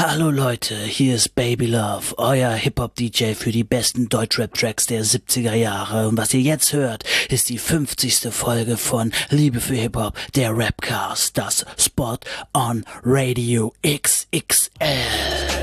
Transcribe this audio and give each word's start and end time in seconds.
Hallo 0.00 0.30
Leute, 0.30 0.76
hier 0.76 1.16
ist 1.16 1.34
Baby 1.34 1.66
Love, 1.66 2.16
euer 2.18 2.52
Hip-Hop-DJ 2.52 3.32
für 3.34 3.50
die 3.50 3.64
besten 3.64 4.08
Deutschrap-Tracks 4.08 4.86
der 4.86 5.04
70er 5.04 5.54
Jahre. 5.54 6.06
Und 6.06 6.16
was 6.16 6.32
ihr 6.32 6.40
jetzt 6.40 6.72
hört, 6.72 7.02
ist 7.30 7.48
die 7.48 7.58
50. 7.58 8.28
Folge 8.30 8.76
von 8.76 9.10
Liebe 9.30 9.60
für 9.60 9.74
Hip-Hop, 9.74 10.16
der 10.36 10.56
Rapcast, 10.56 11.36
das 11.36 11.66
Spot 11.76 12.16
on 12.54 12.84
Radio 13.02 13.72
XXL. 13.84 14.70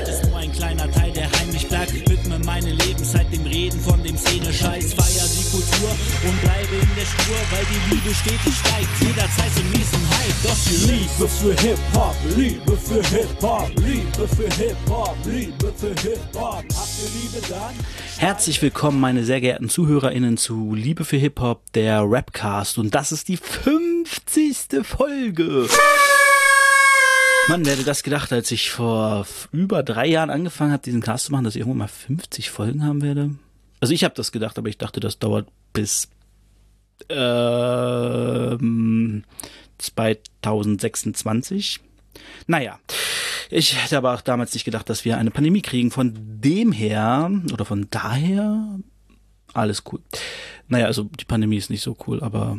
Das 0.04 0.20
ist 0.20 0.28
nur 0.28 0.36
ein 0.36 0.52
kleiner 0.52 0.92
Teil, 0.92 1.12
der 1.12 1.32
heimlich 1.32 1.66
bleibt. 1.66 1.94
Widme 2.10 2.38
meine 2.40 2.72
Lebenszeit 2.72 3.25
Reden 3.66 3.80
von 3.80 4.00
dem 4.04 4.16
Szene-Scheiß. 4.16 4.94
Feier 4.94 5.26
die 5.26 5.50
Kultur 5.50 5.90
und 6.24 6.40
bleibe 6.40 6.76
in 6.76 6.88
der 6.94 7.04
Spur, 7.04 7.36
weil 7.50 7.64
die 7.66 7.94
Liebe 7.94 8.14
stetig 8.14 8.54
steigt. 8.54 8.88
Jederzeit 9.00 9.52
zum 9.54 9.68
nächsten 9.70 10.08
Hype. 10.08 10.42
Doch 10.44 10.56
die 10.70 10.86
Liebe 10.92 11.28
für 11.28 11.60
Hip-Hop, 11.66 12.16
Liebe 12.36 12.76
für 12.76 13.02
Hip-Hop, 13.02 13.70
Liebe 13.74 14.28
für 14.28 14.48
Hip-Hop, 14.54 15.16
Liebe 15.24 15.72
für 15.76 15.88
Hip-Hop. 15.88 16.64
Habt 16.76 16.90
ihr 17.02 17.20
Liebe 17.20 17.46
dann? 17.48 17.74
Herzlich 18.18 18.62
willkommen, 18.62 19.00
meine 19.00 19.24
sehr 19.24 19.40
geehrten 19.40 19.68
ZuhörerInnen, 19.68 20.36
zu 20.36 20.74
Liebe 20.74 21.04
für 21.04 21.16
Hip-Hop, 21.16 21.72
der 21.72 22.04
Rapcast. 22.06 22.78
Und 22.78 22.94
das 22.94 23.10
ist 23.10 23.26
die 23.26 23.36
50. 23.36 24.84
Folge. 24.84 25.66
Mann, 27.48 27.64
wer 27.64 27.72
hätte 27.72 27.84
das 27.84 28.04
gedacht, 28.04 28.32
als 28.32 28.52
ich 28.52 28.70
vor 28.70 29.26
über 29.50 29.82
drei 29.82 30.06
Jahren 30.06 30.30
angefangen 30.30 30.70
habe, 30.72 30.82
diesen 30.84 31.00
Cast 31.00 31.26
zu 31.26 31.32
machen, 31.32 31.44
dass 31.44 31.56
ich 31.56 31.60
irgendwann 31.60 31.78
mal 31.78 31.88
50 31.88 32.50
Folgen 32.50 32.84
haben 32.84 33.02
werde? 33.02 33.30
Also 33.80 33.94
ich 33.94 34.04
habe 34.04 34.14
das 34.14 34.32
gedacht, 34.32 34.58
aber 34.58 34.68
ich 34.68 34.78
dachte, 34.78 35.00
das 35.00 35.18
dauert 35.18 35.48
bis 35.72 36.08
ähm, 37.08 39.24
2026. 39.78 41.80
Naja, 42.46 42.78
ich 43.50 43.82
hätte 43.82 43.98
aber 43.98 44.14
auch 44.14 44.22
damals 44.22 44.54
nicht 44.54 44.64
gedacht, 44.64 44.88
dass 44.88 45.04
wir 45.04 45.18
eine 45.18 45.30
Pandemie 45.30 45.62
kriegen. 45.62 45.90
Von 45.90 46.14
dem 46.16 46.72
her 46.72 47.30
oder 47.52 47.64
von 47.64 47.88
daher 47.90 48.78
alles 49.52 49.82
cool. 49.90 50.00
Naja, 50.68 50.86
also 50.86 51.04
die 51.04 51.24
Pandemie 51.24 51.56
ist 51.56 51.70
nicht 51.70 51.82
so 51.82 51.96
cool, 52.06 52.22
aber 52.22 52.58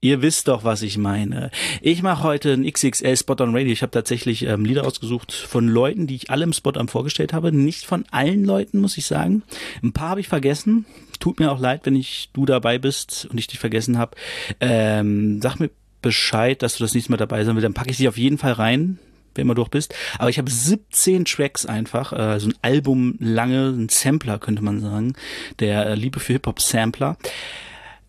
Ihr 0.00 0.22
wisst 0.22 0.48
doch, 0.48 0.62
was 0.62 0.82
ich 0.82 0.98
meine. 0.98 1.50
Ich 1.80 2.02
mache 2.02 2.22
heute 2.22 2.52
einen 2.52 2.70
XXL 2.70 3.16
Spot 3.16 3.36
on 3.40 3.56
Radio. 3.56 3.72
Ich 3.72 3.82
habe 3.82 3.90
tatsächlich 3.90 4.42
ähm, 4.42 4.64
Lieder 4.64 4.86
ausgesucht 4.86 5.32
von 5.32 5.68
Leuten, 5.68 6.06
die 6.06 6.16
ich 6.16 6.30
alle 6.30 6.44
im 6.44 6.52
Spot 6.52 6.72
am 6.74 6.88
vorgestellt 6.88 7.32
habe. 7.32 7.50
Nicht 7.50 7.86
von 7.86 8.04
allen 8.10 8.44
Leuten, 8.44 8.78
muss 8.80 8.98
ich 8.98 9.06
sagen. 9.06 9.42
Ein 9.82 9.92
paar 9.92 10.10
habe 10.10 10.20
ich 10.20 10.28
vergessen. 10.28 10.84
Tut 11.18 11.40
mir 11.40 11.50
auch 11.50 11.58
leid, 11.58 11.80
wenn 11.84 11.96
ich 11.96 12.30
du 12.34 12.44
dabei 12.44 12.78
bist 12.78 13.26
und 13.30 13.38
ich 13.38 13.46
dich 13.46 13.58
vergessen 13.58 13.96
habe. 13.96 14.16
Ähm, 14.60 15.40
sag 15.40 15.58
mir 15.58 15.70
Bescheid, 16.02 16.62
dass 16.62 16.76
du 16.76 16.84
das 16.84 16.94
nächste 16.94 17.10
Mal 17.10 17.16
dabei 17.16 17.42
sein 17.44 17.54
willst. 17.56 17.64
Dann 17.64 17.74
packe 17.74 17.90
ich 17.90 17.96
dich 17.96 18.08
auf 18.08 18.18
jeden 18.18 18.38
Fall 18.38 18.52
rein 18.52 18.98
wenn 19.36 19.48
du 19.48 19.54
durch 19.54 19.68
bist. 19.68 19.94
Aber 20.18 20.30
ich 20.30 20.38
habe 20.38 20.50
17 20.50 21.26
Tracks 21.26 21.66
einfach, 21.66 22.12
äh, 22.12 22.40
so 22.40 22.48
ein 22.48 22.54
Album 22.62 23.16
lange, 23.20 23.68
ein 23.68 23.88
Sampler 23.90 24.38
könnte 24.38 24.64
man 24.64 24.80
sagen, 24.80 25.14
der 25.60 25.86
äh, 25.86 25.94
Liebe 25.94 26.20
für 26.20 26.32
Hip-Hop 26.32 26.60
Sampler 26.60 27.18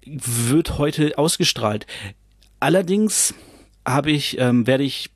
wird 0.09 0.77
heute 0.77 1.17
ausgestrahlt. 1.17 1.85
Allerdings 2.59 3.33
habe 3.85 4.11
ich, 4.11 4.37
ähm, 4.39 4.67
werde 4.67 4.83
ich, 4.83 5.11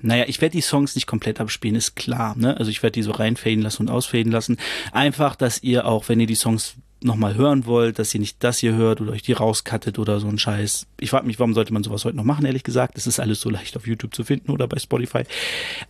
naja, 0.00 0.24
ich 0.26 0.40
werde 0.40 0.52
die 0.52 0.60
Songs 0.60 0.94
nicht 0.94 1.06
komplett 1.06 1.40
abspielen, 1.40 1.76
ist 1.76 1.96
klar. 1.96 2.36
Ne? 2.36 2.56
Also 2.56 2.70
ich 2.70 2.82
werde 2.82 2.94
die 2.94 3.02
so 3.02 3.12
reinfaden 3.12 3.62
lassen 3.62 3.82
und 3.82 3.90
ausfaden 3.90 4.32
lassen. 4.32 4.56
Einfach, 4.92 5.36
dass 5.36 5.62
ihr 5.62 5.86
auch, 5.86 6.08
wenn 6.08 6.20
ihr 6.20 6.26
die 6.26 6.34
Songs 6.34 6.76
nochmal 7.04 7.34
hören 7.34 7.66
wollt, 7.66 7.98
dass 7.98 8.14
ihr 8.14 8.20
nicht 8.20 8.42
das 8.44 8.58
hier 8.58 8.74
hört 8.74 9.00
oder 9.00 9.12
euch 9.12 9.22
die 9.22 9.32
rauskattet 9.32 9.98
oder 9.98 10.20
so 10.20 10.28
ein 10.28 10.38
Scheiß. 10.38 10.86
Ich 11.00 11.10
frage 11.10 11.26
mich, 11.26 11.38
warum 11.38 11.54
sollte 11.54 11.72
man 11.72 11.82
sowas 11.82 12.04
heute 12.04 12.16
noch 12.16 12.24
machen, 12.24 12.46
ehrlich 12.46 12.62
gesagt. 12.62 12.96
Das 12.96 13.06
ist 13.06 13.20
alles 13.20 13.40
so 13.40 13.50
leicht 13.50 13.76
auf 13.76 13.86
YouTube 13.86 14.14
zu 14.14 14.24
finden 14.24 14.50
oder 14.50 14.68
bei 14.68 14.78
Spotify. 14.78 15.24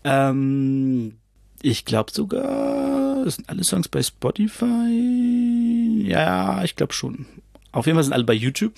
Ähm, 0.05 1.15
ich 1.61 1.85
glaube 1.85 2.13
sogar, 2.13 3.25
das 3.25 3.37
sind 3.37 3.49
alle 3.49 3.65
Songs 3.65 3.89
bei 3.89 4.03
Spotify. 4.03 6.05
Ja, 6.05 6.65
ich 6.65 6.77
glaube 6.77 6.93
schon. 6.93 7.27
Auf 7.73 7.87
jeden 7.87 7.97
Fall 7.97 8.05
sind 8.05 8.13
alle 8.13 8.25
bei 8.25 8.35
YouTube. 8.35 8.75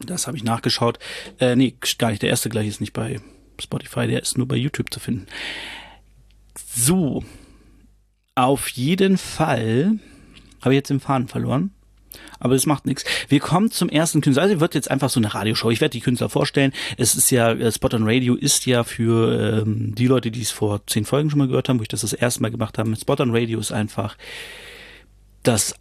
Das 0.00 0.26
habe 0.26 0.36
ich 0.36 0.44
nachgeschaut. 0.44 0.98
Äh, 1.38 1.56
nee, 1.56 1.74
gar 1.98 2.10
nicht. 2.10 2.22
Der 2.22 2.30
erste 2.30 2.48
gleich 2.48 2.68
ist 2.68 2.80
nicht 2.80 2.92
bei 2.92 3.20
Spotify, 3.60 4.06
der 4.06 4.22
ist 4.22 4.38
nur 4.38 4.48
bei 4.48 4.56
YouTube 4.56 4.92
zu 4.92 5.00
finden. 5.00 5.26
So. 6.74 7.24
Auf 8.34 8.68
jeden 8.70 9.18
Fall 9.18 9.98
habe 10.62 10.74
ich 10.74 10.78
jetzt 10.78 10.90
den 10.90 11.00
Faden 11.00 11.28
verloren. 11.28 11.72
Aber 12.38 12.54
das 12.54 12.66
macht 12.66 12.86
nichts. 12.86 13.04
Wir 13.28 13.38
kommen 13.38 13.70
zum 13.70 13.88
ersten 13.88 14.20
Künstler. 14.20 14.44
Also 14.44 14.60
wird 14.60 14.74
jetzt 14.74 14.90
einfach 14.90 15.10
so 15.10 15.20
eine 15.20 15.32
Radioshow. 15.32 15.70
Ich 15.70 15.80
werde 15.80 15.92
die 15.92 16.00
Künstler 16.00 16.28
vorstellen. 16.28 16.72
Es 16.96 17.14
ist 17.14 17.30
ja, 17.30 17.52
äh, 17.52 17.70
Spot 17.70 17.90
on 17.92 18.08
Radio 18.08 18.34
ist 18.34 18.66
ja 18.66 18.82
für 18.82 19.62
ähm, 19.62 19.94
die 19.94 20.06
Leute, 20.06 20.30
die 20.30 20.40
es 20.40 20.50
vor 20.50 20.84
zehn 20.86 21.04
Folgen 21.04 21.30
schon 21.30 21.38
mal 21.38 21.48
gehört 21.48 21.68
haben, 21.68 21.78
wo 21.78 21.82
ich 21.82 21.88
das 21.88 22.00
das 22.00 22.12
erste 22.12 22.42
Mal 22.42 22.50
gemacht 22.50 22.78
habe. 22.78 22.96
Spot 22.96 23.16
on 23.20 23.34
Radio 23.34 23.60
ist 23.60 23.72
einfach 23.72 24.16
das 25.42 25.74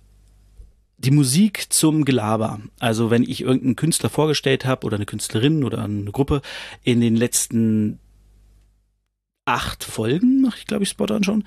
die 0.99 1.11
Musik 1.11 1.71
zum 1.71 2.03
Gelaber. 2.05 2.59
Also 2.79 3.09
wenn 3.09 3.23
ich 3.23 3.41
irgendeinen 3.41 3.75
Künstler 3.75 4.09
vorgestellt 4.09 4.65
habe 4.65 4.85
oder 4.85 4.97
eine 4.97 5.05
Künstlerin 5.05 5.63
oder 5.63 5.83
eine 5.83 6.11
Gruppe 6.11 6.41
in 6.83 6.99
den 6.99 7.15
letzten 7.15 7.99
acht 9.45 9.83
Folgen, 9.83 10.41
mache 10.41 10.59
ich 10.59 10.67
glaube 10.67 10.83
ich 10.83 10.89
Spot 10.89 11.05
on 11.09 11.23
schon, 11.23 11.43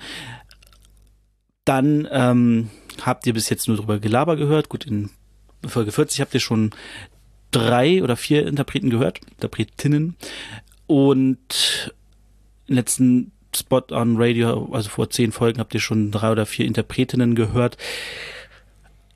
dann 1.65 2.07
ähm, 2.11 2.69
habt 3.01 3.25
ihr 3.27 3.33
bis 3.33 3.49
jetzt 3.49 3.67
nur 3.67 3.77
drüber 3.77 3.99
Gelaber 3.99 4.35
gehört. 4.35 4.69
Gut, 4.69 4.85
in 4.85 5.09
Folge 5.65 5.91
40 5.91 6.19
habt 6.19 6.33
ihr 6.33 6.39
schon 6.39 6.71
drei 7.51 8.03
oder 8.03 8.17
vier 8.17 8.47
Interpreten 8.47 8.89
gehört, 8.89 9.19
Interpretinnen. 9.31 10.15
Und 10.87 11.93
im 12.67 12.75
letzten 12.75 13.31
Spot 13.55 13.83
on 13.91 14.15
Radio, 14.17 14.69
also 14.73 14.89
vor 14.89 15.09
zehn 15.09 15.31
Folgen, 15.31 15.59
habt 15.59 15.73
ihr 15.73 15.79
schon 15.79 16.11
drei 16.11 16.31
oder 16.31 16.45
vier 16.45 16.65
Interpretinnen 16.65 17.35
gehört. 17.35 17.77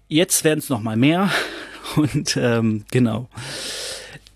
Jetzt 0.08 0.44
werden 0.44 0.60
es 0.60 0.70
noch 0.70 0.82
mal 0.82 0.98
mehr. 0.98 1.30
Und 1.96 2.38
ähm, 2.38 2.86
genau. 2.92 3.30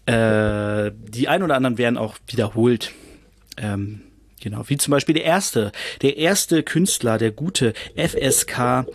Äh, 0.05 0.91
die 0.95 1.27
ein 1.27 1.43
oder 1.43 1.55
anderen 1.55 1.77
werden 1.77 1.97
auch 1.97 2.15
wiederholt. 2.27 2.91
Ähm, 3.57 4.01
genau, 4.39 4.63
wie 4.67 4.77
zum 4.77 4.91
Beispiel 4.91 5.15
der 5.15 5.25
erste, 5.25 5.71
der 6.01 6.17
erste 6.17 6.63
Künstler, 6.63 7.17
der 7.17 7.31
gute 7.31 7.73
FSK 7.95 8.85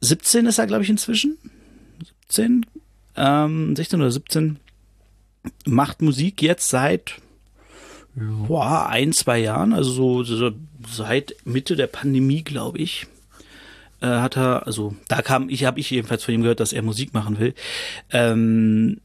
17 0.00 0.46
ist 0.46 0.58
er, 0.58 0.66
glaube 0.66 0.82
ich, 0.82 0.90
inzwischen. 0.90 1.38
17, 2.28 2.66
ähm, 3.16 3.76
16 3.76 4.00
oder 4.00 4.10
17, 4.10 4.58
macht 5.66 6.02
Musik 6.02 6.42
jetzt 6.42 6.68
seit 6.68 7.16
boah, 8.14 8.88
ein, 8.88 9.12
zwei 9.12 9.38
Jahren, 9.38 9.72
also 9.72 9.90
so, 9.90 10.22
so 10.22 10.52
seit 10.90 11.34
Mitte 11.44 11.76
der 11.76 11.86
Pandemie, 11.86 12.42
glaube 12.42 12.78
ich 12.78 13.06
äh, 14.02 14.06
hat 14.06 14.36
er, 14.36 14.66
also 14.66 14.94
da 15.08 15.22
kam 15.22 15.48
ich, 15.48 15.64
habe 15.64 15.80
ich 15.80 15.90
jedenfalls 15.90 16.24
von 16.24 16.34
ihm 16.34 16.42
gehört, 16.42 16.60
dass 16.60 16.72
er 16.72 16.82
Musik 16.82 17.14
machen 17.14 17.38
will. 17.38 17.54
Ähm, 18.10 19.00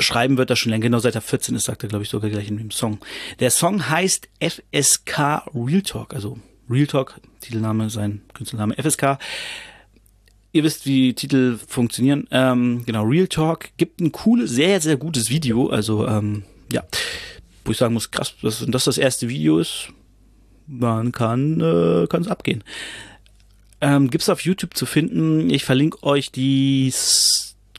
schreiben 0.00 0.36
wird 0.36 0.50
er 0.50 0.56
schon 0.56 0.70
länger, 0.70 0.82
genau 0.82 0.98
seit 0.98 1.14
er 1.14 1.20
14 1.20 1.54
ist, 1.54 1.64
sagt 1.64 1.82
er, 1.82 1.88
glaube 1.88 2.02
ich, 2.02 2.10
sogar 2.10 2.30
gleich 2.30 2.48
in 2.48 2.58
dem 2.58 2.70
Song. 2.70 2.98
Der 3.40 3.50
Song 3.50 3.88
heißt 3.88 4.28
FSK 4.40 5.44
Real 5.54 5.82
Talk, 5.82 6.14
also 6.14 6.38
Real 6.68 6.86
Talk, 6.86 7.20
Titelname, 7.40 7.88
sein 7.90 8.22
Künstlername 8.34 8.74
FSK. 8.74 9.18
Ihr 10.54 10.64
wisst, 10.64 10.84
wie 10.84 11.14
Titel 11.14 11.58
funktionieren. 11.66 12.28
Ähm, 12.30 12.82
genau, 12.84 13.04
Real 13.04 13.26
Talk 13.26 13.70
gibt 13.78 14.00
ein 14.00 14.12
cooles, 14.12 14.50
sehr, 14.50 14.80
sehr 14.80 14.96
gutes 14.96 15.30
Video. 15.30 15.68
Also, 15.68 16.06
ähm, 16.06 16.44
ja, 16.70 16.82
wo 17.64 17.70
ich 17.70 17.78
sagen 17.78 17.94
muss, 17.94 18.10
krass, 18.10 18.34
dass 18.42 18.64
das 18.66 18.84
das 18.84 18.98
erste 18.98 19.28
Video 19.28 19.58
ist, 19.58 19.88
man 20.66 21.12
kann 21.12 21.60
äh, 21.60 22.04
es 22.04 22.28
abgehen. 22.28 22.62
Ähm, 23.82 24.10
gibt's 24.10 24.28
auf 24.28 24.40
YouTube 24.40 24.74
zu 24.74 24.86
finden. 24.86 25.50
Ich 25.50 25.64
verlinke 25.64 26.02
euch 26.04 26.30
die 26.30 26.94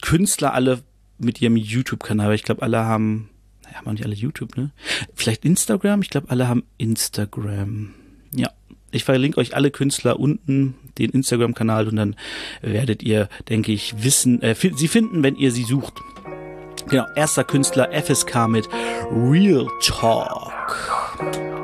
Künstler 0.02 0.54
alle 0.54 0.82
mit 1.18 1.42
ihrem 1.42 1.56
YouTube-Kanal. 1.56 2.36
Ich 2.36 2.44
glaube, 2.44 2.62
alle 2.62 2.80
haben, 2.84 3.30
naja, 3.64 3.78
haben 3.78 3.94
nicht 3.94 4.04
alle 4.04 4.14
YouTube, 4.14 4.58
ne? 4.58 4.72
Vielleicht 5.16 5.46
Instagram? 5.46 6.02
Ich 6.02 6.10
glaube, 6.10 6.30
alle 6.30 6.50
haben 6.50 6.64
Instagram. 6.78 7.94
Ja. 8.36 8.50
Ich 8.92 9.06
verlinke 9.06 9.40
euch 9.40 9.56
alle 9.56 9.72
Künstler 9.72 10.20
unten, 10.20 10.76
den 10.98 11.10
Instagram-Kanal 11.12 11.88
und 11.88 11.96
dann 11.96 12.16
werdet 12.62 13.02
ihr, 13.02 13.30
denke 13.50 13.72
ich, 13.72 14.04
wissen, 14.04 14.42
äh, 14.42 14.56
sie 14.56 14.88
finden, 14.90 15.24
wenn 15.24 15.38
ihr 15.38 15.52
sie 15.52 15.64
sucht. 15.64 15.96
Genau, 16.90 17.06
erster 17.16 17.46
Künstler 17.46 17.90
FSK 17.94 18.48
mit 18.50 18.68
Real 19.10 19.68
Talk. 19.82 21.63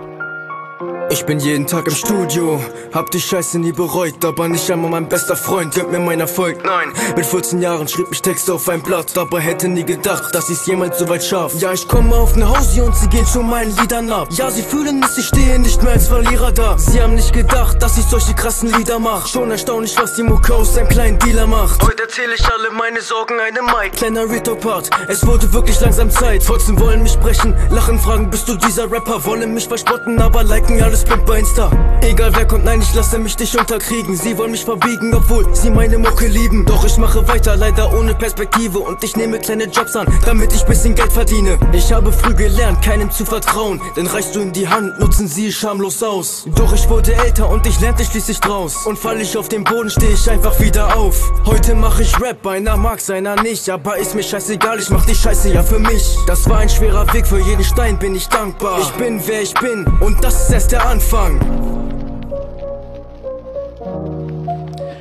Ich 1.12 1.26
bin 1.26 1.40
jeden 1.40 1.66
Tag 1.66 1.88
im 1.88 1.96
Studio, 1.96 2.64
hab 2.94 3.10
die 3.10 3.20
Scheiße 3.20 3.58
nie 3.58 3.72
bereut, 3.72 4.24
aber 4.24 4.48
nicht 4.48 4.70
einmal 4.70 4.92
mein 4.92 5.10
bester 5.10 5.36
Freund 5.36 5.74
gönnt 5.74 5.92
mir 5.92 6.00
mein 6.00 6.20
Erfolg. 6.20 6.64
Nein, 6.64 6.94
mit 7.16 7.26
14 7.26 7.64
Jahren 7.64 7.88
schrieb 7.88 8.06
ich 8.12 8.22
Texte 8.22 8.54
auf 8.54 8.70
ein 8.70 8.84
Blatt, 8.84 9.18
aber 9.18 9.40
hätte 9.40 9.68
nie 9.68 9.84
gedacht, 9.84 10.36
dass 10.36 10.52
ich's 10.52 10.68
jemals 10.68 11.00
so 11.00 11.10
weit 11.10 11.24
schaff. 11.24 11.54
Ja, 11.60 11.74
ich 11.74 11.88
komme 11.88 12.16
auf 12.16 12.36
ne 12.36 12.48
Hausi 12.48 12.82
und 12.82 12.96
sie 12.96 13.08
gehen 13.08 13.26
schon 13.26 13.50
meinen 13.50 13.76
Liedern 13.78 14.12
ab. 14.12 14.28
Ja, 14.32 14.52
sie 14.52 14.62
fühlen 14.62 15.04
es, 15.04 15.18
ich 15.18 15.26
stehe 15.26 15.58
nicht 15.58 15.82
mehr 15.82 15.94
als 15.94 16.08
Verlierer 16.08 16.52
da. 16.52 16.78
Sie 16.78 17.02
haben 17.02 17.16
nicht 17.16 17.34
gedacht, 17.34 17.82
dass 17.82 17.98
ich 17.98 18.06
solche 18.06 18.36
krassen 18.36 18.72
Lieder 18.78 19.00
mach. 19.00 19.26
Schon 19.26 19.50
erstaunlich, 19.50 19.96
was 19.98 20.14
die 20.14 20.24
Mucke 20.24 20.54
aus 20.54 20.78
einem 20.78 20.90
kleinen 20.90 21.18
Dealer 21.18 21.48
macht. 21.48 21.82
Heute 21.82 22.04
erzähle 22.04 22.36
ich 22.36 22.46
alle 22.46 22.70
meine 22.70 23.02
Sorgen 23.02 23.40
einem 23.40 23.66
Mike. 23.66 23.96
Kleiner 23.96 24.30
Retalk-Part, 24.30 24.92
es 25.08 25.26
wurde 25.26 25.52
wirklich 25.54 25.80
langsam 25.80 26.12
Zeit. 26.12 26.44
Fotzen 26.44 26.80
wollen 26.80 27.02
mich 27.02 27.14
sprechen, 27.14 27.56
lachen, 27.72 27.98
fragen, 27.98 28.30
bist 28.30 28.48
du 28.48 28.56
dieser 28.56 28.92
Rapper? 28.92 29.26
Wollen 29.26 29.56
mich 29.56 29.68
verspotten, 29.68 30.22
aber 30.22 30.44
liken 30.44 30.82
alles 30.84 30.99
alles 31.00 31.04
Pimp 31.04 31.26
bei 31.26 31.40
Insta. 31.40 31.72
Egal 32.02 32.32
wer 32.36 32.46
kommt, 32.46 32.66
nein, 32.66 32.82
ich 32.82 32.94
lasse 32.94 33.18
mich 33.20 33.38
nicht 33.38 33.56
unterkriegen. 33.56 34.16
Sie 34.16 34.38
wollen 34.38 34.52
mich 34.52 34.66
verbiegen, 34.66 35.14
obwohl 35.14 35.46
sie 35.54 35.70
meine 35.70 35.98
Mucke 35.98 36.28
lieben. 36.28 36.66
Doch 36.66 36.86
ich 36.86 36.98
mache 36.98 37.28
weiter, 37.28 37.56
leider 37.56 37.94
ohne 37.94 38.16
Perspektive. 38.16 38.80
Und 38.80 39.04
ich 39.04 39.16
nehme 39.16 39.40
kleine 39.40 39.66
Jobs 39.66 39.96
an, 39.96 40.08
damit 40.26 40.54
ich 40.54 40.64
bisschen 40.64 40.96
Geld 40.96 41.12
verdiene. 41.12 41.58
Ich 41.74 41.92
habe 41.92 42.12
früh 42.12 42.34
gelernt, 42.34 42.82
keinem 42.82 43.12
zu 43.12 43.26
vertrauen. 43.26 43.82
Denn 43.96 44.08
reichst 44.08 44.36
du 44.36 44.40
in 44.40 44.52
die 44.52 44.68
Hand, 44.68 45.00
nutzen 45.00 45.28
sie 45.28 45.52
schamlos 45.52 46.02
aus. 46.02 46.46
Doch 46.56 46.74
ich 46.74 46.90
wurde 46.90 47.14
älter 47.14 47.50
und 47.50 47.66
ich 47.66 47.80
lernte 47.80 48.04
schließlich 48.04 48.40
draus. 48.40 48.86
Und 48.86 48.98
fall 48.98 49.20
ich 49.22 49.38
auf 49.38 49.50
den 49.50 49.64
Boden, 49.64 49.90
steh 49.90 50.12
ich 50.14 50.30
einfach 50.30 50.60
wieder 50.60 50.96
auf. 50.98 51.32
Heute 51.46 51.76
mache 51.76 52.04
ich 52.04 52.20
Rap, 52.22 52.46
einer 52.48 52.78
mag's, 52.78 53.10
einer 53.10 53.42
nicht. 53.42 53.70
Aber 53.70 53.98
ist 53.98 54.16
mir 54.16 54.24
scheißegal, 54.24 54.80
ich 54.80 54.90
mach 54.90 55.06
die 55.06 55.16
Scheiße 55.16 55.54
ja 55.54 55.64
für 55.64 55.80
mich. 55.80 56.18
Das 56.28 56.50
war 56.50 56.60
ein 56.60 56.70
schwerer 56.70 57.12
Weg, 57.14 57.28
für 57.28 57.40
jeden 57.40 57.64
Stein 57.64 58.00
bin 58.00 58.16
ich 58.16 58.28
dankbar. 58.28 58.80
Ich 58.82 58.92
bin 58.92 59.22
wer 59.26 59.42
ich 59.42 59.54
bin 59.56 59.86
und 60.00 60.24
das 60.24 60.44
ist 60.44 60.52
erst 60.52 60.72
der 60.72 60.89
Anfang. 60.90 61.40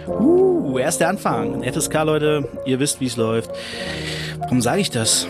Uh, 0.06 0.78
erst 0.78 1.02
Anfang. 1.02 1.62
FSK, 1.62 1.94
Leute, 2.04 2.48
ihr 2.66 2.78
wisst, 2.78 3.00
wie 3.00 3.06
es 3.06 3.16
läuft. 3.16 3.50
Warum 4.38 4.60
sage 4.60 4.82
ich 4.82 4.90
das? 4.90 5.26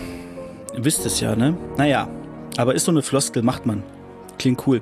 Ihr 0.75 0.83
wisst 0.83 1.05
es 1.05 1.21
ja, 1.21 1.37
ne? 1.37 1.55
Naja, 1.77 2.09
aber 2.57 2.75
ist 2.75 2.83
so 2.83 2.91
eine 2.91 3.01
Floskel, 3.03 3.41
macht 3.41 3.65
man. 3.65 3.83
Klingt 4.37 4.67
cool. 4.67 4.81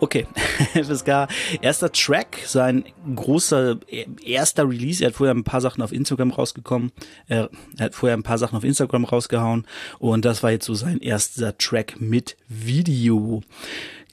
Okay, 0.00 0.26
FSK, 0.74 1.28
erster 1.60 1.92
Track, 1.92 2.38
sein 2.44 2.84
großer 3.14 3.78
erster 4.24 4.68
Release. 4.68 5.04
Er 5.04 5.08
hat 5.08 5.14
vorher 5.14 5.34
ein 5.34 5.44
paar 5.44 5.60
Sachen 5.60 5.82
auf 5.82 5.92
Instagram 5.92 6.32
rausgekommen. 6.32 6.90
Er 7.28 7.48
hat 7.78 7.94
vorher 7.94 8.16
ein 8.16 8.24
paar 8.24 8.38
Sachen 8.38 8.56
auf 8.56 8.64
Instagram 8.64 9.04
rausgehauen 9.04 9.66
und 10.00 10.24
das 10.24 10.42
war 10.42 10.50
jetzt 10.50 10.66
so 10.66 10.74
sein 10.74 10.98
erster 10.98 11.56
Track 11.58 12.00
mit 12.00 12.36
Video. 12.48 13.42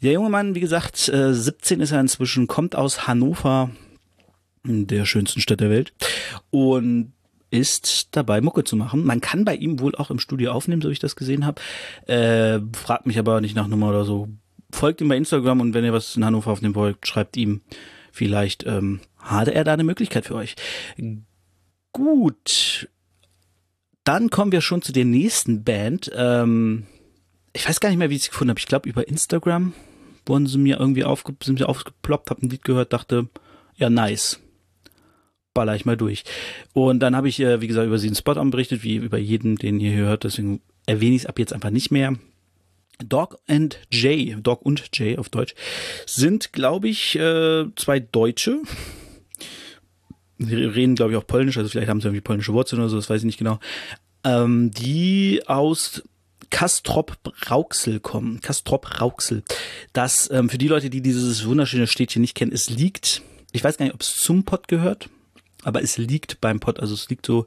Der 0.02 0.14
junge 0.14 0.30
Mann, 0.30 0.56
wie 0.56 0.62
gesagt, 0.62 0.98
17 0.98 1.82
ist 1.82 1.92
er 1.92 2.00
inzwischen, 2.00 2.48
kommt 2.48 2.76
aus 2.76 3.08
Hannover, 3.08 3.72
der 4.64 5.06
schönsten 5.06 5.42
Stadt 5.42 5.60
der 5.60 5.70
Welt 5.70 5.94
und 6.52 7.14
ist 7.52 8.16
dabei, 8.16 8.42
Mucke 8.42 8.64
zu 8.64 8.76
machen. 8.76 9.04
Man 9.04 9.22
kann 9.22 9.46
bei 9.46 9.56
ihm 9.56 9.80
wohl 9.80 9.96
auch 9.96 10.12
im 10.12 10.20
Studio 10.20 10.52
aufnehmen, 10.52 10.82
so 10.82 10.90
wie 10.90 10.94
ich 10.94 11.00
das 11.00 11.16
gesehen 11.16 11.46
habe. 11.46 11.62
Äh, 12.06 12.60
fragt 12.76 13.08
mich 13.08 13.18
aber 13.18 13.42
nicht 13.42 13.56
nach 13.56 13.68
Nummer 13.68 13.90
oder 13.90 14.06
so. 14.06 14.30
Folgt 14.72 15.02
ihm 15.02 15.08
bei 15.08 15.18
Instagram 15.18 15.62
und 15.62 15.74
wenn 15.74 15.84
ihr 15.84 15.94
was 15.94 16.16
in 16.16 16.24
Hannover 16.24 16.52
aufnehmen 16.52 16.76
wollt, 16.76 17.08
schreibt 17.08 17.38
ihm. 17.38 17.62
Vielleicht 18.12 18.66
ähm, 18.66 19.00
hatte 19.18 19.54
er 19.54 19.64
da 19.64 19.74
eine 19.74 19.84
Möglichkeit 19.84 20.26
für 20.26 20.36
euch. 20.36 20.56
Gut. 21.92 22.90
Dann 24.04 24.30
kommen 24.30 24.52
wir 24.52 24.62
schon 24.62 24.82
zu 24.82 24.92
der 24.92 25.06
nächsten 25.06 25.64
Band. 25.64 26.12
Ähm, 26.16 26.86
ich 27.54 27.68
weiß 27.68 27.80
gar 27.80 27.90
nicht 27.90 27.98
mehr, 27.98 28.10
wie 28.10 28.16
ich 28.16 28.24
sie 28.24 28.30
gefunden 28.30 28.52
habe. 28.52 28.60
Ich 28.60 28.68
glaube, 28.68 28.88
über 28.88 29.08
Instagram 29.08 29.74
wurden 30.30 30.48
sie 30.48 30.58
mir 30.58 30.80
irgendwie 30.80 31.04
aufge 31.04 31.36
sind 31.44 31.60
sie 31.60 31.68
aufgeploppt, 31.68 32.30
habe 32.30 32.46
ein 32.46 32.50
Lied 32.50 32.64
gehört, 32.64 32.94
dachte, 32.94 33.28
ja, 33.76 33.90
nice 33.90 34.40
baller 35.54 35.76
ich 35.76 35.84
mal 35.84 35.98
durch. 35.98 36.24
Und 36.74 37.00
dann 37.00 37.16
habe 37.18 37.28
ich, 37.28 37.40
äh, 37.42 37.60
wie 37.60 37.68
gesagt, 37.68 37.88
über 37.88 38.00
sie 38.00 38.08
einen 38.08 38.16
Spot 38.16 38.36
berichtet, 38.46 38.84
wie 38.84 38.96
über 38.96 39.18
jeden, 39.18 39.58
den 39.58 39.80
ihr 39.82 39.94
hört. 39.94 40.24
Deswegen 40.24 40.62
erwähne 40.86 41.16
ich 41.16 41.24
es 41.24 41.26
ab 41.26 41.38
jetzt 41.38 41.52
einfach 41.52 41.70
nicht 41.70 41.92
mehr. 41.92 42.16
Dog 43.04 43.40
and 43.48 43.80
Jay, 43.92 44.36
Dog 44.42 44.62
und 44.62 44.90
Jay 44.94 45.18
auf 45.18 45.30
Deutsch, 45.30 45.56
sind, 46.06 46.54
glaube 46.54 46.90
ich, 46.90 47.18
äh, 47.18 47.66
zwei 47.76 48.00
Deutsche. 48.00 48.62
Sie 50.38 50.56
reden, 50.56 50.96
glaube 50.96 51.12
ich, 51.12 51.18
auch 51.18 51.28
Polnisch, 51.28 51.58
also 51.58 51.70
vielleicht 51.70 51.90
haben 51.90 52.00
sie 52.00 52.08
irgendwie 52.08 52.22
polnische 52.22 52.54
Wurzeln 52.54 52.80
oder 52.80 52.90
so, 52.90 52.96
das 52.96 53.10
weiß 53.10 53.22
ich 53.22 53.26
nicht 53.26 53.40
genau. 53.40 53.60
Ähm, 54.24 54.72
die 54.72 55.44
aus 55.46 56.04
Kastrop 56.50 57.18
Rauxel 57.50 58.00
kommen. 58.00 58.42
Kastrop 58.42 59.02
Rauxel. 59.02 59.44
Das, 59.94 60.30
ähm, 60.32 60.50
für 60.50 60.58
die 60.58 60.68
Leute, 60.68 60.90
die 60.90 61.02
dieses 61.02 61.46
wunderschöne 61.46 61.88
Städtchen 61.88 62.22
nicht 62.22 62.36
kennen, 62.36 62.52
es 62.52 62.70
liegt, 62.70 63.22
ich 63.52 63.64
weiß 63.64 63.78
gar 63.78 63.86
nicht, 63.86 63.96
ob 63.96 64.02
es 64.02 64.16
zum 64.18 64.44
Pott 64.44 64.68
gehört 64.68 65.10
aber 65.64 65.82
es 65.82 65.98
liegt 65.98 66.42
beim 66.42 66.60
Pott, 66.60 66.80
also 66.80 66.94
es 66.94 67.10
liegt 67.10 67.26
so, 67.26 67.46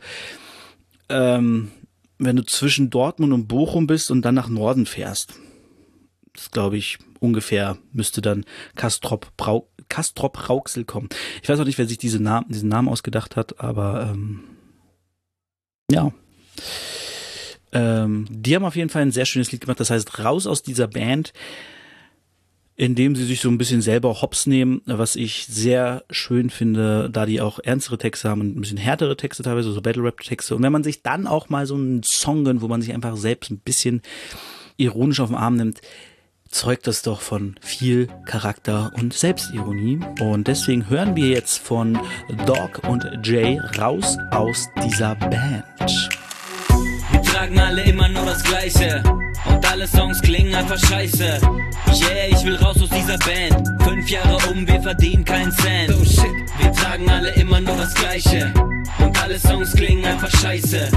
ähm, 1.08 1.70
wenn 2.18 2.36
du 2.36 2.44
zwischen 2.44 2.90
Dortmund 2.90 3.32
und 3.32 3.48
Bochum 3.48 3.86
bist 3.86 4.10
und 4.10 4.22
dann 4.22 4.34
nach 4.34 4.48
Norden 4.48 4.86
fährst. 4.86 5.34
Das 6.34 6.50
glaube 6.50 6.76
ich 6.76 6.98
ungefähr 7.20 7.78
müsste 7.92 8.22
dann 8.22 8.44
Kastrop, 8.74 9.36
Brau, 9.36 9.68
Kastrop 9.88 10.48
Rauxel 10.48 10.84
kommen. 10.84 11.08
Ich 11.42 11.48
weiß 11.48 11.60
auch 11.60 11.64
nicht, 11.64 11.78
wer 11.78 11.86
sich 11.86 11.98
diese 11.98 12.20
Namen, 12.20 12.46
diesen 12.48 12.68
Namen 12.68 12.88
ausgedacht 12.88 13.36
hat, 13.36 13.60
aber 13.60 14.12
ähm, 14.12 14.44
ja. 15.90 16.12
Ähm, 17.72 18.26
die 18.30 18.54
haben 18.54 18.64
auf 18.64 18.76
jeden 18.76 18.90
Fall 18.90 19.02
ein 19.02 19.12
sehr 19.12 19.24
schönes 19.24 19.50
Lied 19.52 19.62
gemacht. 19.62 19.80
Das 19.80 19.90
heißt, 19.90 20.18
raus 20.18 20.46
aus 20.46 20.62
dieser 20.62 20.88
Band 20.88 21.32
indem 22.74 23.14
sie 23.14 23.24
sich 23.24 23.40
so 23.40 23.48
ein 23.48 23.58
bisschen 23.58 23.82
selber 23.82 24.22
hops 24.22 24.46
nehmen, 24.46 24.80
was 24.86 25.14
ich 25.14 25.46
sehr 25.46 26.04
schön 26.10 26.50
finde, 26.50 27.10
da 27.10 27.26
die 27.26 27.40
auch 27.40 27.58
ernstere 27.58 27.98
Texte 27.98 28.28
haben 28.28 28.40
und 28.40 28.56
ein 28.56 28.60
bisschen 28.60 28.78
härtere 28.78 29.16
Texte 29.16 29.42
teilweise, 29.42 29.72
so 29.72 29.82
Battle-Rap-Texte. 29.82 30.56
Und 30.56 30.62
wenn 30.62 30.72
man 30.72 30.82
sich 30.82 31.02
dann 31.02 31.26
auch 31.26 31.48
mal 31.48 31.66
so 31.66 31.74
einen 31.74 32.02
Song 32.02 32.44
gönnt, 32.44 32.62
wo 32.62 32.68
man 32.68 32.80
sich 32.80 32.94
einfach 32.94 33.16
selbst 33.16 33.50
ein 33.50 33.58
bisschen 33.58 34.00
ironisch 34.78 35.20
auf 35.20 35.28
den 35.28 35.36
Arm 35.36 35.56
nimmt, 35.56 35.80
zeugt 36.48 36.86
das 36.86 37.02
doch 37.02 37.20
von 37.20 37.56
viel 37.60 38.08
Charakter 38.26 38.90
und 38.96 39.12
Selbstironie. 39.12 40.00
Und 40.20 40.48
deswegen 40.48 40.88
hören 40.88 41.14
wir 41.14 41.28
jetzt 41.28 41.58
von 41.58 41.98
Dog 42.46 42.82
und 42.88 43.06
Jay 43.22 43.58
raus 43.78 44.16
aus 44.30 44.68
dieser 44.82 45.14
Band. 45.14 46.08
Wir 47.42 47.48
tragen 47.48 47.60
alle 47.60 47.82
immer 47.82 48.08
nur 48.08 48.24
das 48.24 48.44
Gleiche. 48.44 49.02
Und 49.46 49.68
alle 49.68 49.88
Songs 49.88 50.22
klingen 50.22 50.54
einfach 50.54 50.78
scheiße. 50.78 51.40
Yeah, 51.92 52.28
ich 52.30 52.44
will 52.44 52.54
raus 52.54 52.80
aus 52.80 52.88
dieser 52.88 53.18
Band. 53.18 53.82
Fünf 53.82 54.08
Jahre 54.08 54.38
um, 54.48 54.64
wir 54.64 54.80
verdienen 54.80 55.24
keinen 55.24 55.50
Cent. 55.50 55.92
Oh 55.92 56.04
shit, 56.04 56.30
wir 56.60 56.70
tragen 56.70 57.10
alle 57.10 57.30
immer 57.30 57.60
nur 57.60 57.76
das 57.76 57.92
Gleiche. 57.94 58.54
Und 59.00 59.20
alle 59.20 59.40
Songs 59.40 59.72
klingen 59.72 60.04
einfach 60.04 60.30
scheiße. 60.40 60.88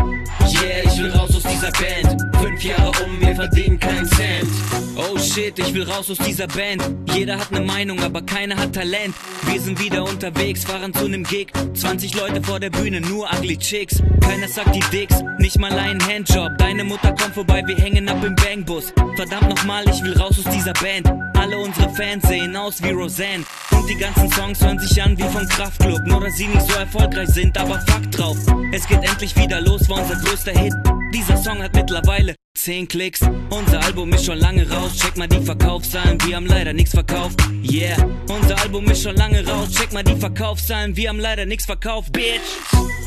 Yeah, 0.42 0.84
ich 0.84 1.00
will 1.00 1.10
raus 1.14 1.36
aus 1.36 1.42
dieser 1.42 1.72
Band. 1.72 2.22
Fünf 2.40 2.64
Jahre 2.64 2.92
um, 3.04 3.20
wir 3.20 3.36
verdienen 3.36 3.80
keinen 3.80 4.06
Cent. 4.06 4.48
Oh 4.96 5.18
shit, 5.18 5.58
ich 5.58 5.74
will 5.74 5.84
raus 5.84 6.12
aus 6.12 6.20
dieser 6.20 6.48
Band. 6.48 6.84
Jeder 7.14 7.40
hat 7.40 7.52
ne 7.52 7.62
Meinung, 7.62 8.04
aber 8.04 8.22
keiner 8.22 8.56
hat 8.56 8.74
Talent. 8.74 9.16
Wir 9.48 9.60
sind 9.60 9.82
wieder 9.82 10.04
unterwegs, 10.04 10.64
fahren 10.64 10.94
zu 10.94 11.08
nem 11.08 11.24
Gig. 11.24 11.48
20 11.74 12.16
Leute 12.16 12.44
vor 12.44 12.60
der 12.60 12.70
Bühne, 12.70 13.02
nur 13.02 13.28
ugly 13.34 13.58
Chicks. 13.58 14.02
Keiner 14.22 14.48
sagt 14.48 14.76
die 14.76 14.84
Dicks, 14.92 15.24
nicht 15.40 15.60
mal 15.60 15.72
ein 15.78 15.98
Handjob. 16.36 16.58
Deine 16.58 16.84
Mutter 16.84 17.14
kommt 17.14 17.34
vorbei, 17.34 17.64
wir 17.66 17.78
hängen 17.78 18.08
ab 18.10 18.24
im 18.24 18.36
Bangbus. 18.36 18.94
Verdammt 19.16 19.50
nochmal, 19.50 19.86
ich 19.90 20.04
will 20.04 20.18
raus 20.18 20.38
aus 20.38 20.54
dieser 20.54 20.74
Band. 20.74 21.10
Alle 21.38 21.58
unsere 21.58 21.90
Fans 21.90 22.28
sehen 22.28 22.56
aus 22.56 22.82
wie 22.84 22.92
Roseanne. 22.92 23.44
Und 23.72 23.90
die 23.90 23.96
ganzen 23.96 24.30
Songs 24.32 24.62
hören 24.62 24.80
sich 24.80 25.02
an 25.02 25.18
wie 25.18 25.24
von 25.24 25.48
Kraftklub. 25.48 26.02
Nur 26.06 26.22
dass 26.22 26.36
sie 26.36 26.48
nicht 26.48 26.68
so 26.68 26.78
erfolgreich 26.78 27.30
sind, 27.30 27.58
aber 27.58 27.80
Fakt 27.82 28.18
drauf. 28.18 28.38
Es 28.74 28.88
geht 28.88 29.04
endlich 29.04 29.36
wieder 29.36 29.62
los, 29.62 29.88
war 29.90 30.02
unser 30.02 30.16
größter 30.16 30.52
Hit. 30.52 30.74
Dieser 31.14 31.38
Song 31.38 31.62
hat 31.62 31.74
mittlerweile 31.74 32.35
10 32.66 32.88
Klicks. 32.88 33.20
Unser 33.52 33.80
Album 33.84 34.12
ist 34.12 34.26
schon 34.26 34.40
lange 34.40 34.68
raus. 34.68 34.98
Check 34.98 35.18
mal 35.18 35.28
die 35.28 35.40
Verkaufszahlen, 35.40 36.18
wir 36.26 36.36
haben 36.36 36.48
leider 36.48 36.74
nichts 36.74 36.96
verkauft. 36.96 37.40
Yeah, 37.62 37.96
unser 38.28 38.60
Album 38.60 38.86
ist 38.86 39.04
schon 39.04 39.16
lange 39.16 39.46
raus. 39.48 39.70
Check 39.70 39.94
mal 39.94 40.02
die 40.02 40.16
Verkaufszahlen, 40.16 40.98
wir 40.98 41.10
haben 41.10 41.20
leider 41.20 41.46
nichts 41.46 41.66
verkauft, 41.66 42.12
bitch. 42.12 42.42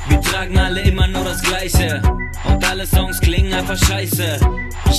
Wir 0.08 0.20
tragen 0.20 0.56
alle 0.56 0.82
immer 0.82 1.08
nur 1.08 1.24
das 1.24 1.42
Gleiche. 1.42 2.00
Und 2.44 2.64
alle 2.64 2.86
Songs 2.86 3.18
klingen 3.20 3.52
einfach 3.52 3.76
scheiße. 3.76 4.38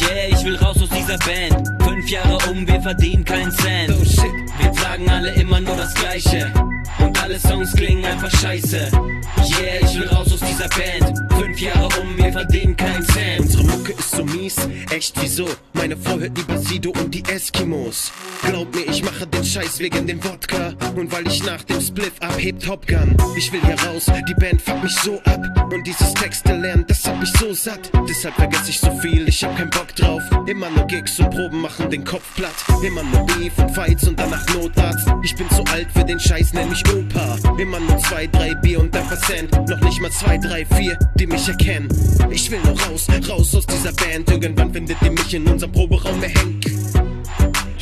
Yeah, 0.01 0.27
ich 0.27 0.43
will 0.43 0.57
raus 0.57 0.75
aus 0.81 0.89
dieser 0.89 1.17
Band. 1.19 1.65
Fünf 1.81 2.09
Jahre 2.09 2.37
um, 2.51 2.67
wir 2.67 2.81
verdienen 2.81 3.23
keinen 3.23 3.51
Cent. 3.51 3.95
Oh 3.97 4.03
shit, 4.03 4.33
wir 4.59 4.73
tragen 4.73 5.09
alle 5.09 5.31
immer 5.35 5.61
nur 5.61 5.77
das 5.77 5.93
Gleiche. 5.93 6.51
Und 6.99 7.23
alle 7.23 7.39
Songs 7.39 7.71
klingen 7.71 8.03
einfach 8.03 8.31
scheiße. 8.31 8.91
Yeah, 9.37 9.79
ich 9.81 9.97
will 9.97 10.07
raus 10.09 10.33
aus 10.33 10.41
dieser 10.41 10.67
Band. 10.67 11.17
Fünf 11.39 11.59
Jahre 11.61 11.87
um, 12.01 12.17
wir 12.17 12.31
verdienen 12.31 12.75
keinen 12.75 13.03
Cent. 13.03 13.39
Unsere 13.39 13.63
Mucke 13.63 13.93
ist 13.93 14.11
so 14.11 14.23
mies, 14.23 14.49
echt 14.91 15.15
wieso? 15.22 15.48
Meine 15.74 15.98
Frau 15.98 16.20
hört 16.20 16.38
lieber 16.38 16.58
Sido 16.58 16.91
und 16.91 17.13
die 17.13 17.24
Eskimos. 17.25 18.12
Glaub 18.44 18.74
mir, 18.74 18.86
ich 18.89 19.03
mache 19.03 19.27
den 19.27 19.44
Scheiß 19.44 19.79
wegen 19.79 20.08
dem 20.08 20.24
Wodka. 20.24 20.74
Und 20.96 21.12
weil 21.12 21.27
ich 21.27 21.44
nach 21.44 21.63
dem 21.63 21.82
Spliff 21.82 22.13
abhebt 22.20 22.63
Top 22.63 22.88
Gun. 22.88 23.15
Ich 23.38 23.51
will 23.51 23.62
hier 23.62 23.79
raus, 23.88 24.06
die 24.27 24.34
Band 24.36 24.62
fuckt 24.62 24.84
mich 24.84 24.96
so 24.98 25.20
ab. 25.25 25.39
Und 25.72 25.86
dieses 25.86 26.13
Texte 26.13 26.56
lernen, 26.56 26.86
das 26.88 27.06
hat 27.06 27.20
mich 27.20 27.32
so 27.34 27.53
satt. 27.53 27.91
Deshalb 28.08 28.36
vergesse 28.36 28.70
ich 28.70 28.79
so 28.79 28.91
viel, 29.00 29.27
ich 29.27 29.44
hab 29.44 29.56
keinen 29.58 29.70
Bock 29.70 29.96
drauf. 29.96 30.24
Immer 30.48 30.70
nur 30.70 30.86
Gigs 30.88 31.20
und 31.20 31.29
Proben 31.29 31.62
machen 31.62 31.89
den 31.89 32.03
Kopf 32.03 32.36
platt. 32.36 32.56
Immer 32.84 33.03
nur 33.03 33.25
Beef 33.27 33.58
und 33.58 33.72
Fights 33.72 34.08
und 34.08 34.20
danach 34.20 34.46
Notarzt. 34.53 35.08
Ich 35.24 35.36
bin 35.36 35.50
zu 35.51 35.63
alt 35.72 35.88
für 35.94 36.03
den 36.03 36.20
Scheiß, 36.20 36.53
nenn 36.53 36.70
mich 36.70 36.84
Opa. 36.89 37.38
Immer 37.58 37.79
nur 37.79 37.98
zwei, 38.00 38.27
drei 38.27 38.56
Bier 38.56 38.79
und 38.79 38.96
ein 38.96 39.08
Prozent. 39.08 39.51
Noch 39.68 39.82
nicht 39.82 40.01
mal 40.01 40.12
zwei, 40.12 40.38
drei, 40.38 40.65
vier, 40.65 40.98
die 41.15 41.27
mich 41.27 41.48
erkennen. 41.48 41.88
Ich 42.32 42.50
will 42.50 42.60
nur 42.63 42.79
raus, 42.82 43.08
raus 43.29 43.56
aus 43.56 43.65
dieser 43.68 43.94
Band. 43.94 44.29
Irgendwann 44.41 44.72
findet 44.72 45.01
ihr 45.01 45.12
mich 45.12 45.34
in 45.34 45.46
unserem 45.48 45.74
Proberaum 45.74 46.24
erhängt. 46.24 46.65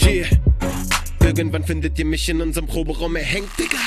Yeah. 0.01 0.25
Irgendwann 1.23 1.63
findet 1.63 1.99
ihr 1.99 2.05
mich 2.05 2.27
in 2.29 2.41
unserem 2.41 2.65
Proberaum 2.65 3.15
erhängt, 3.15 3.49
Digga. 3.59 3.77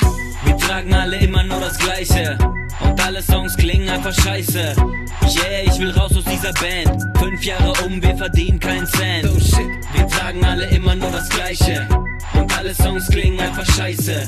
Wir 0.45 0.55
tragen 0.55 0.93
alle 0.93 1.17
immer 1.17 1.43
nur 1.43 1.59
das 1.59 1.77
Gleiche. 1.77 2.37
Und 2.79 3.05
alle 3.05 3.21
Songs 3.21 3.57
klingen 3.57 3.89
einfach 3.89 4.13
scheiße. 4.13 4.73
Yeah, 5.21 5.63
ich 5.65 5.77
will 5.79 5.91
raus 5.91 6.15
aus 6.15 6.23
dieser 6.23 6.53
Band. 6.53 7.03
Fünf 7.19 7.43
Jahre 7.43 7.73
um, 7.85 8.01
wir 8.01 8.15
verdienen 8.15 8.57
keinen 8.57 8.87
Cent. 8.87 9.29
Oh 9.29 9.37
shit. 9.37 9.67
Wir 9.93 10.07
tragen 10.07 10.41
alle 10.45 10.65
immer 10.67 10.95
nur 10.95 11.11
das 11.11 11.27
Gleiche. 11.27 11.85
Und 12.35 12.57
alle 12.57 12.73
Songs 12.73 13.05
klingen 13.07 13.41
einfach 13.41 13.65
scheiße. 13.65 14.25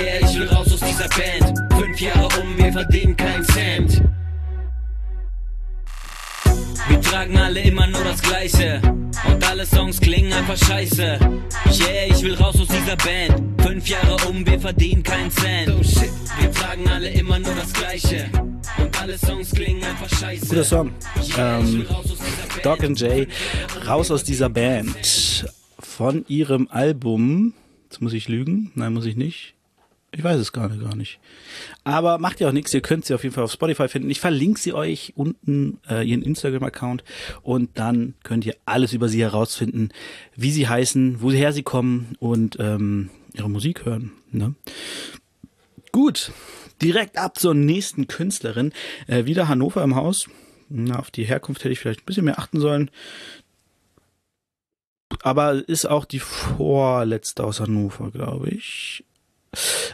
Yeah, 0.00 0.20
ich 0.22 0.38
will 0.38 0.48
raus 0.48 0.72
aus 0.72 0.80
dieser 0.80 1.08
Band. 1.10 1.58
Fünf 1.78 2.00
Jahre 2.00 2.26
um, 2.40 2.56
wir 2.56 2.72
verdienen 2.72 3.14
keinen 3.14 3.44
Cent. 3.44 4.02
Wir 6.88 7.00
tragen 7.00 7.36
alle 7.36 7.60
immer 7.60 7.86
nur 7.86 8.04
das 8.04 8.22
Gleiche. 8.22 8.80
Und 9.28 9.44
alle 9.48 9.66
Songs 9.66 10.00
klingen 10.00 10.32
einfach 10.32 10.56
scheiße. 10.56 11.18
Yeah, 11.66 12.06
ich 12.08 12.22
will 12.22 12.34
raus 12.34 12.56
aus 12.60 12.68
dieser 12.68 12.96
Band. 12.96 13.60
Fünf 13.62 13.88
Jahre 13.88 14.16
um, 14.28 14.46
wir 14.46 14.60
verdienen 14.60 15.02
keinen 15.02 15.30
Cent. 15.30 15.70
Oh 15.70 15.82
shit, 15.82 16.10
wir 16.38 16.52
tragen 16.52 16.88
alle 16.88 17.08
immer 17.10 17.38
nur 17.38 17.54
das 17.54 17.72
Gleiche. 17.72 18.30
Und 18.78 19.00
alle 19.00 19.18
Songs 19.18 19.50
klingen 19.50 19.82
einfach 19.82 20.08
scheiße. 20.18 20.46
Guter 20.46 20.64
Song. 20.64 20.92
Yeah, 21.36 21.58
Ähm. 21.60 21.86
Doc 22.62 22.82
and 22.84 22.98
Jay, 22.98 23.28
raus 23.86 24.10
aus 24.10 24.24
dieser 24.24 24.48
Band. 24.48 25.46
Von 25.78 26.24
ihrem 26.28 26.68
Album. 26.70 27.52
Jetzt 27.84 28.00
muss 28.00 28.12
ich 28.12 28.28
lügen. 28.28 28.70
Nein, 28.74 28.92
muss 28.92 29.06
ich 29.06 29.16
nicht. 29.16 29.55
Ich 30.16 30.24
weiß 30.24 30.40
es 30.40 30.52
gerade 30.52 30.78
gar 30.78 30.96
nicht. 30.96 31.18
Aber 31.84 32.16
macht 32.16 32.40
ja 32.40 32.48
auch 32.48 32.52
nichts. 32.52 32.72
Ihr 32.72 32.80
könnt 32.80 33.04
sie 33.04 33.12
auf 33.12 33.22
jeden 33.22 33.34
Fall 33.34 33.44
auf 33.44 33.52
Spotify 33.52 33.86
finden. 33.86 34.08
Ich 34.08 34.18
verlinke 34.18 34.58
sie 34.58 34.72
euch 34.72 35.12
unten, 35.14 35.78
äh, 35.90 36.08
ihren 36.08 36.22
Instagram-Account. 36.22 37.04
Und 37.42 37.78
dann 37.78 38.14
könnt 38.22 38.46
ihr 38.46 38.56
alles 38.64 38.94
über 38.94 39.10
sie 39.10 39.20
herausfinden, 39.20 39.90
wie 40.34 40.52
sie 40.52 40.68
heißen, 40.68 41.20
woher 41.20 41.52
sie 41.52 41.62
kommen 41.62 42.16
und 42.18 42.56
ähm, 42.58 43.10
ihre 43.34 43.50
Musik 43.50 43.84
hören. 43.84 44.12
Ne? 44.32 44.54
Gut, 45.92 46.32
direkt 46.80 47.18
ab 47.18 47.38
zur 47.38 47.52
nächsten 47.52 48.06
Künstlerin. 48.06 48.72
Äh, 49.08 49.26
wieder 49.26 49.48
Hannover 49.48 49.84
im 49.84 49.96
Haus. 49.96 50.30
Na, 50.70 50.98
auf 50.98 51.10
die 51.10 51.24
Herkunft 51.24 51.62
hätte 51.62 51.72
ich 51.72 51.78
vielleicht 51.78 52.00
ein 52.00 52.06
bisschen 52.06 52.24
mehr 52.24 52.38
achten 52.38 52.58
sollen. 52.58 52.90
Aber 55.20 55.68
ist 55.68 55.84
auch 55.84 56.06
die 56.06 56.20
vorletzte 56.20 57.44
aus 57.44 57.60
Hannover, 57.60 58.10
glaube 58.10 58.48
ich. 58.48 59.04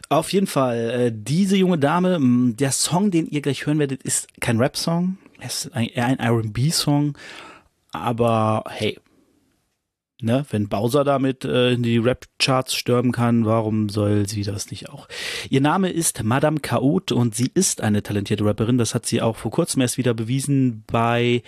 Auf 0.08 0.32
jeden 0.32 0.46
Fall, 0.46 0.90
äh, 0.90 1.12
diese 1.14 1.56
junge 1.56 1.78
Dame, 1.78 2.18
der 2.54 2.72
Song, 2.72 3.10
den 3.10 3.26
ihr 3.26 3.42
gleich 3.42 3.66
hören 3.66 3.78
werdet, 3.78 4.02
ist 4.02 4.28
kein 4.40 4.58
Rap-Song. 4.58 5.18
Es 5.40 5.66
ist 5.66 5.76
eher 5.76 6.06
ein 6.06 6.18
R&B-Song. 6.18 7.16
Aber 7.92 8.64
hey, 8.68 8.98
ne, 10.22 10.46
wenn 10.50 10.68
Bowser 10.68 11.04
damit 11.04 11.44
äh, 11.44 11.72
in 11.72 11.82
die 11.82 11.98
Rap-Charts 11.98 12.74
stürmen 12.74 13.12
kann, 13.12 13.44
warum 13.44 13.88
soll 13.88 14.28
sie 14.28 14.42
das 14.42 14.70
nicht 14.70 14.88
auch? 14.88 15.08
Ihr 15.50 15.60
Name 15.60 15.90
ist 15.90 16.22
Madame 16.22 16.60
Chaot 16.60 17.12
und 17.12 17.34
sie 17.34 17.50
ist 17.52 17.80
eine 17.80 18.02
talentierte 18.02 18.44
Rapperin. 18.44 18.78
Das 18.78 18.94
hat 18.94 19.06
sie 19.06 19.20
auch 19.20 19.36
vor 19.36 19.50
kurzem 19.50 19.82
erst 19.82 19.98
wieder 19.98 20.14
bewiesen 20.14 20.84
bei 20.86 21.42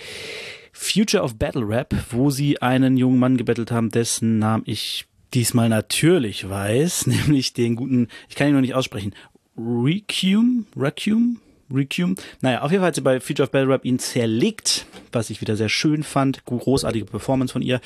Future 0.73 1.23
of 1.23 1.39
Battle 1.39 1.67
Rap, 1.67 1.95
wo 2.11 2.31
sie 2.31 2.61
einen 2.61 2.97
jungen 2.97 3.19
Mann 3.19 3.37
gebettelt 3.37 3.71
haben, 3.71 3.91
dessen 3.91 4.39
Namen 4.41 4.65
ich 4.67 5.07
diesmal 5.35 5.69
natürlich 5.69 6.49
weiß, 6.49 7.07
nämlich 7.09 7.53
den 7.53 7.77
guten, 7.77 8.09
ich 8.29 8.35
kann 8.35 8.49
ihn 8.49 8.55
noch 8.55 8.61
nicht 8.61 8.75
aussprechen, 8.75 9.15
Requiem, 9.57 10.67
Requiem, 10.77 11.41
Requiem. 11.73 12.17
Naja, 12.41 12.63
auf 12.63 12.71
jeden 12.71 12.81
Fall 12.81 12.89
hat 12.89 12.95
sie 12.95 13.01
bei 13.01 13.21
Future 13.21 13.45
of 13.45 13.53
Battle 13.53 13.69
Rap 13.73 13.85
ihn 13.85 13.99
zerlegt, 13.99 14.87
was 15.13 15.31
ich 15.31 15.41
wieder 15.41 15.57
sehr 15.57 15.69
schön 15.69 16.03
fand. 16.03 16.45
Großartige 16.45 17.05
Performance 17.05 17.53
von 17.53 17.63
ihr. 17.63 17.81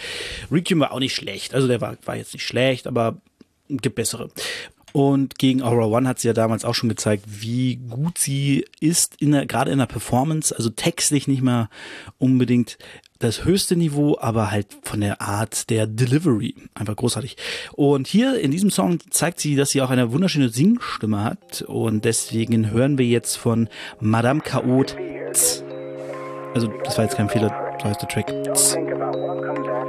Requiem 0.51 0.81
war 0.81 0.93
auch 0.93 0.99
nicht 0.99 1.15
schlecht, 1.15 1.55
also 1.55 1.69
der 1.69 1.81
war, 1.81 1.97
war 2.05 2.17
jetzt 2.17 2.33
nicht 2.33 2.47
schlecht, 2.47 2.87
aber 2.87 3.19
gibt 3.69 3.97
bessere. 3.97 4.31
Und 4.93 5.39
gegen 5.39 5.63
Aura 5.63 5.85
One 5.85 6.09
hat 6.09 6.19
sie 6.19 6.29
ja 6.29 6.35
damals 6.35 6.65
auch 6.65 6.75
schon 6.75 6.89
gezeigt, 6.89 7.25
wie 7.27 7.77
gut 7.77 8.17
sie 8.17 8.65
ist, 8.81 9.17
in 9.21 9.33
der, 9.33 9.47
gerade 9.47 9.71
in 9.71 9.79
der 9.79 9.87
Performance, 9.87 10.57
also 10.57 10.71
textlich 10.71 11.29
nicht 11.29 11.43
mal 11.43 11.69
unbedingt 12.17 12.79
das 13.19 13.45
höchste 13.45 13.77
Niveau, 13.77 14.17
aber 14.21 14.51
halt 14.51 14.67
von 14.83 15.01
der 15.01 15.21
Art 15.21 15.71
der 15.71 15.87
Delivery. 15.87 16.55
Einfach 16.75 16.97
großartig. 16.97 17.37
Und 17.73 18.07
hier 18.07 18.39
in 18.39 18.51
diesem 18.51 18.71
Song 18.71 18.99
zeigt 19.11 19.41
sie, 19.41 19.57
dass 19.57 19.71
sie 19.71 19.83
auch 19.83 19.91
eine 19.91 20.13
wunderschöne 20.13 20.49
Singstimme 20.49 21.25
hat. 21.25 21.63
Und 21.63 22.05
deswegen 22.05 22.71
hören 22.71 22.99
wir 22.99 23.07
jetzt 23.07 23.37
von 23.37 23.69
Madame 24.01 24.41
Chaot. 24.41 24.97
Also, 26.55 26.69
das 26.85 26.97
war 26.97 27.05
jetzt 27.05 27.17
kein 27.17 27.29
Fehler, 27.29 27.77
so 27.83 27.89
heißt 27.89 28.03
der 28.03 28.09
Track. 28.09 28.29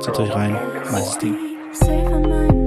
Zieht 0.01 0.19
euch 0.19 0.33
rein. 0.33 0.57
Nices 0.91 1.17
Ding. 1.19 2.58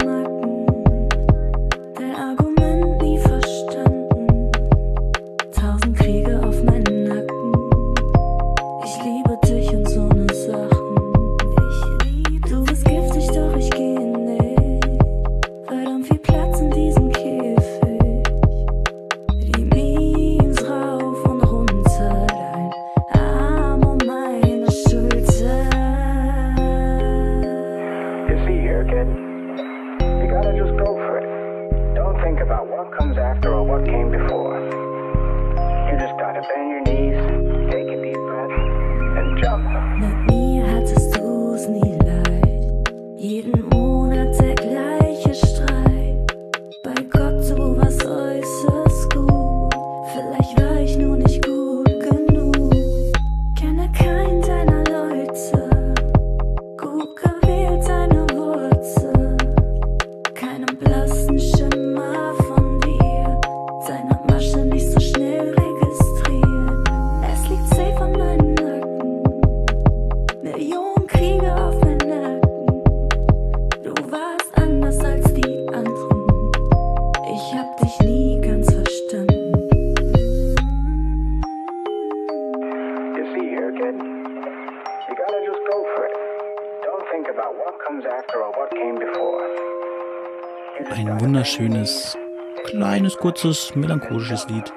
Wunderschönes, 91.63 92.17
kleines, 92.65 93.17
kurzes, 93.17 93.75
melancholisches 93.77 94.49
Lied. 94.49 94.73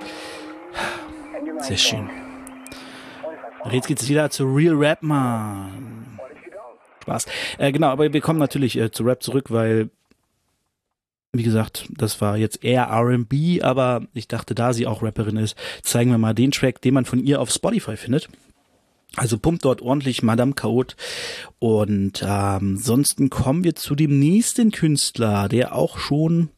Sehr 1.61 1.77
schön. 1.77 2.09
Und 3.63 3.73
jetzt 3.73 3.87
geht's 3.87 4.07
wieder 4.07 4.29
zu 4.29 4.45
Real 4.45 4.75
Rap, 4.75 5.01
man. 5.01 6.19
Spaß. 7.01 7.25
Äh, 7.57 7.71
genau, 7.71 7.87
aber 7.87 8.11
wir 8.13 8.21
kommen 8.21 8.39
natürlich 8.39 8.77
äh, 8.77 8.91
zu 8.91 9.03
Rap 9.03 9.23
zurück, 9.23 9.49
weil, 9.49 9.89
wie 11.33 11.43
gesagt, 11.43 11.87
das 11.89 12.21
war 12.21 12.37
jetzt 12.37 12.63
eher 12.63 12.83
R&B, 12.83 13.61
aber 13.61 14.03
ich 14.13 14.27
dachte, 14.27 14.53
da 14.53 14.73
sie 14.73 14.85
auch 14.85 15.01
Rapperin 15.01 15.37
ist, 15.37 15.57
zeigen 15.81 16.11
wir 16.11 16.17
mal 16.19 16.35
den 16.35 16.51
Track, 16.51 16.81
den 16.81 16.93
man 16.93 17.05
von 17.05 17.19
ihr 17.19 17.41
auf 17.41 17.49
Spotify 17.49 17.97
findet. 17.97 18.29
Also 19.15 19.37
pumpt 19.37 19.63
dort 19.63 19.81
ordentlich 19.81 20.23
Madame 20.23 20.53
Chaot. 20.53 20.95
Und 21.59 22.21
ähm, 22.21 22.29
ansonsten 22.29 23.29
kommen 23.29 23.63
wir 23.63 23.75
zu 23.75 23.95
dem 23.95 24.19
nächsten 24.19 24.71
Künstler, 24.71 25.47
der 25.47 25.75
auch 25.75 25.97
schon 25.97 26.49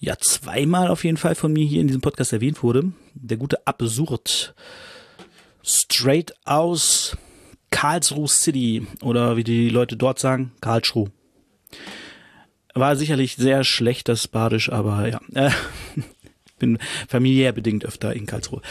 ja 0.00 0.16
zweimal 0.18 0.88
auf 0.88 1.04
jeden 1.04 1.16
Fall 1.16 1.34
von 1.34 1.52
mir 1.52 1.64
hier 1.64 1.80
in 1.80 1.86
diesem 1.86 2.02
Podcast 2.02 2.32
erwähnt 2.32 2.62
wurde. 2.62 2.92
Der 3.14 3.36
gute 3.36 3.66
Absurd. 3.66 4.54
Straight 5.62 6.34
aus 6.44 7.16
Karlsruhe 7.70 8.28
City 8.28 8.86
oder 9.02 9.36
wie 9.36 9.44
die 9.44 9.68
Leute 9.68 9.96
dort 9.96 10.18
sagen, 10.18 10.52
Karlsruhe. 10.60 11.10
War 12.74 12.96
sicherlich 12.96 13.36
sehr 13.36 13.64
schlecht 13.64 14.08
das 14.08 14.28
Badisch, 14.28 14.70
aber 14.70 15.08
ja. 15.08 15.20
Äh, 15.34 15.50
bin 16.58 16.78
familiär 17.06 17.52
bedingt 17.52 17.84
öfter 17.84 18.14
in 18.14 18.26
Karlsruhe. 18.26 18.62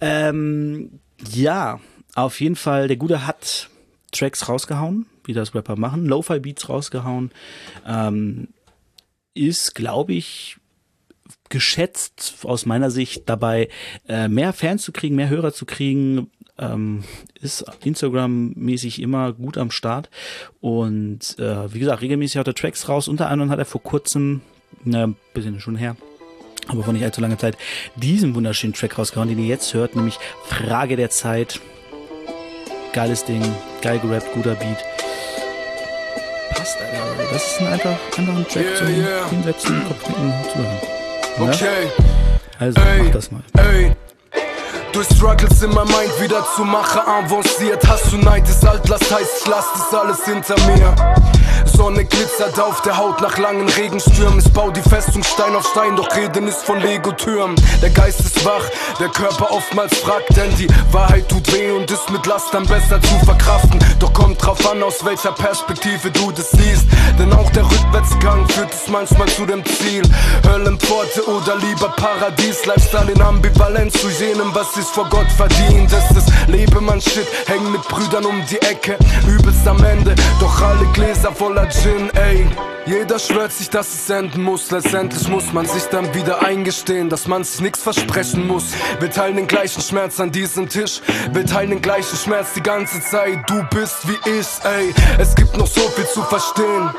Ähm, 0.00 1.00
ja, 1.32 1.80
auf 2.16 2.40
jeden 2.40 2.56
Fall, 2.56 2.88
der 2.88 2.96
Gute 2.96 3.26
hat 3.26 3.68
Tracks 4.10 4.48
rausgehauen, 4.48 5.06
wie 5.24 5.34
das 5.34 5.54
Rapper 5.54 5.76
machen, 5.76 6.06
Lo-Fi 6.06 6.40
Beats 6.40 6.68
rausgehauen. 6.68 7.30
Ähm, 7.86 8.48
ist, 9.34 9.74
glaube 9.74 10.14
ich, 10.14 10.56
geschätzt 11.48 12.38
aus 12.44 12.66
meiner 12.66 12.90
Sicht 12.90 13.28
dabei, 13.28 13.68
äh, 14.08 14.28
mehr 14.28 14.52
Fans 14.52 14.82
zu 14.82 14.92
kriegen, 14.92 15.14
mehr 15.14 15.28
Hörer 15.28 15.52
zu 15.52 15.66
kriegen, 15.66 16.30
ähm, 16.58 17.04
ist 17.40 17.64
Instagram-mäßig 17.84 19.00
immer 19.02 19.34
gut 19.34 19.58
am 19.58 19.70
Start. 19.70 20.08
Und 20.60 21.38
äh, 21.38 21.72
wie 21.72 21.80
gesagt, 21.80 22.00
regelmäßig 22.00 22.38
haut 22.38 22.46
er 22.46 22.54
Tracks 22.54 22.88
raus. 22.88 23.08
Unter 23.08 23.28
anderem 23.28 23.50
hat 23.50 23.58
er 23.58 23.66
vor 23.66 23.82
kurzem, 23.82 24.40
ein 24.84 25.16
bisschen 25.34 25.60
schon 25.60 25.76
her, 25.76 25.96
aber 26.68 26.82
vor 26.82 26.92
nicht 26.92 27.04
allzu 27.04 27.20
langer 27.20 27.38
Zeit, 27.38 27.58
diesen 27.96 28.34
wunderschönen 28.34 28.72
Track 28.72 28.96
rausgehauen, 28.98 29.28
den 29.28 29.38
ihr 29.38 29.46
jetzt 29.46 29.74
hört, 29.74 29.96
nämlich 29.96 30.18
Frage 30.44 30.96
der 30.96 31.10
Zeit. 31.10 31.60
Geiles 32.96 33.22
Ding, 33.26 33.42
geil 33.82 33.98
gerappt, 33.98 34.32
guter 34.32 34.54
Beat. 34.54 34.78
Passt, 36.56 36.78
Alter. 36.80 37.30
Das 37.30 37.46
ist 37.46 37.60
ein 37.60 37.66
einfach, 37.66 37.96
einfach 38.16 38.36
ein 38.36 38.48
Track 38.48 38.64
Yeah, 38.64 38.76
zum 38.76 38.86
yeah. 38.86 39.28
Hinsetzen, 39.28 39.84
Kopfnicken, 39.86 40.32
zuhören. 40.50 40.80
Ja? 41.36 41.42
Okay. 41.42 41.90
Also, 42.58 42.80
Ey, 42.80 43.02
mach 43.02 43.12
das 43.12 43.30
mal. 43.30 43.42
Ey. 43.58 43.92
Durch 44.94 45.06
Struggles 45.08 45.62
in 45.62 45.74
mein 45.74 45.86
Mind 45.88 46.22
wieder 46.22 46.42
zu 46.56 46.64
Mache 46.64 47.06
avanciert. 47.06 47.86
Hast 47.86 48.10
du 48.14 48.16
Neid, 48.16 48.48
ist 48.48 48.66
alt, 48.66 48.80
das 48.88 49.02
heißt, 49.12 49.42
ich 49.42 49.46
lass 49.46 49.66
das 49.74 50.00
alles 50.00 50.24
hinter 50.24 50.54
mir. 50.62 50.94
Sonne 51.76 52.06
glitzert 52.06 52.58
auf 52.58 52.80
der 52.82 52.96
Haut 52.96 53.20
nach 53.20 53.36
langen 53.36 53.68
Regenstürmen. 53.68 54.38
Ich 54.38 54.50
bau 54.52 54.70
die 54.70 54.80
Festung 54.80 55.22
Stein 55.22 55.54
auf 55.54 55.66
Stein, 55.68 55.94
doch 55.94 56.08
reden 56.16 56.48
ist 56.48 56.64
von 56.64 56.80
Lego-Türmen. 56.80 57.54
Der 57.82 57.90
Geist 57.90 58.20
ist 58.20 58.44
wach, 58.46 58.64
der 58.98 59.08
Körper 59.08 59.50
oftmals 59.52 59.94
fragt, 59.98 60.34
denn 60.36 60.56
die 60.56 60.68
Wahrheit 60.90 61.28
tut 61.28 61.52
weh 61.52 61.70
und 61.72 61.90
ist 61.90 62.10
mit 62.10 62.24
Lastern 62.24 62.64
besser 62.64 63.00
zu 63.02 63.18
verkraften. 63.26 63.78
Doch 63.98 64.12
kommt 64.14 64.44
drauf 64.44 64.58
an, 64.70 64.82
aus 64.82 65.04
welcher 65.04 65.32
Perspektive 65.32 66.10
du 66.10 66.32
das 66.32 66.50
siehst. 66.50 66.86
Denn 67.18 67.32
auch 67.34 67.50
der 67.50 67.64
Rückwärtsgang 67.64 68.48
führt 68.48 68.72
es 68.72 68.88
manchmal 68.88 69.28
zu 69.28 69.44
dem 69.44 69.62
Ziel. 69.64 70.02
Höllenpforte 70.48 71.28
oder 71.28 71.56
lieber 71.56 71.88
Paradies. 71.96 72.64
Lifestyle 72.64 73.12
in 73.12 73.20
Ambivalenz 73.20 74.00
zu 74.00 74.08
jenem, 74.08 74.54
was 74.54 74.74
sich 74.74 74.84
vor 74.84 75.08
Gott 75.10 75.30
verdient. 75.36 75.92
Es 75.92 76.16
ist 76.16 76.32
Leben, 76.46 76.84
man 76.86 77.00
shit, 77.00 77.26
häng 77.46 77.70
mit 77.70 77.82
Brüdern 77.88 78.24
um 78.24 78.42
die 78.50 78.60
Ecke. 78.62 78.96
Übelst 79.26 79.66
am 79.68 79.82
Ende, 79.84 80.14
doch 80.40 80.62
alle 80.62 80.86
Gläser 80.94 81.32
voller 81.32 81.65
Gin, 81.70 82.10
ey. 82.14 82.46
Jeder 82.86 83.18
schwört 83.18 83.50
sich, 83.50 83.68
dass 83.68 83.92
es 83.92 84.08
enden 84.08 84.42
muss. 84.42 84.70
Letztendlich 84.70 85.28
muss 85.28 85.52
man 85.52 85.66
sich 85.66 85.84
dann 85.84 86.14
wieder 86.14 86.42
eingestehen, 86.42 87.08
dass 87.08 87.26
man 87.26 87.42
sich 87.42 87.60
nichts 87.60 87.82
versprechen 87.82 88.46
muss. 88.46 88.66
Wir 89.00 89.10
teilen 89.10 89.36
den 89.36 89.48
gleichen 89.48 89.82
Schmerz 89.82 90.20
an 90.20 90.30
diesem 90.30 90.68
Tisch. 90.68 91.00
Wir 91.32 91.44
teilen 91.44 91.70
den 91.70 91.82
gleichen 91.82 92.16
Schmerz 92.16 92.52
die 92.54 92.62
ganze 92.62 93.00
Zeit. 93.00 93.38
Du 93.48 93.62
bist 93.74 94.08
wie 94.08 94.30
ich, 94.30 94.46
ey. 94.64 94.94
Es 95.18 95.34
gibt 95.34 95.56
noch 95.56 95.66
so 95.66 95.80
viel 95.80 96.06
zu 96.06 96.22
verstehen. 96.22 96.90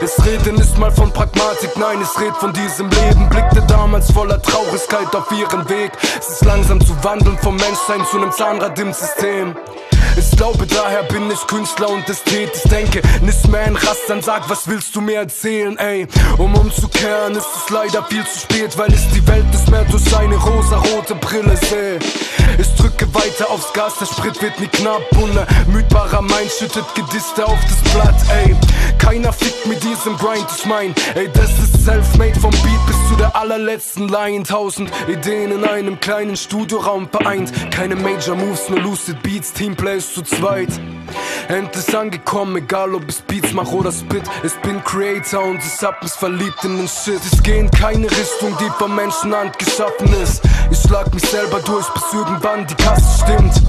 Es 0.00 0.24
reden 0.24 0.56
ist 0.60 0.78
mal 0.78 0.92
von 0.92 1.12
Pragmatik, 1.12 1.76
nein, 1.76 1.98
es 2.00 2.20
red 2.20 2.34
von 2.36 2.52
diesem 2.52 2.88
Leben. 2.90 3.28
Blickte 3.28 3.62
damals 3.66 4.10
voller 4.12 4.40
Traurigkeit 4.40 5.14
auf 5.14 5.30
ihren 5.32 5.68
Weg. 5.68 5.92
Es 6.20 6.28
ist 6.28 6.44
langsam 6.44 6.80
zu 6.84 6.94
wandeln 7.02 7.38
vom 7.38 7.56
Menschsein 7.56 8.04
zu 8.10 8.18
einem 8.18 8.32
Zahnrad 8.32 8.78
im 8.78 8.92
System. 8.92 9.56
Ich 10.16 10.36
glaube, 10.36 10.66
daher 10.66 11.02
bin 11.04 11.30
ich 11.30 11.46
Künstler 11.46 11.90
und 11.90 12.08
Ästhet. 12.08 12.50
Ich 12.54 12.70
denke, 12.70 13.02
nicht 13.22 13.48
mehr 13.48 13.66
in 13.66 13.76
Rastern, 13.76 14.22
sag, 14.22 14.48
was 14.48 14.68
willst 14.68 14.94
du 14.94 15.00
mir 15.00 15.18
erzählen, 15.18 15.76
ey? 15.78 16.06
Um 16.38 16.54
umzukehren 16.54 17.34
ist 17.34 17.46
es 17.56 17.70
leider 17.70 18.04
viel 18.04 18.24
zu 18.26 18.40
spät, 18.40 18.76
weil 18.78 18.92
ich 18.92 19.06
die 19.12 19.26
Welt 19.26 19.46
nicht 19.50 19.70
mehr 19.70 19.84
durch 19.84 20.16
eine 20.16 20.36
rosa-rote 20.36 21.14
Brille 21.16 21.56
sehe. 21.56 21.98
Ich 22.58 22.74
drücke 22.76 23.12
weiter 23.14 23.50
aufs 23.50 23.72
Gas, 23.72 23.94
der 23.98 24.06
Sprit 24.06 24.40
wird 24.40 24.60
nie 24.60 24.68
knapp 24.68 25.02
und 25.12 25.36
ein 25.36 25.46
müdbarer 25.72 26.22
Mind 26.22 26.50
schüttet 26.58 26.84
Gediste 26.94 27.44
auf 27.44 27.58
das 27.68 27.92
Blatt, 27.92 28.14
ey. 28.44 28.54
Keiner 28.98 29.32
fickt 29.32 29.66
mit 29.66 29.82
diesem 29.82 30.16
Grind, 30.16 30.46
ich 30.56 30.64
mein, 30.64 30.94
ey, 31.14 31.28
das 31.32 31.50
ist 31.58 31.84
self-made 31.84 32.38
vom 32.38 32.50
Beat 32.50 32.86
bis 32.86 32.96
zu 33.08 33.16
der 33.16 33.34
allerletzten 33.36 34.08
Line. 34.08 34.44
Tausend 34.44 34.90
Ideen 35.08 35.52
in 35.52 35.64
einem 35.64 35.98
kleinen 36.00 36.36
Studioraum 36.36 37.08
vereint. 37.08 37.52
Keine 37.70 37.96
Major 37.96 38.36
Moves, 38.36 38.68
nur 38.68 38.80
Lucid 38.80 39.22
Beats, 39.22 39.52
Teamplays 39.52 40.03
zu 40.12 40.22
zweit. 40.22 40.68
Endlich 41.48 41.96
angekommen, 41.96 42.56
egal 42.56 42.94
ob 42.94 43.08
ich 43.08 43.22
Beats 43.24 43.52
mach 43.52 43.70
oder 43.72 43.92
Spit. 43.92 44.22
Ich 44.42 44.54
bin 44.62 44.82
Creator 44.82 45.44
und 45.44 45.58
ich 45.58 45.82
hab 45.82 46.02
mich 46.02 46.12
verliebt 46.12 46.64
in 46.64 46.78
den 46.78 46.88
Shit. 46.88 47.20
Ich 47.32 47.42
geh 47.42 47.58
in 47.58 47.70
keine 47.70 48.10
Richtung, 48.10 48.56
die 48.58 48.70
von 48.78 48.94
Menschenhand 48.94 49.58
geschaffen 49.58 50.12
ist. 50.22 50.42
Ich 50.70 50.78
schlag 50.80 51.12
mich 51.14 51.24
selber 51.24 51.60
durch, 51.60 51.86
bis 51.90 52.02
irgendwann 52.12 52.66
die 52.66 52.74
Kasse 52.74 53.24
stimmt. 53.24 53.62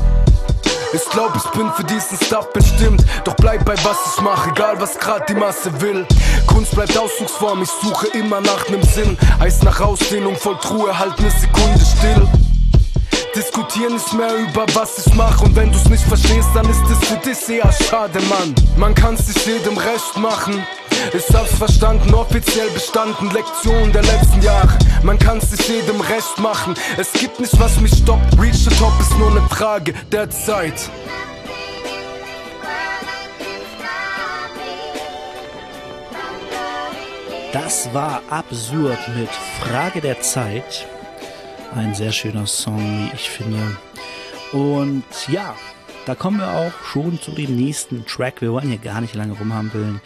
Ich 0.93 1.10
glaub, 1.10 1.36
ich 1.36 1.43
bin 1.52 1.69
für 1.74 1.84
diesen 1.84 2.17
Stuff 2.26 2.54
bestimmt. 2.54 3.04
Doch 3.26 3.36
bleib 3.36 3.65
bei 3.65 3.76
was 3.84 3.98
ich 4.15 4.21
mache, 4.21 4.50
egal 4.52 4.80
was 4.80 4.98
grad 4.98 5.28
die 5.28 5.34
Masse 5.34 5.69
will. 5.82 6.06
Kunst 6.48 6.74
bleibt 6.74 6.98
Ausdrucksform, 6.98 7.63
ich 7.63 7.69
suche 7.82 8.08
immer 8.17 8.39
nach 8.39 8.69
nem 8.69 8.82
Sinn. 8.82 9.17
Heißt 9.39 9.63
nach 9.63 9.82
Ausdehnung 9.82 10.38
voll 10.38 10.58
Truhe, 10.62 10.98
halt 10.98 11.19
ne 11.19 11.30
Sekunde 11.30 11.86
still. 11.86 12.44
Diskutieren 13.36 13.93
nicht 13.93 14.13
mehr 14.13 14.34
über 14.34 14.65
was 14.74 15.06
ich 15.06 15.13
mach 15.13 15.41
und 15.41 15.54
wenn 15.58 15.69
du's 15.69 15.89
nicht 15.89 16.04
verstehst, 16.06 16.48
dann 16.54 16.69
ist 16.69 16.82
es 16.89 17.08
für 17.10 17.17
dich 17.17 17.50
eher 17.50 17.69
schade, 17.71 18.19
Mann. 18.30 18.56
Man 18.78 18.95
kann's 18.95 19.28
sich 19.28 19.45
jedem 19.45 19.78
recht 19.78 20.17
machen. 20.17 20.65
Ich 21.13 21.36
hab's 21.36 21.54
verstanden, 21.56 22.13
offiziell 22.13 22.69
bestanden, 22.69 23.30
Lektion 23.32 23.91
der 23.91 24.04
letzten 24.04 24.41
Jahre. 24.41 24.78
Man 25.04 25.19
kann's 25.19 25.52
sich 25.52 25.67
jedem 25.67 26.00
recht 26.00 26.39
machen. 26.39 26.76
Es 26.98 27.12
gibt 27.12 27.39
nicht, 27.41 27.60
was 27.60 27.80
mich 27.82 27.93
stoppt. 27.98 28.39
Reach 28.39 28.56
the 28.56 28.76
top 28.78 28.93
ist 29.02 29.17
nur 29.17 29.32
ne 29.32 29.41
Frage 29.50 29.93
der 30.13 30.30
Zeit. 30.30 30.89
Das 37.52 37.93
war 37.93 38.21
absurd 38.30 39.00
mit 39.15 39.30
Frage 39.62 40.00
der 40.00 40.21
Zeit. 40.21 40.88
Ein 41.76 41.94
sehr 41.94 42.14
schöner 42.14 42.48
Song, 42.48 42.80
wie 42.80 43.14
ich 43.14 43.30
finde. 43.30 43.60
Und 44.54 45.04
ja, 45.28 45.58
da 46.06 46.16
kommen 46.16 46.38
wir 46.38 46.50
auch 46.50 46.72
schon 46.86 47.20
zu 47.20 47.32
dem 47.32 47.58
nächsten 47.58 48.06
Track. 48.06 48.42
Wir 48.42 48.54
wollen 48.54 48.70
hier 48.70 48.78
gar 48.78 49.02
nicht 49.02 49.14
lange 49.14 49.34
rumhampeln. 49.34 50.00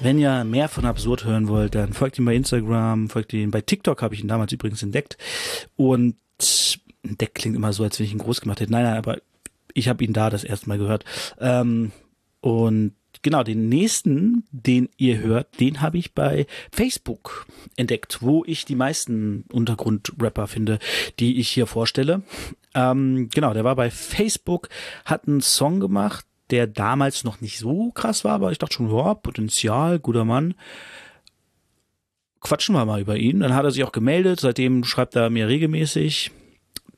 Wenn 0.00 0.18
ihr 0.18 0.42
mehr 0.42 0.68
von 0.68 0.84
Absurd 0.84 1.24
hören 1.24 1.46
wollt, 1.46 1.76
dann 1.76 1.92
folgt 1.92 2.18
ihm 2.18 2.24
bei 2.24 2.34
Instagram, 2.34 3.08
folgt 3.08 3.32
ihm 3.34 3.52
bei 3.52 3.60
TikTok, 3.60 4.02
habe 4.02 4.16
ich 4.16 4.20
ihn 4.20 4.26
damals 4.26 4.52
übrigens 4.52 4.82
entdeckt. 4.82 5.16
Und 5.76 6.16
entdeckt 7.04 7.36
klingt 7.36 7.54
immer 7.54 7.72
so, 7.72 7.84
als 7.84 8.00
wenn 8.00 8.06
ich 8.06 8.12
ihn 8.12 8.18
groß 8.18 8.40
gemacht 8.40 8.58
hätte. 8.58 8.72
Nein, 8.72 8.82
nein, 8.82 8.96
aber 8.96 9.18
ich 9.74 9.88
habe 9.88 10.02
ihn 10.02 10.12
da 10.12 10.28
das 10.28 10.42
erste 10.42 10.68
Mal 10.68 10.78
gehört. 10.78 11.04
Ähm, 11.38 11.92
und 12.40 12.94
genau, 13.22 13.42
den 13.42 13.68
nächsten, 13.68 14.44
den 14.50 14.88
ihr 14.96 15.18
hört, 15.18 15.60
den 15.60 15.80
habe 15.80 15.98
ich 15.98 16.12
bei 16.12 16.46
Facebook 16.70 17.46
entdeckt, 17.76 18.18
wo 18.20 18.44
ich 18.46 18.64
die 18.64 18.74
meisten 18.74 19.44
Untergrundrapper 19.52 20.46
finde, 20.46 20.78
die 21.18 21.38
ich 21.38 21.48
hier 21.48 21.66
vorstelle. 21.66 22.22
Ähm, 22.74 23.28
genau, 23.32 23.54
der 23.54 23.64
war 23.64 23.76
bei 23.76 23.90
Facebook, 23.90 24.68
hat 25.04 25.26
einen 25.26 25.40
Song 25.40 25.80
gemacht, 25.80 26.26
der 26.50 26.66
damals 26.66 27.24
noch 27.24 27.40
nicht 27.40 27.58
so 27.58 27.90
krass 27.92 28.24
war, 28.24 28.32
aber 28.32 28.52
ich 28.52 28.58
dachte 28.58 28.74
schon, 28.74 28.94
ja, 28.94 29.14
Potenzial, 29.14 29.98
guter 29.98 30.24
Mann. 30.24 30.54
Quatschen 32.40 32.74
wir 32.74 32.84
mal 32.84 33.00
über 33.00 33.16
ihn. 33.16 33.40
Dann 33.40 33.54
hat 33.54 33.64
er 33.64 33.70
sich 33.70 33.84
auch 33.84 33.92
gemeldet, 33.92 34.40
seitdem 34.40 34.84
schreibt 34.84 35.14
er 35.14 35.30
mir 35.30 35.48
regelmäßig 35.48 36.32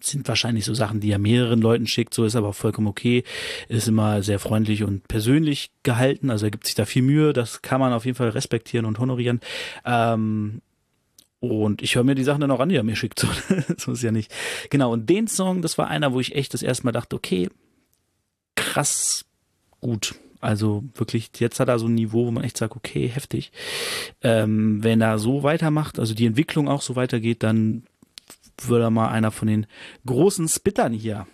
sind 0.06 0.28
wahrscheinlich 0.28 0.64
so 0.64 0.74
Sachen, 0.74 1.00
die 1.00 1.10
er 1.10 1.18
mehreren 1.18 1.60
Leuten 1.60 1.86
schickt, 1.86 2.14
so 2.14 2.24
ist 2.24 2.36
aber 2.36 2.52
vollkommen 2.52 2.86
okay. 2.86 3.24
Ist 3.68 3.88
immer 3.88 4.22
sehr 4.22 4.38
freundlich 4.38 4.82
und 4.82 5.06
persönlich 5.08 5.70
gehalten, 5.82 6.30
also 6.30 6.46
er 6.46 6.50
gibt 6.50 6.66
sich 6.66 6.74
da 6.74 6.84
viel 6.84 7.02
Mühe, 7.02 7.32
das 7.32 7.62
kann 7.62 7.80
man 7.80 7.92
auf 7.92 8.04
jeden 8.04 8.16
Fall 8.16 8.30
respektieren 8.30 8.86
und 8.86 8.98
honorieren. 8.98 9.40
Ähm, 9.84 10.60
und 11.40 11.82
ich 11.82 11.94
höre 11.94 12.04
mir 12.04 12.14
die 12.14 12.24
Sachen 12.24 12.40
dann 12.40 12.50
auch 12.50 12.60
an, 12.60 12.70
die 12.70 12.76
er 12.76 12.82
mir 12.82 12.96
schickt. 12.96 13.14
So, 13.24 13.28
so 13.76 13.92
ist 13.92 14.02
ja 14.02 14.12
nicht. 14.12 14.32
Genau, 14.70 14.92
und 14.92 15.08
den 15.10 15.28
Song, 15.28 15.62
das 15.62 15.78
war 15.78 15.88
einer, 15.88 16.12
wo 16.12 16.20
ich 16.20 16.34
echt 16.34 16.54
das 16.54 16.62
erste 16.62 16.84
Mal 16.84 16.92
dachte, 16.92 17.16
okay, 17.16 17.48
krass 18.54 19.24
gut. 19.80 20.14
Also 20.40 20.84
wirklich, 20.94 21.30
jetzt 21.38 21.58
hat 21.58 21.68
er 21.68 21.78
so 21.78 21.86
ein 21.86 21.94
Niveau, 21.94 22.26
wo 22.26 22.30
man 22.30 22.44
echt 22.44 22.58
sagt, 22.58 22.76
okay, 22.76 23.08
heftig. 23.08 23.50
Ähm, 24.22 24.82
wenn 24.82 25.00
er 25.00 25.18
so 25.18 25.42
weitermacht, 25.42 25.98
also 25.98 26.12
die 26.12 26.26
Entwicklung 26.26 26.68
auch 26.68 26.82
so 26.82 26.96
weitergeht, 26.96 27.42
dann 27.42 27.84
würde 28.62 28.84
er 28.84 28.90
mal 28.90 29.08
einer 29.08 29.30
von 29.30 29.48
den 29.48 29.66
großen 30.06 30.48
Spittern 30.48 30.92
hier. 30.92 31.26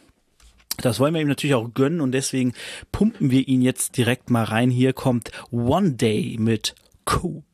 Das 0.79 0.99
wollen 0.99 1.15
wir 1.15 1.21
ihm 1.21 1.29
natürlich 1.29 1.55
auch 1.55 1.75
gönnen 1.75 2.01
und 2.01 2.13
deswegen 2.13 2.55
pumpen 2.91 3.31
wir 3.31 3.47
ihn 3.47 3.61
jetzt 3.61 3.97
direkt 3.97 4.31
mal 4.31 4.45
rein. 4.45 4.71
Hier 4.71 4.93
kommt 4.93 5.31
One 5.51 5.93
Day 5.93 6.37
mit 6.39 6.75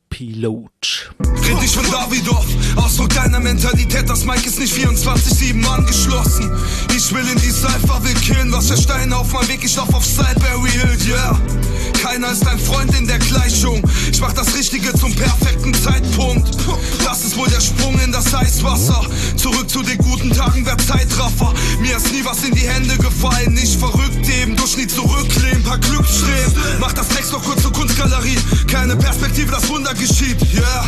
Co-Pilot. 0.09 1.11
Red 1.19 1.61
nicht 1.61 1.75
von 1.75 1.89
Davidoff, 1.89 2.45
Ausdruck 2.75 3.09
deiner 3.09 3.39
Mentalität, 3.39 4.09
das 4.09 4.25
Mike 4.25 4.47
ist 4.47 4.59
nicht 4.59 4.73
24-7 4.73 5.65
angeschlossen. 5.65 6.51
Ich 6.95 7.13
will 7.13 7.27
in 7.27 7.39
die 7.39 7.51
Cypher, 7.51 8.03
will 8.03 8.13
killen, 8.15 8.51
was 8.51 8.69
für 8.69 8.77
Steine 8.77 9.17
auf 9.17 9.31
meinem 9.31 9.47
Weg, 9.47 9.63
ich 9.63 9.75
lauf 9.75 9.93
auf 9.93 10.05
Sideberry 10.05 10.71
Hill, 10.71 10.97
yeah. 11.07 11.39
Keiner 12.01 12.31
ist 12.31 12.47
ein 12.47 12.59
Freund 12.59 12.97
in 12.97 13.07
der 13.07 13.19
Gleichung. 13.19 13.81
Ich 14.11 14.21
mach 14.21 14.33
das 14.33 14.55
Richtige 14.55 14.93
zum 14.93 15.13
perfekten 15.15 15.73
Zeitpunkt. 15.73 16.55
Das 17.03 17.23
ist 17.23 17.35
wohl 17.35 17.47
der 17.47 17.59
Sprung 17.59 17.99
in 17.99 18.11
das 18.11 18.33
Eiswasser. 18.33 19.01
Zurück 19.35 19.69
zu 19.69 19.81
den 19.81 19.97
guten 19.97 20.31
Tagen, 20.31 20.65
wer 20.65 20.77
Zeitraffer. 20.77 21.53
Mir 21.79 21.97
ist 21.97 22.11
nie 22.11 22.23
was 22.23 22.43
in 22.43 22.53
die 22.53 22.67
Hände 22.67 22.97
gefallen. 22.97 23.53
Nicht 23.53 23.79
verrückt 23.79 24.29
eben, 24.41 24.55
durch 24.55 24.77
nie 24.77 24.87
zurücklehnen, 24.87 25.63
paar 25.63 25.79
Glücksstreben. 25.79 26.53
Mach 26.79 26.93
das 26.93 27.07
Text 27.09 27.31
noch 27.31 27.43
kurz 27.43 27.63
zur 27.63 27.73
Kunstgalerie. 27.73 28.37
Keine 28.67 28.95
Perspektive, 28.95 29.51
das 29.51 29.67
Wunder 29.69 29.93
geschieht, 29.97 30.37
yeah. 30.53 30.85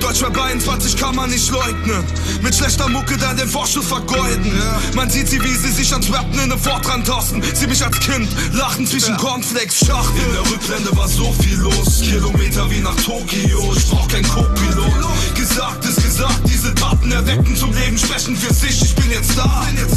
Deutschrap 0.00 0.38
21 0.38 0.96
kann 0.96 1.16
man 1.16 1.30
nicht 1.30 1.50
leugnen. 1.50 2.04
Mit 2.42 2.54
schlechter 2.54 2.88
Mucke 2.88 3.16
dann 3.16 3.36
den 3.36 3.48
Vorschuss 3.48 3.86
vergeuden. 3.86 4.52
Man 4.94 5.10
sieht 5.10 5.28
sie, 5.28 5.42
wie 5.42 5.54
sie 5.54 5.72
sich 5.72 5.92
ans 5.92 6.12
Rappen 6.12 6.38
in 6.38 6.50
den 6.50 6.58
Fortran 6.58 7.02
tasten. 7.02 7.42
Sie 7.54 7.66
mich 7.66 7.84
als 7.84 7.98
Kind 7.98 8.28
lachen 8.52 8.86
zwischen 8.86 9.16
Cornflakes 9.16 9.84
Schacht. 9.84 10.14
In 10.14 10.32
der 10.32 10.52
Rückblende 10.52 10.96
war 10.96 11.08
so 11.08 11.32
viel 11.40 11.56
los. 11.56 12.02
Kilometer 12.02 12.70
wie 12.70 12.80
nach 12.80 12.94
Tokio. 12.96 13.72
Ich 13.76 13.88
brauch 13.88 14.06
kein 14.08 14.22
Co-Pilot. 14.28 15.34
Gesagt 15.34 15.84
ist 15.84 16.02
gesagt, 16.02 16.40
diese 16.46 16.74
Taten 16.74 17.10
erwecken 17.10 17.56
zum 17.56 17.72
Leben, 17.74 17.98
sprechen 17.98 18.36
für 18.36 18.54
sich. 18.54 18.82
Ich 18.82 18.94
bin 18.94 19.10
jetzt 19.10 19.36
da. 19.36 19.66
In 19.70 19.76
der 19.76 19.88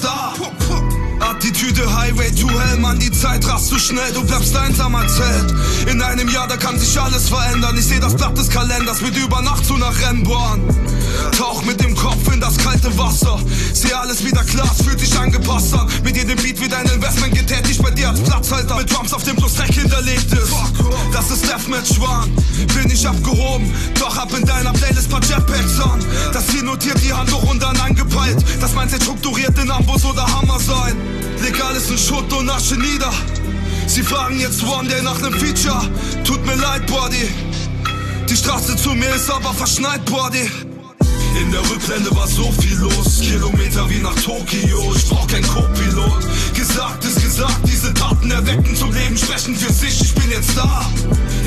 sich. 0.00 0.41
Zeit 3.22 3.46
rast 3.46 3.68
zu 3.68 3.78
schnell, 3.78 4.12
du 4.12 4.24
bleibst 4.24 4.56
einsam 4.56 4.96
als 4.96 5.16
Held. 5.16 5.54
In 5.88 6.02
einem 6.02 6.28
Jahr, 6.28 6.48
da 6.48 6.56
kann 6.56 6.76
sich 6.76 7.00
alles 7.00 7.28
verändern. 7.28 7.76
Ich 7.78 7.84
seh 7.84 8.00
das 8.00 8.16
Blatt 8.16 8.36
des 8.36 8.50
Kalenders 8.50 9.00
mit 9.00 9.16
über 9.16 9.40
Nacht 9.42 9.64
zu 9.64 9.76
nach 9.76 9.94
Rennbahn. 10.02 10.60
Tauch 11.38 11.62
mit 11.62 11.80
dem 11.80 11.94
Kopf 11.94 12.32
in 12.32 12.40
das 12.40 12.56
kalte 12.58 12.98
Wasser. 12.98 13.38
Seh 13.72 13.92
alles 13.92 14.24
wieder 14.24 14.42
klar, 14.42 14.68
es 14.76 14.84
fühlt 14.84 14.98
sich 14.98 15.16
angepasst 15.16 15.72
an. 15.72 15.88
Mit 16.02 16.16
jedem 16.16 16.36
Beat 16.36 16.60
wird 16.60 16.74
ein 16.74 16.86
Investment 16.86 17.32
getätigt 17.32 17.80
bei 17.80 17.92
dir 17.92 18.08
als 18.08 18.18
Platzhalter. 18.22 18.74
Mit 18.74 18.92
Drums 18.92 19.12
auf 19.12 19.22
dem 19.22 19.36
Plus-Track 19.36 19.72
hinterlegt 19.72 20.32
ist. 20.32 20.52
Das 21.12 21.30
ist 21.30 21.48
Deathmatch 21.48 22.00
One. 22.00 22.26
Bin 22.74 22.90
ich 22.90 23.06
abgehoben, 23.06 23.72
doch 24.00 24.16
hab 24.16 24.36
in 24.36 24.44
deiner 24.44 24.72
Playlist 24.72 25.08
paar 25.08 25.22
Jetpacks 25.22 25.78
an. 25.78 26.04
Das 26.32 26.48
Ziel 26.48 26.64
notiert 26.64 26.98
die 27.04 27.12
Hand 27.12 27.32
hoch 27.32 27.48
und 27.48 27.62
dann 27.62 27.76
angepeilt. 27.76 28.44
Das 28.60 28.74
Mindset 28.74 29.04
strukturiert 29.04 29.56
in 29.62 29.70
Ambus 29.70 30.04
oder 30.04 30.26
Hammer 30.26 30.58
sein. 30.58 30.96
Leg 31.42 31.60
alles 31.60 31.90
in 31.90 31.98
Schutt 31.98 32.32
und 32.32 32.48
Asche 32.48 32.76
nieder. 32.76 33.12
Sie 33.88 34.02
fragen 34.02 34.38
jetzt 34.38 34.62
One 34.62 34.88
Day 34.88 35.02
nach 35.02 35.20
nem 35.20 35.32
Feature. 35.32 35.90
Tut 36.22 36.46
mir 36.46 36.54
leid, 36.54 36.86
Body. 36.86 37.28
Die 38.28 38.36
Straße 38.36 38.76
zu 38.76 38.90
mir 38.90 39.12
ist 39.12 39.28
aber 39.28 39.52
verschneit, 39.52 40.04
Body. 40.04 40.48
In 41.40 41.50
der 41.50 41.60
Rückblende 41.60 42.14
war 42.14 42.26
so 42.26 42.50
viel 42.52 42.76
los. 42.78 43.20
Kilometer 43.20 43.88
wie 43.88 43.98
nach 43.98 44.14
Tokio. 44.22 44.94
Ich 44.94 45.08
brauch 45.08 45.26
kein 45.26 45.42
Co-Pilot. 45.42 46.26
Gesagt 46.54 47.04
ist 47.04 47.22
gesagt, 47.22 47.60
diese 47.66 47.92
Taten 47.94 48.30
erwecken 48.30 48.74
zum 48.76 48.92
Leben, 48.92 49.16
sprechen 49.16 49.54
für 49.54 49.72
sich. 49.72 50.00
Ich 50.02 50.14
bin 50.14 50.30
jetzt 50.30 50.56
da. 50.56 50.88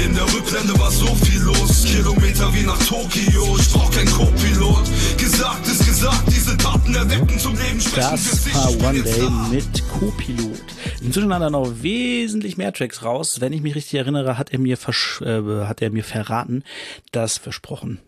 In 0.03 0.13
der 0.15 0.23
Rückblende 0.23 0.77
war 0.79 0.91
so 0.91 1.07
viel 1.15 1.39
los. 1.41 1.85
Kilometer 1.85 2.53
wie 2.53 2.63
nach 2.63 2.79
Tokio. 2.85 3.57
Ich 3.57 3.71
brauch 3.71 3.91
kein 3.91 4.07
Co-Pilot. 4.07 4.85
Gesagt 5.17 5.67
ist 5.67 5.85
gesagt, 5.85 6.23
diese 6.27 6.57
Taten 6.57 6.95
erwecken 6.95 7.39
zum 7.39 7.53
Leben, 7.55 7.79
sprechen 7.79 8.17
für 8.17 8.35
Das 8.35 8.43
sich. 8.43 8.53
Ich 8.53 8.77
bin 8.77 8.87
One 8.87 8.97
jetzt 8.97 9.15
Day 9.17 9.21
da. 9.21 9.47
mit 9.51 9.83
Co-Pilot. 9.87 10.61
Inzwischen 11.01 11.33
hat 11.33 11.41
er 11.41 11.51
noch 11.51 11.71
wesentlich 11.81 12.57
mehr 12.57 12.73
Tracks 12.73 13.03
raus. 13.03 13.39
Wenn 13.39 13.53
ich 13.53 13.61
mich 13.61 13.75
richtig 13.75 13.93
erinnere, 13.95 14.37
hat 14.37 14.51
er 14.51 14.59
mir, 14.59 14.77
äh, 15.21 15.65
hat 15.65 15.81
er 15.81 15.91
mir 15.91 16.03
verraten, 16.03 16.63
dass 17.11 17.37
versprochen, 17.37 17.99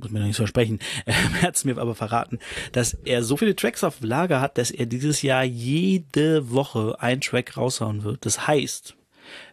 muss 0.00 0.10
mir 0.10 0.20
noch 0.20 0.26
nicht 0.26 0.36
versprechen, 0.36 0.80
er 1.06 1.42
hat 1.42 1.56
es 1.56 1.64
mir 1.64 1.78
aber 1.78 1.94
verraten, 1.94 2.38
dass 2.72 2.94
er 3.04 3.22
so 3.22 3.36
viele 3.36 3.56
Tracks 3.56 3.84
auf 3.84 4.00
Lager 4.00 4.40
hat, 4.40 4.58
dass 4.58 4.70
er 4.70 4.86
dieses 4.86 5.22
Jahr 5.22 5.44
jede 5.44 6.50
Woche 6.50 7.00
einen 7.00 7.20
Track 7.20 7.56
raushauen 7.56 8.02
wird. 8.04 8.26
Das 8.26 8.46
heißt, 8.46 8.96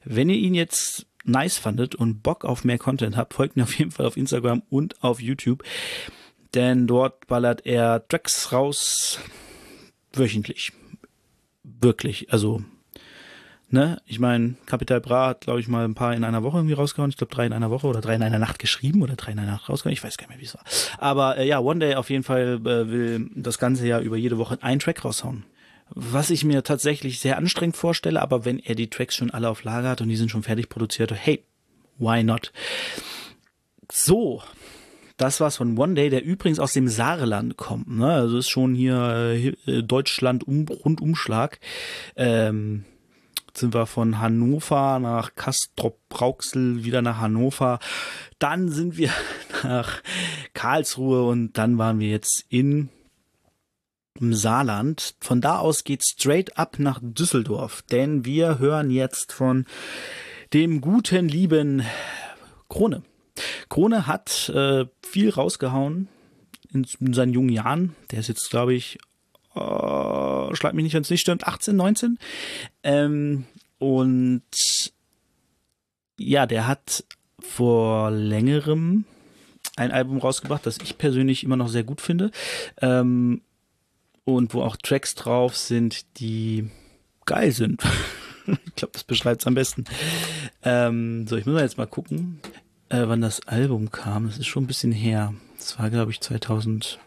wenn 0.03 0.29
ihr 0.29 0.37
ihn 0.37 0.55
jetzt 0.55 1.05
nice 1.23 1.57
fandet 1.57 1.95
und 1.95 2.23
Bock 2.23 2.45
auf 2.45 2.63
mehr 2.63 2.77
Content 2.77 3.17
habt, 3.17 3.33
folgt 3.33 3.57
mir 3.57 3.63
auf 3.63 3.77
jeden 3.77 3.91
Fall 3.91 4.05
auf 4.05 4.17
Instagram 4.17 4.63
und 4.69 5.03
auf 5.03 5.21
YouTube, 5.21 5.63
denn 6.53 6.87
dort 6.87 7.27
ballert 7.27 7.65
er 7.65 8.07
Tracks 8.07 8.51
raus 8.51 9.19
wöchentlich. 10.13 10.71
Wirklich, 11.63 12.31
also 12.31 12.63
Ne, 13.69 14.01
ich 14.05 14.19
meine, 14.19 14.55
Capital 14.65 15.01
Bra 15.01 15.27
hat, 15.27 15.41
glaube 15.41 15.59
ich, 15.59 15.67
mal 15.67 15.83
ein 15.83 15.93
paar 15.93 16.15
in 16.15 16.23
einer 16.23 16.41
Woche 16.41 16.57
irgendwie 16.57 16.73
rausgehauen. 16.73 17.09
Ich 17.09 17.17
glaube, 17.17 17.35
drei 17.35 17.45
in 17.45 17.51
einer 17.51 17.69
Woche 17.69 17.87
oder 17.87 17.99
drei 17.99 18.15
in 18.15 18.23
einer 18.23 18.39
Nacht 18.39 18.59
geschrieben 18.59 19.01
oder 19.01 19.17
drei 19.17 19.33
in 19.33 19.39
einer 19.39 19.51
Nacht 19.51 19.67
rausgehauen. 19.67 19.91
Ich 19.91 20.03
weiß 20.03 20.17
gar 20.17 20.27
nicht 20.27 20.29
mehr, 20.29 20.39
wie 20.39 20.45
es 20.45 20.55
war. 20.55 20.63
Aber 20.99 21.37
äh, 21.37 21.45
ja, 21.45 21.59
One 21.59 21.79
Day 21.79 21.95
auf 21.95 22.09
jeden 22.09 22.23
Fall 22.23 22.61
äh, 22.61 22.89
will 22.89 23.29
das 23.35 23.57
ganze 23.57 23.85
Jahr 23.85 23.99
über 23.99 24.15
jede 24.15 24.37
Woche 24.37 24.57
einen 24.61 24.79
Track 24.79 25.03
raushauen. 25.03 25.43
Was 25.89 26.29
ich 26.29 26.45
mir 26.45 26.63
tatsächlich 26.63 27.19
sehr 27.19 27.37
anstrengend 27.37 27.75
vorstelle, 27.75 28.21
aber 28.21 28.45
wenn 28.45 28.59
er 28.59 28.75
die 28.75 28.89
Tracks 28.89 29.15
schon 29.15 29.31
alle 29.31 29.49
auf 29.49 29.63
Lager 29.63 29.89
hat 29.89 30.01
und 30.01 30.07
die 30.07 30.17
sind 30.17 30.31
schon 30.31 30.43
fertig 30.43 30.69
produziert, 30.69 31.11
hey, 31.13 31.43
why 31.97 32.23
not? 32.23 32.53
So, 33.91 34.41
das 35.17 35.41
war's 35.41 35.57
von 35.57 35.77
One 35.77 35.95
Day, 35.95 36.09
der 36.09 36.23
übrigens 36.23 36.59
aus 36.59 36.73
dem 36.73 36.87
Saarland 36.87 37.57
kommt. 37.57 37.89
Ne? 37.89 38.07
Also 38.13 38.37
ist 38.37 38.49
schon 38.49 38.75
hier 38.75 39.55
äh, 39.65 39.81
Deutschland 39.83 40.47
um, 40.47 40.67
Rundumschlag. 40.67 41.59
Ähm, 42.15 42.85
sind 43.57 43.73
wir 43.73 43.85
von 43.85 44.19
Hannover 44.19 44.99
nach 44.99 45.35
Castrop-Rauxel 45.35 46.83
wieder 46.83 47.01
nach 47.01 47.19
Hannover. 47.19 47.79
Dann 48.39 48.69
sind 48.69 48.97
wir 48.97 49.11
nach 49.63 50.01
Karlsruhe 50.53 51.23
und 51.23 51.57
dann 51.57 51.77
waren 51.77 51.99
wir 51.99 52.09
jetzt 52.09 52.45
in 52.49 52.89
im 54.19 54.33
Saarland. 54.33 55.15
Von 55.19 55.41
da 55.41 55.59
aus 55.59 55.83
geht's 55.83 56.11
straight 56.11 56.57
up 56.57 56.79
nach 56.79 56.99
Düsseldorf, 57.01 57.83
denn 57.83 58.25
wir 58.25 58.59
hören 58.59 58.89
jetzt 58.89 59.31
von 59.31 59.65
dem 60.53 60.81
guten 60.81 61.27
lieben 61.27 61.83
Krone. 62.69 63.03
Krone 63.69 64.07
hat 64.07 64.49
äh, 64.49 64.85
viel 65.05 65.29
rausgehauen 65.29 66.07
in, 66.73 66.87
in 66.99 67.13
seinen 67.13 67.33
jungen 67.33 67.49
Jahren. 67.49 67.95
Der 68.11 68.19
ist 68.19 68.27
jetzt, 68.27 68.49
glaube 68.49 68.73
ich, 68.73 68.97
äh, 69.57 70.55
schlag 70.55 70.73
mich 70.73 70.83
nicht, 70.83 70.93
wenn 70.93 71.01
es 71.01 71.09
nicht 71.09 71.21
stimmt, 71.21 71.47
18, 71.47 71.75
19. 71.75 72.17
Ähm, 72.83 73.45
und 73.79 74.41
ja, 76.17 76.45
der 76.45 76.67
hat 76.67 77.03
vor 77.39 78.11
längerem 78.11 79.05
ein 79.75 79.91
Album 79.91 80.17
rausgebracht, 80.17 80.65
das 80.65 80.79
ich 80.83 80.97
persönlich 80.97 81.43
immer 81.43 81.55
noch 81.55 81.69
sehr 81.69 81.83
gut 81.83 82.01
finde. 82.01 82.31
Ähm, 82.81 83.41
und 84.23 84.53
wo 84.53 84.61
auch 84.61 84.75
Tracks 84.75 85.15
drauf 85.15 85.55
sind, 85.55 86.19
die 86.19 86.69
geil 87.25 87.51
sind. 87.51 87.83
ich 88.47 88.75
glaube, 88.75 88.93
das 88.93 89.03
beschreibt 89.03 89.41
es 89.41 89.47
am 89.47 89.53
besten. 89.53 89.85
Ähm, 90.63 91.27
so, 91.27 91.37
ich 91.37 91.45
muss 91.45 91.61
jetzt 91.61 91.77
mal 91.77 91.87
gucken, 91.87 92.39
äh, 92.89 93.03
wann 93.05 93.21
das 93.21 93.47
Album 93.47 93.91
kam. 93.91 94.27
Das 94.27 94.37
ist 94.37 94.47
schon 94.47 94.63
ein 94.63 94.67
bisschen 94.67 94.91
her. 94.91 95.33
Das 95.57 95.79
war, 95.79 95.89
glaube 95.89 96.11
ich, 96.11 96.21
2000 96.21 96.99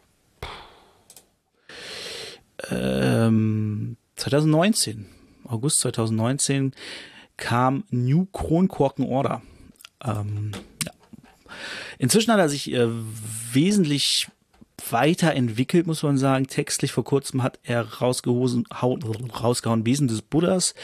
ähm, 2.70 3.96
2019, 4.16 5.06
August 5.44 5.80
2019, 5.80 6.72
kam 7.36 7.84
New 7.90 8.26
Kronkorken 8.26 9.04
Order. 9.04 9.42
Ähm, 10.04 10.52
ja. 10.84 10.92
Inzwischen 11.98 12.32
hat 12.32 12.38
er 12.38 12.48
sich 12.48 12.72
äh, 12.72 12.88
wesentlich 13.52 14.28
weiterentwickelt, 14.90 15.86
muss 15.86 16.02
man 16.02 16.18
sagen. 16.18 16.46
Textlich 16.46 16.92
vor 16.92 17.04
kurzem 17.04 17.42
hat 17.42 17.58
er 17.62 17.82
rausgehosen, 17.82 18.64
hau, 18.80 18.98
rausgehauen 19.42 19.84
Wesen 19.86 20.08
des 20.08 20.22
Buddhas, 20.22 20.74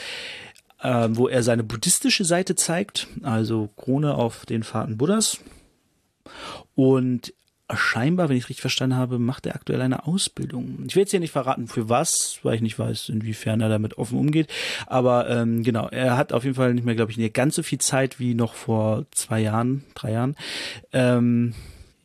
äh, 0.81 1.09
wo 1.11 1.29
er 1.29 1.42
seine 1.42 1.62
buddhistische 1.62 2.25
Seite 2.25 2.55
zeigt, 2.55 3.09
also 3.22 3.68
Krone 3.77 4.14
auf 4.14 4.46
den 4.46 4.62
Fahrten 4.62 4.99
Buddhas. 4.99 5.38
Und 6.75 7.33
scheinbar, 7.74 8.29
wenn 8.29 8.37
ich 8.37 8.48
richtig 8.48 8.61
verstanden 8.61 8.96
habe, 8.96 9.18
macht 9.18 9.46
er 9.46 9.57
aktuell 9.57 9.81
eine 9.81 10.07
Ausbildung. 10.07 10.85
Ich 10.87 10.94
will 10.94 11.02
jetzt 11.02 11.11
hier 11.11 11.20
nicht 11.20 11.33
verraten, 11.33 11.66
für 11.66 11.88
was, 11.88 12.38
weil 12.42 12.55
ich 12.55 12.61
nicht 12.61 12.79
weiß, 12.79 13.09
inwiefern 13.09 13.61
er 13.61 13.68
damit 13.68 13.98
offen 13.98 14.18
umgeht. 14.18 14.48
Aber 14.87 15.29
ähm, 15.29 15.64
genau, 15.64 15.88
er 15.88 16.16
hat 16.16 16.33
auf 16.33 16.44
jeden 16.44 16.55
Fall 16.55 16.74
nicht 16.74 16.85
mehr, 16.85 16.94
glaube 16.94 17.12
ich, 17.12 17.33
ganz 17.33 17.57
so 17.57 17.62
viel 17.62 17.79
Zeit 17.79 18.20
wie 18.20 18.35
noch 18.35 18.55
vor 18.55 19.07
zwei 19.11 19.40
Jahren, 19.40 19.85
drei 19.94 20.12
Jahren. 20.12 20.37
Ähm, 20.92 21.55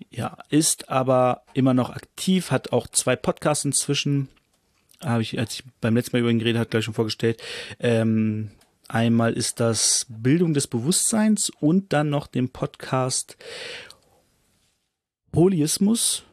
ja, 0.10 0.38
ist 0.50 0.89
aber 0.89 1.43
immer 1.54 1.74
noch 1.74 1.91
aktiv, 1.91 2.50
hat 2.50 2.74
auch 2.74 2.88
zwei 2.88 3.15
Podcasts 3.15 3.63
inzwischen. 3.63 4.30
Habe 5.04 5.21
ich, 5.21 5.39
als 5.39 5.56
ich 5.56 5.63
beim 5.80 5.95
letzten 5.95 6.15
Mal 6.15 6.21
über 6.21 6.32
ihn 6.32 6.39
geredet 6.39 6.60
habe, 6.60 6.69
gleich 6.69 6.86
schon 6.86 6.93
vorgestellt. 6.93 7.41
Ähm, 7.80 8.52
einmal 8.88 9.34
ist 9.34 9.60
das 9.60 10.06
Bildung 10.10 10.54
des 10.54 10.67
Bewusstseins 10.67 11.52
und 11.60 11.93
dann 11.93 12.10
noch 12.10 12.28
den 12.28 12.50
Podcast 12.50 13.38
Holismus. 15.34 16.24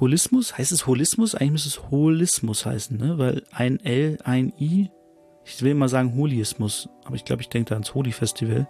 Holismus? 0.00 0.56
Heißt 0.56 0.72
es 0.72 0.86
Holismus? 0.86 1.34
Eigentlich 1.34 1.52
müsste 1.52 1.68
es 1.68 1.90
Holismus 1.90 2.64
heißen, 2.64 2.96
ne? 2.96 3.18
Weil 3.18 3.42
ein 3.50 3.80
L, 3.80 4.18
ein 4.24 4.52
I. 4.58 4.90
Ich 5.44 5.62
will 5.62 5.74
mal 5.74 5.88
sagen 5.88 6.14
Holismus, 6.14 6.88
aber 7.04 7.16
ich 7.16 7.24
glaube, 7.24 7.42
ich 7.42 7.48
denke 7.48 7.70
da 7.70 7.74
ans 7.74 7.94
Holi 7.94 8.12
Festival. 8.12 8.68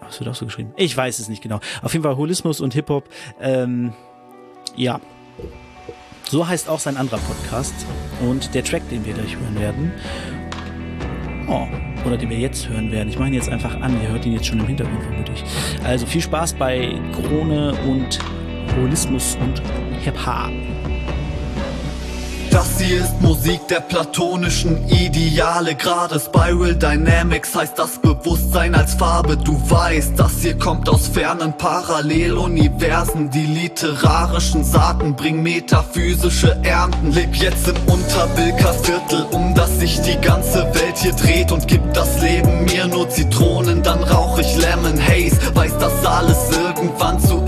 Aber 0.00 0.10
es 0.10 0.20
wird 0.20 0.30
auch 0.30 0.34
so 0.34 0.44
geschrieben. 0.44 0.72
Ich 0.76 0.96
weiß 0.96 1.18
es 1.18 1.28
nicht 1.28 1.42
genau. 1.42 1.60
Auf 1.82 1.92
jeden 1.92 2.04
Fall 2.04 2.16
Holismus 2.16 2.60
und 2.60 2.74
Hip-Hop. 2.74 3.08
Ähm, 3.40 3.92
ja. 4.76 5.00
So 6.24 6.46
heißt 6.46 6.68
auch 6.68 6.78
sein 6.78 6.96
anderer 6.96 7.18
Podcast. 7.18 7.74
Und 8.20 8.54
der 8.54 8.62
Track, 8.62 8.88
den 8.90 9.04
wir 9.06 9.14
gleich 9.14 9.36
hören 9.36 9.58
werden. 9.58 9.92
Oh, 11.48 11.66
oder 12.06 12.16
den 12.16 12.30
wir 12.30 12.38
jetzt 12.38 12.68
hören 12.68 12.92
werden. 12.92 13.08
Ich 13.08 13.18
mache 13.18 13.28
ihn 13.28 13.34
jetzt 13.34 13.48
einfach 13.48 13.80
an. 13.80 14.00
Ihr 14.02 14.08
hört 14.08 14.26
ihn 14.26 14.34
jetzt 14.34 14.46
schon 14.46 14.60
im 14.60 14.66
Hintergrund 14.66 15.02
vermutlich. 15.02 15.42
Also 15.82 16.06
viel 16.06 16.20
Spaß 16.20 16.54
bei 16.54 17.00
Krone 17.12 17.74
und 17.86 18.18
Holismus 18.76 19.36
und 19.40 19.62
Hip-Hop. 20.02 20.52
Das 22.50 22.80
hier 22.80 23.04
ist 23.04 23.20
Musik 23.20 23.68
der 23.68 23.80
platonischen 23.80 24.88
Ideale. 24.88 25.74
Gerade 25.74 26.18
Spiral 26.18 26.74
Dynamics 26.74 27.54
heißt 27.54 27.78
das 27.78 27.98
Bewusstsein 27.98 28.74
als 28.74 28.94
Farbe. 28.94 29.36
Du 29.36 29.60
weißt, 29.70 30.18
das 30.18 30.40
hier 30.40 30.58
kommt 30.58 30.88
aus 30.88 31.08
fernen 31.08 31.52
Paralleluniversen. 31.52 33.30
Die 33.30 33.44
literarischen 33.44 34.64
Saaten 34.64 35.14
bringen 35.14 35.42
metaphysische 35.42 36.58
Ernten. 36.62 37.12
Leb 37.12 37.34
jetzt 37.36 37.68
im 37.68 37.76
Unterbilker 37.86 38.72
Viertel, 38.74 39.26
um 39.30 39.54
das 39.54 39.78
sich 39.78 40.00
die 40.00 40.18
ganze 40.20 40.64
Welt 40.74 40.96
hier 40.96 41.12
dreht 41.12 41.52
und 41.52 41.68
gibt 41.68 41.96
das 41.96 42.20
Leben 42.22 42.64
mir 42.64 42.86
nur 42.88 43.08
Zitronen. 43.10 43.82
Dann 43.82 44.02
rauch 44.02 44.38
ich 44.38 44.56
Lemon 44.56 44.98
Haze, 44.98 45.54
weiß, 45.54 45.78
dass 45.78 46.04
alles 46.04 46.50
irgendwann 46.50 47.20
zu 47.20 47.44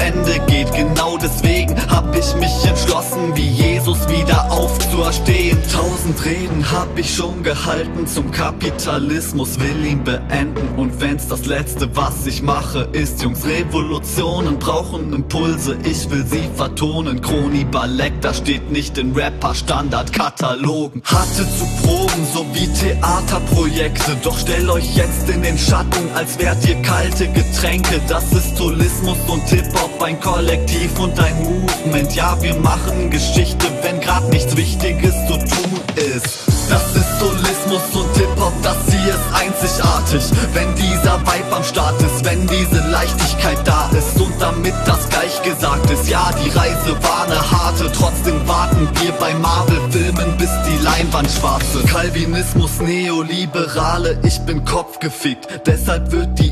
ich 2.20 2.34
mich 2.36 2.64
entschlossen, 2.66 3.34
wie 3.34 3.48
Jesus 3.48 4.06
wieder 4.08 4.50
aufzuerstehen. 4.52 5.58
Tausend 5.72 6.22
Reden 6.24 6.70
hab 6.70 6.98
ich 6.98 7.14
schon 7.14 7.42
gehalten 7.42 8.06
zum 8.06 8.30
Kapitalismus, 8.30 9.58
will 9.58 9.86
ihn 9.86 10.04
beenden. 10.04 10.68
Und 10.76 11.00
wenn's 11.00 11.28
das 11.28 11.46
letzte, 11.46 11.96
was 11.96 12.26
ich 12.26 12.42
mache, 12.42 12.88
ist, 12.92 13.22
Jungs, 13.22 13.46
Revolutionen 13.46 14.58
brauchen 14.58 15.14
Impulse, 15.14 15.78
ich 15.82 16.10
will 16.10 16.26
sie 16.26 16.48
vertonen. 16.54 17.22
Chroni 17.22 17.64
Balek, 17.64 18.20
da 18.20 18.34
steht 18.34 18.70
nicht 18.70 18.98
in 18.98 19.12
Rapper-Standard-Katalogen. 19.12 21.02
Hatte 21.04 21.46
zu 21.58 21.66
Proben 21.82 22.26
sowie 22.34 22.68
Theaterprojekte, 22.68 24.16
doch 24.22 24.38
stell 24.38 24.68
euch 24.68 24.94
jetzt 24.94 25.28
in 25.30 25.42
den 25.42 25.56
Schatten, 25.56 26.10
als 26.14 26.38
wärt 26.38 26.68
ihr 26.68 26.80
kalte 26.82 27.28
Getränke. 27.28 28.00
Das 28.08 28.30
ist 28.32 28.60
Holismus 28.60 29.18
und 29.26 29.42
Hip-Hop, 29.48 30.02
ein 30.02 30.20
Kollektiv 30.20 30.98
und 30.98 31.18
ein 31.18 31.34
Movement. 31.42 32.09
Ja, 32.14 32.36
wir 32.42 32.54
machen 32.56 33.08
Geschichte, 33.10 33.66
wenn 33.82 34.00
grad 34.00 34.28
nichts 34.30 34.56
Wichtiges 34.56 35.14
zu 35.26 35.34
tun 35.38 35.80
ist. 35.96 36.40
Das 36.68 36.94
ist 36.94 37.20
Solismus 37.20 37.82
und 37.94 38.16
Hip-Hop, 38.16 38.52
das 38.62 38.76
hier 38.88 39.14
ist 39.14 39.32
einzigartig. 39.32 40.22
Wenn 40.52 40.74
dieser 40.74 41.20
Vibe 41.20 41.56
am 41.56 41.64
Start 41.64 42.00
ist, 42.02 42.24
wenn 42.24 42.46
diese 42.46 42.80
Leichtigkeit 42.90 43.58
da 43.64 43.90
ist 43.96 44.20
und 44.20 44.32
damit 44.40 44.74
das 44.86 45.08
gleich 45.08 45.42
gesagt 45.42 45.90
ist. 45.90 46.08
Ja, 46.08 46.30
die 46.44 46.50
Reise 46.50 46.96
war 47.02 47.24
eine 47.26 47.50
harte, 47.50 47.90
trotzdem 47.92 48.46
warten 48.46 48.88
wir 49.00 49.12
bei 49.12 49.32
Marvel-Filmen, 49.34 50.36
bis 50.36 50.50
die 50.66 50.82
Leinwand 50.84 51.30
schwarze. 51.30 51.82
Calvinismus, 51.86 52.80
Neoliberale, 52.80 54.18
ich 54.24 54.40
bin 54.40 54.64
kopfgefickt. 54.64 55.66
Deshalb 55.66 56.10
wird 56.12 56.38
die 56.38 56.50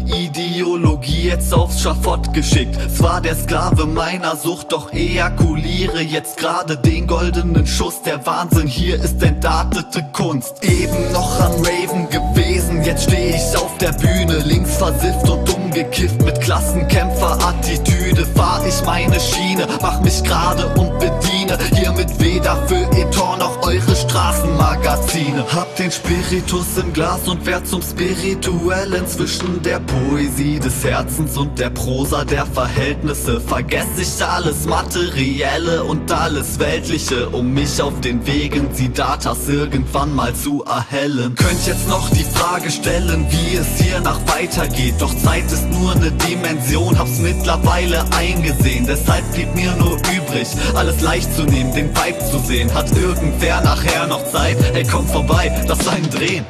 Ideologie 1.18 1.28
jetzt 1.28 1.52
aufs 1.52 1.80
Schafott 1.82 2.32
geschickt. 2.32 2.76
Zwar 2.96 3.20
der 3.20 3.34
Sklave 3.34 3.86
meiner 3.86 4.36
Sucht, 4.36 4.72
doch 4.72 4.92
ejakuliere 4.92 6.00
jetzt 6.00 6.36
gerade 6.38 6.76
den 6.76 7.06
goldenen 7.06 7.66
Schuss. 7.66 8.02
Der 8.02 8.24
Wahnsinn 8.26 8.66
hier 8.66 8.96
ist 9.02 9.22
entartete 9.22 10.04
Kunst. 10.12 10.62
Eben 10.62 11.12
noch 11.12 11.40
am 11.40 11.52
Raven 11.52 12.08
gewesen, 12.10 12.82
jetzt 12.84 13.04
steh 13.04 13.30
ich 13.30 13.56
auf 13.56 13.76
der 13.78 13.92
Bühne, 13.92 14.38
links 14.44 14.76
versifft 14.76 15.28
und 15.28 15.48
umgekifft 15.54 16.22
mit 16.22 16.40
Klassenkämpfer-Attitüde. 16.40 18.26
Fahr 18.34 18.62
ich 18.66 18.84
meine 18.84 19.18
Schiene, 19.20 19.66
mach 19.80 20.00
mich 20.00 20.22
gerade 20.22 20.66
und 20.74 20.98
bediene 20.98 21.58
hiermit 21.74 22.18
weder 22.20 22.56
für 22.66 22.82
Eton 22.96 23.38
noch 23.38 23.62
eure 23.66 23.96
Straßenmagazine. 24.08 25.44
Hab 25.54 25.76
den 25.76 25.90
Spiritus 25.90 26.78
im 26.78 26.92
Glas 26.92 27.28
und 27.28 27.44
werd 27.44 27.66
zum 27.66 27.82
Spirituellen 27.82 29.06
zwischen 29.06 29.62
der 29.62 29.80
Poesie 29.80 30.58
des 30.58 30.82
Herzens 30.82 31.36
und 31.36 31.58
der 31.58 31.70
Prosa 31.70 32.24
der 32.24 32.46
Verhältnisse. 32.46 33.40
Vergess 33.40 33.86
ich 33.98 34.24
alles 34.24 34.64
Materielle 34.64 35.84
und 35.84 36.10
alles 36.10 36.58
Weltliche, 36.58 37.28
um 37.28 37.52
mich 37.52 37.80
auf 37.82 38.00
den 38.00 38.26
Wegen 38.26 38.74
Siddharthas 38.74 39.48
irgendwann 39.48 40.14
mal 40.14 40.34
zu 40.34 40.64
erhellen. 40.64 41.34
Könnt 41.34 41.66
jetzt 41.66 41.88
noch 41.88 42.08
die 42.10 42.24
Frage 42.24 42.70
stellen, 42.70 43.26
wie 43.30 43.56
es 43.56 43.78
hier 43.78 44.00
nach 44.00 44.20
weitergeht. 44.26 44.94
Doch 44.98 45.14
Zeit 45.18 45.44
ist 45.52 45.68
nur 45.70 45.92
eine 45.92 46.10
Dimension, 46.12 46.98
hab's 46.98 47.18
mittlerweile 47.18 48.04
eingesehen. 48.16 48.86
Deshalb 48.86 49.30
blieb 49.34 49.54
mir 49.54 49.72
nur 49.72 49.98
übrig, 50.16 50.48
alles 50.74 51.00
leicht 51.02 51.34
zu 51.36 51.42
nehmen, 51.42 51.74
den 51.74 51.90
Vibe 51.90 52.24
zu 52.30 52.38
sehen. 52.38 52.72
Hat 52.72 52.90
irgendwer 52.96 53.60
nachher 53.60 53.97
noch 54.06 54.24
Zeit? 54.26 54.56
Hey, 54.72 54.84
komm 54.90 55.06
vorbei, 55.06 55.52
lass 55.66 55.86
einen 55.88 56.08
drehen. 56.10 56.46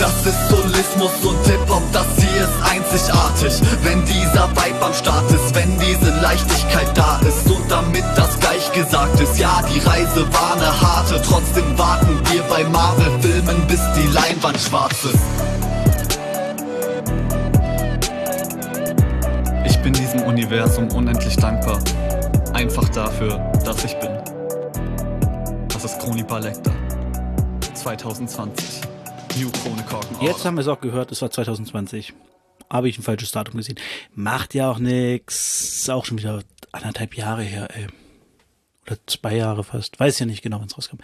Das 0.00 0.24
ist 0.24 0.48
Solismus 0.48 1.12
und 1.22 1.46
Hip-Hop, 1.46 1.82
das 1.92 2.06
hier 2.16 2.42
ist 2.42 2.62
einzigartig. 2.64 3.60
Wenn 3.82 4.02
dieser 4.06 4.48
Vibe 4.50 4.82
am 4.86 4.94
Start 4.94 5.30
ist, 5.30 5.54
wenn 5.54 5.78
diese 5.78 6.10
Leichtigkeit 6.22 6.88
da 6.94 7.20
ist 7.28 7.46
und 7.50 7.70
damit 7.70 8.04
das 8.16 8.40
gleich 8.40 8.72
gesagt 8.72 9.20
ist. 9.20 9.38
Ja, 9.38 9.62
die 9.72 9.78
Reise 9.80 10.26
war 10.32 10.54
eine 10.56 10.80
harte, 10.80 11.20
trotzdem 11.22 11.78
warten 11.78 12.18
wir 12.32 12.42
bei 12.44 12.64
Marvel-Filmen, 12.64 13.66
bis 13.66 13.80
die 13.94 14.06
Leinwand 14.08 14.58
schwarz 14.58 15.04
ist. 15.04 15.18
Ich 19.66 19.78
bin 19.82 19.92
diesem 19.92 20.22
Universum 20.22 20.88
unendlich 20.92 21.36
dankbar. 21.36 21.78
Einfach 22.54 22.88
dafür, 22.88 23.38
dass 23.66 23.84
ich 23.84 23.94
bin. 23.98 24.10
Das 25.68 25.84
ist 25.84 25.98
Chroni 25.98 26.22
Balekta. 26.22 26.70
2020. 27.80 28.82
New 29.38 29.50
Krone 29.50 29.82
Korken. 29.84 30.16
Jetzt 30.20 30.44
haben 30.44 30.56
wir 30.56 30.60
es 30.60 30.68
auch 30.68 30.82
gehört, 30.82 31.10
es 31.12 31.22
war 31.22 31.30
2020. 31.30 32.12
Habe 32.68 32.90
ich 32.90 32.98
ein 32.98 33.02
falsches 33.02 33.32
Datum 33.32 33.56
gesehen. 33.56 33.78
Macht 34.14 34.52
ja 34.52 34.70
auch 34.70 34.78
nix. 34.78 35.78
Ist 35.78 35.90
auch 35.90 36.04
schon 36.04 36.18
wieder 36.18 36.42
anderthalb 36.72 37.16
Jahre 37.16 37.42
her, 37.42 37.68
ey. 37.74 37.86
Oder 38.86 38.98
zwei 39.06 39.34
Jahre 39.34 39.64
fast. 39.64 39.98
Weiß 39.98 40.18
ja 40.18 40.26
nicht 40.26 40.42
genau, 40.42 40.60
wann 40.60 40.66
es 40.66 40.76
rauskam. 40.76 40.98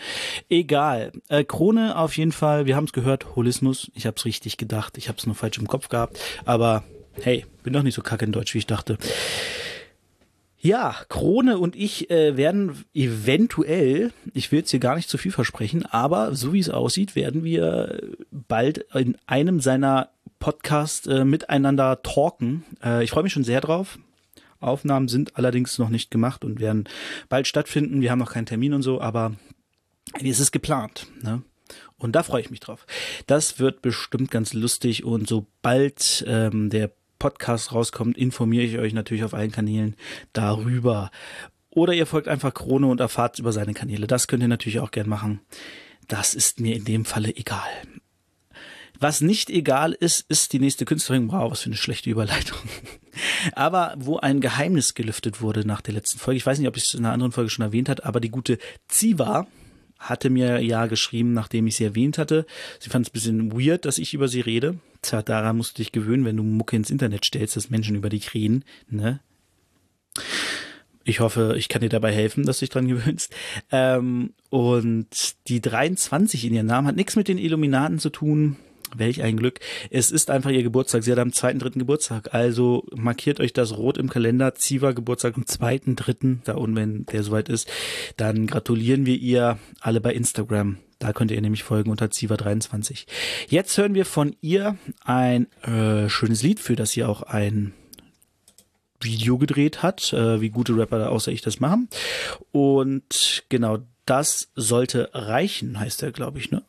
Egal. 0.50 1.12
Äh, 1.28 1.44
Krone 1.44 1.96
auf 1.96 2.14
jeden 2.18 2.32
Fall. 2.32 2.66
Wir 2.66 2.76
haben 2.76 2.84
es 2.84 2.92
gehört. 2.92 3.36
Holismus. 3.36 3.90
Ich 3.94 4.04
habe 4.04 4.16
es 4.18 4.26
richtig 4.26 4.58
gedacht. 4.58 4.98
Ich 4.98 5.08
habe 5.08 5.16
es 5.16 5.24
nur 5.24 5.34
falsch 5.34 5.56
im 5.56 5.68
Kopf 5.68 5.88
gehabt. 5.88 6.20
Aber 6.44 6.84
hey, 7.22 7.46
bin 7.62 7.72
doch 7.72 7.82
nicht 7.82 7.94
so 7.94 8.02
kacke 8.02 8.26
in 8.26 8.32
Deutsch, 8.32 8.52
wie 8.52 8.58
ich 8.58 8.66
dachte. 8.66 8.98
Ja, 10.58 10.96
Krone 11.08 11.58
und 11.58 11.76
ich 11.76 12.10
äh, 12.10 12.36
werden 12.36 12.84
eventuell, 12.94 14.12
ich 14.32 14.50
will 14.50 14.60
jetzt 14.60 14.70
hier 14.70 14.80
gar 14.80 14.96
nicht 14.96 15.08
zu 15.08 15.18
viel 15.18 15.32
versprechen, 15.32 15.84
aber 15.84 16.34
so 16.34 16.52
wie 16.52 16.60
es 16.60 16.70
aussieht, 16.70 17.14
werden 17.14 17.44
wir 17.44 18.00
bald 18.30 18.78
in 18.94 19.16
einem 19.26 19.60
seiner 19.60 20.08
Podcasts 20.38 21.06
äh, 21.06 21.24
miteinander 21.24 22.02
talken. 22.02 22.64
Äh, 22.82 23.04
ich 23.04 23.10
freue 23.10 23.22
mich 23.22 23.32
schon 23.32 23.44
sehr 23.44 23.60
drauf. 23.60 23.98
Aufnahmen 24.60 25.08
sind 25.08 25.36
allerdings 25.36 25.78
noch 25.78 25.90
nicht 25.90 26.10
gemacht 26.10 26.44
und 26.44 26.60
werden 26.60 26.88
bald 27.28 27.46
stattfinden. 27.46 28.00
Wir 28.00 28.10
haben 28.10 28.18
noch 28.18 28.32
keinen 28.32 28.46
Termin 28.46 28.72
und 28.72 28.82
so, 28.82 29.00
aber 29.00 29.34
es 30.22 30.40
ist 30.40 30.52
geplant. 30.52 31.06
Ne? 31.22 31.42
Und 31.98 32.12
da 32.12 32.22
freue 32.22 32.40
ich 32.40 32.50
mich 32.50 32.60
drauf. 32.60 32.86
Das 33.26 33.58
wird 33.58 33.82
bestimmt 33.82 34.30
ganz 34.30 34.52
lustig 34.54 35.04
und 35.04 35.28
sobald 35.28 36.24
ähm, 36.26 36.70
der 36.70 36.90
Podcast 37.18 37.72
rauskommt, 37.72 38.16
informiere 38.16 38.64
ich 38.64 38.78
euch 38.78 38.92
natürlich 38.92 39.24
auf 39.24 39.34
allen 39.34 39.52
Kanälen 39.52 39.96
darüber. 40.32 41.10
Oder 41.70 41.92
ihr 41.92 42.06
folgt 42.06 42.28
einfach 42.28 42.54
Krone 42.54 42.86
und 42.86 43.00
erfahrt 43.00 43.38
über 43.38 43.52
seine 43.52 43.74
Kanäle. 43.74 44.06
Das 44.06 44.28
könnt 44.28 44.42
ihr 44.42 44.48
natürlich 44.48 44.80
auch 44.80 44.90
gern 44.90 45.08
machen. 45.08 45.40
Das 46.08 46.34
ist 46.34 46.60
mir 46.60 46.74
in 46.74 46.84
dem 46.84 47.04
Falle 47.04 47.36
egal. 47.36 47.68
Was 48.98 49.20
nicht 49.20 49.50
egal 49.50 49.92
ist, 49.92 50.24
ist 50.30 50.52
die 50.52 50.58
nächste 50.58 50.84
Künstlerin. 50.84 51.30
Wow, 51.30 51.50
was 51.50 51.60
für 51.60 51.66
eine 51.66 51.76
schlechte 51.76 52.08
Überleitung. 52.08 52.58
Aber 53.52 53.94
wo 53.98 54.16
ein 54.16 54.40
Geheimnis 54.40 54.94
gelüftet 54.94 55.40
wurde 55.40 55.66
nach 55.66 55.82
der 55.82 55.94
letzten 55.94 56.18
Folge. 56.18 56.38
Ich 56.38 56.46
weiß 56.46 56.58
nicht, 56.58 56.68
ob 56.68 56.76
ich 56.76 56.84
es 56.84 56.94
in 56.94 57.04
einer 57.04 57.12
anderen 57.12 57.32
Folge 57.32 57.50
schon 57.50 57.64
erwähnt 57.64 57.88
hat, 57.88 58.04
aber 58.04 58.20
die 58.20 58.30
gute 58.30 58.58
Ziva 58.88 59.46
hatte 59.98 60.30
mir 60.30 60.60
ja 60.60 60.86
geschrieben, 60.86 61.32
nachdem 61.32 61.66
ich 61.66 61.76
sie 61.76 61.84
erwähnt 61.84 62.18
hatte. 62.18 62.46
Sie 62.78 62.90
fand 62.90 63.06
es 63.06 63.10
ein 63.10 63.12
bisschen 63.12 63.52
weird, 63.52 63.84
dass 63.84 63.98
ich 63.98 64.14
über 64.14 64.28
sie 64.28 64.40
rede. 64.40 64.78
Tja, 65.02 65.22
daran 65.22 65.56
musst 65.56 65.78
du 65.78 65.82
dich 65.82 65.92
gewöhnen, 65.92 66.24
wenn 66.24 66.36
du 66.36 66.42
Mucke 66.42 66.76
ins 66.76 66.90
Internet 66.90 67.24
stellst, 67.24 67.56
dass 67.56 67.70
Menschen 67.70 67.96
über 67.96 68.08
dich 68.08 68.34
reden, 68.34 68.64
ne? 68.88 69.20
Ich 71.08 71.20
hoffe, 71.20 71.54
ich 71.56 71.68
kann 71.68 71.82
dir 71.82 71.88
dabei 71.88 72.12
helfen, 72.12 72.44
dass 72.44 72.58
du 72.58 72.64
dich 72.64 72.70
dran 72.70 72.88
gewöhnst. 72.88 73.32
Ähm, 73.70 74.34
und 74.50 75.36
die 75.48 75.60
23 75.60 76.44
in 76.44 76.54
ihrem 76.54 76.66
Namen 76.66 76.88
hat 76.88 76.96
nichts 76.96 77.16
mit 77.16 77.28
den 77.28 77.38
Illuminaten 77.38 78.00
zu 78.00 78.10
tun. 78.10 78.56
Welch 78.98 79.22
ein 79.22 79.36
Glück. 79.36 79.60
Es 79.90 80.10
ist 80.10 80.30
einfach 80.30 80.50
ihr 80.50 80.62
Geburtstag. 80.62 81.02
Sie 81.02 81.12
hat 81.12 81.18
am 81.18 81.32
zweiten, 81.32 81.58
dritten 81.58 81.78
Geburtstag. 81.78 82.34
Also 82.34 82.84
markiert 82.94 83.40
euch 83.40 83.52
das 83.52 83.76
rot 83.76 83.98
im 83.98 84.08
Kalender. 84.08 84.54
Ziva 84.54 84.92
Geburtstag 84.92 85.36
am 85.36 85.46
zweiten, 85.46 85.96
dritten. 85.96 86.42
Da 86.44 86.54
und 86.54 86.76
wenn 86.76 87.06
der 87.06 87.22
soweit 87.22 87.48
ist, 87.48 87.68
dann 88.16 88.46
gratulieren 88.46 89.06
wir 89.06 89.16
ihr 89.16 89.58
alle 89.80 90.00
bei 90.00 90.12
Instagram. 90.12 90.78
Da 90.98 91.12
könnt 91.12 91.30
ihr 91.30 91.40
nämlich 91.40 91.62
folgen 91.62 91.90
unter 91.90 92.06
Ziva23. 92.06 93.06
Jetzt 93.48 93.76
hören 93.76 93.94
wir 93.94 94.06
von 94.06 94.34
ihr 94.40 94.76
ein 95.04 95.46
äh, 95.62 96.08
schönes 96.08 96.42
Lied, 96.42 96.58
für 96.58 96.76
das 96.76 96.92
sie 96.92 97.04
auch 97.04 97.22
ein 97.22 97.74
Video 99.00 99.36
gedreht 99.38 99.82
hat, 99.82 100.12
äh, 100.12 100.40
wie 100.40 100.50
gute 100.50 100.76
Rapper 100.76 101.10
außer 101.10 101.30
ich 101.32 101.42
das 101.42 101.60
machen. 101.60 101.88
Und 102.50 103.44
genau 103.48 103.78
das 104.06 104.50
sollte 104.54 105.10
reichen, 105.12 105.78
heißt 105.78 106.02
er, 106.02 106.12
glaube 106.12 106.38
ich, 106.38 106.50
ne? 106.50 106.62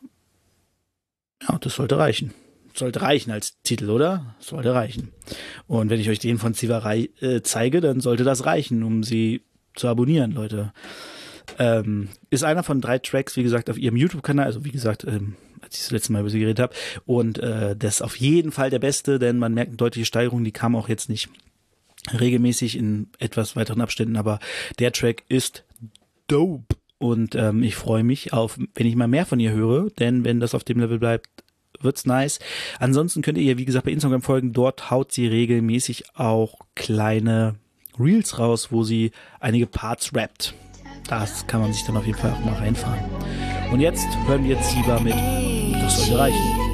Ja, 1.42 1.58
das 1.58 1.74
sollte 1.74 1.98
reichen. 1.98 2.34
Sollte 2.74 3.02
reichen 3.02 3.30
als 3.30 3.60
Titel, 3.62 3.90
oder? 3.90 4.36
Sollte 4.38 4.74
reichen. 4.74 5.12
Und 5.66 5.90
wenn 5.90 6.00
ich 6.00 6.08
euch 6.08 6.18
den 6.18 6.38
von 6.38 6.54
Ziva 6.54 6.94
äh, 6.94 7.42
zeige, 7.42 7.80
dann 7.80 8.00
sollte 8.00 8.24
das 8.24 8.46
reichen, 8.46 8.82
um 8.82 9.02
sie 9.02 9.42
zu 9.74 9.88
abonnieren, 9.88 10.32
Leute. 10.32 10.72
Ähm, 11.58 12.08
ist 12.30 12.44
einer 12.44 12.62
von 12.62 12.80
drei 12.80 12.98
Tracks, 12.98 13.36
wie 13.36 13.42
gesagt, 13.42 13.70
auf 13.70 13.78
ihrem 13.78 13.96
YouTube-Kanal. 13.96 14.46
Also 14.46 14.64
wie 14.64 14.70
gesagt, 14.70 15.04
ähm, 15.04 15.36
als 15.60 15.76
ich 15.76 15.82
das 15.82 15.90
letzte 15.90 16.12
Mal 16.12 16.20
über 16.20 16.30
sie 16.30 16.40
geredet 16.40 16.60
habe. 16.60 16.74
Und 17.06 17.38
äh, 17.38 17.76
das 17.76 17.96
ist 17.96 18.02
auf 18.02 18.16
jeden 18.16 18.52
Fall 18.52 18.70
der 18.70 18.78
beste, 18.78 19.18
denn 19.18 19.38
man 19.38 19.54
merkt 19.54 19.70
eine 19.70 19.76
deutliche 19.76 20.06
Steigerung. 20.06 20.44
Die 20.44 20.52
kam 20.52 20.76
auch 20.76 20.88
jetzt 20.88 21.08
nicht 21.08 21.28
regelmäßig 22.18 22.76
in 22.76 23.08
etwas 23.18 23.56
weiteren 23.56 23.80
Abständen, 23.80 24.16
aber 24.16 24.38
der 24.78 24.92
Track 24.92 25.24
ist 25.28 25.64
dope. 26.26 26.76
Und 26.98 27.34
ähm, 27.34 27.62
ich 27.62 27.76
freue 27.76 28.02
mich 28.02 28.32
auf, 28.32 28.58
wenn 28.74 28.86
ich 28.86 28.96
mal 28.96 29.08
mehr 29.08 29.26
von 29.26 29.38
ihr 29.40 29.52
höre, 29.52 29.90
denn 29.90 30.24
wenn 30.24 30.40
das 30.40 30.54
auf 30.54 30.64
dem 30.64 30.80
Level 30.80 30.98
bleibt, 30.98 31.28
wird's 31.80 32.06
nice. 32.06 32.40
Ansonsten 32.80 33.22
könnt 33.22 33.38
ihr 33.38 33.44
ihr, 33.44 33.58
wie 33.58 33.64
gesagt, 33.64 33.84
bei 33.86 33.92
Instagram 33.92 34.22
folgen. 34.22 34.52
Dort 34.52 34.90
haut 34.90 35.12
sie 35.12 35.26
regelmäßig 35.26 36.16
auch 36.16 36.58
kleine 36.74 37.54
Reels 37.98 38.38
raus, 38.38 38.72
wo 38.72 38.82
sie 38.82 39.12
einige 39.40 39.66
Parts 39.66 40.14
rappt. 40.14 40.54
Das 41.08 41.46
kann 41.46 41.60
man 41.60 41.72
sich 41.72 41.84
dann 41.84 41.96
auf 41.96 42.06
jeden 42.06 42.18
Fall 42.18 42.32
auch 42.32 42.44
mal 42.44 42.54
reinfahren. 42.54 43.00
Und 43.72 43.80
jetzt 43.80 44.06
hören 44.26 44.44
wir 44.44 44.56
jetzt 44.56 44.70
Siba 44.70 45.00
mit 45.00 45.14
Das 45.14 45.98
sollte 45.98 46.18
reichen. 46.18 46.67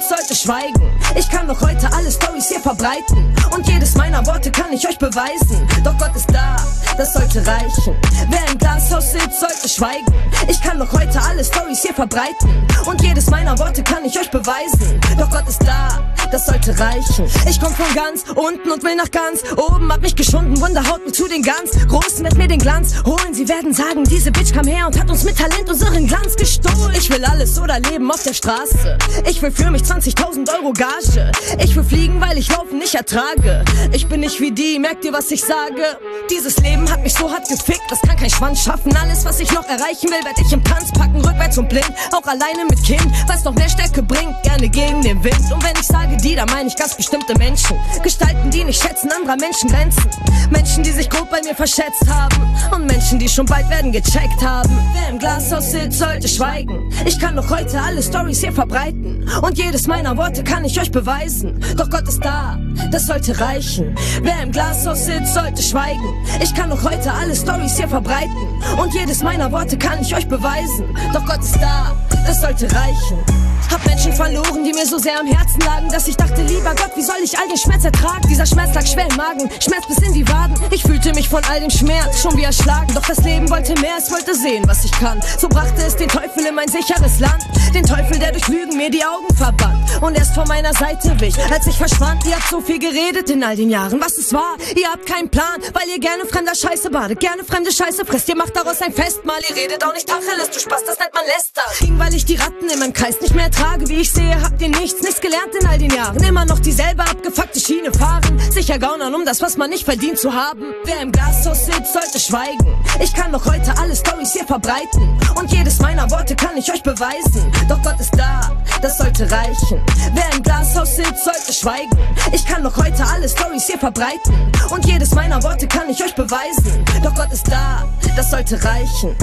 Sitzt, 0.00 0.08
sollte 0.08 0.34
schweigen. 0.34 0.90
Ich 1.16 1.28
kann 1.28 1.46
noch 1.46 1.60
heute 1.60 1.90
alle 1.92 2.10
Stories 2.10 2.48
hier 2.48 2.60
verbreiten. 2.60 3.34
Und 3.54 3.66
jedes 3.68 3.94
meiner 3.96 4.24
Worte 4.26 4.50
kann 4.50 4.72
ich 4.72 4.88
euch 4.88 4.98
beweisen. 4.98 5.66
Doch 5.84 5.96
Gott 5.98 6.14
ist 6.14 6.30
da, 6.32 6.56
das 6.96 7.12
sollte 7.12 7.46
reichen. 7.46 7.96
Wer 8.28 8.50
im 8.50 8.58
Glashaus 8.58 9.12
sitzt, 9.12 9.40
sollte 9.40 9.68
schweigen. 9.68 10.06
Ich 10.48 10.60
kann 10.62 10.78
noch 10.78 10.92
heute 10.92 11.20
alle 11.22 11.44
Stories 11.44 11.82
hier 11.82 11.94
verbreiten. 11.94 12.66
Und 12.86 13.02
jedes 13.02 13.28
meiner 13.30 13.58
Worte 13.58 13.82
kann 13.82 14.04
ich 14.04 14.18
euch 14.18 14.30
beweisen. 14.30 15.00
Doch 15.18 15.30
Gott 15.30 15.48
ist 15.48 15.62
da, 15.66 15.88
das 16.30 16.46
sollte 16.46 16.78
reichen. 16.78 17.26
Ich 17.48 17.60
komm 17.60 17.74
von 17.74 17.94
ganz 17.94 18.24
unten 18.34 18.70
und 18.70 18.82
will 18.82 18.96
nach 18.96 19.10
ganz 19.10 19.42
oben. 19.56 19.92
Hab 19.92 20.00
mich 20.00 20.16
geschunden, 20.16 20.60
Wunder 20.60 20.86
haut 20.88 21.04
mir 21.04 21.12
zu 21.12 21.28
den 21.28 21.42
ganz 21.42 21.72
Großen, 21.88 22.24
wird 22.24 22.36
mir 22.36 22.48
den 22.48 22.60
Glanz 22.60 22.94
holen. 23.04 23.34
Sie 23.34 23.48
werden 23.48 23.74
sagen, 23.74 24.04
diese 24.04 24.30
Bitch 24.30 24.52
kam 24.54 24.66
her 24.66 24.86
und 24.86 24.98
hat 24.98 25.10
uns 25.10 25.24
mit 25.24 25.36
Talent 25.36 25.68
unseren 25.68 26.06
Glanz 26.06 26.36
gestohlen. 26.36 26.94
Ich 26.94 27.10
will 27.10 27.24
alles 27.24 27.58
oder 27.60 27.80
leben 27.80 28.10
auf 28.10 28.22
der 28.22 28.34
Straße. 28.34 28.98
Ich 29.28 29.42
will 29.42 29.50
für 29.50 29.70
mich 29.70 29.84
20.000 29.90 30.48
Euro 30.54 30.72
Gage. 30.72 31.32
Ich 31.58 31.74
will 31.74 31.82
fliegen, 31.82 32.20
weil 32.20 32.38
ich 32.38 32.48
Laufen 32.48 32.78
nicht 32.78 32.94
ertrage. 32.94 33.64
Ich 33.92 34.06
bin 34.06 34.20
nicht 34.20 34.40
wie 34.40 34.52
die, 34.52 34.78
merkt 34.78 35.04
ihr, 35.04 35.12
was 35.12 35.32
ich 35.32 35.40
sage? 35.40 35.82
Dieses 36.30 36.58
Leben 36.58 36.88
hat 36.88 37.02
mich 37.02 37.12
so 37.12 37.28
hart 37.28 37.48
gefickt, 37.48 37.82
das 37.88 38.00
kann 38.02 38.16
kein 38.16 38.30
Schwanz 38.30 38.62
schaffen. 38.62 38.96
Alles, 38.96 39.24
was 39.24 39.40
ich 39.40 39.50
noch 39.50 39.64
erreichen 39.64 40.08
will, 40.10 40.24
werd 40.24 40.38
ich 40.38 40.52
im 40.52 40.62
Tanz 40.62 40.92
packen, 40.92 41.20
rückwärts 41.20 41.58
und 41.58 41.68
blind. 41.68 41.92
Auch 42.12 42.24
alleine 42.24 42.66
mit 42.70 42.80
Kind, 42.84 43.04
was 43.26 43.42
noch 43.42 43.54
mehr 43.54 43.68
Stärke 43.68 44.00
bringt, 44.00 44.40
gerne 44.44 44.68
gegen 44.68 45.02
den 45.02 45.24
Wind. 45.24 45.52
Und 45.52 45.62
wenn 45.64 45.74
ich 45.74 45.86
sage 45.86 46.16
die, 46.18 46.36
dann 46.36 46.48
meine 46.50 46.68
ich 46.68 46.76
ganz 46.76 46.94
bestimmte 46.94 47.36
Menschen. 47.38 47.76
Gestalten, 48.04 48.48
die 48.50 48.62
nicht 48.62 48.80
schätzen 48.80 49.10
anderer 49.10 49.36
Menschen 49.36 49.70
Grenzen. 49.70 50.08
Menschen, 50.50 50.84
die 50.84 50.90
sich 50.90 51.10
grob 51.10 51.30
bei 51.30 51.40
mir 51.42 51.54
verschätzt 51.54 52.06
haben. 52.08 52.36
Und 52.72 52.86
Menschen, 52.86 53.18
die 53.18 53.28
schon 53.28 53.46
bald 53.46 53.68
werden 53.68 53.90
gecheckt 53.90 54.40
haben. 54.40 54.70
Wer 54.94 55.10
im 55.10 55.18
Glashaus 55.18 55.72
sitzt, 55.72 55.98
sollte 55.98 56.28
schweigen. 56.28 56.92
Ich 57.04 57.18
kann 57.18 57.34
noch 57.34 57.50
heute 57.50 57.80
alle 57.80 58.02
Stories 58.02 58.40
hier 58.40 58.52
verbreiten. 58.52 59.28
Und 59.42 59.58
jedes 59.58 59.79
meiner 59.86 60.16
Worte 60.16 60.42
kann 60.42 60.64
ich 60.64 60.80
euch 60.80 60.90
beweisen. 60.90 61.60
Doch 61.76 61.88
Gott 61.90 62.08
ist 62.08 62.24
da, 62.24 62.58
das 62.90 63.06
sollte 63.06 63.38
reichen. 63.40 63.94
Wer 64.22 64.42
im 64.42 64.52
Glashaus 64.52 65.06
sitzt, 65.06 65.34
sollte 65.34 65.62
schweigen. 65.62 66.14
Ich 66.42 66.54
kann 66.54 66.70
noch 66.70 66.82
heute 66.82 67.12
alle 67.12 67.34
Stories 67.34 67.76
hier 67.76 67.88
verbreiten. 67.88 68.62
Und 68.82 68.94
jedes 68.94 69.22
meiner 69.22 69.50
Worte 69.52 69.78
kann 69.78 70.00
ich 70.00 70.14
euch 70.14 70.28
beweisen. 70.28 70.86
Doch 71.12 71.24
Gott 71.24 71.40
ist 71.40 71.56
da, 71.56 71.96
das 72.26 72.40
sollte 72.40 72.66
reichen. 72.74 73.49
Hab 73.70 73.84
Menschen 73.86 74.12
verloren, 74.12 74.64
die 74.64 74.72
mir 74.72 74.86
so 74.86 74.98
sehr 74.98 75.18
am 75.18 75.26
Herzen 75.26 75.60
lagen, 75.60 75.88
dass 75.90 76.08
ich 76.08 76.16
dachte, 76.16 76.42
lieber 76.42 76.74
Gott, 76.74 76.92
wie 76.96 77.02
soll 77.02 77.16
ich 77.22 77.38
all 77.38 77.48
den 77.48 77.56
Schmerz 77.56 77.84
ertragen? 77.84 78.28
Dieser 78.28 78.46
Schmerz 78.46 78.74
lag 78.74 78.86
schwer 78.86 79.08
im 79.10 79.16
Magen, 79.16 79.50
Schmerz 79.60 79.86
bis 79.86 79.98
in 79.98 80.12
die 80.12 80.26
Waden. 80.28 80.54
Ich 80.70 80.82
fühlte 80.82 81.12
mich 81.14 81.28
von 81.28 81.42
all 81.44 81.60
dem 81.60 81.70
Schmerz 81.70 82.20
schon 82.20 82.36
wie 82.36 82.44
erschlagen. 82.44 82.92
Doch 82.94 83.06
das 83.06 83.18
Leben 83.18 83.48
wollte 83.50 83.74
mehr, 83.80 83.96
es 83.98 84.10
wollte 84.10 84.34
sehen, 84.34 84.64
was 84.66 84.84
ich 84.84 84.92
kann. 84.92 85.20
So 85.38 85.48
brachte 85.48 85.82
es 85.82 85.96
den 85.96 86.08
Teufel 86.08 86.46
in 86.46 86.54
mein 86.54 86.68
sicheres 86.68 87.20
Land. 87.20 87.44
Den 87.74 87.84
Teufel, 87.84 88.18
der 88.18 88.32
durch 88.32 88.48
Lügen 88.48 88.76
mir 88.76 88.90
die 88.90 89.04
Augen 89.04 89.34
verbannt. 89.36 90.00
Und 90.00 90.16
erst 90.16 90.34
vor 90.34 90.46
meiner 90.46 90.72
Seite 90.74 91.18
wich, 91.20 91.34
als 91.52 91.66
ich 91.66 91.76
verschwand. 91.76 92.24
Ihr 92.26 92.34
habt 92.34 92.48
so 92.48 92.60
viel 92.60 92.78
geredet 92.78 93.30
in 93.30 93.44
all 93.44 93.56
den 93.56 93.70
Jahren, 93.70 94.00
was 94.00 94.18
es 94.18 94.32
war. 94.32 94.56
Ihr 94.76 94.88
habt 94.88 95.06
keinen 95.06 95.28
Plan, 95.28 95.60
weil 95.72 95.88
ihr 95.88 96.00
gerne 96.00 96.24
fremder 96.24 96.54
Scheiße 96.54 96.90
badet, 96.90 97.20
gerne 97.20 97.44
fremde 97.44 97.72
Scheiße 97.72 98.04
frisst. 98.04 98.28
Ihr 98.28 98.36
macht 98.36 98.56
daraus 98.56 98.80
ein 98.82 98.92
Festmahl, 98.92 99.40
ihr 99.48 99.56
redet 99.56 99.84
auch 99.84 99.92
nicht 99.92 100.08
Tacheles, 100.08 100.50
du 100.50 100.58
Spaß, 100.58 100.84
das 100.86 100.98
nennt 100.98 101.14
man 101.14 101.24
Läster. 101.26 101.62
Ging, 101.80 101.98
weil 101.98 102.14
ich 102.14 102.24
die 102.24 102.36
Ratten 102.36 102.68
in 102.72 102.78
meinem 102.78 102.92
Kreis 102.92 103.20
nicht 103.20 103.34
mehr 103.34 103.49
ertrage. 103.50 103.88
Wie 103.88 104.00
ich 104.00 104.12
sehe, 104.12 104.40
habt 104.40 104.60
ihr 104.62 104.68
nichts, 104.68 105.02
nichts 105.02 105.20
gelernt 105.20 105.54
in 105.60 105.66
all 105.66 105.78
den 105.78 105.90
Jahren. 105.90 106.22
Immer 106.22 106.44
noch 106.44 106.60
dieselbe 106.60 107.02
abgefuckte 107.02 107.58
Schiene 107.58 107.92
fahren. 107.92 108.38
Sicher 108.50 108.78
gaunern, 108.78 109.14
um 109.14 109.24
das, 109.24 109.42
was 109.42 109.56
man 109.56 109.70
nicht 109.70 109.84
verdient 109.84 110.18
zu 110.18 110.32
haben. 110.32 110.62
Wer 110.84 111.00
im 111.00 111.12
Glashaus 111.12 111.66
sitzt, 111.66 111.92
sollte 111.92 112.20
schweigen. 112.20 112.74
Ich 113.00 113.12
kann 113.14 113.30
noch 113.30 113.44
heute 113.46 113.76
alle 113.78 113.94
Stories 113.96 114.32
hier 114.32 114.44
verbreiten. 114.44 115.18
Und 115.38 115.50
jedes 115.52 115.78
meiner 115.80 116.10
Worte 116.10 116.36
kann 116.36 116.56
ich 116.56 116.72
euch 116.72 116.82
beweisen. 116.82 117.50
Doch 117.68 117.82
Gott 117.82 117.98
ist 117.98 118.16
da, 118.16 118.56
das 118.80 118.98
sollte 118.98 119.30
reichen. 119.30 119.80
Wer 120.14 120.36
im 120.36 120.42
Glashaus 120.42 120.96
sitzt, 120.96 121.24
sollte 121.24 121.52
schweigen. 121.52 121.98
Ich 122.32 122.44
kann 122.46 122.62
noch 122.62 122.76
heute 122.76 123.04
alle 123.04 123.28
Stories 123.28 123.66
hier 123.66 123.78
verbreiten. 123.78 124.34
Und 124.70 124.86
jedes 124.86 125.14
meiner 125.14 125.42
Worte 125.42 125.66
kann 125.66 125.88
ich 125.88 126.02
euch 126.02 126.14
beweisen. 126.14 126.84
Doch 127.02 127.14
Gott 127.14 127.32
ist 127.32 127.50
da, 127.50 127.88
das 128.16 128.30
sollte 128.30 128.62
reichen. 128.62 129.16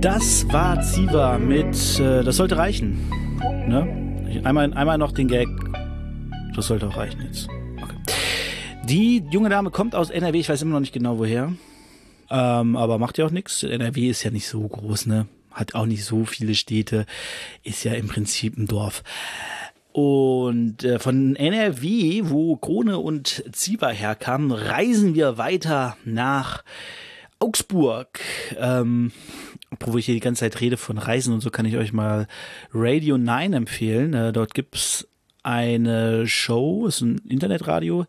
Das 0.00 0.46
war 0.52 0.82
Ziva 0.82 1.38
mit 1.38 1.98
äh, 1.98 2.22
Das 2.22 2.36
sollte 2.36 2.58
reichen. 2.58 3.08
Ne? 3.66 4.40
Einmal, 4.44 4.72
einmal 4.74 4.98
noch 4.98 5.12
den 5.12 5.26
Gag. 5.26 5.48
Das 6.54 6.66
sollte 6.66 6.86
auch 6.86 6.96
reichen 6.96 7.22
jetzt. 7.22 7.48
Okay. 7.82 7.96
Die 8.84 9.24
junge 9.30 9.48
Dame 9.48 9.70
kommt 9.70 9.94
aus 9.94 10.10
NRW, 10.10 10.38
ich 10.38 10.48
weiß 10.48 10.62
immer 10.62 10.72
noch 10.72 10.80
nicht 10.80 10.92
genau 10.92 11.18
woher. 11.18 11.52
Ähm, 12.30 12.76
aber 12.76 12.98
macht 12.98 13.18
ja 13.18 13.26
auch 13.26 13.30
nichts. 13.30 13.62
NRW 13.62 14.08
ist 14.10 14.22
ja 14.22 14.30
nicht 14.30 14.46
so 14.46 14.68
groß, 14.68 15.06
ne? 15.06 15.26
Hat 15.50 15.74
auch 15.74 15.86
nicht 15.86 16.04
so 16.04 16.26
viele 16.26 16.54
Städte. 16.54 17.06
Ist 17.62 17.84
ja 17.84 17.94
im 17.94 18.08
Prinzip 18.08 18.58
ein 18.58 18.66
Dorf. 18.66 19.02
Und 19.92 20.84
äh, 20.84 20.98
von 20.98 21.36
NRW, 21.36 22.24
wo 22.24 22.56
Krone 22.56 22.98
und 22.98 23.44
Ziva 23.52 23.88
herkamen, 23.88 24.52
reisen 24.52 25.14
wir 25.14 25.38
weiter 25.38 25.96
nach 26.04 26.62
Augsburg. 27.38 28.20
Ähm, 28.58 29.12
obwohl 29.70 30.00
ich 30.00 30.06
hier 30.06 30.14
die 30.14 30.20
ganze 30.20 30.40
Zeit 30.40 30.60
rede 30.60 30.76
von 30.76 30.98
Reisen 30.98 31.34
und 31.34 31.40
so, 31.40 31.50
kann 31.50 31.66
ich 31.66 31.76
euch 31.76 31.92
mal 31.92 32.26
Radio 32.72 33.18
9 33.18 33.52
empfehlen. 33.52 34.14
Äh, 34.14 34.32
dort 34.32 34.54
gibt's 34.54 35.08
eine 35.42 36.26
Show, 36.26 36.86
ist 36.86 37.00
ein 37.00 37.18
Internetradio 37.28 38.06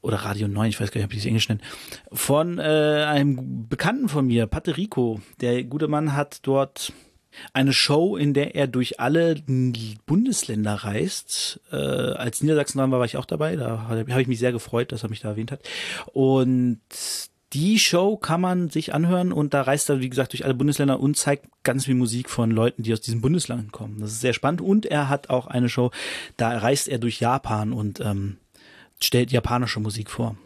oder 0.00 0.18
Radio 0.18 0.48
9, 0.48 0.68
ich 0.68 0.80
weiß 0.80 0.90
gar 0.90 0.98
nicht, 0.98 1.06
ob 1.06 1.12
die 1.12 1.18
es 1.18 1.26
Englisch 1.26 1.48
nennen, 1.48 1.62
von 2.12 2.58
äh, 2.58 2.62
einem 2.62 3.68
Bekannten 3.68 4.08
von 4.08 4.26
mir, 4.26 4.46
Paterico. 4.46 5.20
Der 5.40 5.64
gute 5.64 5.88
Mann 5.88 6.14
hat 6.14 6.40
dort 6.42 6.92
eine 7.52 7.72
Show, 7.72 8.16
in 8.16 8.34
der 8.34 8.54
er 8.54 8.66
durch 8.66 9.00
alle 9.00 9.36
Bundesländer 10.06 10.74
reist. 10.74 11.60
Äh, 11.72 11.76
als 11.76 12.42
Niedersachsen 12.42 12.78
dran 12.78 12.90
war, 12.90 12.98
war 12.98 13.06
ich 13.06 13.16
auch 13.16 13.24
dabei. 13.24 13.56
Da 13.56 13.88
habe 13.88 14.22
ich 14.22 14.28
mich 14.28 14.38
sehr 14.38 14.52
gefreut, 14.52 14.92
dass 14.92 15.02
er 15.02 15.08
mich 15.08 15.20
da 15.20 15.30
erwähnt 15.30 15.52
hat. 15.52 15.60
Und 16.12 16.80
die 17.54 17.78
Show 17.78 18.16
kann 18.16 18.40
man 18.40 18.68
sich 18.68 18.92
anhören 18.92 19.32
und 19.32 19.54
da 19.54 19.62
reist 19.62 19.88
er, 19.88 20.00
wie 20.00 20.10
gesagt, 20.10 20.32
durch 20.32 20.44
alle 20.44 20.54
Bundesländer 20.54 20.98
und 20.98 21.16
zeigt 21.16 21.46
ganz 21.62 21.86
viel 21.86 21.94
Musik 21.94 22.28
von 22.28 22.50
Leuten, 22.50 22.82
die 22.82 22.92
aus 22.92 23.00
diesen 23.00 23.20
Bundesländern 23.20 23.70
kommen. 23.70 24.00
Das 24.00 24.10
ist 24.10 24.20
sehr 24.20 24.32
spannend. 24.32 24.60
Und 24.60 24.86
er 24.86 25.08
hat 25.08 25.30
auch 25.30 25.46
eine 25.46 25.68
Show, 25.68 25.92
da 26.36 26.58
reist 26.58 26.88
er 26.88 26.98
durch 26.98 27.20
Japan 27.20 27.72
und 27.72 28.00
ähm, 28.00 28.38
stellt 29.00 29.30
japanische 29.30 29.78
Musik 29.78 30.10
vor. 30.10 30.36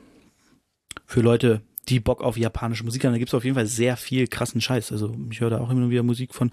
Für 1.07 1.23
Leute, 1.23 1.63
die 1.89 2.01
Bock 2.01 2.23
auf 2.23 2.37
japanische 2.37 2.85
Musik 2.85 3.05
haben, 3.05 3.13
da 3.13 3.19
gibt 3.19 3.31
es 3.31 3.35
auf 3.35 3.45
jeden 3.45 3.57
Fall 3.57 3.67
sehr 3.67 3.97
viel 3.97 4.27
krassen 4.29 4.61
Scheiß. 4.61 4.93
Also 4.93 5.17
ich 5.31 5.41
höre 5.41 5.51
da 5.51 5.61
auch 5.61 5.71
immer 5.71 5.89
wieder 5.89 6.03
Musik 6.03 6.35
von 6.35 6.51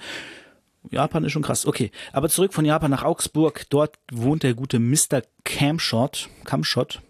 Japan 0.91 1.23
ist 1.23 1.31
schon 1.31 1.41
krass. 1.41 1.65
Okay, 1.65 1.91
aber 2.13 2.29
zurück 2.29 2.53
von 2.53 2.63
Japan 2.63 2.91
nach 2.91 3.03
Augsburg. 3.03 3.65
Dort 3.69 3.97
wohnt 4.11 4.43
der 4.43 4.53
gute 4.53 4.79
Mr. 4.79 5.23
Camshot. 5.43 6.29
Camshot. 6.45 7.01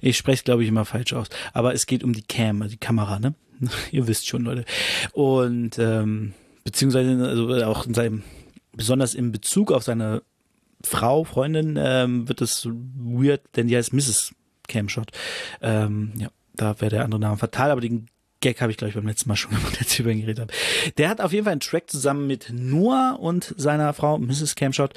Ich 0.00 0.16
spreche 0.16 0.40
es, 0.40 0.44
glaube 0.44 0.62
ich, 0.62 0.68
immer 0.68 0.84
falsch 0.84 1.12
aus. 1.12 1.28
Aber 1.52 1.74
es 1.74 1.86
geht 1.86 2.04
um 2.04 2.12
die 2.12 2.22
Cam, 2.22 2.62
also 2.62 2.72
die 2.72 2.78
Kamera, 2.78 3.18
ne? 3.18 3.34
Ihr 3.92 4.06
wisst 4.06 4.26
schon, 4.26 4.42
Leute. 4.42 4.64
Und 5.12 5.78
ähm, 5.78 6.34
beziehungsweise 6.64 7.26
also 7.26 7.54
auch 7.64 7.86
in 7.86 7.94
seinem, 7.94 8.22
besonders 8.72 9.14
in 9.14 9.32
Bezug 9.32 9.72
auf 9.72 9.82
seine 9.82 10.22
Frau, 10.82 11.24
Freundin, 11.24 11.78
ähm, 11.78 12.28
wird 12.28 12.42
es 12.42 12.66
weird, 12.66 13.42
denn 13.56 13.68
die 13.68 13.76
heißt 13.76 13.92
Mrs. 13.92 14.34
Camshot. 14.68 15.10
Ähm, 15.62 16.12
ja, 16.16 16.28
da 16.54 16.80
wäre 16.80 16.90
der 16.90 17.04
andere 17.04 17.20
Name 17.20 17.36
fatal, 17.38 17.70
aber 17.70 17.80
den 17.80 18.06
Gag 18.44 18.60
habe 18.60 18.70
ich, 18.70 18.76
glaube 18.76 18.90
ich, 18.90 18.94
beim 18.94 19.06
letzten 19.06 19.30
Mal 19.30 19.36
schon 19.36 19.52
gemacht, 19.52 19.76
als 19.80 19.92
ich 19.92 20.00
über 20.00 20.10
ihn 20.10 20.20
geredet 20.20 20.40
habe. 20.40 20.52
Der 20.98 21.08
hat 21.08 21.22
auf 21.22 21.32
jeden 21.32 21.44
Fall 21.44 21.52
einen 21.52 21.60
Track 21.60 21.88
zusammen 21.90 22.26
mit 22.26 22.52
Noah 22.52 23.16
und 23.18 23.54
seiner 23.56 23.92
Frau, 23.94 24.18
Mrs. 24.18 24.54
Camshot. 24.54 24.92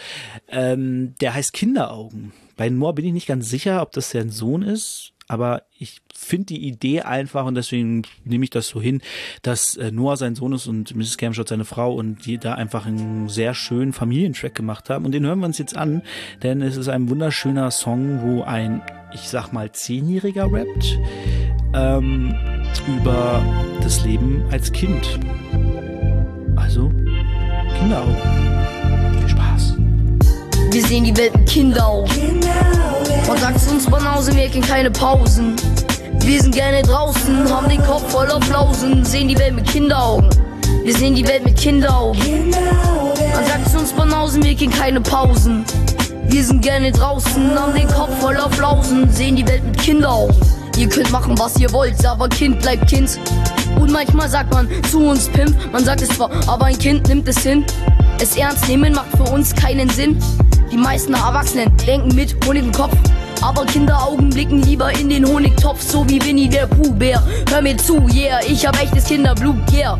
Ähm, 0.49 1.15
der 1.21 1.33
heißt 1.33 1.53
Kinderaugen. 1.53 2.33
Bei 2.57 2.69
Noah 2.69 2.93
bin 2.93 3.05
ich 3.05 3.13
nicht 3.13 3.27
ganz 3.27 3.49
sicher, 3.49 3.81
ob 3.81 3.93
das 3.93 4.11
sein 4.11 4.31
Sohn 4.31 4.63
ist, 4.63 5.13
aber 5.29 5.63
ich 5.79 6.01
finde 6.13 6.47
die 6.47 6.67
Idee 6.67 7.01
einfach 7.01 7.45
und 7.45 7.55
deswegen 7.55 8.01
nehme 8.25 8.43
ich 8.43 8.49
das 8.49 8.67
so 8.67 8.81
hin, 8.81 9.01
dass 9.43 9.77
äh, 9.77 9.91
Noah 9.91 10.17
sein 10.17 10.35
Sohn 10.35 10.51
ist 10.51 10.67
und 10.67 10.93
Mrs. 10.93 11.17
Camshot 11.17 11.47
seine 11.47 11.65
Frau 11.65 11.93
und 11.93 12.25
die 12.25 12.37
da 12.39 12.55
einfach 12.55 12.85
einen 12.85 13.29
sehr 13.29 13.53
schönen 13.53 13.93
Familientrack 13.93 14.55
gemacht 14.55 14.89
haben 14.89 15.05
und 15.05 15.13
den 15.13 15.25
hören 15.25 15.39
wir 15.39 15.45
uns 15.45 15.57
jetzt 15.57 15.77
an, 15.77 16.01
denn 16.43 16.61
es 16.61 16.75
ist 16.75 16.89
ein 16.89 17.09
wunderschöner 17.09 17.71
Song, 17.71 18.21
wo 18.23 18.43
ein, 18.43 18.81
ich 19.13 19.29
sag 19.29 19.53
mal, 19.53 19.71
Zehnjähriger 19.71 20.51
rappt 20.51 20.99
ähm, 21.73 22.56
über 22.87 23.41
das 23.81 24.03
Leben 24.03 24.43
als 24.51 24.71
Kind. 24.71 25.19
Also, 26.55 26.91
Kinderaugen. 27.79 28.17
Viel 29.19 29.29
Spaß. 29.29 29.75
Wir 30.71 30.83
sehen 30.83 31.03
die 31.03 31.15
Welt 31.17 31.35
mit 31.37 31.47
Kinderaugen. 31.49 32.11
Man 33.27 33.37
sagt 33.37 33.71
uns 33.71 33.85
Banausen, 33.85 34.35
wir 34.35 34.49
kennen 34.49 34.63
keine 34.63 34.91
Pausen. 34.91 35.55
Wir 36.21 36.41
sind 36.41 36.53
gerne 36.53 36.81
draußen, 36.81 37.49
haben 37.49 37.69
den 37.69 37.83
Kopf 37.83 38.11
voller 38.11 38.41
Flausen, 38.41 39.05
sehen 39.05 39.27
die 39.27 39.37
Welt 39.37 39.55
mit 39.55 39.67
Kinderaugen. 39.67 40.29
Wir 40.83 40.93
sehen 40.93 41.15
die 41.15 41.27
Welt 41.27 41.43
mit 41.45 41.57
Kinderaugen. 41.57 42.49
Man 42.49 43.45
sagt 43.45 43.75
uns 43.75 43.93
Banausen, 43.93 44.43
wir 44.43 44.55
kennen 44.55 44.73
keine 44.73 45.01
Pausen. 45.01 45.65
Wir 46.29 46.43
sind 46.43 46.61
gerne 46.61 46.91
draußen, 46.91 47.57
haben 47.57 47.73
den 47.73 47.87
Kopf 47.87 48.17
voller 48.19 48.49
Flausen, 48.49 49.09
sehen 49.09 49.35
die 49.35 49.47
Welt 49.47 49.63
mit 49.63 49.77
Kinderaugen. 49.77 50.35
Ihr 50.77 50.87
könnt 50.87 51.11
machen, 51.11 51.37
was 51.39 51.59
ihr 51.59 51.71
wollt, 51.73 52.05
aber 52.05 52.29
Kind 52.29 52.59
bleibt 52.61 52.87
Kind. 52.87 53.19
Und 53.79 53.91
manchmal 53.91 54.29
sagt 54.29 54.53
man 54.53 54.69
zu 54.91 54.99
uns 54.99 55.27
Pimp, 55.27 55.55
man 55.71 55.83
sagt 55.83 56.03
es 56.03 56.09
zwar, 56.09 56.29
aber 56.47 56.65
ein 56.65 56.77
Kind 56.77 57.07
nimmt 57.07 57.27
es 57.27 57.39
hin. 57.39 57.65
Es 58.21 58.37
ernst 58.37 58.67
nehmen 58.67 58.93
macht 58.93 59.09
für 59.17 59.23
uns 59.23 59.55
keinen 59.55 59.89
Sinn. 59.89 60.19
Die 60.71 60.77
meisten 60.77 61.15
Erwachsenen 61.15 61.75
denken 61.87 62.13
mit 62.13 62.35
Honig 62.45 62.63
im 62.63 62.71
Kopf. 62.71 62.95
Aber 63.41 63.65
Kinderaugen 63.65 64.29
blicken 64.29 64.61
lieber 64.61 64.91
in 64.91 65.09
den 65.09 65.27
Honigtopf, 65.27 65.81
so 65.81 66.07
wie 66.09 66.23
Winnie 66.23 66.49
der 66.49 66.67
Pooh-Bär. 66.67 67.23
Hör 67.49 67.61
mir 67.61 67.77
zu, 67.77 68.07
yeah, 68.13 68.39
ich 68.47 68.65
hab 68.65 68.79
echtes 68.81 69.05
Kinderblut, 69.05 69.55
yeah. 69.73 69.97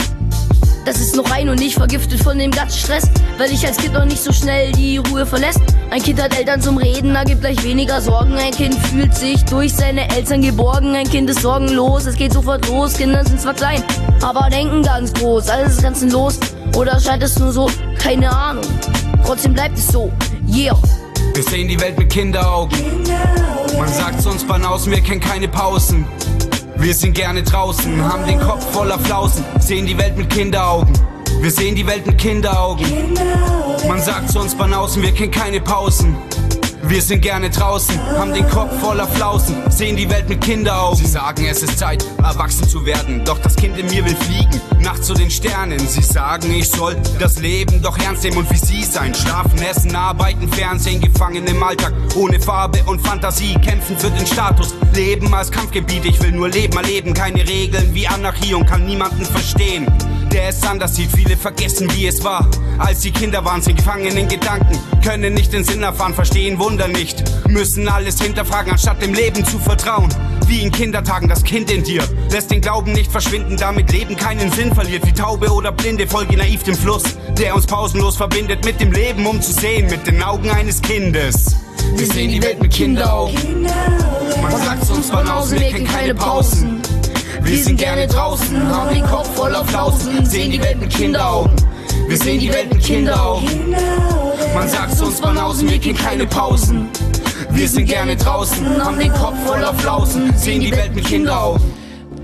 Das 0.87 1.01
ist 1.01 1.17
noch 1.17 1.29
rein 1.29 1.49
und 1.49 1.59
nicht 1.59 1.73
vergiftet 1.75 2.23
von 2.23 2.39
dem 2.39 2.49
ganzen 2.49 2.79
Stress, 2.79 3.09
weil 3.37 3.51
ich 3.51 3.67
als 3.67 3.75
Kind 3.75 3.91
noch 3.91 4.05
nicht 4.05 4.23
so 4.23 4.31
schnell 4.31 4.71
die 4.71 4.99
Ruhe 4.99 5.25
verlässt. 5.25 5.59
Ein 5.91 6.01
Kind 6.01 6.21
hat 6.21 6.33
Eltern 6.33 6.61
zum 6.61 6.77
Reden, 6.77 7.13
da 7.13 7.25
gibt 7.25 7.41
gleich 7.41 7.61
weniger 7.61 7.99
Sorgen. 7.99 8.35
Ein 8.35 8.51
Kind 8.51 8.73
fühlt 8.73 9.13
sich 9.13 9.43
durch 9.43 9.73
seine 9.73 10.09
Eltern 10.15 10.41
geborgen. 10.41 10.95
Ein 10.95 11.09
Kind 11.09 11.29
ist 11.29 11.41
sorgenlos, 11.41 12.05
es 12.05 12.15
geht 12.15 12.31
sofort 12.31 12.65
los. 12.69 12.93
Kinder 12.93 13.25
sind 13.25 13.41
zwar 13.41 13.53
klein, 13.53 13.83
aber 14.21 14.49
denken 14.49 14.81
ganz 14.81 15.11
groß. 15.11 15.49
Alles 15.49 15.73
ist 15.73 15.83
ganz 15.83 16.01
los. 16.03 16.39
Oder 16.73 16.97
scheint 17.01 17.21
es 17.21 17.37
nur 17.37 17.51
so? 17.51 17.69
Keine 17.99 18.33
Ahnung. 18.33 18.63
Trotzdem 19.25 19.55
bleibt 19.55 19.77
es 19.77 19.89
so. 19.89 20.09
Yeah. 20.49 20.79
Wir 21.33 21.43
sehen 21.43 21.67
die 21.67 21.81
Welt 21.81 21.99
mit 21.99 22.09
Kinderaugen. 22.09 22.79
Man 23.77 23.89
sagt 23.89 24.21
zu 24.21 24.29
uns 24.29 24.41
von 24.41 24.63
außen, 24.63 24.89
wir 24.89 25.01
kennen 25.01 25.19
keine 25.19 25.49
Pausen. 25.49 26.05
Wir 26.79 26.93
sind 26.93 27.13
gerne 27.13 27.43
draußen, 27.43 28.03
haben 28.03 28.25
den 28.27 28.39
Kopf 28.39 28.71
voller 28.71 28.99
Flausen, 28.99 29.43
sehen 29.59 29.85
die 29.85 29.97
Welt 29.97 30.15
mit 30.15 30.29
Kinderaugen. 30.29 30.93
Wir 31.41 31.51
sehen 31.51 31.75
die 31.75 31.85
Welt 31.85 32.05
mit 32.05 32.17
Kinderaugen. 32.17 32.85
Man 33.87 33.99
sagt 34.01 34.29
zu 34.29 34.39
uns 34.39 34.53
von 34.53 34.73
außen, 34.73 35.01
wir 35.01 35.11
kennen 35.11 35.31
keine 35.31 35.59
Pausen. 35.59 36.15
Wir 36.83 37.01
sind 37.01 37.21
gerne 37.21 37.49
draußen, 37.49 37.99
haben 38.17 38.33
den 38.33 38.47
Kopf 38.47 38.71
voller 38.79 39.07
Flausen, 39.07 39.69
sehen 39.69 39.97
die 39.97 40.09
Welt 40.09 40.29
mit 40.29 40.41
Kinderaugen. 40.41 40.97
Sie 40.97 41.05
sagen, 41.05 41.45
es 41.45 41.63
ist 41.63 41.79
Zeit, 41.79 42.05
erwachsen 42.19 42.67
zu 42.67 42.85
werden. 42.85 43.25
Doch 43.25 43.39
das 43.39 43.55
Kind 43.55 43.77
in 43.77 43.87
mir 43.87 44.05
will 44.05 44.15
fliegen, 44.15 44.61
nachts 44.79 45.07
zu 45.07 45.13
den 45.13 45.29
Sternen. 45.29 45.79
Sie 45.79 46.01
sagen, 46.01 46.51
ich 46.51 46.69
soll 46.69 46.95
das 47.19 47.39
Leben 47.39 47.81
doch 47.81 47.97
ernst 47.97 48.23
nehmen 48.23 48.37
und 48.37 48.51
wie 48.51 48.57
sie 48.57 48.83
sein. 48.83 49.13
Schlafen, 49.13 49.61
essen, 49.61 49.95
arbeiten, 49.95 50.47
Fernsehen, 50.49 51.01
gefangen 51.01 51.45
im 51.45 51.61
Alltag. 51.61 51.93
Ohne 52.15 52.39
Farbe 52.39 52.83
und 52.85 53.05
Fantasie, 53.05 53.55
kämpfen 53.55 53.97
für 53.97 54.11
den 54.11 54.25
Status. 54.25 54.73
Leben 54.93 55.33
als 55.33 55.51
Kampfgebiet, 55.51 56.05
ich 56.05 56.21
will 56.21 56.31
nur 56.31 56.49
Leben 56.49 56.77
erleben. 56.77 57.13
Keine 57.13 57.47
Regeln 57.47 57.93
wie 57.93 58.07
Anarchie 58.07 58.53
und 58.53 58.65
kann 58.65 58.85
niemanden 58.85 59.25
verstehen 59.25 59.87
der 60.31 60.49
es 60.49 60.63
anders 60.63 60.95
sieht. 60.95 61.11
Viele 61.11 61.37
vergessen, 61.37 61.89
wie 61.95 62.07
es 62.07 62.23
war, 62.23 62.47
als 62.77 63.01
sie 63.01 63.11
Kinder 63.11 63.43
waren, 63.45 63.61
sind 63.61 63.77
gefangen 63.77 64.17
in 64.17 64.27
Gedanken, 64.27 64.77
können 65.03 65.33
nicht 65.33 65.53
den 65.53 65.63
Sinn 65.63 65.83
erfahren, 65.83 66.13
verstehen 66.13 66.59
Wunder 66.59 66.87
nicht, 66.87 67.23
müssen 67.47 67.87
alles 67.87 68.21
hinterfragen, 68.21 68.71
anstatt 68.71 69.01
dem 69.01 69.13
Leben 69.13 69.45
zu 69.45 69.59
vertrauen. 69.59 70.09
Wie 70.47 70.61
in 70.61 70.71
Kindertagen 70.71 71.27
das 71.27 71.43
Kind 71.43 71.69
in 71.69 71.83
dir 71.83 72.03
lässt 72.31 72.51
den 72.51 72.61
Glauben 72.61 72.93
nicht 72.93 73.11
verschwinden, 73.11 73.57
damit 73.57 73.91
Leben 73.91 74.15
keinen 74.15 74.51
Sinn 74.51 74.73
verliert. 74.73 75.05
Wie 75.05 75.11
Taube 75.11 75.51
oder 75.51 75.71
Blinde 75.71 76.07
folge 76.07 76.37
naiv 76.37 76.63
dem 76.63 76.75
Fluss, 76.75 77.03
der 77.37 77.53
uns 77.53 77.65
pausenlos 77.65 78.15
verbindet 78.15 78.63
mit 78.63 78.79
dem 78.79 78.91
Leben, 78.91 79.25
um 79.25 79.41
zu 79.41 79.51
sehen 79.51 79.89
mit 79.89 80.07
den 80.07 80.23
Augen 80.23 80.49
eines 80.49 80.81
Kindes. 80.81 81.55
Wir 81.95 82.07
sehen 82.07 82.29
die 82.29 82.41
Welt 82.41 82.61
mit 82.61 82.71
Kinderaugen. 82.71 83.63
Man 84.41 84.57
sagt 84.63 84.89
uns 84.89 85.09
von 85.09 85.27
außen, 85.27 85.59
wir 85.59 85.67
kennen 85.67 85.87
keine 85.87 86.15
Pausen. 86.15 86.81
Wir 87.47 87.63
sind 87.63 87.77
gerne 87.77 88.05
draußen, 88.05 88.61
haben 88.67 88.93
den 88.93 89.05
Kopf 89.05 89.33
voller 89.33 89.63
Flausen, 89.63 90.25
sehen 90.25 90.51
die 90.51 90.61
Welt 90.61 90.81
mit 90.81 90.89
Kinderaugen. 90.89 91.55
Wir 92.09 92.17
sehen 92.17 92.41
die 92.41 92.51
Welt 92.51 92.73
mit 92.73 92.83
Kinderaugen. 92.83 93.71
Man 94.53 94.67
sagt 94.67 95.01
uns 95.01 95.21
von 95.21 95.37
außen, 95.37 95.69
wir 95.69 95.79
kennen 95.79 95.97
keine 95.97 96.27
Pausen. 96.27 96.89
Wir 97.51 97.69
sind 97.69 97.85
gerne 97.85 98.17
draußen, 98.17 98.83
haben 98.83 98.99
den 98.99 99.13
Kopf 99.13 99.41
voller 99.45 99.73
Flausen, 99.75 100.35
sehen 100.35 100.59
die 100.59 100.71
Welt 100.71 100.93
mit 100.93 101.05
Kinderaugen. 101.05 101.61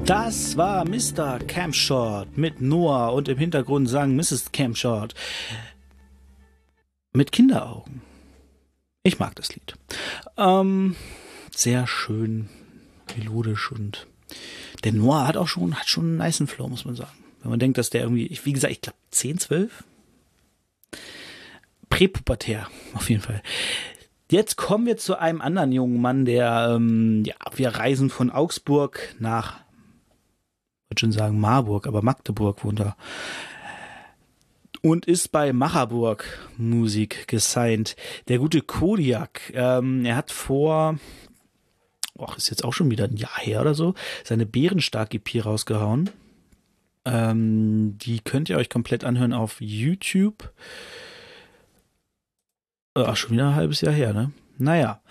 Das 0.04 0.58
war 0.58 0.84
Mr. 0.84 1.40
Campshot 1.48 2.38
mit 2.38 2.60
Noah 2.60 3.14
und 3.14 3.30
im 3.30 3.38
Hintergrund 3.38 3.88
sang 3.88 4.18
Mrs. 4.18 4.52
Campshot 4.52 5.14
mit 7.14 7.32
Kinderaugen. 7.32 8.02
Ich 9.04 9.20
mag 9.20 9.36
das 9.36 9.56
Lied. 9.56 9.76
Ähm, 10.36 10.98
sehr 11.56 11.88
schön, 11.88 12.50
melodisch 13.16 13.72
und 13.72 14.06
der 14.84 14.94
Noah 14.94 15.28
hat 15.28 15.38
auch 15.38 15.48
schon, 15.48 15.76
hat 15.76 15.88
schon 15.88 16.06
einen 16.06 16.18
niceen 16.18 16.48
Flow, 16.48 16.68
muss 16.68 16.86
man 16.86 16.96
sagen. 16.96 17.18
Wenn 17.42 17.52
man 17.52 17.60
denkt, 17.60 17.78
dass 17.78 17.90
der 17.90 18.02
irgendwie, 18.02 18.40
wie 18.44 18.54
gesagt, 18.54 18.72
ich 18.72 18.82
glaube 18.82 18.98
10, 19.12 19.38
12? 19.38 19.84
Präpubertär, 21.90 22.68
auf 22.94 23.10
jeden 23.10 23.22
Fall. 23.22 23.44
Jetzt 24.32 24.56
kommen 24.56 24.86
wir 24.86 24.98
zu 24.98 25.20
einem 25.20 25.42
anderen 25.42 25.72
jungen 25.72 26.02
Mann, 26.02 26.26
der, 26.26 26.74
ähm, 26.76 27.24
ja, 27.26 27.36
wir 27.56 27.70
reisen 27.70 28.10
von 28.10 28.32
Augsburg 28.32 29.16
nach, 29.20 29.60
ich 29.60 30.90
würde 30.90 31.00
schon 31.02 31.12
sagen 31.12 31.40
Marburg, 31.40 31.86
aber 31.86 32.02
Magdeburg 32.02 32.64
wohnt 32.64 32.80
er. 32.80 32.96
Und 34.82 35.06
ist 35.06 35.32
bei 35.32 35.54
Macherburg 35.54 36.50
Musik 36.58 37.28
gesigned. 37.28 37.96
Der 38.28 38.40
gute 38.40 38.62
Kodiak, 38.62 39.54
ähm, 39.54 40.04
er 40.04 40.16
hat 40.16 40.32
vor, 40.32 40.98
ach, 42.30 42.38
ist 42.38 42.50
jetzt 42.50 42.64
auch 42.64 42.74
schon 42.74 42.92
wieder 42.92 43.06
ein 43.06 43.18
Jahr 43.18 43.38
her 43.40 43.62
oder 43.62 43.74
so, 43.74 43.94
seine 44.24 44.46
Bärenstark-EP 44.46 45.46
rausgehauen. 45.46 46.10
Ähm, 47.06 47.98
die 47.98 48.20
könnt 48.20 48.50
ihr 48.50 48.58
euch 48.58 48.70
komplett 48.70 49.04
anhören 49.04 49.34
auf 49.34 49.60
YouTube. 49.60 50.52
Äh, 52.96 53.02
ach, 53.02 53.18
schon 53.18 53.32
wieder 53.32 53.50
ein 53.50 53.56
halbes 53.56 53.82
Jahr 53.82 53.94
her, 53.94 54.14
ne? 54.14 54.32
Naja. 54.58 55.02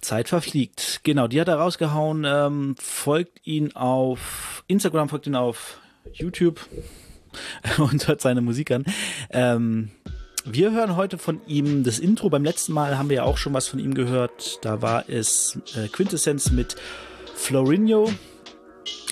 Zeit 0.00 0.28
verfliegt. 0.28 1.00
Genau, 1.02 1.28
die 1.28 1.40
hat 1.40 1.48
er 1.48 1.56
rausgehauen. 1.56 2.24
Ähm, 2.26 2.74
folgt 2.78 3.46
ihn 3.46 3.76
auf 3.76 4.64
Instagram, 4.66 5.08
folgt 5.08 5.26
ihn 5.26 5.34
auf 5.34 5.78
YouTube 6.12 6.66
und 7.78 8.08
hört 8.08 8.20
seine 8.20 8.40
Musik 8.40 8.70
an. 8.70 8.84
Ähm, 9.30 9.90
wir 10.44 10.72
hören 10.72 10.96
heute 10.96 11.18
von 11.18 11.40
ihm 11.46 11.84
das 11.84 11.98
Intro. 11.98 12.30
Beim 12.30 12.44
letzten 12.44 12.72
Mal 12.72 12.98
haben 12.98 13.08
wir 13.08 13.16
ja 13.16 13.22
auch 13.24 13.36
schon 13.36 13.52
was 13.52 13.68
von 13.68 13.78
ihm 13.78 13.94
gehört. 13.94 14.58
Da 14.62 14.82
war 14.82 15.04
es 15.08 15.58
äh, 15.76 15.88
Quintessenz 15.88 16.50
mit 16.50 16.76
Florinho. 17.34 18.10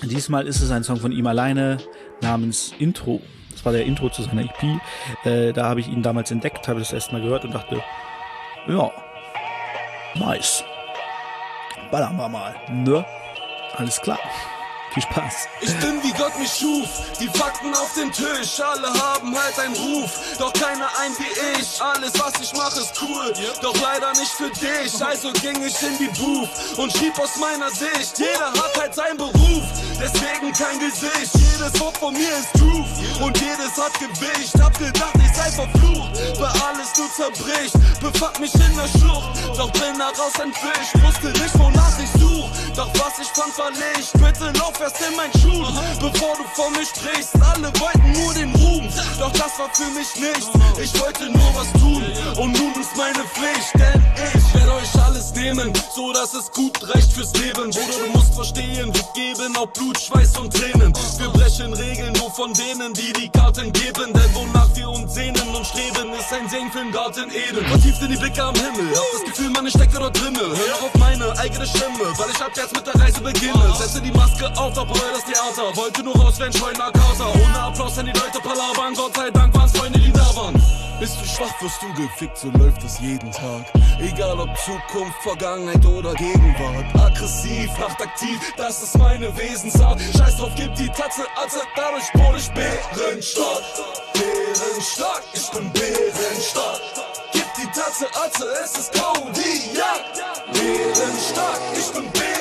Diesmal 0.03 0.47
ist 0.47 0.61
es 0.61 0.71
ein 0.71 0.83
Song 0.83 0.97
von 0.97 1.11
ihm 1.11 1.27
alleine 1.27 1.77
namens 2.21 2.73
Intro. 2.79 3.21
Das 3.51 3.65
war 3.65 3.73
der 3.73 3.85
Intro 3.85 4.09
zu 4.09 4.23
seiner 4.23 4.43
EP. 4.43 4.79
Äh, 5.25 5.53
da 5.53 5.65
habe 5.65 5.79
ich 5.81 5.87
ihn 5.87 6.01
damals 6.01 6.31
entdeckt, 6.31 6.67
habe 6.67 6.79
das 6.79 6.93
erstmal 6.93 7.21
gehört 7.21 7.45
und 7.45 7.53
dachte, 7.53 7.81
ja, 8.67 8.91
nice. 10.15 10.63
Ballern 11.91 12.17
wir 12.17 12.29
mal. 12.29 12.55
Ne? 12.71 13.05
Alles 13.75 13.99
klar. 14.01 14.19
Viel 14.93 15.03
Spaß. 15.03 15.47
Ich 15.61 15.75
bin 15.77 16.01
wie 16.01 16.11
Gott 16.13 16.37
mich 16.39 16.51
schuf, 16.51 16.89
die 17.19 17.27
Fakten 17.27 17.73
auf 17.75 17.93
dem 17.93 18.11
Tisch. 18.11 18.59
Alle 18.59 18.87
haben 18.87 19.37
halt 19.37 19.59
einen 19.59 19.75
Ruf, 19.75 20.09
doch 20.39 20.51
keiner 20.53 20.89
ein 21.01 21.11
wie 21.19 21.59
ich. 21.59 21.79
Alles, 21.79 22.13
was 22.19 22.33
ich 22.41 22.53
mache, 22.53 22.79
ist 22.79 22.93
cool, 23.03 23.31
doch 23.61 23.75
leider 23.81 24.11
nicht 24.13 24.31
für 24.31 24.49
dich. 24.49 25.05
Also 25.05 25.31
ging 25.33 25.63
ich 25.63 25.79
in 25.83 25.97
die 25.99 26.19
Booth 26.19 26.49
und 26.77 26.91
schrieb 26.91 27.17
aus 27.19 27.35
meiner 27.37 27.69
Sicht. 27.69 28.17
Jeder 28.17 28.47
hat 28.47 28.77
halt 28.79 28.95
seinen 28.95 29.17
Beruf, 29.17 29.63
deswegen 30.01 30.51
kein 30.53 30.79
Gesicht. 30.79 31.35
Jedes 31.35 31.79
Wort 31.79 31.97
von 31.97 32.13
mir 32.13 32.29
ist 32.39 32.51
Truth 32.57 33.21
und 33.21 33.39
jedes 33.39 33.77
hat 33.77 33.93
Gewicht. 33.99 34.59
Hab 34.59 34.77
gedacht, 34.79 35.13
ich 35.23 35.37
sei 35.37 35.51
verflucht, 35.51 36.39
weil 36.39 36.53
alles 36.65 36.89
nur 36.97 37.11
zerbricht. 37.13 37.75
Befand 38.01 38.39
mich 38.39 38.55
in 38.55 38.75
der 38.75 38.87
Schlucht, 38.97 39.37
doch 39.55 39.71
bin 39.71 39.99
daraus 39.99 40.33
entwischt. 40.41 40.95
Wusste 41.05 41.27
nicht, 41.27 41.59
wonach 41.59 41.99
ich 41.99 42.09
such, 42.19 42.49
doch 42.79 42.93
was 42.95 43.19
ich 43.19 43.27
fand, 43.35 43.57
war 43.57 43.71
Licht. 43.71 44.13
Bitte 44.13 44.57
lauf 44.57 44.79
erst 44.79 45.01
in 45.01 45.15
mein 45.17 45.31
Schuh, 45.41 45.65
bevor 45.99 46.35
du 46.37 46.43
vor 46.55 46.69
mir 46.71 46.85
sprichst. 46.85 47.35
Alle 47.51 47.67
wollten 47.79 48.11
nur 48.13 48.33
den 48.33 48.55
Ruhm, 48.55 48.87
doch 49.19 49.31
das 49.33 49.59
war 49.59 49.69
für 49.73 49.89
mich 49.91 50.07
nichts. 50.15 50.47
Ich 50.81 50.93
wollte 51.01 51.25
nur 51.25 51.51
was 51.55 51.69
tun 51.73 52.03
und 52.39 52.51
nun 52.57 52.73
ist 52.79 52.95
meine 52.95 53.23
Pflicht, 53.35 53.73
denn 53.75 54.01
ich 54.15 54.53
werde 54.55 54.73
euch 54.73 55.03
alles 55.05 55.33
nehmen, 55.33 55.73
so 55.93 56.13
dass 56.13 56.33
es 56.33 56.49
gut 56.51 56.77
reicht 56.95 57.11
fürs 57.11 57.33
Leben. 57.33 57.69
Bruder, 57.69 57.99
du 58.05 58.11
musst 58.17 58.33
verstehen, 58.33 58.93
wir 58.93 59.07
geben 59.13 59.57
auch 59.57 59.67
Blut, 59.67 59.99
Schweiß 59.99 60.37
und 60.37 60.53
Tränen. 60.53 60.93
Wir 61.17 61.29
brechen 61.29 61.73
Regeln 61.73 62.13
nur 62.13 62.31
von 62.31 62.53
denen, 62.53 62.93
die 62.93 63.11
die 63.13 63.29
Karten 63.29 63.73
geben, 63.73 64.13
denn 64.13 64.33
wonach 64.33 64.69
wir 64.75 64.89
uns 64.89 65.13
sehnen 65.13 65.47
und 65.53 65.65
streben, 65.65 66.13
ist 66.13 66.31
ein 66.31 66.47
Segen 66.47 66.71
für 66.71 66.79
den 66.79 66.91
Garten 66.91 67.29
Eden. 67.29 67.65
Vertieft 67.67 68.01
in 68.01 68.11
die 68.11 68.17
Blicke 68.17 68.41
am 68.41 68.55
Himmel, 68.55 68.95
hab 68.95 69.05
das 69.13 69.25
Gefühl, 69.25 69.49
man, 69.49 69.69
stecke 69.69 69.99
dort 69.99 70.15
drinne. 70.19 70.39
Hör 70.39 70.75
auf 70.85 70.93
meine 70.95 71.37
eigene 71.37 71.67
Stimme, 71.67 72.05
weil 72.17 72.29
ich 72.31 72.41
ab 72.41 72.51
jetzt 72.55 72.68
mit 72.73 72.85
der 72.85 72.95
Reise 72.95 73.21
beginne. 73.21 73.73
Setze 73.77 74.01
die 74.01 74.11
Maske 74.11 74.47
auf, 74.57 74.73
bereue 74.73 75.11
das 75.13 75.25
Theater. 75.25 75.75
Wollte 75.75 76.03
nur 76.03 76.15
raus, 76.15 76.35
wenn 76.39 76.51
Scheuner 76.53 76.91
Kauter. 76.91 77.33
Ohne 77.33 77.59
Applaus, 77.59 77.97
wenn 77.97 78.05
die 78.05 78.13
Leute 78.13 78.39
palabern. 78.39 78.93
Gott 78.95 79.15
sei 79.15 79.31
Dank 79.31 79.55
waren's 79.55 79.77
Freunde, 79.77 79.99
die 79.99 80.11
da 80.11 80.35
waren. 80.35 80.61
Bist 80.99 81.15
du 81.21 81.25
schwach, 81.25 81.61
wirst 81.61 81.81
du 81.81 81.93
gefickt, 81.93 82.37
so 82.37 82.49
läuft 82.57 82.83
es 82.83 82.99
jeden 82.99 83.31
Tag. 83.31 83.63
Egal 84.01 84.37
ob 84.37 84.49
Zukunft, 84.57 85.15
Vergangenheit 85.23 85.85
oder 85.85 86.13
Gegenwart. 86.15 86.85
Aggressiv, 86.93 87.69
nachtaktiv, 87.79 88.37
das 88.57 88.83
ist 88.83 88.97
meine 88.97 89.35
Wesensart. 89.37 90.01
Scheiß 90.01 90.35
drauf, 90.35 90.51
gib 90.57 90.75
die 90.75 90.89
Tatze, 90.89 91.23
Atze, 91.41 91.61
dadurch 91.73 92.03
wurde 92.15 92.37
ich 92.37 92.51
bärenstark. 92.51 93.63
Bärenstark, 94.13 95.23
ich 95.33 95.49
bin 95.51 95.71
bärenstark. 95.71 96.81
Gib 97.31 97.45
die 97.55 97.79
Tatze, 97.79 98.05
Atze, 98.21 98.45
es 98.61 98.77
ist 98.77 98.93
Kodiak. 98.93 100.03
Bärenstark, 100.51 101.59
ich 101.77 101.87
bin 101.93 102.11
bärenstark. 102.11 102.38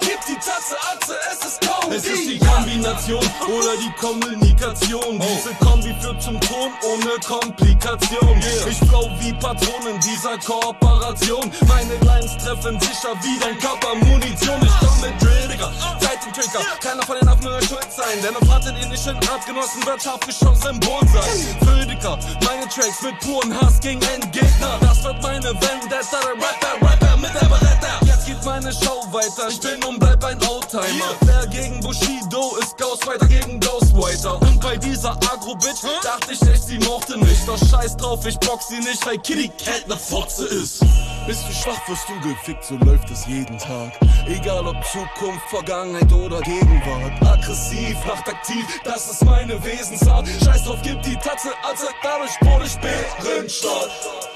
Gib 0.00 0.20
die 0.28 0.34
Tatze, 0.34 0.76
Atze, 0.92 1.14
es 1.32 1.46
ist 1.46 1.60
Kodiak. 1.60 1.96
Es 1.96 2.04
ist 2.04 2.28
die 2.28 2.38
Kombination 2.38 3.24
oder 3.48 3.76
die 3.80 3.92
Kommunikation. 3.98 5.18
Diese 5.18 5.54
Kombi 5.64 5.94
führt 6.00 6.20
zum 6.22 6.38
Ton 6.40 6.70
ohne 6.84 7.16
Komplikation. 7.24 8.38
Ich 8.68 8.76
flow 8.88 9.10
wie 9.20 9.32
Patronen 9.32 9.98
dieser 10.00 10.36
Kooperation. 10.38 11.50
Meine 11.66 11.96
Lines 12.04 12.36
treffen 12.36 12.78
sicher 12.80 13.14
wie 13.22 13.38
dein 13.40 13.58
Körper 13.58 13.94
Munition. 14.04 14.60
Ich 14.62 14.72
komm 14.80 15.00
mit 15.00 15.22
Drill, 15.22 15.48
Digga, 15.48 15.72
Zeit 15.98 16.18
im 16.26 16.32
Trigger. 16.34 16.60
Keiner 16.80 17.02
von 17.02 17.16
den 17.18 17.28
Affen 17.28 17.66
schuld 17.66 17.88
sein, 17.90 18.20
denn 18.22 18.36
auf 18.36 18.48
hatte 18.54 18.72
den 18.74 18.88
nicht 18.90 19.06
in 19.06 19.16
Artgenossen 19.16 19.86
wird 19.86 20.02
scharf 20.02 20.20
geschossen 20.20 20.74
im 20.74 20.80
Bonsai. 20.80 21.56
Födiker, 21.64 22.18
meine 22.44 22.68
Tracks 22.68 23.00
mit 23.02 23.18
puren 23.20 23.58
Hass 23.58 23.80
gegen 23.80 24.02
Endgegner. 24.02 24.78
Das 24.82 25.02
wird 25.02 25.22
meine 25.22 25.54
Vendetta, 25.54 26.20
der 26.20 26.34
Rapper, 26.36 26.86
Rapper 26.86 27.16
mit 27.16 27.34
der 27.34 27.46
Beretta. 27.48 28.05
Geht 28.26 28.44
meine 28.44 28.72
Show 28.72 29.06
weiter, 29.12 29.48
ich 29.48 29.60
bin 29.60 29.84
und 29.84 30.00
bleib 30.00 30.24
ein 30.24 30.42
Oldtimer. 30.48 31.14
Wer 31.20 31.46
gegen 31.46 31.78
Bushido 31.78 32.56
ist 32.60 32.76
Ghostwriter 32.76 33.24
gegen 33.26 33.60
Ghostwriter. 33.60 34.42
Und 34.42 34.60
bei 34.60 34.76
dieser 34.76 35.12
Agro-Bitch 35.12 35.82
dachte 36.02 36.32
ich 36.32 36.42
echt, 36.42 36.64
sie 36.64 36.78
mochte 36.78 37.16
mich. 37.18 37.38
Doch 37.46 37.56
scheiß 37.56 37.96
drauf, 37.96 38.26
ich 38.26 38.36
box 38.40 38.66
sie 38.66 38.80
nicht, 38.80 39.06
weil 39.06 39.18
Kitty 39.18 39.48
Cat 39.64 39.86
ne 39.86 39.96
Fotze 39.96 40.44
ist. 40.46 40.80
Bist 41.28 41.44
du 41.48 41.52
schwach, 41.52 41.78
wirst 41.86 42.08
du 42.08 42.28
gefickt, 42.28 42.64
so 42.64 42.74
läuft 42.78 43.08
es 43.12 43.24
jeden 43.26 43.58
Tag. 43.58 43.92
Egal 44.26 44.66
ob 44.66 44.76
Zukunft, 44.86 45.48
Vergangenheit 45.48 46.12
oder 46.12 46.40
Gegenwart. 46.40 47.22
Aggressiv, 47.22 47.96
nachtaktiv, 48.06 48.66
das 48.82 49.08
ist 49.08 49.24
meine 49.24 49.62
Wesensart. 49.64 50.26
Scheiß 50.44 50.64
drauf, 50.64 50.80
gib 50.82 51.00
die 51.02 51.14
Tatze, 51.14 51.50
Atze, 51.62 51.86
dadurch 52.02 52.32
wurde 52.40 52.66
ich 52.66 52.76
bärenstark. 52.80 53.90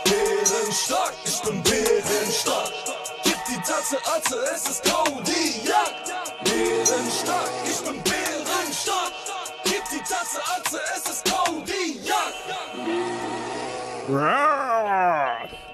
Bärenstark, 0.05 1.15
ich 1.25 1.43
bin 1.43 1.61
bärenstark. 1.65 3.00
Tatze, 3.63 3.99
Atze, 4.07 4.37
es 4.55 4.69
ist 4.69 4.85
Kodiak. 4.85 5.95
Bärenstark, 6.45 7.51
ich 7.65 7.79
bin 7.85 8.03
bärenstark. 8.03 9.13
Gib 9.65 9.83
die 9.93 9.99
Tatze, 9.99 10.41
Atze, 10.57 10.81
es 10.97 11.11
ist 11.11 11.25
Kodiak. 11.31 12.35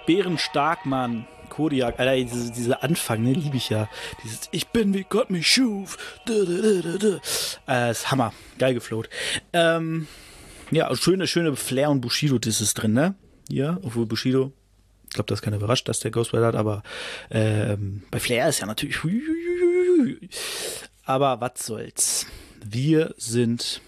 Bärenstark, 0.07 0.85
Mann. 0.87 1.27
Kodiak, 1.49 2.01
Alter, 2.01 2.17
diese, 2.17 2.51
diese 2.51 2.83
Anfang, 2.83 3.23
ne, 3.23 3.33
liebe 3.33 3.57
ich 3.57 3.69
ja. 3.69 3.89
Dieses 4.25 4.49
Ich 4.51 4.67
bin 4.69 4.93
wie 4.93 5.07
Gott 5.09 5.31
mich 5.31 5.47
schuf. 5.47 5.97
Äh, 6.29 7.91
ist 7.91 8.11
Hammer. 8.11 8.33
Geil 8.59 8.75
gefloht. 8.75 9.09
Ähm, 9.53 10.09
ja, 10.73 10.95
schöne, 10.97 11.29
schöne 11.29 11.55
Flair 11.55 11.91
und 11.91 12.01
Bushido-Disses 12.01 12.75
drin, 12.75 12.95
ne? 12.95 13.15
Ja, 13.49 13.79
obwohl 13.83 14.07
Bushido, 14.07 14.53
glaube, 15.17 15.29
das 15.29 15.41
ist 15.41 15.43
keiner 15.43 15.57
überrascht, 15.57 15.89
dass 15.89 16.01
der 16.01 16.11
Ghostwriter 16.11 16.47
hat, 16.47 16.55
aber 16.55 16.83
ähm, 17.31 18.05
bei 18.11 18.21
Flair 18.21 18.49
ist 18.49 18.61
ja 18.61 18.67
natürlich. 18.67 18.99
Aber 21.05 21.41
was 21.41 21.67
soll's. 21.67 22.27
Wir 22.65 23.15
sind 23.17 23.81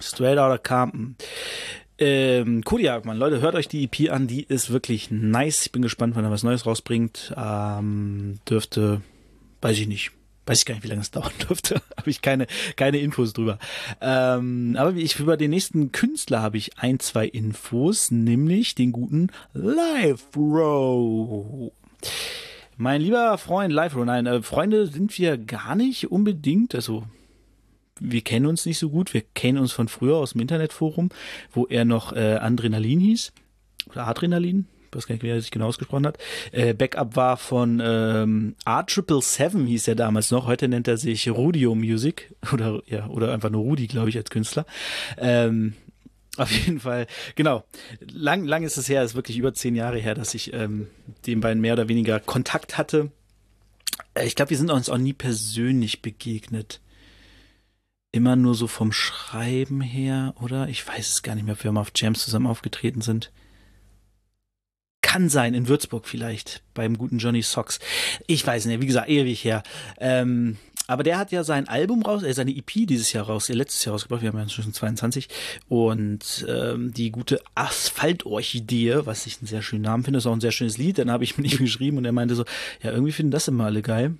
Straight 0.00 0.38
Outta 0.38 0.58
Compton. 0.58 1.16
Ähm, 1.98 2.64
Kodiak, 2.64 3.04
Mann, 3.04 3.18
Leute, 3.18 3.40
hört 3.42 3.54
euch 3.54 3.68
die 3.68 3.84
EP 3.84 4.10
an, 4.10 4.26
die 4.26 4.42
ist 4.42 4.70
wirklich 4.70 5.10
nice. 5.10 5.66
Ich 5.66 5.72
bin 5.72 5.82
gespannt, 5.82 6.16
wann 6.16 6.24
er 6.24 6.30
was 6.30 6.42
Neues 6.42 6.64
rausbringt. 6.64 7.34
Ähm, 7.36 8.38
dürfte, 8.48 9.02
weiß 9.60 9.78
ich 9.78 9.86
nicht, 9.86 10.12
weiß 10.50 10.58
ich 10.58 10.66
gar 10.66 10.74
nicht, 10.74 10.82
wie 10.82 10.88
lange 10.88 11.00
es 11.00 11.10
dauern 11.12 11.32
dürfte. 11.48 11.80
habe 11.96 12.10
ich 12.10 12.22
keine, 12.22 12.46
keine 12.74 12.98
Infos 12.98 13.32
drüber. 13.32 13.58
Ähm, 14.00 14.74
aber 14.76 14.94
ich 14.94 15.18
über 15.20 15.36
den 15.36 15.50
nächsten 15.50 15.92
Künstler 15.92 16.42
habe 16.42 16.56
ich 16.58 16.76
ein, 16.76 16.98
zwei 16.98 17.26
Infos, 17.26 18.10
nämlich 18.10 18.74
den 18.74 18.90
guten 18.90 19.28
Live 19.52 20.26
Row. 20.36 21.72
Mein 22.76 23.00
lieber 23.00 23.38
Freund 23.38 23.72
Live 23.72 23.94
Row, 23.94 24.04
nein, 24.04 24.26
äh, 24.26 24.42
Freunde 24.42 24.86
sind 24.88 25.16
wir 25.18 25.38
gar 25.38 25.76
nicht 25.76 26.10
unbedingt, 26.10 26.74
also 26.74 27.04
wir 28.00 28.22
kennen 28.22 28.46
uns 28.46 28.64
nicht 28.64 28.78
so 28.78 28.88
gut. 28.88 29.12
Wir 29.12 29.20
kennen 29.20 29.58
uns 29.58 29.72
von 29.72 29.86
früher 29.86 30.16
aus 30.16 30.32
dem 30.32 30.40
Internetforum, 30.40 31.10
wo 31.52 31.66
er 31.66 31.84
noch 31.84 32.14
äh, 32.14 32.36
Adrenalin 32.36 32.98
hieß. 32.98 33.32
Oder 33.90 34.06
Adrenalin. 34.06 34.66
Ich 34.90 34.96
weiß 34.96 35.06
gar 35.06 35.14
nicht, 35.14 35.22
wie 35.22 35.28
er 35.28 35.40
sich 35.40 35.50
genau 35.50 35.66
ausgesprochen 35.66 36.06
hat. 36.06 36.18
Äh, 36.52 36.74
Backup 36.74 37.14
war 37.16 37.36
von 37.36 37.80
ähm, 37.82 38.56
R777 38.66 39.66
hieß 39.66 39.88
er 39.88 39.94
damals 39.94 40.30
noch. 40.30 40.46
Heute 40.46 40.68
nennt 40.68 40.88
er 40.88 40.96
sich 40.96 41.28
Rudio 41.30 41.74
Music. 41.74 42.34
Oder, 42.52 42.82
ja, 42.86 43.06
oder 43.06 43.32
einfach 43.32 43.50
nur 43.50 43.62
Rudi, 43.62 43.86
glaube 43.86 44.08
ich, 44.08 44.16
als 44.16 44.30
Künstler. 44.30 44.66
Ähm, 45.16 45.74
auf 46.36 46.50
jeden 46.50 46.80
Fall, 46.80 47.06
genau. 47.34 47.64
Lang, 48.12 48.44
lang 48.44 48.62
ist 48.62 48.76
es 48.76 48.88
her, 48.88 49.02
ist 49.02 49.14
wirklich 49.14 49.36
über 49.36 49.52
zehn 49.54 49.74
Jahre 49.76 49.98
her, 49.98 50.14
dass 50.14 50.34
ich 50.34 50.52
ähm, 50.52 50.88
den 51.26 51.40
beiden 51.40 51.60
mehr 51.60 51.74
oder 51.74 51.88
weniger 51.88 52.18
Kontakt 52.18 52.78
hatte. 52.78 53.10
Äh, 54.14 54.26
Ich 54.26 54.34
glaube, 54.34 54.50
wir 54.50 54.56
sind 54.58 54.70
uns 54.70 54.88
auch 54.88 54.98
nie 54.98 55.12
persönlich 55.12 56.02
begegnet 56.02 56.80
immer 58.12 58.36
nur 58.36 58.54
so 58.54 58.66
vom 58.66 58.92
Schreiben 58.92 59.80
her, 59.80 60.34
oder? 60.40 60.68
Ich 60.68 60.86
weiß 60.86 61.10
es 61.10 61.22
gar 61.22 61.34
nicht 61.34 61.44
mehr, 61.44 61.54
ob 61.54 61.64
wir 61.64 61.72
mal 61.72 61.80
auf 61.80 61.92
Jams 61.94 62.24
zusammen 62.24 62.46
aufgetreten 62.46 63.02
sind. 63.02 63.30
Kann 65.10 65.28
sein, 65.28 65.54
in 65.54 65.66
Würzburg 65.66 66.06
vielleicht, 66.06 66.62
beim 66.72 66.96
guten 66.96 67.18
Johnny 67.18 67.42
Socks. 67.42 67.80
Ich 68.28 68.46
weiß 68.46 68.66
nicht, 68.66 68.80
wie 68.80 68.86
gesagt, 68.86 69.08
ewig 69.08 69.42
her. 69.42 69.64
Ähm, 69.98 70.56
aber 70.86 71.02
der 71.02 71.18
hat 71.18 71.32
ja 71.32 71.42
sein 71.42 71.66
Album 71.66 72.02
raus, 72.02 72.22
äh, 72.22 72.32
seine 72.32 72.56
EP 72.56 72.86
dieses 72.86 73.12
Jahr 73.12 73.26
raus, 73.26 73.50
äh, 73.50 73.54
letztes 73.54 73.84
Jahr 73.84 73.94
rausgebracht, 73.94 74.22
wir 74.22 74.28
haben 74.28 74.36
ja 74.36 74.44
inzwischen 74.44 74.72
22. 74.72 75.26
Und 75.68 76.46
ähm, 76.48 76.94
die 76.94 77.10
gute 77.10 77.40
Asphaltorchidee, 77.56 79.04
was 79.04 79.26
ich 79.26 79.38
einen 79.38 79.48
sehr 79.48 79.62
schönen 79.62 79.82
Namen 79.82 80.04
finde, 80.04 80.18
ist 80.18 80.28
auch 80.28 80.32
ein 80.32 80.40
sehr 80.40 80.52
schönes 80.52 80.78
Lied. 80.78 80.98
Dann 80.98 81.10
habe 81.10 81.24
ich 81.24 81.36
mit 81.38 81.52
ihm 81.52 81.58
geschrieben 81.58 81.96
und 81.96 82.04
er 82.04 82.12
meinte 82.12 82.36
so, 82.36 82.44
ja, 82.80 82.92
irgendwie 82.92 83.10
finden 83.10 83.32
das 83.32 83.48
immer 83.48 83.64
alle 83.64 83.82
geil. 83.82 84.14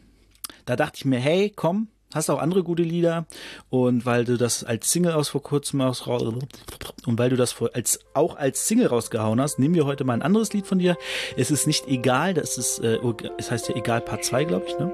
Da 0.65 0.75
dachte 0.75 0.97
ich 0.97 1.05
mir, 1.05 1.21
hey, 1.21 1.53
komm, 1.55 1.87
hast 2.15 2.31
auch 2.31 2.39
andere 2.39 2.63
gute 2.63 2.83
Lieder 2.83 3.27
und 3.69 4.07
weil 4.07 4.25
du 4.25 4.37
das 4.37 4.65
als 4.65 4.91
Single 4.91 5.13
aus 5.13 5.29
vor 5.29 5.43
kurzem 5.43 5.81
aus 5.81 6.07
und 6.07 7.19
weil 7.19 7.31
du 7.31 7.37
das 7.37 7.55
als 7.73 8.01
auch 8.15 8.37
als 8.37 8.67
Single 8.67 8.87
rausgehauen 8.87 9.41
hast, 9.41 9.59
nehmen 9.59 9.75
wir 9.75 9.87
heute 9.87 10.05
mal 10.05 10.15
ein 10.15 10.23
anderes 10.23 10.53
Lied 10.53 10.67
von 10.67 10.79
dir. 10.79 10.97
Es 11.37 11.51
ist 11.51 11.67
nicht 11.67 11.87
egal, 11.89 12.35
das 12.35 12.59
ist 12.59 12.81
äh, 12.81 12.99
es 13.39 13.51
heißt 13.51 13.69
ja 13.69 13.77
egal 13.77 14.01
Part 14.01 14.25
2, 14.25 14.45
glaube 14.45 14.67
ich, 14.67 14.79
ne? 14.79 14.93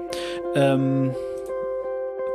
Ähm, 0.55 1.15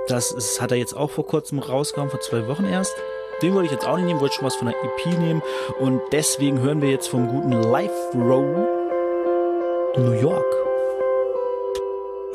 das 0.08 0.32
ist, 0.32 0.60
hat 0.60 0.72
er 0.72 0.78
jetzt 0.78 0.94
auch 0.94 1.10
vor 1.10 1.26
kurzem 1.26 1.60
rausgehauen, 1.60 2.10
vor 2.10 2.20
zwei 2.20 2.48
Wochen 2.48 2.64
erst. 2.64 2.94
Den 3.40 3.54
wollte 3.54 3.66
ich 3.66 3.72
jetzt 3.72 3.86
auch 3.86 3.96
nicht 3.96 4.06
nehmen, 4.06 4.20
wollte 4.20 4.36
schon 4.36 4.44
was 4.44 4.56
von 4.56 4.68
der 4.68 4.76
EP 4.76 5.18
nehmen 5.18 5.42
und 5.80 6.00
deswegen 6.12 6.60
hören 6.60 6.82
wir 6.82 6.90
jetzt 6.90 7.08
vom 7.08 7.28
guten 7.28 7.52
Life 7.52 7.94
Row 8.14 8.44
New 9.96 10.12
York. 10.12 10.71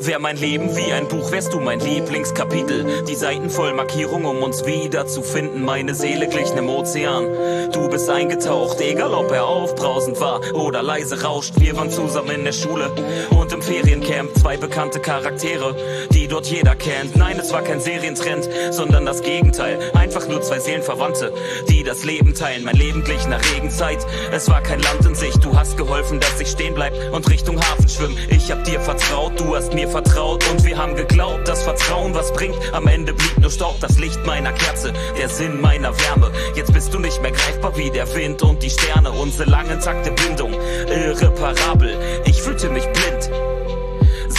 Wär 0.00 0.20
mein 0.20 0.36
Leben 0.36 0.76
wie 0.76 0.92
ein 0.92 1.08
Buch, 1.08 1.32
wärst 1.32 1.52
du 1.52 1.58
mein 1.58 1.80
Lieblingskapitel. 1.80 3.04
Die 3.08 3.16
Seiten 3.16 3.50
voll 3.50 3.72
Markierung, 3.72 4.26
um 4.26 4.44
uns 4.44 4.64
wiederzufinden. 4.64 5.64
Meine 5.64 5.92
Seele 5.92 6.28
glich 6.28 6.54
nem 6.54 6.68
Ozean. 6.68 7.26
Du 7.72 7.88
bist 7.88 8.08
eingetaucht, 8.08 8.80
egal 8.80 9.12
ob 9.12 9.32
er 9.32 9.46
aufbrausend 9.46 10.20
war 10.20 10.40
oder 10.54 10.84
leise 10.84 11.22
rauscht. 11.22 11.54
Wir 11.58 11.76
waren 11.76 11.90
zusammen 11.90 12.30
in 12.30 12.44
der 12.44 12.52
Schule 12.52 12.92
und 13.30 13.52
im 13.52 13.60
Feriencamp 13.60 14.38
zwei 14.38 14.56
bekannte 14.56 15.00
Charaktere, 15.00 15.74
die 16.12 16.17
die 16.28 16.32
dort 16.32 16.46
jeder 16.46 16.76
kennt. 16.76 17.16
Nein, 17.16 17.38
es 17.38 17.52
war 17.52 17.62
kein 17.62 17.80
Serientrend, 17.80 18.48
sondern 18.70 19.06
das 19.06 19.22
Gegenteil. 19.22 19.78
Einfach 19.94 20.28
nur 20.28 20.42
zwei 20.42 20.58
Seelenverwandte, 20.58 21.32
die 21.70 21.82
das 21.84 22.04
Leben 22.04 22.34
teilen. 22.34 22.64
Mein 22.64 22.76
Leben 22.76 23.02
glich 23.02 23.26
nach 23.28 23.40
Regenzeit. 23.54 24.06
Es 24.30 24.48
war 24.48 24.60
kein 24.60 24.80
Land 24.80 25.06
in 25.06 25.14
Sicht. 25.14 25.42
Du 25.42 25.56
hast 25.56 25.78
geholfen, 25.78 26.20
dass 26.20 26.38
ich 26.40 26.48
stehen 26.48 26.74
bleib 26.74 26.92
und 27.12 27.28
Richtung 27.30 27.58
Hafen 27.58 27.88
schwimm. 27.88 28.16
Ich 28.28 28.50
hab 28.50 28.62
dir 28.64 28.80
vertraut, 28.80 29.40
du 29.40 29.56
hast 29.56 29.72
mir 29.72 29.88
vertraut 29.88 30.44
und 30.50 30.64
wir 30.64 30.76
haben 30.76 30.96
geglaubt, 30.96 31.48
dass 31.48 31.62
Vertrauen 31.62 32.14
was 32.14 32.30
bringt. 32.32 32.56
Am 32.72 32.86
Ende 32.86 33.14
blieb 33.14 33.38
nur 33.38 33.50
Staub, 33.50 33.80
das 33.80 33.98
Licht 33.98 34.24
meiner 34.26 34.52
Kerze, 34.52 34.92
der 35.18 35.30
Sinn 35.30 35.60
meiner 35.60 35.98
Wärme. 35.98 36.30
Jetzt 36.54 36.74
bist 36.74 36.92
du 36.92 36.98
nicht 36.98 37.22
mehr 37.22 37.32
greifbar 37.32 37.76
wie 37.78 37.90
der 37.90 38.12
Wind 38.14 38.42
und 38.42 38.62
die 38.62 38.70
Sterne. 38.70 39.12
Unsere 39.12 39.48
lang 39.48 39.70
intakte 39.70 40.10
Bindung, 40.10 40.52
irreparabel. 40.88 41.96
Ich 42.26 42.42
fühlte 42.42 42.68
mich 42.68 42.84
blind. 42.84 43.30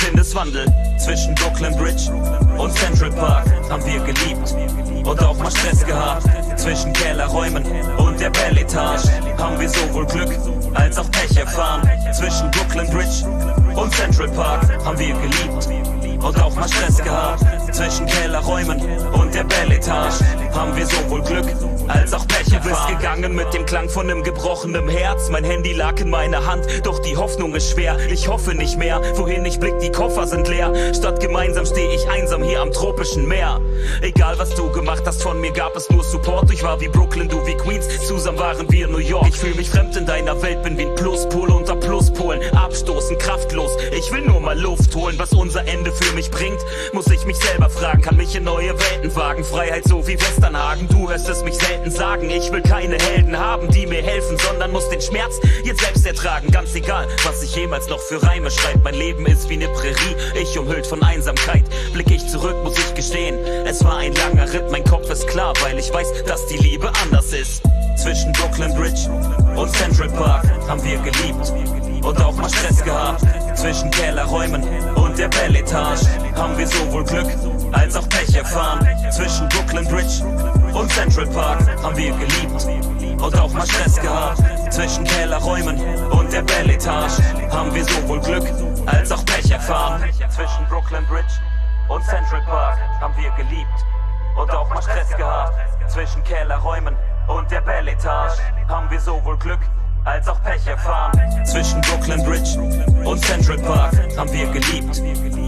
Sinneswandel 0.09 0.65
zwischen 0.97 1.35
Brooklyn 1.35 1.75
Bridge 1.77 2.11
und 2.57 2.73
Central 2.75 3.11
Park 3.11 3.45
haben 3.69 3.85
wir 3.85 3.99
geliebt 3.99 4.55
und 5.05 5.23
auch 5.23 5.37
mal 5.37 5.51
Stress 5.51 5.85
gehabt. 5.85 6.23
Zwischen 6.55 6.91
Kellerräumen 6.93 7.63
und 7.97 8.19
der 8.19 8.31
Belletage 8.31 9.03
haben 9.37 9.59
wir 9.59 9.69
sowohl 9.69 10.07
Glück 10.07 10.31
als 10.73 10.97
auch 10.97 11.09
Pech 11.11 11.37
erfahren. 11.37 11.87
Zwischen 12.11 12.49
Brooklyn 12.49 12.89
Bridge 12.89 13.27
und 13.75 13.93
Central 13.93 14.29
Park 14.29 14.83
haben 14.83 14.97
wir 14.97 15.13
geliebt 15.13 16.23
und 16.23 16.41
auch 16.41 16.55
mal 16.55 16.67
Stress 16.67 16.97
gehabt. 16.97 17.45
Zwischen 17.71 18.07
Kellerräumen 18.07 18.81
und 19.13 19.35
der 19.35 19.43
Belletage 19.43 20.25
haben 20.55 20.75
wir 20.75 20.87
sowohl 20.87 21.21
Glück 21.21 21.45
als 21.89 22.13
auch 22.13 22.27
Pech 22.27 22.49
bist 22.69 22.87
gegangen 22.87 23.33
mit 23.33 23.53
dem 23.53 23.65
Klang 23.65 23.89
von 23.89 24.09
einem 24.09 24.23
gebrochenen 24.23 24.87
Herz. 24.89 25.29
Mein 25.29 25.43
Handy 25.43 25.73
lag 25.73 25.99
in 25.99 26.09
meiner 26.09 26.45
Hand, 26.45 26.65
doch 26.83 26.99
die 26.99 27.17
Hoffnung 27.17 27.55
ist 27.55 27.71
schwer. 27.71 27.97
Ich 28.11 28.27
hoffe 28.27 28.53
nicht 28.53 28.77
mehr, 28.77 29.01
wohin 29.15 29.43
ich 29.45 29.59
blick, 29.59 29.79
die 29.79 29.91
Koffer 29.91 30.27
sind 30.27 30.47
leer. 30.47 30.71
Statt 30.93 31.19
gemeinsam 31.19 31.65
stehe 31.65 31.93
ich 31.93 32.07
einsam 32.07 32.43
hier 32.43 32.61
am 32.61 32.71
tropischen 32.71 33.27
Meer. 33.27 33.59
Egal 34.01 34.37
was 34.37 34.53
du 34.55 34.71
gemacht 34.71 35.03
hast, 35.05 35.23
von 35.23 35.41
mir 35.41 35.51
gab 35.51 35.75
es 35.75 35.89
nur 35.89 36.03
Support. 36.03 36.51
Ich 36.51 36.63
war 36.63 36.79
wie 36.79 36.89
Brooklyn, 36.89 37.27
du 37.27 37.45
wie 37.47 37.55
Queens, 37.55 37.87
zusammen 38.07 38.37
waren 38.39 38.71
wir 38.71 38.87
New 38.87 38.97
York. 38.97 39.27
Ich 39.27 39.37
fühle 39.37 39.55
mich 39.55 39.69
fremd 39.69 39.95
in 39.95 40.05
deiner 40.05 40.39
Welt, 40.41 40.61
bin 40.63 40.77
wie 40.77 40.85
ein 40.85 40.95
Pluspol 40.95 41.49
unter 41.49 41.75
Pluspolen. 41.75 42.41
Abstoßen, 42.55 43.17
kraftlos, 43.17 43.71
ich 43.97 44.11
will 44.11 44.21
nur 44.21 44.39
mal 44.39 44.59
Luft 44.59 44.93
holen. 44.95 45.15
Was 45.17 45.33
unser 45.33 45.67
Ende 45.67 45.91
für 45.91 46.13
mich 46.13 46.29
bringt, 46.29 46.59
muss 46.93 47.07
ich 47.07 47.25
mich 47.25 47.37
selber 47.37 47.69
fragen. 47.69 48.01
Kann 48.01 48.17
mich 48.17 48.35
in 48.35 48.43
neue 48.43 48.77
Welten 48.79 49.15
wagen, 49.15 49.43
Freiheit 49.43 49.85
so 49.85 50.05
wie 50.07 50.19
Westernhagen. 50.19 50.87
Du 50.87 51.09
hörst 51.09 51.27
es 51.29 51.43
mich 51.43 51.55
selten 51.55 51.78
sagen, 51.87 52.29
ich 52.29 52.51
will 52.51 52.61
keine 52.61 52.97
Helden 52.97 53.37
haben, 53.37 53.69
die 53.71 53.85
mir 53.87 54.01
helfen, 54.01 54.37
sondern 54.37 54.71
muss 54.71 54.89
den 54.89 55.01
Schmerz 55.01 55.39
jetzt 55.63 55.81
selbst 55.81 56.05
ertragen. 56.05 56.51
Ganz 56.51 56.75
egal, 56.75 57.07
was 57.23 57.41
ich 57.43 57.55
jemals 57.55 57.87
noch 57.87 57.99
für 57.99 58.21
Reime 58.21 58.51
schreibe. 58.51 58.79
Mein 58.83 58.95
Leben 58.95 59.25
ist 59.25 59.49
wie 59.49 59.53
eine 59.53 59.67
Prärie, 59.69 60.15
ich 60.41 60.57
umhüllt 60.57 60.87
von 60.87 61.01
Einsamkeit. 61.03 61.63
Blick 61.93 62.11
ich 62.11 62.27
zurück, 62.27 62.55
muss 62.63 62.77
ich 62.77 62.93
gestehen, 62.93 63.37
es 63.65 63.83
war 63.83 63.97
ein 63.97 64.13
langer 64.13 64.51
Ritt. 64.51 64.71
Mein 64.71 64.83
Kopf 64.83 65.09
ist 65.09 65.27
klar, 65.27 65.53
weil 65.61 65.77
ich 65.79 65.93
weiß, 65.93 66.25
dass 66.25 66.45
die 66.47 66.57
Liebe 66.57 66.91
anders 67.03 67.33
ist. 67.33 67.63
Zwischen 67.97 68.31
Brooklyn 68.33 68.73
Bridge 68.75 69.09
und 69.55 69.69
Central 69.75 70.09
Park 70.09 70.45
haben 70.67 70.83
wir 70.83 70.97
geliebt 70.99 71.53
und 72.03 72.21
auch 72.21 72.35
mal 72.35 72.49
Stress 72.49 72.83
gehabt. 72.83 73.21
Zwischen 73.55 73.91
Kellerräumen 73.91 74.63
und 74.95 75.17
der 75.17 75.27
Belletage 75.27 76.05
haben 76.35 76.57
wir 76.57 76.67
sowohl 76.67 77.03
Glück 77.03 77.27
als 77.73 77.95
auch 77.95 78.07
Pech 78.07 78.35
erfahren. 78.35 78.87
Zwischen 79.11 79.49
Brooklyn 79.49 79.85
Bridge 79.85 80.23
und 80.73 80.91
Central 80.91 81.27
Park 81.27 81.59
haben 81.83 81.97
wir 81.97 82.11
geliebt 82.11 82.67
und 83.21 83.39
auch 83.39 83.51
mal 83.53 83.65
Stress 83.65 83.99
gehabt. 83.99 84.41
Zwischen 84.73 85.03
Kellerräumen 85.03 85.79
und 86.11 86.31
der 86.31 86.41
Belletage 86.43 87.21
haben 87.51 87.73
wir 87.73 87.83
sowohl 87.85 88.19
Glück 88.21 88.45
als 88.85 89.11
auch 89.11 89.25
Pech 89.25 89.51
erfahren. 89.51 90.03
Zwischen 90.29 90.65
Brooklyn 90.67 91.05
Bridge 91.05 91.33
und 91.87 92.03
Central 92.05 92.41
Park 92.41 92.77
haben 93.01 93.13
wir 93.17 93.31
geliebt 93.31 93.85
und 94.37 94.51
auch 94.51 94.69
mal 94.69 94.81
Stress 94.81 95.15
gehabt. 95.15 95.53
Zwischen 95.87 96.23
Kellerräumen 96.23 96.95
und 97.27 97.49
der 97.51 97.61
Belletage 97.61 98.37
haben 98.67 98.89
wir 98.89 98.99
sowohl 98.99 99.37
Glück 99.37 99.59
als 100.05 100.27
auch 100.27 100.41
Pech 100.43 100.65
erfahren. 100.67 101.11
Zwischen 101.45 101.81
Brooklyn 101.81 102.23
Bridge 102.23 102.59
und 103.05 103.23
Central 103.25 103.57
Park 103.57 103.93
haben 104.17 104.31
wir 104.31 104.47
geliebt 104.47 105.01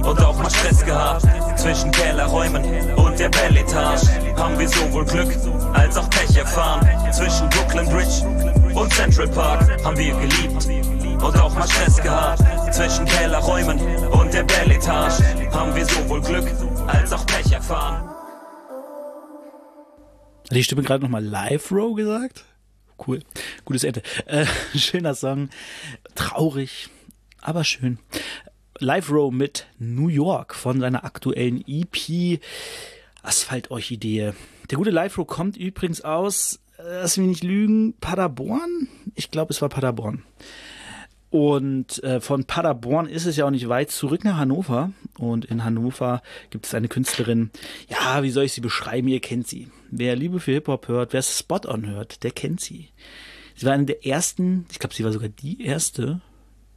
und 0.05 0.23
auch 0.23 0.37
mal 0.37 0.49
Stress 0.49 0.83
gehabt. 0.83 1.25
Zwischen 1.55 1.91
Kellerräumen 1.91 2.93
und 2.95 3.19
der 3.19 3.29
Belletage 3.29 4.07
haben 4.41 4.57
wir 4.57 4.67
sowohl 4.67 5.05
Glück 5.05 5.29
als 5.73 5.95
auch 5.97 6.09
Pech 6.09 6.35
erfahren. 6.35 6.81
Zwischen 7.13 7.47
Brooklyn 7.49 7.87
Bridge 7.89 8.25
und 8.73 8.91
Central 8.91 9.27
Park 9.27 9.85
haben 9.85 9.95
wir 9.95 10.15
geliebt 10.15 10.65
und 11.23 11.39
auch 11.39 11.53
mal 11.53 11.67
Stress 11.67 12.01
gehabt. 12.01 12.41
Zwischen 12.73 13.05
Kellerräumen 13.05 13.79
und 14.07 14.33
der 14.33 14.43
Belletage 14.43 15.23
haben 15.51 15.75
wir 15.75 15.85
sowohl 15.85 16.21
Glück 16.21 16.47
als 16.87 17.13
auch 17.13 17.23
Pech 17.27 17.51
erfahren. 17.51 18.09
Hat 20.49 20.57
die 20.57 20.63
Stimme 20.63 20.81
gerade 20.81 21.03
nochmal 21.03 21.23
Live 21.23 21.71
Row 21.71 21.95
gesagt? 21.95 22.43
Cool. 23.05 23.19
Gutes 23.63 23.83
Ende. 23.83 24.01
Äh, 24.25 24.47
schöner 24.75 25.13
Song. 25.13 25.49
Traurig, 26.15 26.89
aber 27.41 27.63
schön. 27.63 27.99
Live 28.79 29.11
Row 29.11 29.31
mit 29.31 29.67
New 29.77 30.07
York 30.07 30.55
von 30.55 30.79
seiner 30.79 31.05
aktuellen 31.05 31.63
EP 31.67 32.39
Asphalt-Orchidee. 33.23 34.33
Der 34.69 34.77
gute 34.77 34.89
Live 34.89 35.17
Row 35.17 35.27
kommt 35.27 35.57
übrigens 35.57 36.01
aus, 36.01 36.59
äh, 36.77 36.83
lass 36.83 37.17
mich 37.17 37.27
nicht 37.27 37.43
lügen, 37.43 37.95
Paderborn? 37.99 38.87
Ich 39.15 39.31
glaube, 39.31 39.53
es 39.53 39.61
war 39.61 39.69
Paderborn. 39.69 40.23
Und 41.31 42.03
äh, 42.03 42.19
von 42.19 42.43
Paderborn 42.43 43.07
ist 43.07 43.25
es 43.25 43.37
ja 43.37 43.45
auch 43.45 43.51
nicht 43.51 43.69
weit 43.69 43.89
zurück 43.89 44.25
nach 44.25 44.37
Hannover. 44.37 44.91
Und 45.17 45.45
in 45.45 45.63
Hannover 45.63 46.21
gibt 46.49 46.65
es 46.65 46.75
eine 46.75 46.89
Künstlerin, 46.89 47.51
ja, 47.87 48.21
wie 48.21 48.31
soll 48.31 48.43
ich 48.43 48.51
sie 48.51 48.61
beschreiben? 48.61 49.07
Ihr 49.07 49.21
kennt 49.21 49.47
sie. 49.47 49.69
Wer 49.89 50.17
Liebe 50.17 50.41
für 50.41 50.51
Hip-Hop 50.51 50.89
hört, 50.89 51.13
wer 51.13 51.21
Spot-On 51.21 51.87
hört, 51.87 52.23
der 52.23 52.31
kennt 52.31 52.59
sie. 52.59 52.89
Sie 53.55 53.65
war 53.65 53.73
eine 53.73 53.85
der 53.85 54.05
ersten, 54.05 54.65
ich 54.71 54.79
glaube, 54.79 54.93
sie 54.93 55.05
war 55.05 55.11
sogar 55.13 55.29
die 55.29 55.61
erste, 55.63 56.19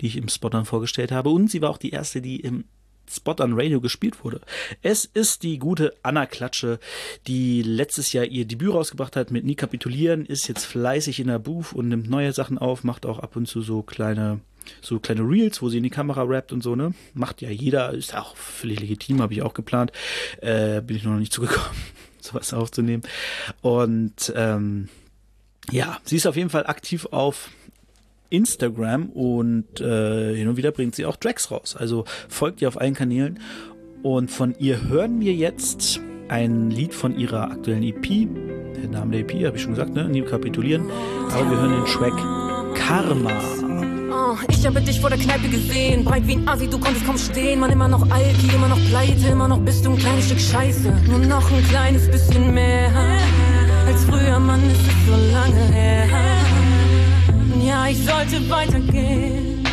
die 0.00 0.06
ich 0.06 0.16
im 0.16 0.28
Spot-On 0.28 0.64
vorgestellt 0.64 1.10
habe. 1.10 1.30
Und 1.30 1.50
sie 1.50 1.60
war 1.60 1.70
auch 1.70 1.78
die 1.78 1.90
erste, 1.90 2.22
die 2.22 2.38
im 2.38 2.64
Spot 3.10 3.36
on 3.40 3.54
Radio 3.54 3.80
gespielt 3.80 4.24
wurde. 4.24 4.40
Es 4.82 5.04
ist 5.04 5.42
die 5.42 5.58
gute 5.58 5.94
Anna 6.02 6.26
Klatsche, 6.26 6.78
die 7.26 7.62
letztes 7.62 8.12
Jahr 8.12 8.24
ihr 8.24 8.44
Debüt 8.44 8.72
rausgebracht 8.72 9.16
hat 9.16 9.30
mit 9.30 9.44
Nie 9.44 9.54
kapitulieren, 9.54 10.26
ist 10.26 10.48
jetzt 10.48 10.64
fleißig 10.64 11.20
in 11.20 11.28
der 11.28 11.38
Booth 11.38 11.72
und 11.72 11.88
nimmt 11.88 12.08
neue 12.08 12.32
Sachen 12.32 12.58
auf, 12.58 12.84
macht 12.84 13.06
auch 13.06 13.18
ab 13.18 13.36
und 13.36 13.46
zu 13.46 13.62
so 13.62 13.82
kleine 13.82 14.40
so 14.80 14.98
kleine 14.98 15.22
Reels, 15.22 15.60
wo 15.62 15.68
sie 15.68 15.76
in 15.76 15.82
die 15.82 15.90
Kamera 15.90 16.22
rappt 16.22 16.52
und 16.52 16.62
so, 16.62 16.74
ne? 16.74 16.94
Macht 17.12 17.42
ja 17.42 17.50
jeder, 17.50 17.92
ist 17.92 18.16
auch 18.16 18.34
völlig 18.36 18.80
legitim, 18.80 19.20
habe 19.20 19.34
ich 19.34 19.42
auch 19.42 19.54
geplant. 19.54 19.92
Äh, 20.40 20.80
bin 20.80 20.96
ich 20.96 21.04
noch 21.04 21.18
nicht 21.18 21.32
zugekommen, 21.32 21.76
sowas 22.20 22.54
aufzunehmen. 22.54 23.02
Und 23.60 24.32
ähm, 24.34 24.88
ja, 25.70 25.98
sie 26.04 26.16
ist 26.16 26.26
auf 26.26 26.36
jeden 26.36 26.50
Fall 26.50 26.66
aktiv 26.66 27.06
auf 27.10 27.50
Instagram 28.30 29.10
und 29.10 29.80
äh, 29.80 30.34
hin 30.34 30.48
und 30.48 30.56
wieder 30.56 30.72
bringt 30.72 30.94
sie 30.94 31.06
auch 31.06 31.16
Tracks 31.16 31.50
raus. 31.50 31.76
Also 31.78 32.04
folgt 32.28 32.62
ihr 32.62 32.68
auf 32.68 32.80
allen 32.80 32.94
Kanälen. 32.94 33.40
Und 34.02 34.30
von 34.30 34.54
ihr 34.58 34.88
hören 34.88 35.20
wir 35.20 35.32
jetzt 35.32 36.00
ein 36.28 36.70
Lied 36.70 36.94
von 36.94 37.18
ihrer 37.18 37.50
aktuellen 37.50 37.82
EP. 37.82 38.28
Der 38.82 38.90
Name 38.90 39.12
der 39.12 39.20
EP 39.20 39.46
habe 39.46 39.56
ich 39.56 39.62
schon 39.62 39.72
gesagt, 39.72 39.94
ne? 39.94 40.08
Nie 40.08 40.22
kapitulieren. 40.22 40.90
Aber 41.30 41.50
wir 41.50 41.58
hören 41.58 41.72
den 41.72 41.84
Track 41.86 42.14
Karma. 42.74 43.30
Oh, 44.12 44.36
ich 44.48 44.66
habe 44.66 44.80
dich 44.80 45.00
vor 45.00 45.10
der 45.10 45.18
Kneipe 45.18 45.48
gesehen, 45.48 46.04
breit 46.04 46.26
wie 46.26 46.34
ein 46.34 46.48
Assi, 46.48 46.68
du 46.68 46.78
konntest 46.78 47.06
kaum 47.06 47.18
stehen. 47.18 47.60
Man 47.60 47.70
immer 47.70 47.88
noch 47.88 48.10
Alki, 48.10 48.54
immer 48.54 48.68
noch 48.68 48.80
pleite, 48.88 49.28
immer 49.28 49.48
noch 49.48 49.60
bist 49.60 49.84
du 49.84 49.90
ein 49.90 49.98
kleines 49.98 50.26
Stück 50.26 50.40
Scheiße. 50.40 50.92
Nur 51.08 51.18
noch 51.20 51.50
ein 51.50 51.64
kleines 51.68 52.10
bisschen 52.10 52.52
mehr 52.52 52.90
als 53.86 54.04
früher, 54.04 54.38
Mann, 54.38 54.60
es 54.64 54.78
ist 54.78 55.06
so 55.06 55.32
lange 55.32 55.72
her. 55.72 56.53
Ja, 57.64 57.86
ich 57.86 57.96
sollte 58.04 58.50
weitergehen. 58.50 59.64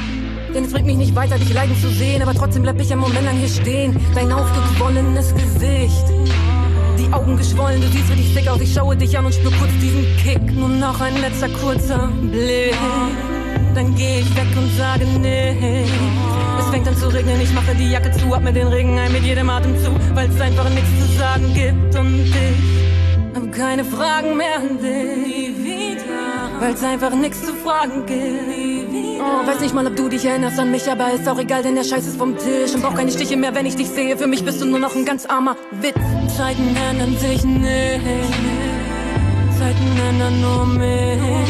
Denn 0.53 0.63
es 0.63 0.71
bringt 0.71 0.85
mich 0.85 0.95
nicht 0.95 1.13
weiter, 1.13 1.37
dich 1.37 1.53
leiden 1.53 1.75
zu 1.81 1.89
sehen. 1.89 2.21
Aber 2.21 2.33
trotzdem 2.33 2.63
bleib 2.63 2.79
ich 2.79 2.89
einen 2.89 3.01
Moment 3.01 3.25
lang 3.25 3.35
hier 3.35 3.49
stehen. 3.49 3.99
Dein 4.15 4.31
aufgequollenes 4.31 5.33
Gesicht. 5.33 6.05
Die 6.97 7.11
Augen 7.11 7.35
geschwollen, 7.35 7.81
du 7.81 7.87
siehst 7.87 8.09
richtig 8.09 8.33
sick 8.33 8.47
aus. 8.47 8.61
Ich 8.61 8.73
schaue 8.73 8.95
dich 8.95 9.17
an 9.17 9.25
und 9.25 9.33
spür 9.33 9.51
kurz 9.59 9.71
diesen 9.81 10.05
Kick. 10.23 10.41
Nur 10.55 10.69
noch 10.69 11.01
ein 11.01 11.19
letzter 11.19 11.49
kurzer 11.49 12.07
Blick. 12.21 12.77
Dann 13.75 13.93
geh 13.95 14.19
ich 14.19 14.35
weg 14.37 14.47
und 14.55 14.77
sage 14.77 15.05
nichts. 15.05 15.91
Es 16.59 16.69
fängt 16.69 16.87
an 16.87 16.95
zu 16.95 17.07
regnen, 17.07 17.41
ich 17.41 17.53
mache 17.53 17.75
die 17.75 17.89
Jacke 17.91 18.11
zu, 18.11 18.33
hab 18.33 18.43
mir 18.43 18.53
den 18.53 18.67
Regen 18.67 18.97
ein 18.99 19.11
mit 19.11 19.23
jedem 19.23 19.49
Atemzug, 19.49 19.99
weil 20.13 20.29
es 20.29 20.39
einfach 20.39 20.69
nichts 20.69 20.89
zu 20.99 21.17
sagen 21.17 21.53
gibt 21.53 21.95
und 21.95 22.25
ich 22.25 23.35
hab 23.35 23.51
keine 23.51 23.83
Fragen 23.83 24.37
mehr 24.37 24.57
an 24.57 24.77
dich. 24.77 25.50
Weil 26.61 26.75
es 26.75 26.83
einfach 26.83 27.15
nichts 27.15 27.43
zu 27.43 27.55
fragen 27.55 28.05
gibt. 28.05 29.19
Oh, 29.19 29.47
weiß 29.47 29.61
nicht 29.61 29.73
mal, 29.73 29.87
ob 29.87 29.95
du 29.95 30.09
dich 30.09 30.23
erinnerst 30.23 30.59
an 30.59 30.69
mich, 30.69 30.87
aber 30.91 31.11
ist 31.11 31.27
auch 31.27 31.39
egal, 31.39 31.63
denn 31.63 31.73
der 31.73 31.83
Scheiß 31.83 32.05
ist 32.05 32.17
vom 32.17 32.37
Tisch. 32.37 32.75
Und 32.75 32.83
brauch 32.83 32.93
keine 32.93 33.09
Stiche 33.09 33.35
mehr, 33.35 33.55
wenn 33.55 33.65
ich 33.65 33.75
dich 33.75 33.89
sehe. 33.89 34.15
Für 34.15 34.27
mich 34.27 34.45
bist 34.45 34.61
du 34.61 34.65
nur 34.65 34.77
noch 34.77 34.95
ein 34.95 35.03
ganz 35.03 35.25
armer 35.25 35.55
Witz. 35.71 35.95
Zeiten 36.37 36.75
ändern 36.87 37.17
sich 37.17 37.43
nicht. 37.43 38.01
Zeiten 39.57 39.87
ändern 40.07 40.39
nur 40.39 40.65
mich. 40.67 41.49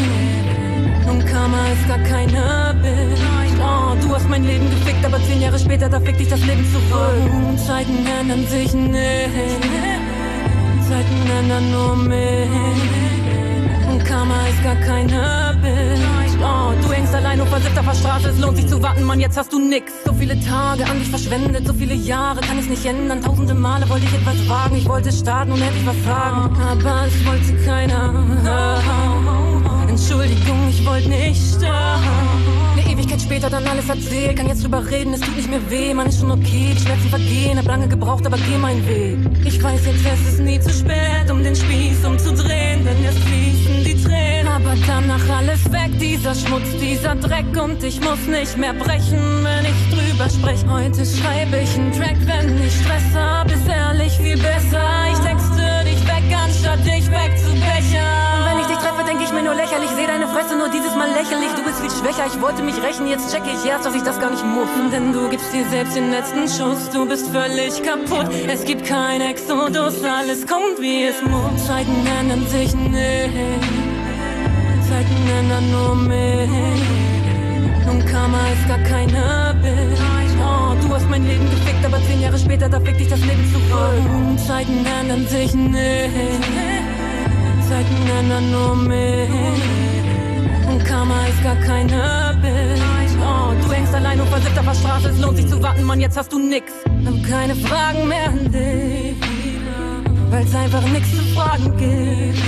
Und 1.10 1.26
Karma 1.26 1.60
ist 1.74 1.88
gar 1.90 2.00
keine 2.00 2.74
Bitch. 2.82 3.22
Oh. 3.60 4.08
Du 4.08 4.16
hast 4.16 4.30
mein 4.30 4.46
Leben 4.46 4.70
gefickt, 4.70 5.04
aber 5.06 5.18
zehn 5.26 5.42
Jahre 5.42 5.60
später, 5.60 5.90
da 5.90 6.00
fickt 6.00 6.22
dich 6.22 6.30
das 6.30 6.40
Leben 6.46 6.66
zurück. 6.72 7.68
Zeiten 7.68 8.06
ändern 8.18 8.48
sich 8.48 8.74
nicht. 8.74 9.30
Zeiten 10.88 11.30
ändern 11.38 11.70
nur 11.70 11.96
mich. 11.98 13.31
Karma 14.12 14.46
ist 14.46 14.62
gar 14.62 14.76
keine 14.76 15.58
Bitch. 15.62 16.36
Oh, 16.44 16.74
du 16.82 16.92
hängst 16.92 17.16
allein 17.16 17.40
auf 17.40 17.48
der 17.50 17.94
Straße. 17.94 18.30
Es 18.30 18.40
lohnt 18.40 18.58
sich 18.58 18.68
zu 18.68 18.84
warten, 18.84 19.06
Mann, 19.06 19.22
jetzt 19.22 19.38
hast 19.38 19.54
du 19.54 19.60
nix. 19.60 19.94
So 20.04 20.14
viele 20.14 20.38
Tage 20.42 20.86
an 20.86 21.00
dich 21.00 21.08
verschwendet, 21.08 21.66
so 21.66 21.72
viele 21.72 21.94
Jahre 21.94 22.42
kann 22.42 22.60
ich 22.60 22.68
nicht 22.68 22.86
ändern. 22.86 23.22
Tausende 23.22 23.54
Male 23.54 23.88
wollte 23.88 24.06
ich 24.06 24.14
etwas 24.14 24.50
wagen. 24.50 24.76
Ich 24.76 24.90
wollte 24.90 25.14
starten 25.14 25.54
und 25.54 25.62
hätte 25.62 25.78
ich 25.78 25.86
was 25.86 26.04
sagen. 26.04 26.58
Aber 26.62 27.06
es 27.08 27.26
wollte 27.26 27.66
keiner. 27.66 28.14
Entschuldigung, 29.88 30.68
ich 30.70 30.86
wollte 30.86 31.08
nicht 31.08 31.56
sterben. 31.56 32.51
Ewigkeit 33.12 33.22
später 33.22 33.50
dann 33.50 33.68
alles 33.68 33.90
erzählt. 33.90 34.38
Kann 34.38 34.48
jetzt 34.48 34.64
drüber 34.64 34.86
reden, 34.90 35.14
es 35.14 35.22
tut 35.22 35.36
nicht 35.36 35.50
mehr 35.50 35.70
weh. 35.70 35.94
Man 35.94 36.08
ist 36.08 36.20
schon 36.20 36.32
okay, 36.32 36.74
die 36.76 36.82
Schmerzen 36.82 37.10
vergehen. 37.10 37.58
Hab 37.58 37.66
lange 37.66 37.88
gebraucht, 37.88 38.26
aber 38.26 38.38
geh 38.38 38.58
meinen 38.58 38.88
Weg. 38.88 39.18
Ich 39.46 39.62
weiß 39.62 39.86
jetzt, 39.86 40.06
es 40.06 40.34
ist 40.34 40.40
nie 40.40 40.60
zu 40.60 40.70
spät, 40.70 41.30
um 41.30 41.44
den 41.44 41.56
Spieß 41.56 42.06
umzudrehen. 42.06 42.86
Denn 42.86 43.04
jetzt 43.04 43.20
fließen 43.20 43.84
die 43.84 44.04
Tränen. 44.04 44.48
Aber 44.48 44.76
danach 44.88 45.38
alles 45.38 45.72
weg, 45.72 45.92
dieser 46.00 46.36
Schmutz, 46.36 46.68
dieser 46.80 47.16
Dreck. 47.16 47.62
Und 47.62 47.84
ich 47.84 48.00
muss 48.00 48.26
nicht 48.28 48.58
mehr 48.58 48.74
brechen, 48.74 49.20
wenn 49.44 49.66
ich 49.66 49.82
drüber 49.92 50.30
sprech. 50.30 50.64
Heute 50.70 51.06
schreibe 51.06 51.58
ich 51.58 51.76
einen 51.78 51.92
Track, 51.92 52.18
wenn 52.26 52.64
ich 52.64 52.74
Stress 52.74 53.16
hab. 53.16 53.52
Ist 53.52 53.68
ehrlich 53.68 54.14
viel 54.14 54.38
besser. 54.38 54.88
Ich 55.12 55.20
texte 55.20 55.66
dich 55.86 56.02
weg, 56.08 56.38
anstatt 56.46 56.86
dich 56.86 57.10
wegzubechern. 57.10 57.81
Mir 59.42 59.50
nur 59.50 59.56
lächerlich. 59.56 59.90
Seh 59.96 60.08
deine 60.08 60.28
Fresse 60.28 60.56
nur 60.56 60.70
dieses 60.70 60.96
Mal 60.96 61.10
lächerlich. 61.10 61.52
Du 61.56 61.64
bist 61.64 61.80
viel 61.80 61.92
schwächer, 61.92 62.26
ich 62.28 62.42
wollte 62.42 62.62
mich 62.64 62.82
rächen. 62.82 63.08
Jetzt 63.08 63.34
checke 63.34 63.50
ich 63.50 63.66
erst, 63.66 63.86
dass 63.86 63.96
ich 63.96 64.04
das 64.04 64.20
gar 64.20 64.32
nicht 64.32 64.46
muss. 64.46 64.70
Denn 64.92 65.14
du 65.14 65.30
gibst 65.30 65.54
dir 65.54 65.66
selbst 65.70 65.96
den 65.96 66.12
letzten 66.12 66.48
Schuss. 66.48 66.90
Du 66.90 67.06
bist 67.06 67.28
völlig 67.30 67.82
kaputt. 67.84 68.28
Es 68.48 68.64
gibt 68.66 68.86
kein 68.86 69.22
Exodus, 69.22 70.04
alles 70.04 70.46
kommt 70.46 70.80
wie 70.80 71.06
es 71.06 71.22
muss. 71.24 71.68
Zeiten 71.68 71.96
ändern 72.20 72.46
sich 72.48 72.74
nicht. 72.76 73.64
Zeiten 74.90 75.18
ändern 75.40 75.72
nur 75.72 75.96
mich. 75.96 76.82
Und 77.90 78.06
Karma 78.06 78.42
ist 78.54 78.68
gar 78.68 78.80
keine 78.80 79.56
Bitch. 79.62 80.02
Oh, 80.44 80.74
du 80.82 80.94
hast 80.94 81.10
mein 81.10 81.26
Leben 81.26 81.50
gefickt, 81.50 81.86
aber 81.86 82.00
zehn 82.08 82.22
Jahre 82.22 82.38
später, 82.38 82.70
da 82.70 82.80
fickt 82.80 83.00
dich 83.00 83.10
das 83.10 83.20
Leben 83.20 83.46
zurück. 83.52 84.48
Zeiten 84.48 84.86
ändern 85.00 85.28
sich 85.28 85.54
nicht. 85.54 86.81
Zeiten 87.72 88.06
ändern 88.20 88.52
nur 88.52 88.76
mich. 88.76 89.30
Und 90.70 90.84
Karma 90.84 91.26
ist 91.28 91.42
gar 91.42 91.56
keine 91.56 92.38
Bitch. 92.42 93.16
Oh, 93.22 93.54
du 93.62 93.72
hängst 93.72 93.96
allein 93.96 94.20
und 94.20 94.28
versifft 94.28 94.60
auf 94.60 94.66
der 94.66 94.76
Straße. 94.76 95.10
Es 95.10 95.20
lohnt 95.22 95.38
sich 95.38 95.48
zu 95.48 95.64
warten, 95.64 95.84
Mann, 95.84 96.02
jetzt 96.02 96.18
hast 96.18 96.34
du 96.34 96.40
nix. 96.40 96.70
Hab 97.06 97.24
keine 97.24 97.56
Fragen 97.56 98.10
mehr 98.10 98.28
an 98.28 98.52
dich. 98.52 99.16
Weil's 100.32 100.54
einfach 100.54 100.86
nix 100.90 101.12
zu 101.12 101.24
fragen 101.34 101.78
gibt. 101.78 102.40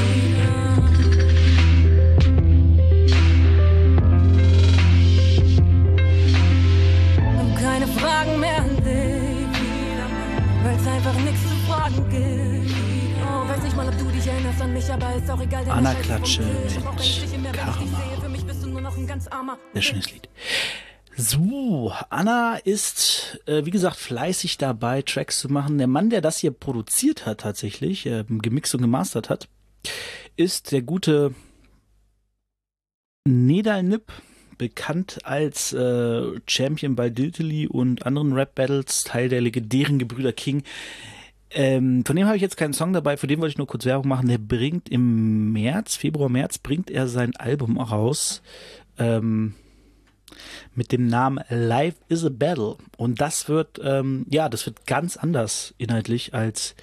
Hab 7.38 7.61
keine 7.61 7.88
Fragen 7.88 8.39
mehr 8.41 8.57
an 8.57 8.67
dich. 8.67 8.72
Noch 18.82 18.97
ein 18.97 19.07
ganz 19.07 19.28
armer. 19.28 19.57
Sehr 19.74 19.82
schönes 19.82 20.11
Lied. 20.11 20.30
So, 21.15 21.93
Anna 22.09 22.55
ist, 22.55 23.39
äh, 23.45 23.65
wie 23.65 23.71
gesagt, 23.71 23.97
fleißig 23.97 24.57
dabei, 24.57 25.03
Tracks 25.03 25.39
zu 25.39 25.49
machen. 25.49 25.78
Der 25.78 25.88
Mann, 25.88 26.09
der 26.09 26.21
das 26.21 26.39
hier 26.39 26.51
produziert 26.51 27.26
hat, 27.26 27.41
tatsächlich, 27.41 28.05
äh, 28.05 28.24
gemixt 28.28 28.74
und 28.74 28.82
gemastert 28.82 29.30
hat, 29.30 29.47
ist 30.36 30.71
der 30.71 30.82
gute 30.82 31.36
Nedal 33.26 33.84
Nip, 33.84 34.11
bekannt 34.57 35.19
als 35.24 35.74
äh, 35.74 36.39
Champion 36.47 36.95
bei 36.95 37.09
Diltily 37.09 37.67
und 37.67 38.05
anderen 38.05 38.34
Rap-Battles, 38.34 39.03
Teil 39.03 39.30
der 39.30 39.41
legendären 39.41 39.99
Gebrüder 39.99 40.34
King. 40.34 40.63
Ähm, 41.54 42.04
von 42.06 42.16
dem 42.16 42.26
habe 42.26 42.36
ich 42.36 42.41
jetzt 42.41 42.58
keinen 42.58 42.74
Song 42.74 42.93
dabei, 42.93 43.18
für 43.18 43.28
den 43.28 43.39
wollte 43.39 43.51
ich 43.51 43.58
nur 43.58 43.68
kurz 43.68 43.86
Werbung 43.86 44.08
machen. 44.08 44.28
Der 44.28 44.39
bringt 44.39 44.89
im 44.89 45.54
März, 45.54 45.95
Februar, 45.95 46.30
März, 46.30 46.58
bringt 46.58 46.89
er 46.89 47.08
sein 47.08 47.36
Album 47.36 47.78
raus. 47.78 48.41
Ähm, 48.97 49.54
mit 50.74 50.91
dem 50.91 51.08
Namen 51.08 51.43
Life 51.49 51.97
is 52.10 52.26
a 52.26 52.30
Battle. 52.30 52.78
Und 52.97 53.22
das 53.22 53.47
wird, 53.49 53.80
ähm, 53.84 54.26
ja, 54.30 54.49
das 54.49 54.66
wird 54.66 54.88
ganz 54.88 55.18
anders 55.18 55.74
inhaltlich 55.78 56.34
als 56.34 56.76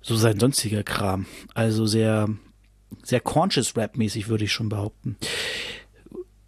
so 0.00 0.16
sein 0.16 0.40
sonstiger 0.40 0.82
Kram. 0.82 1.26
Also 1.54 1.86
sehr, 1.86 2.28
sehr 3.02 3.20
conscious 3.20 3.76
Rap-mäßig, 3.76 4.28
würde 4.28 4.44
ich 4.44 4.52
schon 4.52 4.68
behaupten. 4.68 5.16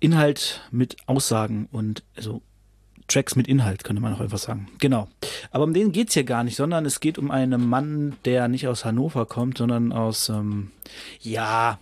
Inhalt 0.00 0.62
mit 0.70 0.96
Aussagen 1.06 1.68
und 1.72 2.04
also 2.16 2.40
Tracks 3.08 3.34
mit 3.36 3.48
Inhalt, 3.48 3.84
könnte 3.84 4.02
man 4.02 4.14
auch 4.14 4.20
einfach 4.20 4.38
sagen. 4.38 4.68
Genau. 4.78 5.08
Aber 5.50 5.64
um 5.64 5.74
den 5.74 5.92
geht's 5.92 6.14
hier 6.14 6.24
gar 6.24 6.44
nicht, 6.44 6.56
sondern 6.56 6.86
es 6.86 7.00
geht 7.00 7.18
um 7.18 7.30
einen 7.30 7.66
Mann, 7.68 8.16
der 8.24 8.48
nicht 8.48 8.68
aus 8.68 8.84
Hannover 8.84 9.26
kommt, 9.26 9.58
sondern 9.58 9.92
aus, 9.92 10.28
ähm, 10.28 10.70
ja, 11.20 11.78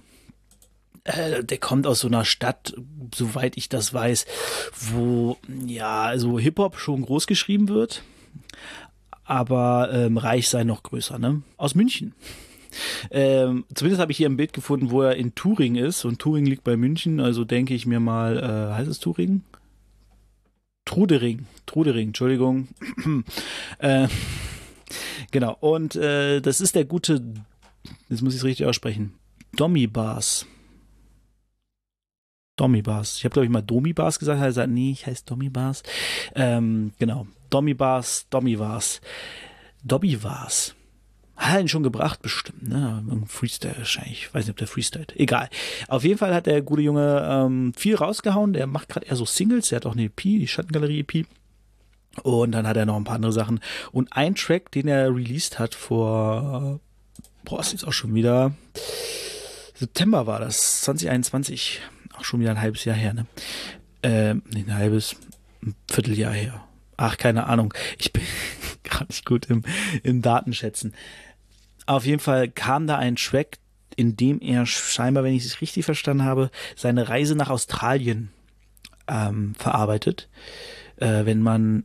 äh, 1.05 1.45
der 1.45 1.59
kommt 1.59 1.87
aus 1.87 2.01
so 2.01 2.09
einer 2.09 2.25
Stadt, 2.25 2.75
soweit 3.15 3.57
ich 3.57 3.69
das 3.69 3.93
weiß, 3.93 4.27
wo, 4.93 5.37
ja, 5.67 6.03
also 6.03 6.39
Hip-Hop 6.39 6.79
schon 6.79 7.03
groß 7.03 7.27
geschrieben 7.27 7.69
wird, 7.69 8.03
aber 9.25 9.91
ähm, 9.93 10.19
Reich 10.19 10.49
sei 10.49 10.65
noch 10.65 10.83
größer, 10.83 11.19
ne? 11.19 11.43
Aus 11.57 11.75
München. 11.75 12.15
Ähm, 13.11 13.65
zumindest 13.75 14.01
habe 14.01 14.13
ich 14.13 14.19
hier 14.19 14.29
ein 14.29 14.37
Bild 14.37 14.53
gefunden, 14.53 14.91
wo 14.91 15.03
er 15.03 15.17
in 15.17 15.35
Turing 15.35 15.77
ist 15.77 16.05
und 16.05 16.19
Turing 16.19 16.45
liegt 16.45 16.65
bei 16.65 16.77
München, 16.77 17.21
also 17.21 17.45
denke 17.45 17.75
ich 17.75 17.87
mir 17.87 18.01
mal, 18.01 18.39
äh, 18.39 18.75
heißt 18.75 18.91
es 18.91 19.01
Turing? 19.01 19.43
Trudering, 20.87 21.47
Trudering, 21.67 22.09
Entschuldigung. 22.09 22.69
äh, 23.79 24.09
genau, 25.31 25.57
und 25.61 25.97
äh, 25.97 26.41
das 26.41 26.63
ist 26.63 26.75
der 26.75 26.87
gute, 26.87 27.23
jetzt 28.09 28.23
muss 28.23 28.33
ich 28.33 28.41
es 28.41 28.45
richtig 28.45 28.65
aussprechen, 28.65 29.13
Dommy 29.55 29.87
Bars. 29.87 30.47
Dommy 32.57 32.81
Bars. 32.81 33.17
Ich 33.19 33.25
habe, 33.25 33.35
glaube 33.35 33.45
ich, 33.45 33.53
mal 33.53 33.61
Domi 33.61 33.93
Bars 33.93 34.19
gesagt. 34.19 34.41
Er 34.41 34.51
sagt, 34.51 34.71
nee, 34.71 34.93
ich 34.93 35.07
heiße 35.07 35.25
Dommy 35.27 35.51
Bars. 35.51 35.83
Ähm, 36.35 36.93
genau. 36.99 37.27
Dommy 37.51 37.75
Bars, 37.75 38.27
Dommy 38.31 38.57
Bars. 38.57 39.03
Dobby 39.85 40.17
Bars. 40.17 40.75
Hat 41.37 41.61
ihn 41.61 41.69
schon 41.69 41.83
gebracht, 41.83 42.23
bestimmt, 42.23 42.67
ne? 42.67 43.05
Freestyle 43.27 43.77
wahrscheinlich. 43.77 44.23
Ich 44.23 44.35
weiß 44.35 44.45
nicht, 44.45 44.51
ob 44.51 44.57
der 44.57 44.67
freestylt. 44.67 45.15
Egal. 45.17 45.51
Auf 45.87 46.03
jeden 46.03 46.17
Fall 46.17 46.35
hat 46.35 46.47
der 46.47 46.63
gute 46.63 46.81
Junge 46.81 47.29
ähm, 47.31 47.75
viel 47.77 47.95
rausgehauen. 47.95 48.55
Der 48.55 48.67
macht 48.67 48.89
gerade 48.89 49.07
eher 49.07 49.17
so 49.17 49.27
Singles. 49.27 49.69
Der 49.69 49.77
hat 49.77 49.87
auch 49.87 49.93
eine 49.93 50.05
EP, 50.05 50.17
die 50.23 50.49
Schattengalerie-EP. 50.49 51.27
Und 52.23 52.53
dann 52.53 52.67
hat 52.67 52.79
er 52.79 52.87
noch 52.87 52.97
ein 52.97 53.05
paar 53.05 53.17
andere 53.17 53.33
Sachen. 53.33 53.61
Und 53.93 54.13
ein 54.13 54.35
Track, 54.35 54.73
den 54.73 54.89
er 54.89 55.15
released 55.15 55.59
hat 55.59 55.75
vor, 55.75 56.81
boah, 57.45 57.61
ist 57.61 57.73
jetzt 57.73 57.87
auch 57.87 57.93
schon 57.93 58.15
wieder, 58.15 58.55
September 59.75 60.27
war 60.27 60.41
das, 60.41 60.83
2021. 60.83 61.83
Auch 62.17 62.25
schon 62.25 62.41
wieder 62.41 62.51
ein 62.51 62.63
halbes 62.63 62.87
Jahr 62.87 62.97
her, 62.97 63.13
ne? 63.13 63.27
Ähm, 64.03 64.43
nee, 64.51 64.65
ein 64.67 64.75
halbes, 64.75 65.17
ein 65.63 65.75
Vierteljahr 65.91 66.33
her. 66.33 66.65
Ach, 66.97 67.19
keine 67.19 67.47
Ahnung. 67.47 67.75
Ich 67.99 68.13
bin 68.13 68.23
gerade 68.85 69.07
nicht 69.09 69.27
gut 69.27 69.47
im, 69.47 69.63
im 70.03 70.23
Datenschätzen. 70.23 70.95
Auf 71.87 72.05
jeden 72.05 72.21
Fall 72.21 72.49
kam 72.49 72.87
da 72.87 72.99
ein 72.99 73.17
Track, 73.17 73.59
in 73.97 74.17
dem 74.17 74.41
er 74.41 74.67
scheinbar, 74.67 75.25
wenn 75.25 75.35
ich 75.35 75.45
es 75.45 75.61
richtig 75.61 75.85
verstanden 75.85 76.25
habe, 76.25 76.51
seine 76.75 77.09
Reise 77.09 77.35
nach 77.35 77.51
Australien 77.51 78.31
ähm, 79.09 79.55
verarbeitet. 79.55 80.29
Äh, 80.97 81.25
wenn 81.25 81.41
man 81.41 81.85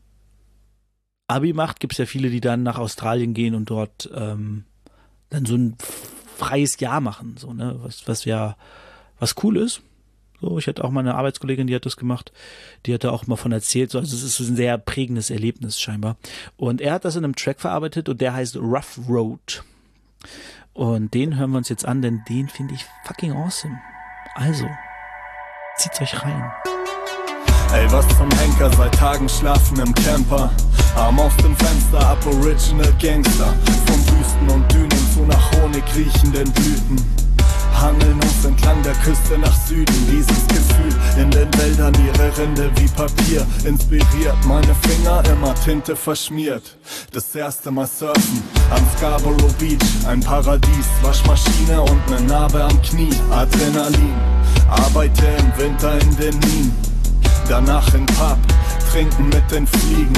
Abi 1.28 1.54
macht, 1.54 1.80
gibt 1.80 1.94
es 1.94 2.00
ja 2.00 2.06
viele, 2.06 2.30
die 2.30 2.42
dann 2.42 2.64
nach 2.64 2.78
Australien 2.78 3.34
gehen 3.34 3.56
und 3.56 3.70
dort 3.70 4.10
ähm, 4.14 4.66
dann 5.30 5.46
so 5.46 5.56
ein 5.56 5.78
freies 6.38 6.80
Jahr 6.80 7.00
machen, 7.00 7.36
so, 7.38 7.54
ne, 7.54 7.76
was, 7.82 8.08
was 8.08 8.26
ja, 8.26 8.58
was 9.20 9.36
cool 9.44 9.58
ist. 9.58 9.82
So, 10.42 10.58
ich 10.58 10.68
hatte 10.68 10.84
auch 10.84 10.90
mal 10.90 11.02
eine 11.02 11.14
Arbeitskollegin, 11.16 11.68
die 11.68 11.76
hat 11.76 11.86
das 11.86 11.98
gemacht. 11.98 12.32
Die 12.88 12.94
hatte 12.96 13.12
auch 13.12 13.28
mal 13.28 13.36
von 13.36 13.52
erzählt. 13.52 13.92
So, 13.92 14.00
also 14.00 14.16
es 14.16 14.24
ist 14.24 14.40
ein 14.40 14.56
sehr 14.56 14.80
prägendes 14.80 15.30
Erlebnis 15.30 15.80
scheinbar. 15.80 16.18
Und 16.58 16.82
er 16.82 16.94
hat 16.94 17.06
das 17.06 17.16
in 17.16 17.24
einem 17.24 17.36
Track 17.36 17.62
verarbeitet 17.62 18.10
und 18.10 18.20
der 18.22 18.34
heißt 18.34 18.58
Rough 18.58 19.00
Road. 19.08 19.64
Und 20.74 21.14
den 21.14 21.38
hören 21.38 21.52
wir 21.52 21.58
uns 21.58 21.70
jetzt 21.70 21.86
an, 21.86 22.02
denn 22.02 22.24
den 22.30 22.48
finde 22.48 22.74
ich 22.74 22.86
fucking 23.04 23.34
awesome. 23.34 23.80
Also, 24.36 24.66
zieht's 25.78 26.02
euch 26.02 26.24
rein. 26.24 26.52
Ey, 27.74 27.92
was 27.92 28.08
zum 28.18 28.30
Henker, 28.32 28.70
seit 28.74 28.94
Tagen 28.96 29.30
schlafen 29.30 29.80
im 29.80 29.94
Camper. 29.94 30.52
Arm 30.96 31.20
aus 31.20 31.36
dem 31.38 31.56
Fenster, 31.56 32.06
Aboriginal 32.06 32.94
Gangster. 33.02 33.54
Von 33.86 34.18
Wüsten 34.18 34.50
und 34.50 34.72
Dünen 34.74 35.14
zu 35.14 35.22
nach 35.22 35.52
Honig 35.54 35.84
riechenden 35.96 36.52
Blüten. 36.52 37.31
Hangeln 37.80 38.14
uns 38.14 38.46
entlang 38.46 38.82
der 38.84 38.94
Küste 38.94 39.38
nach 39.38 39.56
Süden. 39.68 39.94
Dieses 40.10 40.48
Gefühl 40.48 41.22
in 41.22 41.32
den 41.32 41.48
Wäldern, 41.58 41.94
ihre 42.06 42.38
Rinde 42.38 42.72
wie 42.76 42.88
Papier 42.88 43.46
inspiriert. 43.66 44.36
Meine 44.46 44.76
Finger 44.82 45.24
immer 45.32 45.54
Tinte 45.56 45.96
verschmiert. 45.96 46.78
Das 47.12 47.34
erste 47.36 47.72
Mal 47.72 47.88
surfen 47.88 48.44
am 48.70 48.84
Scarborough 48.98 49.54
Beach, 49.60 49.80
ein 50.08 50.22
Paradies, 50.22 50.88
Waschmaschine 51.02 51.82
und 51.82 52.10
ne 52.10 52.22
Narbe 52.22 52.64
am 52.64 52.82
Knie. 52.82 53.14
Adrenalin, 53.32 54.16
arbeite 54.70 55.26
im 55.40 55.58
Winter 55.58 55.94
in 56.02 56.16
den 56.18 56.40
Minen. 56.40 56.76
Danach 57.48 57.94
in 57.94 58.06
Pub, 58.06 58.38
trinken 58.92 59.30
mit 59.30 59.52
den 59.52 59.68
Fliegen 59.68 60.14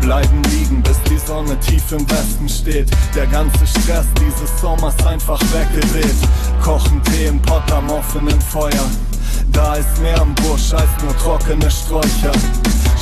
bleiben 0.00 0.42
liegen, 0.44 0.82
bis 0.82 1.00
die 1.02 1.18
Sonne 1.18 1.58
tief 1.60 1.92
im 1.92 2.08
Westen 2.10 2.48
steht. 2.48 2.90
Der 3.14 3.26
ganze 3.26 3.66
Stress 3.66 4.06
dieses 4.20 4.60
Sommers 4.60 4.94
einfach 5.06 5.40
weggeweht. 5.52 6.16
Kochen 6.62 7.02
Tee 7.04 7.26
im 7.26 7.40
Pott 7.42 7.70
am 7.72 7.90
offenen 7.90 8.40
Feuer. 8.40 8.86
Da 9.52 9.76
ist 9.76 10.00
mehr 10.00 10.20
im 10.20 10.34
Busch 10.34 10.72
als 10.72 10.90
nur 11.02 11.16
trockene 11.18 11.70
Sträucher. 11.70 12.32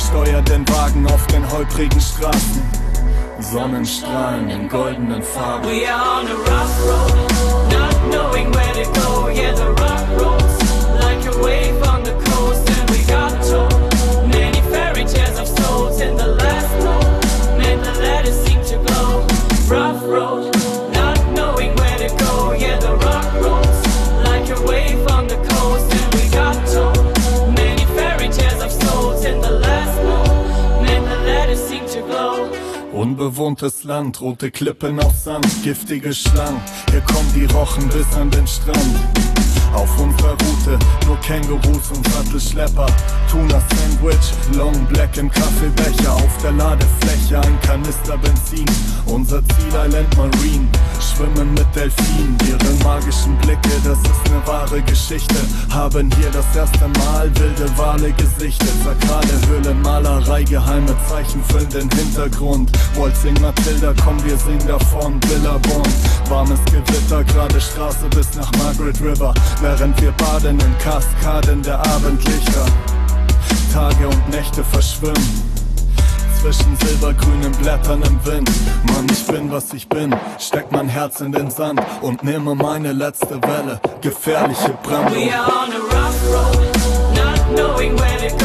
Steuer 0.09 0.41
den 0.41 0.67
Wagen 0.69 1.05
auf 1.07 1.25
den 1.27 1.49
holprigen 1.51 1.99
Straßen. 1.99 2.61
Sonnenstrahlen 3.39 4.49
in 4.49 4.69
goldenen 4.69 5.21
Farben. 5.21 5.67
Unbewohntes 33.25 33.83
Land, 33.85 34.21
rote 34.21 34.51
Klippen 34.51 34.99
aus 34.99 35.23
Sand, 35.23 35.47
giftige 35.63 36.13
Schlangen. 36.13 36.61
Hier 36.91 37.01
kommen 37.01 37.33
die 37.33 37.45
Rochen 37.45 37.89
bis 37.89 38.13
an 38.13 38.29
den 38.29 38.45
Strand. 38.45 39.34
Auf 39.73 39.99
unserer 39.99 40.35
nur 41.05 41.19
Kängurus 41.21 41.91
und 41.93 42.07
Sattelschlepper. 42.11 42.87
Tuna 43.29 43.61
Sandwich, 43.69 44.33
Long 44.57 44.85
Black 44.87 45.17
im 45.17 45.29
Kaffeebecher. 45.29 46.13
Auf 46.13 46.37
der 46.41 46.51
Ladefläche 46.53 47.39
ein 47.39 47.59
Kanister 47.61 48.17
Benzin. 48.17 48.65
Unser 49.05 49.41
Ziel 49.49 49.73
Island 49.85 50.17
Marine. 50.17 50.67
Schwimmen 50.99 51.53
mit 51.53 51.67
Delfinen. 51.75 52.37
Ihre 52.47 52.83
magischen 52.83 53.37
Blicke, 53.37 53.69
das 53.83 53.99
ist 53.99 54.31
eine 54.31 54.47
wahre 54.47 54.81
Geschichte. 54.81 55.35
Haben 55.69 56.09
hier 56.19 56.31
das 56.31 56.55
erste 56.55 56.87
Mal 56.99 57.29
wilde 57.35 57.69
Wale 57.77 58.11
gesichtet. 58.13 58.69
Sakrale 58.83 59.47
Höhlenmalerei, 59.47 60.43
geheime 60.43 60.95
Zeichen 61.07 61.43
füllen 61.43 61.69
den 61.69 61.89
Hintergrund. 61.91 62.71
Waltzing 62.95 63.39
Matilda, 63.41 63.93
komm, 64.03 64.23
wir 64.25 64.37
singen 64.37 64.67
davon. 64.67 65.19
Billabong, 65.19 65.85
warmes 66.29 66.59
Gewitter, 66.65 67.23
gerade 67.23 67.61
Straße 67.61 68.07
bis 68.09 68.35
nach 68.35 68.51
Margaret 68.57 68.99
River. 69.01 69.33
Während 69.61 69.99
wir 70.01 70.11
baden 70.13 70.59
in 70.59 70.77
Kaskaden 70.79 71.61
der 71.63 71.79
Abendlichter. 71.79 72.65
Tage 73.73 74.07
und 74.07 74.29
Nächte 74.29 74.63
verschwimmen. 74.63 75.43
Zwischen 76.41 76.77
silbergrünen 76.77 77.51
Blättern 77.53 78.01
im 78.03 78.25
Wind. 78.25 78.49
Mann, 78.93 79.07
ich 79.11 79.25
bin, 79.25 79.51
was 79.51 79.73
ich 79.73 79.87
bin. 79.89 80.15
Steck 80.39 80.71
mein 80.71 80.87
Herz 80.87 81.21
in 81.21 81.31
den 81.31 81.49
Sand 81.49 81.81
und 82.01 82.23
nehme 82.23 82.53
meine 82.55 82.93
letzte 82.93 83.41
Welle. 83.41 83.79
Gefährliche 84.01 84.77
Brandung. 84.83 85.15
We 85.15 85.33
are 85.33 85.47
on 85.47 85.71
a 85.71 85.79
rough 85.93 86.31
road, 86.31 86.57
not 87.15 87.39
knowing 87.55 87.97
where 87.97 88.29
to 88.29 88.35
go. 88.37 88.44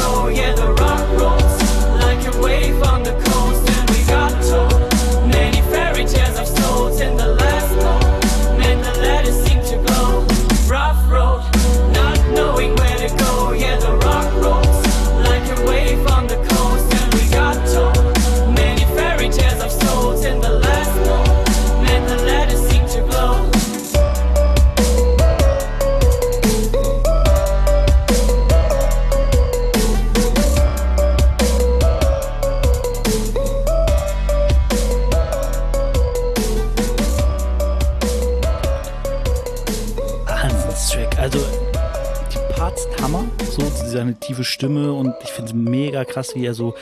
Seine 44.01 44.19
tiefe 44.19 44.45
Stimme 44.45 44.93
und 44.93 45.15
ich 45.23 45.31
finde 45.31 45.51
es 45.51 45.55
mega 45.55 46.05
krass, 46.05 46.35
wie 46.35 46.47
er 46.47 46.55
so 46.55 46.75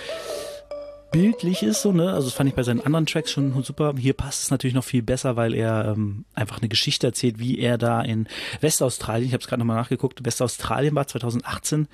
bildlich 1.11 1.63
ist, 1.63 1.83
so, 1.83 1.93
ne? 1.93 2.13
Also 2.13 2.29
das 2.29 2.35
fand 2.35 2.49
ich 2.49 2.55
bei 2.55 2.63
seinen 2.63 2.81
anderen 2.81 3.07
Tracks 3.07 3.33
schon 3.33 3.63
super. 3.63 3.95
Hier 3.99 4.13
passt 4.13 4.45
es 4.45 4.51
natürlich 4.51 4.75
noch 4.75 4.85
viel 4.85 5.03
besser, 5.03 5.37
weil 5.37 5.55
er 5.55 5.95
ähm, 5.97 6.25
einfach 6.35 6.59
eine 6.59 6.69
Geschichte 6.69 7.07
erzählt, 7.07 7.39
wie 7.39 7.59
er 7.59 7.77
da 7.79 8.03
in 8.03 8.29
Westaustralien, 8.61 9.27
ich 9.27 9.33
habe 9.33 9.41
es 9.41 9.49
gerade 9.49 9.61
nochmal 9.61 9.77
nachgeguckt, 9.77 10.25
Westaustralien 10.25 10.95
war 10.95 11.07
2018 11.07 11.89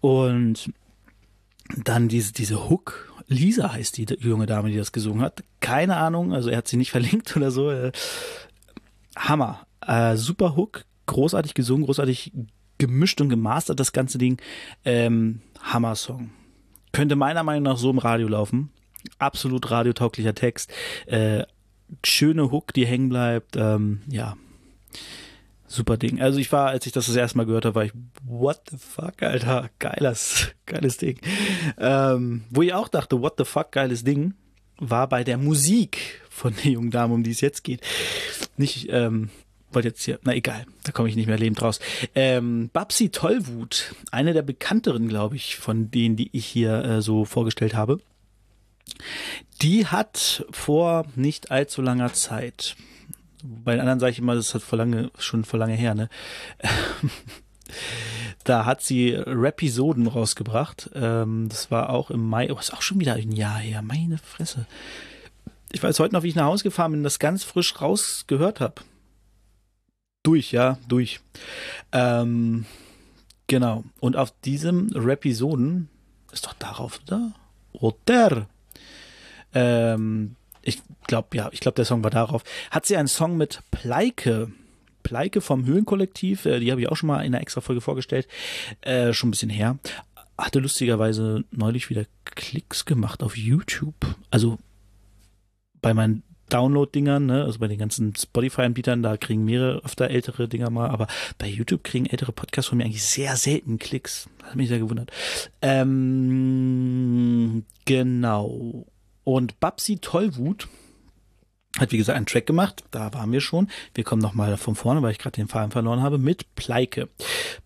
und 0.00 0.70
dann 1.76 2.08
diese, 2.08 2.32
diese 2.32 2.68
Hook, 2.68 3.12
Lisa 3.28 3.72
heißt 3.72 3.96
die 3.96 4.06
junge 4.20 4.46
Dame, 4.46 4.70
die 4.70 4.76
das 4.76 4.92
gesungen 4.92 5.22
hat. 5.22 5.42
Keine 5.60 5.96
Ahnung, 5.96 6.32
also 6.32 6.50
er 6.50 6.58
hat 6.58 6.68
sie 6.68 6.76
nicht 6.76 6.90
verlinkt 6.92 7.36
oder 7.36 7.50
so. 7.50 7.70
Äh, 7.70 7.92
Hammer. 9.16 9.66
Äh, 9.86 10.16
super 10.16 10.56
Hook, 10.56 10.84
großartig 11.06 11.54
gesungen, 11.54 11.86
großartig 11.86 12.32
gemischt 12.78 13.20
und 13.20 13.28
gemastert, 13.28 13.80
das 13.80 13.92
ganze 13.92 14.18
Ding. 14.18 14.40
Ähm, 14.84 15.40
Hammer-Song. 15.60 16.30
Könnte 16.92 17.16
meiner 17.16 17.42
Meinung 17.42 17.64
nach 17.64 17.76
so 17.76 17.90
im 17.90 17.98
Radio 17.98 18.28
laufen. 18.28 18.70
Absolut 19.18 19.70
radiotauglicher 19.70 20.34
Text. 20.34 20.72
Äh, 21.06 21.44
schöne 22.04 22.50
Hook, 22.50 22.72
die 22.72 22.86
hängen 22.86 23.08
bleibt. 23.08 23.56
Ähm, 23.56 24.02
ja. 24.08 24.36
Super 25.68 25.96
Ding. 25.96 26.20
Also 26.20 26.38
ich 26.38 26.52
war, 26.52 26.68
als 26.68 26.86
ich 26.86 26.92
das 26.92 27.06
das 27.06 27.16
erste 27.16 27.38
Mal 27.38 27.46
gehört 27.46 27.64
habe, 27.64 27.74
war 27.74 27.84
ich, 27.84 27.92
what 28.24 28.62
the 28.70 28.76
fuck, 28.78 29.22
Alter, 29.22 29.68
geiles, 29.78 30.48
geiles 30.66 30.96
Ding. 30.96 31.18
Ähm, 31.78 32.44
wo 32.50 32.62
ich 32.62 32.72
auch 32.72 32.88
dachte, 32.88 33.20
what 33.20 33.34
the 33.38 33.44
fuck, 33.44 33.72
geiles 33.72 34.04
Ding, 34.04 34.34
war 34.78 35.08
bei 35.08 35.24
der 35.24 35.38
Musik 35.38 36.22
von 36.30 36.54
der 36.54 36.72
jungen 36.72 36.90
Dame, 36.90 37.14
um 37.14 37.22
die 37.22 37.32
es 37.32 37.40
jetzt 37.40 37.64
geht. 37.64 37.80
Nicht, 38.56 38.88
ähm, 38.90 39.30
wollte 39.72 39.88
jetzt 39.88 40.02
hier, 40.02 40.18
na 40.22 40.34
egal, 40.34 40.66
da 40.84 40.92
komme 40.92 41.08
ich 41.08 41.16
nicht 41.16 41.26
mehr 41.26 41.38
lebend 41.38 41.60
raus. 41.62 41.80
Ähm, 42.14 42.70
Babsi 42.72 43.10
Tollwut, 43.10 43.94
eine 44.10 44.32
der 44.32 44.42
bekannteren, 44.42 45.08
glaube 45.08 45.36
ich, 45.36 45.56
von 45.56 45.90
denen, 45.90 46.16
die 46.16 46.30
ich 46.32 46.46
hier 46.46 46.84
äh, 46.84 47.02
so 47.02 47.24
vorgestellt 47.24 47.74
habe. 47.74 47.98
Die 49.62 49.86
hat 49.86 50.44
vor 50.50 51.06
nicht 51.14 51.50
allzu 51.50 51.82
langer 51.82 52.12
Zeit, 52.12 52.76
bei 53.42 53.72
den 53.72 53.80
anderen 53.80 54.00
sage 54.00 54.12
ich 54.12 54.18
immer, 54.18 54.34
das 54.34 54.54
hat 54.54 54.62
vor 54.62 54.78
lange, 54.78 55.10
schon 55.18 55.44
vor 55.44 55.58
lange 55.58 55.74
her, 55.74 55.94
ne? 55.94 56.08
Da 58.44 58.64
hat 58.64 58.80
sie 58.80 59.12
Rapisoden 59.12 60.06
rausgebracht. 60.06 60.90
Ähm, 60.94 61.48
das 61.48 61.72
war 61.72 61.90
auch 61.90 62.12
im 62.12 62.28
Mai, 62.28 62.52
oh, 62.52 62.58
ist 62.58 62.72
auch 62.72 62.82
schon 62.82 63.00
wieder 63.00 63.14
ein 63.14 63.32
Jahr 63.32 63.58
her, 63.58 63.82
meine 63.82 64.18
Fresse. 64.18 64.66
Ich 65.72 65.82
weiß 65.82 65.98
heute 65.98 66.14
noch, 66.14 66.22
wie 66.22 66.28
ich 66.28 66.36
nach 66.36 66.46
Hause 66.46 66.62
gefahren 66.62 66.92
bin 66.92 67.02
das 67.02 67.18
ganz 67.18 67.42
frisch 67.42 67.80
rausgehört 67.80 68.60
habe. 68.60 68.82
Durch, 70.26 70.50
ja, 70.50 70.76
durch. 70.88 71.20
Ähm, 71.92 72.66
genau. 73.46 73.84
Und 74.00 74.16
auf 74.16 74.32
diesem 74.40 74.90
Rapisoden 74.92 75.88
ist 76.32 76.46
doch 76.46 76.54
darauf, 76.54 76.98
oder? 77.06 77.32
Oder? 77.72 78.48
Ähm, 79.54 80.34
ich 80.62 80.82
glaube, 81.06 81.36
ja, 81.36 81.48
ich 81.52 81.60
glaube, 81.60 81.76
der 81.76 81.84
Song 81.84 82.02
war 82.02 82.10
darauf. 82.10 82.42
Hat 82.72 82.86
sie 82.86 82.96
einen 82.96 83.06
Song 83.06 83.36
mit 83.36 83.60
Pleike. 83.70 84.50
Pleike 85.04 85.40
vom 85.40 85.64
Höhlenkollektiv, 85.64 86.44
äh, 86.44 86.58
die 86.58 86.72
habe 86.72 86.80
ich 86.80 86.88
auch 86.88 86.96
schon 86.96 87.06
mal 87.06 87.20
in 87.20 87.32
einer 87.32 87.40
extra 87.40 87.60
Folge 87.60 87.80
vorgestellt, 87.80 88.26
äh, 88.80 89.12
schon 89.12 89.28
ein 89.28 89.30
bisschen 89.30 89.48
her. 89.48 89.78
Hatte 90.36 90.58
lustigerweise 90.58 91.44
neulich 91.52 91.88
wieder 91.88 92.04
Klicks 92.24 92.84
gemacht 92.84 93.22
auf 93.22 93.36
YouTube. 93.36 94.16
Also 94.32 94.58
bei 95.80 95.94
meinen 95.94 96.24
Download-Dingern, 96.48 97.26
ne, 97.26 97.44
also 97.44 97.58
bei 97.58 97.68
den 97.68 97.78
ganzen 97.78 98.14
Spotify-Anbietern, 98.14 99.02
da 99.02 99.16
kriegen 99.16 99.44
mehrere 99.44 99.84
öfter 99.84 100.10
ältere 100.10 100.48
Dinger 100.48 100.70
mal, 100.70 100.90
aber 100.90 101.06
bei 101.38 101.48
YouTube 101.48 101.84
kriegen 101.84 102.06
ältere 102.06 102.32
Podcasts 102.32 102.68
von 102.68 102.78
mir 102.78 102.84
eigentlich 102.84 103.02
sehr 103.02 103.36
selten 103.36 103.78
Klicks. 103.78 104.28
Das 104.38 104.50
hat 104.50 104.56
mich 104.56 104.68
sehr 104.68 104.78
gewundert. 104.78 105.10
Ähm, 105.62 107.64
genau. 107.84 108.86
Und 109.24 109.58
Babsi 109.58 109.98
Tollwut 109.98 110.68
Hat 111.78 111.92
wie 111.92 111.98
gesagt 111.98 112.16
einen 112.16 112.26
Track 112.26 112.46
gemacht, 112.46 112.84
da 112.90 113.12
waren 113.12 113.32
wir 113.32 113.40
schon. 113.40 113.68
Wir 113.94 114.04
kommen 114.04 114.22
nochmal 114.22 114.56
von 114.56 114.76
vorne, 114.76 115.02
weil 115.02 115.12
ich 115.12 115.18
gerade 115.18 115.36
den 115.36 115.48
Faden 115.48 115.72
verloren 115.72 116.00
habe, 116.00 116.16
mit 116.16 116.54
Pleike. 116.54 117.08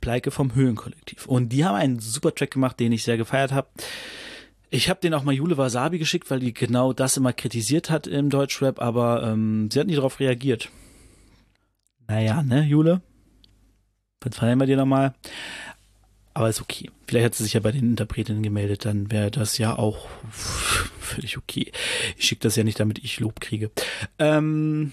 Pleike 0.01 0.31
vom 0.31 0.55
Höhenkollektiv. 0.55 1.27
Und 1.27 1.51
die 1.51 1.65
haben 1.65 1.77
einen 1.77 2.01
super 2.01 2.35
Track 2.35 2.53
gemacht, 2.53 2.81
den 2.81 2.93
ich 2.93 3.05
sehr 3.05 3.19
gefeiert 3.19 3.53
habe. 3.53 3.69
Ich 4.73 4.89
habe 4.89 5.01
den 5.01 5.15
auch 5.15 5.25
mal 5.25 5.35
Jule 5.35 5.59
Wasabi 5.59 5.99
geschickt, 5.99 6.31
weil 6.31 6.39
die 6.39 6.55
genau 6.55 6.93
das 6.93 7.17
immer 7.17 7.33
kritisiert 7.33 7.91
hat 7.91 8.07
im 8.07 8.31
Deutschrap, 8.31 8.81
aber 8.81 9.25
ähm, 9.25 9.69
sie 9.71 9.81
hat 9.81 9.89
nicht 9.89 9.99
darauf 9.99 10.21
reagiert. 10.21 10.71
Naja, 12.07 12.43
ne, 12.45 12.63
Jule? 12.63 13.03
Dann 14.21 14.33
feiern 14.33 14.61
wir 14.61 14.67
dir 14.67 14.77
nochmal. 14.77 15.15
Aber 16.35 16.49
ist 16.49 16.61
okay. 16.61 16.89
Vielleicht 17.09 17.27
hat 17.27 17.35
sie 17.35 17.43
sich 17.43 17.55
ja 17.55 17.61
bei 17.61 17.73
den 17.73 17.91
Interpretinnen 17.91 18.45
gemeldet, 18.45 18.85
dann 18.85 19.11
wäre 19.11 19.33
das 19.33 19.59
ja 19.59 19.77
auch 19.77 20.09
völlig 21.01 21.37
okay. 21.37 21.73
Ich 22.17 22.27
schicke 22.27 22.43
das 22.43 22.55
ja 22.55 22.63
nicht, 22.63 22.79
damit 22.79 23.01
ich 23.01 23.19
Lob 23.19 23.41
kriege. 23.41 23.73
Ähm, 24.21 24.93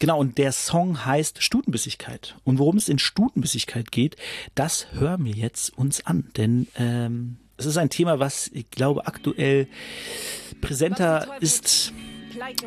genau, 0.00 0.18
und 0.18 0.38
der 0.38 0.50
Song 0.50 1.04
heißt 1.04 1.44
Stutenbissigkeit. 1.44 2.34
Und 2.42 2.58
worum 2.58 2.76
es 2.76 2.88
in 2.88 2.98
Stutenbissigkeit 2.98 3.92
geht, 3.92 4.16
das 4.56 4.88
hören 4.94 5.24
wir 5.24 5.32
jetzt 5.32 5.78
uns 5.78 6.04
an. 6.04 6.30
Denn 6.36 6.66
ähm, 6.74 7.36
es 7.56 7.66
ist 7.66 7.76
ein 7.78 7.90
Thema, 7.90 8.18
was 8.18 8.50
ich 8.52 8.70
glaube 8.70 9.06
aktuell 9.06 9.68
präsenter 10.60 11.26
ist 11.40 11.92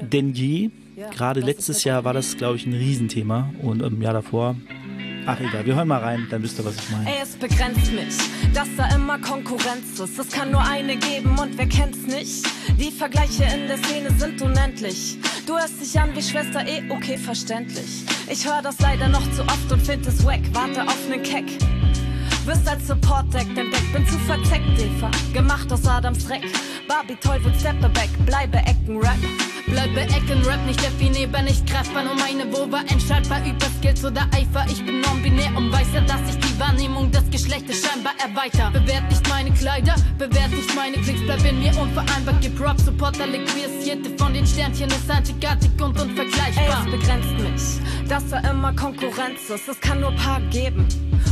denn 0.02 0.34
je. 0.34 0.72
Gerade 1.12 1.40
letztes 1.40 1.86
Jahr 1.86 2.04
war 2.04 2.14
das, 2.14 2.36
glaube 2.36 2.58
ich, 2.58 2.66
ein 2.66 2.74
Riesenthema 2.74 3.54
und 3.62 3.82
im 3.82 4.02
Jahr 4.02 4.14
davor. 4.14 4.56
Ach 5.26 5.40
egal, 5.40 5.66
wir 5.66 5.76
hören 5.76 5.88
mal 5.88 6.00
rein, 6.00 6.28
dann 6.30 6.42
wisst 6.44 6.60
ihr, 6.60 6.66
was 6.66 6.76
ich 6.76 6.90
meine. 6.90 7.08
Ey, 7.08 7.18
es 7.22 7.36
begrenzt 7.36 7.92
mich, 7.92 8.18
dass 8.54 8.68
da 8.76 8.94
immer 8.96 9.20
Konkurrenz 9.20 10.00
ist. 10.00 10.18
Es 10.18 10.30
kann 10.30 10.52
nur 10.52 10.62
eine 10.62 10.98
geben 10.98 11.38
und 11.38 11.58
wer 11.58 11.68
kennt's 11.68 12.00
nicht? 12.08 12.46
Die 12.80 12.92
Vergleiche 12.92 13.44
in 13.44 13.68
der 13.68 13.78
Szene 13.78 14.12
sind 14.18 14.42
unendlich. 14.42 15.18
Du 15.46 15.54
hörst 15.54 15.80
dich 15.80 16.00
an 16.00 16.16
wie 16.16 16.24
Schwester 16.24 16.66
eh, 16.68 16.90
okay, 16.90 17.18
verständlich. 17.18 18.06
Ich 18.30 18.46
höre 18.46 18.62
das 18.62 18.80
leider 18.80 19.08
noch 19.08 19.32
zu 19.34 19.44
oft 19.44 19.72
und 19.72 19.82
find 19.82 20.06
es 20.08 20.26
wack, 20.26 20.42
warte 20.54 20.84
auf 20.84 21.08
nen 21.10 21.22
Keck. 21.22 21.46
Wirst 22.50 22.68
als 22.68 22.88
Support-Deck 22.88 23.46
entdeckt, 23.56 23.94
bin 23.94 24.08
zu 24.08 24.18
verzeckt, 24.26 24.66
Eva. 24.80 25.12
Gemacht 25.34 25.72
aus 25.72 25.86
Adams 25.86 26.26
Dreck. 26.26 26.42
Barbie 26.88 27.16
Teufel, 27.18 27.54
steppe 27.54 27.88
back, 27.90 28.10
bleibe 28.26 28.58
Ecken-Rap. 28.58 29.20
Bleibe 29.68 30.02
Ecken, 30.02 30.42
Rap 30.44 30.66
nicht 30.66 30.82
definierbar, 30.84 31.44
nicht 31.44 31.64
greifbar, 31.68 32.06
nur 32.06 32.16
meine 32.16 32.52
Vulva 32.52 32.80
entscheidbar 32.88 33.42
über 33.46 33.68
Skills 33.78 34.04
oder 34.04 34.26
Eifer. 34.34 34.66
Ich 34.68 34.84
bin 34.84 35.00
non-binär 35.00 35.56
und 35.56 35.72
weiß 35.72 35.90
ja, 35.94 36.02
dass 36.02 36.22
ich 36.28 36.40
die 36.40 36.60
Wahrnehmung 36.60 37.12
des 37.12 37.30
Geschlechtes 37.30 37.86
scheinbar 37.86 38.14
erweiter. 38.18 38.72
Bewert 38.72 39.08
nicht 39.12 39.30
meine 39.30 39.52
Kleider, 39.52 39.94
bewert 40.18 40.50
nicht 40.50 40.76
meine 40.76 40.98
Klicks, 40.98 41.22
bleib 41.26 41.46
in 41.46 41.60
mir 41.60 41.78
unvereinbar. 41.80 42.34
Gib 42.42 42.60
Rock, 42.60 42.80
Supporter, 42.80 43.28
Liquidierte 43.28 44.10
von 44.18 44.34
den 44.34 44.48
Sternchen 44.48 44.90
ist 44.90 45.08
einzigartig 45.08 45.70
und 45.80 46.02
unvergleichbar. 46.02 46.84
Ey, 46.84 46.94
es 46.96 47.00
begrenzt 47.00 47.38
mich, 47.38 48.10
dass 48.10 48.28
da 48.28 48.40
immer 48.50 48.74
Konkurrenz 48.74 49.52
ist. 49.54 49.70
Es 49.70 49.80
kann 49.80 50.02
nur 50.02 50.16
Paar 50.16 50.42
geben. 50.50 50.88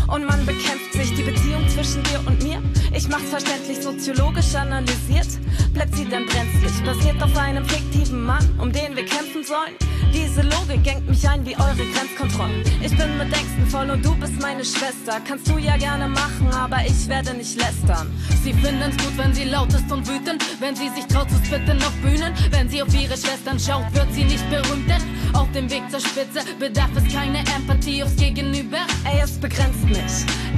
Und 0.07 0.25
man 0.25 0.45
bekämpft 0.45 0.93
sich 0.93 1.13
die 1.15 1.23
Beziehung 1.23 1.67
zwischen 1.69 2.03
dir 2.03 2.19
und 2.25 2.41
mir. 2.41 2.61
Ich 2.93 3.07
mach's 3.09 3.29
verständlich 3.29 3.81
soziologisch 3.81 4.55
analysiert. 4.55 5.27
Bleibt 5.73 5.95
sie 5.95 6.07
dann 6.09 6.25
brenzlig, 6.25 6.83
basiert 6.85 7.21
auf 7.21 7.35
einem 7.37 7.65
fiktiven 7.65 8.23
Mann, 8.23 8.43
um 8.57 8.71
den 8.71 8.95
wir 8.95 9.05
kämpfen 9.05 9.43
sollen. 9.43 9.75
Diese 10.13 10.41
Logik 10.41 10.83
gängt 10.83 11.07
mich 11.07 11.27
ein 11.27 11.45
wie 11.45 11.55
eure 11.55 11.75
Grenzkontrollen. 11.75 12.63
Ich 12.81 12.95
bin 12.97 13.17
mit 13.17 13.27
Ängsten 13.27 13.67
voll 13.67 13.89
und 13.89 14.03
du 14.03 14.15
bist 14.15 14.41
meine 14.41 14.63
Schwester. 14.63 15.19
Kannst 15.27 15.47
du 15.49 15.57
ja 15.57 15.77
gerne 15.77 16.07
machen, 16.07 16.47
aber 16.53 16.77
ich 16.85 17.07
werde 17.07 17.33
nicht 17.33 17.57
lästern. 17.57 18.07
Sie 18.43 18.53
finden's 18.53 18.97
gut, 18.97 19.17
wenn 19.17 19.33
sie 19.33 19.43
laut 19.43 19.73
ist 19.73 19.91
und 19.91 20.07
wütend. 20.07 20.43
Wenn 20.59 20.75
sie 20.75 20.89
sich 20.89 21.05
traut 21.05 21.29
zu 21.29 21.35
spitten 21.45 21.77
auf 21.83 21.93
Bühnen. 22.01 22.33
Wenn 22.51 22.69
sie 22.69 22.81
auf 22.81 22.93
ihre 22.93 23.17
Schwestern 23.17 23.59
schaut, 23.59 23.93
wird 23.93 24.11
sie 24.13 24.23
nicht 24.23 24.49
berühmt. 24.49 24.89
Denn 24.89 25.01
auf 25.33 25.51
dem 25.51 25.69
Weg 25.69 25.83
zur 25.91 25.99
Spitze 25.99 26.41
bedarf 26.57 26.89
es 26.95 27.13
keine 27.13 27.39
Empathie 27.55 28.03
aufs 28.03 28.15
Gegenüber. 28.15 28.79
Ey, 29.03 29.21
es 29.23 29.31
begrenzt 29.33 29.83
mich, 29.83 29.96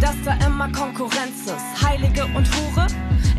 dass 0.01 0.15
da 0.23 0.33
immer 0.45 0.71
Konkurrenz 0.71 1.45
ist. 1.45 1.83
Heilige 1.83 2.25
und 2.25 2.47
Hure. 2.55 2.87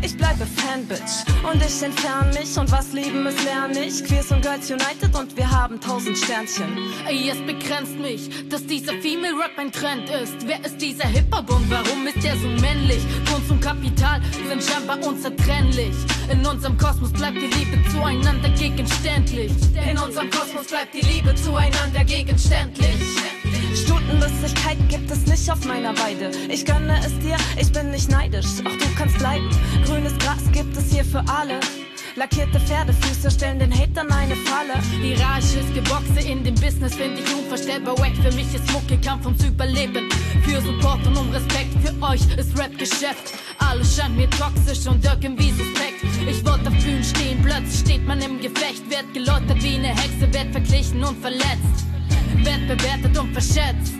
Ich 0.03 0.17
bleibe 0.17 0.47
Fanbitch 0.47 1.23
und 1.43 1.63
ich 1.63 1.83
entferne 1.83 2.33
mich 2.33 2.57
und 2.57 2.71
was 2.71 2.91
lieben 2.91 3.25
ist 3.27 3.43
lerne 3.43 3.85
ich. 3.85 4.03
Queers 4.03 4.31
und 4.31 4.41
Girls 4.41 4.69
United 4.69 5.15
und 5.15 5.37
wir 5.37 5.49
haben 5.49 5.79
tausend 5.79 6.17
Sternchen. 6.17 6.75
Ey, 7.07 7.29
es 7.29 7.37
begrenzt 7.45 7.99
mich, 7.99 8.49
dass 8.49 8.65
dieser 8.65 8.93
Female 8.93 9.33
Rap 9.33 9.57
ein 9.57 9.71
Trend 9.71 10.09
ist. 10.09 10.47
Wer 10.47 10.63
ist 10.65 10.81
dieser 10.81 11.07
Hip-Hop 11.07 11.49
und 11.51 11.69
warum 11.69 12.07
ist 12.07 12.25
er 12.25 12.35
so 12.37 12.47
männlich? 12.47 13.03
Kunst 13.31 13.51
und 13.51 13.61
Kapital 13.61 14.21
sind 14.49 14.63
scheinbar 14.63 14.97
unzertrennlich. 15.03 15.93
In 16.31 16.43
unserem 16.45 16.77
Kosmos 16.77 17.13
bleibt 17.13 17.37
die 17.37 17.59
Liebe 17.59 17.77
zueinander 17.91 18.49
gegenständlich. 18.49 19.51
In 19.87 19.99
unserem 19.99 20.31
Kosmos 20.31 20.65
bleibt 20.65 20.95
die 20.95 21.01
Liebe 21.01 21.35
zueinander 21.35 22.03
gegenständlich. 22.05 22.95
Stutenlustigkeit 23.91 24.77
gibt 24.87 25.11
es 25.11 25.25
nicht 25.25 25.51
auf 25.51 25.65
meiner 25.65 25.97
Weide. 25.99 26.31
Ich 26.49 26.65
gönne 26.65 26.97
es 27.05 27.17
dir, 27.19 27.35
ich 27.59 27.69
bin 27.73 27.91
nicht 27.91 28.09
neidisch, 28.09 28.45
auch 28.63 28.77
du 28.77 28.85
kannst 28.97 29.17
bleiben. 29.17 29.49
Grünes 29.85 30.17
Gras 30.19 30.43
gibt 30.53 30.77
es 30.77 30.93
hier 30.93 31.03
für 31.03 31.23
alle. 31.27 31.59
Lackierte 32.15 32.57
Pferdefüße 32.61 33.29
stellen 33.29 33.59
den 33.59 33.73
Hatern 33.73 34.09
eine 34.09 34.35
Falle. 34.37 34.81
Hierarchisches 35.01 35.73
Geboxe 35.73 36.25
in 36.25 36.41
dem 36.45 36.55
Business 36.55 36.95
finde 36.95 37.21
ich 37.21 37.35
unvorstellbar 37.35 37.97
wack. 37.99 38.15
Für 38.15 38.33
mich 38.33 38.53
ist 38.53 38.71
Mucke 38.71 38.97
Kampf 38.97 39.25
ums 39.25 39.43
Überleben. 39.43 40.09
Für 40.43 40.61
Support 40.61 41.05
und 41.07 41.17
um 41.17 41.29
Respekt. 41.31 41.75
Für 41.83 42.01
euch 42.01 42.21
ist 42.37 42.57
Rap 42.57 42.77
Geschäft. 42.77 43.33
Alles 43.59 43.97
scheint 43.97 44.15
mir 44.15 44.29
toxisch 44.29 44.87
und 44.87 45.03
irgendwie 45.03 45.51
suspekt. 45.51 46.03
Ich 46.29 46.45
wollte 46.45 46.69
auf 46.69 46.83
Bühnen 46.83 47.03
stehen, 47.03 47.41
plötzlich 47.43 47.79
steht 47.79 48.07
man 48.07 48.21
im 48.21 48.39
Gefecht. 48.39 48.89
Werd 48.89 49.13
geläutert 49.13 49.61
wie 49.61 49.75
eine 49.75 49.89
Hexe, 49.89 50.33
werd 50.33 50.51
verglichen 50.53 51.03
und 51.03 51.19
verletzt. 51.21 51.91
Werd 52.37 52.67
bewertet 52.67 53.17
und 53.17 53.33
verschätzt. 53.33 53.93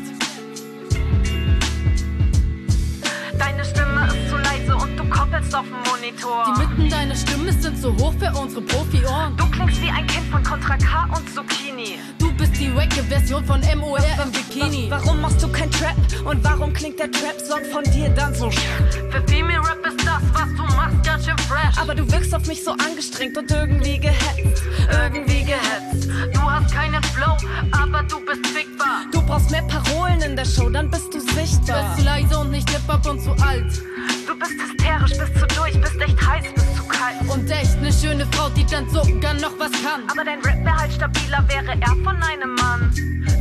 Deine 3.38 3.65
Stimme 3.65 4.07
ist 4.07 4.29
zu 4.29 4.38
leise 4.38 4.75
und 4.75 4.97
du 4.97 5.03
koppelst 5.09 5.55
auf 5.55 5.65
dem 5.65 5.91
Monitor. 5.91 6.45
Die 6.45 6.65
Mitten 6.65 6.89
deiner 6.89 7.15
Stimme 7.15 7.51
sind 7.53 7.77
zu 7.79 7.95
hoch 7.97 8.13
für 8.19 8.32
unsere 8.39 8.61
Profi-Ohren. 8.61 9.36
Du 9.38 9.45
klingst 9.51 9.82
wie 9.82 9.89
ein 9.89 10.07
Kind 10.07 10.25
von 10.32 10.43
Contra 10.43 10.77
K 10.77 11.09
und 11.15 11.29
Zucchini. 11.34 11.99
Du 12.19 12.32
die 12.62 12.76
wacke 12.76 13.03
Version 13.03 13.43
von 13.45 13.59
MOR 13.78 13.97
im 14.24 14.32
Bikini. 14.32 14.89
Wa- 14.89 14.99
Warum 15.03 15.22
machst 15.22 15.41
du 15.41 15.47
kein 15.51 15.70
Trap? 15.72 15.95
Und 16.26 16.43
warum 16.43 16.72
klingt 16.74 16.99
der 16.99 17.09
Trap-Song 17.12 17.62
von 17.72 17.84
dir 17.86 18.09
dann 18.09 18.34
so 18.36 18.49
Für 18.51 19.22
Female 19.28 19.59
Rap 19.59 19.86
ist 19.88 20.05
das, 20.05 20.22
was 20.34 20.49
du 20.55 20.76
machst, 20.76 21.03
ganz 21.03 21.26
schön 21.26 21.38
fresh. 21.39 21.78
Aber 21.82 21.95
du 21.95 22.09
wirkst 22.12 22.34
auf 22.36 22.45
mich 22.47 22.64
so 22.64 22.72
angestrengt 22.72 23.36
und 23.38 23.49
irgendwie 23.49 23.97
gehetzt. 23.99 24.64
Irgendwie 24.91 25.43
gehetzt. 25.43 26.07
Du 26.34 26.41
hast 26.41 26.72
keinen 26.74 27.01
Flow, 27.03 27.36
aber 27.72 28.03
du 28.03 28.20
bist 28.26 28.45
fickbar. 28.47 29.05
Du 29.12 29.22
brauchst 29.24 29.49
mehr 29.49 29.64
Parolen 29.64 30.22
in 30.22 30.36
der 30.36 30.45
Show, 30.45 30.70
dann 30.70 30.89
bist 30.91 31.12
du 31.14 31.20
sichtbar. 31.20 31.84
Bist 31.84 31.97
zu 31.99 32.05
leise 32.05 32.38
und 32.38 32.51
nicht 32.51 32.70
Hip-Hop 32.70 33.05
und 33.09 33.22
zu 33.22 33.32
alt. 33.43 33.82
Du 34.28 34.38
bist 34.38 34.51
hysterisch, 34.62 35.18
bist 35.18 35.39
zu 35.39 35.47
durch, 35.55 35.82
bist 35.82 35.99
echt 35.99 36.28
heiß, 36.28 36.45
bist 36.53 36.76
zu 36.76 36.84
kalt. 36.88 37.16
Und 37.28 37.49
echt 37.49 37.82
ne 37.82 37.91
schöne 37.91 38.26
Frau, 38.34 38.49
die 38.49 38.66
dann 38.66 38.88
sogar 38.89 39.34
noch 39.36 39.57
was 39.57 39.72
kann. 39.84 40.03
Aber 40.12 40.24
dein 40.24 40.39
Rap 40.41 40.64
wäre 40.64 40.78
halt 40.78 40.93
stabiler, 40.93 41.43
wäre 41.47 41.76
er 41.80 41.95
von 42.03 42.16
einem 42.22 42.50
Mann. 42.55 42.91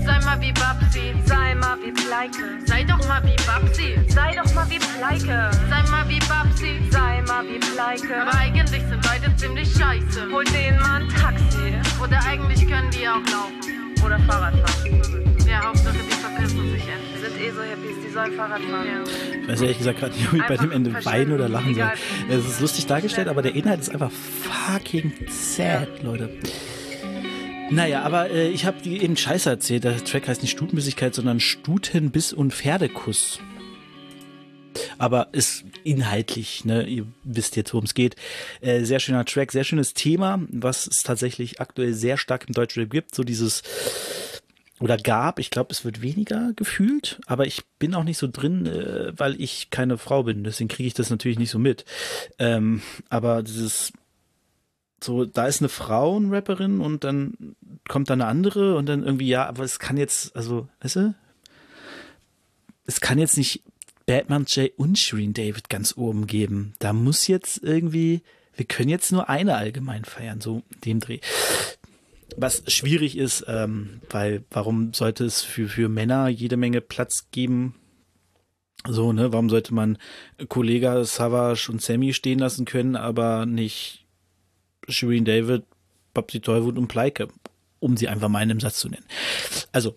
Sei 0.05 0.19
mal 0.25 0.41
wie 0.41 0.53
Babsi, 0.53 1.15
Sei 1.27 1.55
mal 1.55 1.77
wie 1.85 1.93
Pleike. 1.93 2.59
sei 2.67 2.85
doch 2.85 3.07
mal 3.09 3.23
wie 3.25 3.37
Babsi. 3.47 3.99
Sei 4.09 4.35
doch 4.37 4.55
mal 4.55 4.69
wie 4.71 4.79
Pleike. 4.79 5.51
Sei 5.69 5.91
mal 5.91 6.09
wie 6.09 6.19
Babsi. 6.21 6.81
Sei 6.91 7.23
mal 7.27 7.45
wie 7.45 7.59
Pleike. 7.59 8.23
Aber 8.23 8.35
eigentlich 8.39 8.83
sind 8.83 9.03
beide 9.03 9.35
ziemlich 9.37 9.69
scheiße. 9.73 10.31
Hol 10.33 10.45
den 10.45 10.77
mal 10.77 11.03
ein 11.03 11.09
Taxi. 11.09 11.75
Oder 12.03 12.21
eigentlich 12.27 12.67
können 12.69 12.91
die 12.91 13.07
auch 13.09 13.23
laufen. 13.31 14.05
Oder 14.05 14.19
Fahrrad 14.21 14.55
fahren. 14.57 15.01
Ja, 15.47 15.65
Hauptsache 15.65 15.95
die 15.99 16.15
verpissen 16.15 16.71
sich 16.73 16.83
endlich. 16.83 17.21
Sind 17.21 17.41
eh 17.41 17.51
so 17.51 17.63
Hippies, 17.63 17.97
die 18.07 18.13
sollen 18.13 18.33
Fahrrad 18.35 18.61
fahren. 18.63 18.87
Ich 19.43 19.49
weiß 19.49 19.61
ehrlich 19.63 19.79
gesagt 19.79 19.99
gerade 20.01 20.15
nicht, 20.15 20.29
ob 20.29 20.35
ich 20.35 20.47
bei 20.47 20.57
dem 20.57 20.71
Ende 20.73 21.05
weinen 21.05 21.33
oder 21.33 21.49
lachen 21.49 21.75
soll. 21.75 21.91
Es 22.31 22.47
ist 22.47 22.61
lustig 22.61 22.87
dargestellt, 22.87 23.29
aber 23.29 23.43
der 23.43 23.55
Inhalt 23.55 23.81
ist 23.81 23.91
einfach 23.91 24.11
fucking 24.11 25.13
sad, 25.29 26.03
Leute. 26.03 26.31
Naja, 27.71 28.03
aber 28.03 28.31
äh, 28.31 28.49
ich 28.49 28.65
habe 28.65 28.89
eben 28.89 29.17
Scheiße 29.17 29.49
erzählt. 29.49 29.85
Der 29.85 30.03
Track 30.03 30.27
heißt 30.27 30.43
nicht 30.43 30.51
Stutenbissigkeit, 30.51 31.15
sondern 31.15 31.39
Stutenbiss 31.39 32.33
und 32.33 32.53
Pferdekuss. 32.53 33.39
Aber 34.99 35.29
ist 35.33 35.65
inhaltlich, 35.85 36.65
ne, 36.65 36.85
ihr 36.87 37.07
wisst 37.23 37.57
jetzt, 37.57 37.73
worum 37.73 37.85
es 37.85 37.95
geht. 37.95 38.17
Äh, 38.61 38.85
sehr 38.85 38.99
schöner 38.99 39.25
Track, 39.25 39.53
sehr 39.53 39.65
schönes 39.65 39.95
Thema, 39.95 40.41
was 40.51 40.89
es 40.89 41.03
tatsächlich 41.03 41.61
aktuell 41.61 41.95
sehr 41.95 42.17
stark 42.17 42.47
im 42.49 42.55
Deutschrap 42.55 42.91
gibt. 42.91 43.15
So 43.15 43.23
dieses 43.23 43.63
oder 44.81 44.97
gab, 44.97 45.39
ich 45.39 45.51
glaube, 45.51 45.73
es 45.73 45.85
wird 45.85 46.01
weniger 46.01 46.53
gefühlt, 46.57 47.21
aber 47.27 47.47
ich 47.47 47.63
bin 47.79 47.95
auch 47.95 48.05
nicht 48.05 48.19
so 48.19 48.29
drin, 48.33 48.67
äh, 48.67 49.13
weil 49.17 49.41
ich 49.41 49.71
keine 49.71 49.99
Frau 49.99 50.25
bin. 50.25 50.43
Deswegen 50.43 50.69
kriege 50.69 50.87
ich 50.87 50.95
das 50.95 51.11
natürlich 51.11 51.39
nicht 51.39 51.51
so 51.51 51.59
mit. 51.59 51.85
Ähm, 52.39 52.83
aber 53.11 53.43
dieses 53.43 53.93
so, 55.03 55.25
da 55.25 55.47
ist 55.47 55.61
eine 55.61 55.69
Frauenrapperin 55.69 56.81
und 56.81 57.05
dann 57.05 57.57
kommt 57.89 58.11
da 58.11 58.15
eine 58.15 58.27
andere 58.27 58.77
und 58.77 58.87
dann 58.87 59.03
irgendwie, 59.03 59.29
ja, 59.29 59.47
aber 59.47 59.65
es 59.65 59.79
kann 59.79 59.97
jetzt, 59.97 60.37
also, 60.37 60.69
weißt 60.81 60.97
du, 60.97 61.15
es 62.85 63.01
kann 63.01 63.19
jetzt 63.19 63.37
nicht 63.37 63.63
Batman 64.07 64.45
J 64.47 64.73
und 64.77 64.99
Shireen 64.99 65.33
David 65.33 65.69
ganz 65.69 65.97
oben 65.97 66.27
geben. 66.27 66.75
Da 66.81 66.93
muss 66.93 67.29
jetzt 67.29 67.63
irgendwie, 67.63 68.23
wir 68.55 68.65
können 68.65 68.89
jetzt 68.89 69.13
nur 69.13 69.29
eine 69.29 69.57
allgemein 69.57 70.05
feiern, 70.05 70.41
so 70.41 70.63
dem 70.85 71.01
Dreh. 71.01 71.21
was 72.37 72.63
schwierig 72.67 73.17
ist, 73.17 73.45
ähm, 73.49 74.01
weil 74.11 74.45
warum 74.51 74.93
sollte 74.93 75.25
es 75.25 75.43
für, 75.43 75.69
für 75.69 75.89
Männer 75.89 76.29
jede 76.29 76.57
Menge 76.57 76.81
Platz 76.81 77.29
geben? 77.31 77.75
So, 78.89 79.13
ne, 79.13 79.33
warum 79.33 79.51
sollte 79.51 79.75
man 79.75 79.99
Kollega 80.49 81.05
Savage 81.05 81.71
und 81.71 81.83
Sammy 81.83 82.15
stehen 82.15 82.39
lassen 82.39 82.65
können, 82.65 82.97
aber 82.97 83.47
nicht 83.47 84.07
Shireen 84.91 85.25
David, 85.25 85.65
Babsi 86.15 86.41
Tollwood 86.41 86.79
und 86.79 86.89
Pleike, 86.89 87.29
um 87.79 87.97
sie 87.97 88.09
einfach 88.09 88.29
mal 88.29 88.43
in 88.43 88.51
einem 88.51 88.61
Satz 88.61 88.79
zu 88.81 88.89
nennen. 88.89 89.05
Also, 89.73 89.95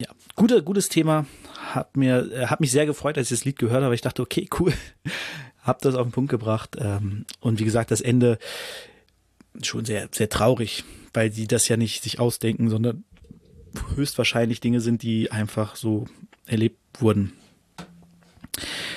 ja, 0.00 0.08
gute, 0.34 0.62
gutes 0.62 0.88
Thema. 0.88 1.26
Hat 1.56 1.96
mir, 1.96 2.30
äh, 2.32 2.46
hat 2.46 2.60
mich 2.60 2.70
sehr 2.70 2.86
gefreut, 2.86 3.18
als 3.18 3.30
ich 3.30 3.38
das 3.38 3.44
Lied 3.44 3.58
gehört 3.58 3.82
habe. 3.82 3.94
Ich 3.94 4.00
dachte, 4.00 4.22
okay, 4.22 4.48
cool. 4.58 4.72
hab 5.62 5.82
das 5.82 5.94
auf 5.94 6.06
den 6.06 6.12
Punkt 6.12 6.30
gebracht. 6.30 6.76
Ähm, 6.78 7.26
und 7.40 7.58
wie 7.58 7.64
gesagt, 7.64 7.90
das 7.90 8.00
Ende 8.00 8.38
schon 9.62 9.84
sehr, 9.84 10.08
sehr 10.12 10.28
traurig, 10.28 10.84
weil 11.12 11.30
die 11.30 11.46
das 11.46 11.68
ja 11.68 11.76
nicht 11.76 12.02
sich 12.02 12.20
ausdenken, 12.20 12.70
sondern 12.70 13.04
höchstwahrscheinlich 13.96 14.60
Dinge 14.60 14.80
sind, 14.80 15.02
die 15.02 15.30
einfach 15.30 15.76
so 15.76 16.06
erlebt 16.46 16.78
wurden. 17.00 17.32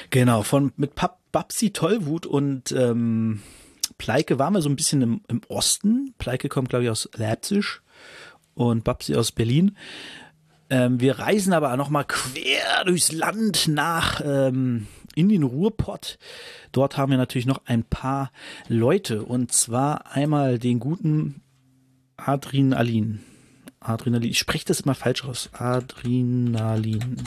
Genau, 0.10 0.44
von 0.44 0.72
mit 0.78 0.96
Pap 0.96 1.20
Babsi 1.32 1.72
Tollwut 1.72 2.26
und 2.26 2.74
ähm, 2.74 3.42
Pleike 4.02 4.39
waren 4.39 4.54
wir 4.54 4.64
so 4.64 4.70
ein 4.70 4.76
bisschen 4.76 5.04
im, 5.04 5.22
im 5.28 5.41
Osten. 5.47 6.16
Pleike 6.18 6.49
kommt, 6.49 6.70
glaube 6.70 6.86
ich, 6.86 6.89
aus 6.89 7.08
Leipzig 7.14 7.82
und 8.56 8.84
Babsi 8.84 9.16
aus 9.16 9.32
Berlin. 9.32 9.78
Ähm, 10.72 10.99
wir 10.99 11.20
reisen 11.20 11.54
aber 11.54 11.78
nochmal 11.78 12.06
quer 12.06 12.84
durchs 12.84 13.12
Land 13.12 13.68
nach 13.68 14.20
ähm, 14.26 14.88
in 15.14 15.30
den 15.30 15.43
Ruhrpott. 15.43 16.18
Dort 16.72 16.97
haben 16.97 17.12
wir 17.12 17.20
natürlich 17.20 17.45
noch 17.45 17.62
ein 17.66 17.84
paar 17.84 18.32
Leute 18.68 19.22
und 19.22 19.52
zwar 19.52 20.12
einmal 20.12 20.58
den 20.58 20.80
guten 20.80 21.43
Adrenalin. 22.18 23.20
Adrenalin. 23.82 24.32
Ich 24.32 24.39
spreche 24.39 24.66
das 24.66 24.82
immer 24.82 24.95
falsch 24.95 25.24
aus. 25.26 25.52
Adrenalin. 25.54 27.18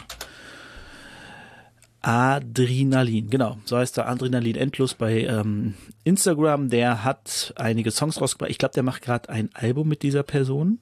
Adrenalin, 2.07 3.31
genau, 3.31 3.57
so 3.65 3.79
heißt 3.79 3.97
der 3.97 4.09
Adrenalin 4.09 4.57
endlos 4.57 4.93
bei 4.93 5.23
ähm, 5.23 5.73
Instagram. 6.05 6.69
Der 6.69 7.03
hat 7.03 7.55
einige 7.57 7.91
Songs 7.91 8.21
rausgebracht. 8.21 8.51
Ich 8.51 8.59
glaube, 8.59 8.75
der 8.75 8.83
macht 8.83 9.01
gerade 9.01 9.31
ein 9.31 9.49
Album 9.55 9.89
mit 9.89 10.03
dieser 10.03 10.23
Person, 10.23 10.81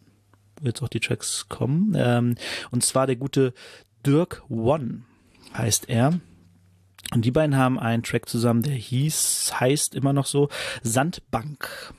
wo 0.61 0.66
jetzt 0.66 0.83
auch 0.83 0.89
die 0.89 0.99
Tracks 0.99 1.47
kommen. 1.49 1.95
Ähm, 1.97 2.35
und 2.73 2.85
zwar 2.85 3.07
der 3.07 3.14
gute 3.14 3.55
Dirk 4.05 4.43
One 4.49 5.03
heißt 5.57 5.89
er. 5.89 6.18
Und 7.14 7.25
die 7.25 7.31
beiden 7.31 7.57
haben 7.57 7.79
einen 7.79 8.03
Track 8.03 8.29
zusammen, 8.29 8.62
der 8.62 8.75
hieß, 8.75 9.61
heißt 9.61 9.95
immer 9.95 10.12
noch 10.12 10.27
so 10.27 10.49
Sandbank. 10.83 11.95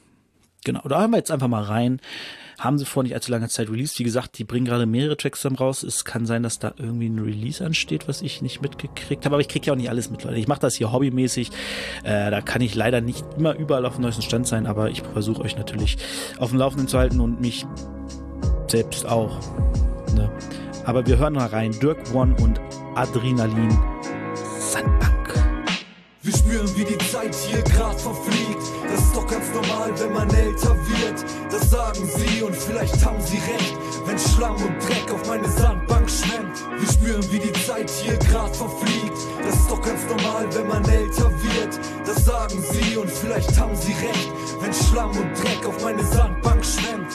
Genau, 0.63 0.81
da 0.87 0.99
hören 0.99 1.11
wir 1.11 1.17
jetzt 1.17 1.31
einfach 1.31 1.47
mal 1.47 1.63
rein. 1.63 1.99
Haben 2.59 2.77
sie 2.77 2.85
vor 2.85 3.03
nicht 3.03 3.13
allzu 3.13 3.31
langer 3.31 3.49
Zeit 3.49 3.69
released. 3.69 3.99
Wie 3.99 4.03
gesagt, 4.03 4.37
die 4.37 4.43
bringen 4.43 4.65
gerade 4.65 4.85
mehrere 4.85 5.17
Tracks 5.17 5.41
zusammen 5.41 5.57
raus. 5.57 5.83
Es 5.83 6.05
kann 6.05 6.25
sein, 6.25 6.43
dass 6.43 6.59
da 6.59 6.73
irgendwie 6.77 7.09
ein 7.09 7.19
Release 7.19 7.65
ansteht, 7.65 8.07
was 8.07 8.21
ich 8.21 8.41
nicht 8.41 8.61
mitgekriegt 8.61 9.25
habe. 9.25 9.35
Aber 9.35 9.41
ich 9.41 9.47
kriege 9.47 9.65
ja 9.65 9.73
auch 9.73 9.77
nicht 9.77 9.89
alles 9.89 10.09
mit, 10.09 10.23
Leute. 10.23 10.37
Ich 10.37 10.47
mache 10.47 10.61
das 10.61 10.75
hier 10.75 10.91
hobbymäßig. 10.91 11.49
Äh, 12.03 12.31
da 12.31 12.41
kann 12.41 12.61
ich 12.61 12.75
leider 12.75 13.01
nicht 13.01 13.25
immer 13.37 13.55
überall 13.55 13.85
auf 13.85 13.95
dem 13.95 14.03
neuesten 14.03 14.21
Stand 14.21 14.47
sein, 14.47 14.67
aber 14.67 14.89
ich 14.89 15.01
versuche 15.01 15.41
euch 15.41 15.57
natürlich 15.57 15.97
auf 16.37 16.51
dem 16.51 16.59
Laufenden 16.59 16.87
zu 16.87 16.97
halten 16.99 17.19
und 17.19 17.41
mich 17.41 17.65
selbst 18.67 19.05
auch. 19.05 19.39
Ne? 20.15 20.31
Aber 20.85 21.05
wir 21.05 21.17
hören 21.17 21.33
mal 21.33 21.47
rein. 21.47 21.71
Dirk 21.81 22.13
One 22.13 22.35
und 22.41 22.61
Adrenalin 22.95 23.77
Sandbank. 24.59 25.12
Wir 26.23 26.33
spüren, 26.33 26.69
wie 26.77 26.85
die 26.85 26.97
Zeit 27.11 27.35
hier 27.35 27.61
grad 27.63 27.99
verfliegt. 27.99 28.63
Das 28.87 29.01
ist 29.01 29.13
doch 29.13 29.27
ganz 29.27 29.45
normal, 29.53 29.91
wenn 29.99 30.13
man 30.13 30.33
älter 30.33 30.73
wird. 30.87 31.25
Das 31.51 31.69
sagen 31.69 31.99
sie 32.15 32.41
und 32.41 32.55
vielleicht 32.55 33.05
haben 33.05 33.21
sie 33.21 33.39
recht. 33.39 33.75
Wenn 34.05 34.17
Schlamm 34.17 34.55
und 34.55 34.79
Dreck 34.87 35.11
auf 35.13 35.27
meine 35.27 35.49
Sandbank 35.49 36.09
schwemmt. 36.09 36.63
Wir 36.79 36.87
spüren, 36.87 37.29
wie 37.29 37.39
die 37.39 37.51
Zeit 37.65 37.89
hier 37.89 38.15
grad 38.15 38.55
verfliegt. 38.55 39.17
Das 39.43 39.53
ist 39.53 39.69
doch 39.69 39.81
ganz 39.81 39.99
normal, 40.07 40.47
wenn 40.55 40.67
man 40.67 40.87
älter 40.87 41.29
wird. 41.29 41.77
Das 42.05 42.23
sagen 42.23 42.63
sie 42.71 42.95
und 42.95 43.09
vielleicht 43.09 43.59
haben 43.59 43.75
sie 43.75 43.91
recht. 43.91 44.31
Wenn 44.61 44.73
Schlamm 44.73 45.11
und 45.11 45.43
Dreck 45.43 45.65
auf 45.67 45.83
meine 45.83 46.05
Sandbank 46.05 46.63
schwemmt. 46.63 47.12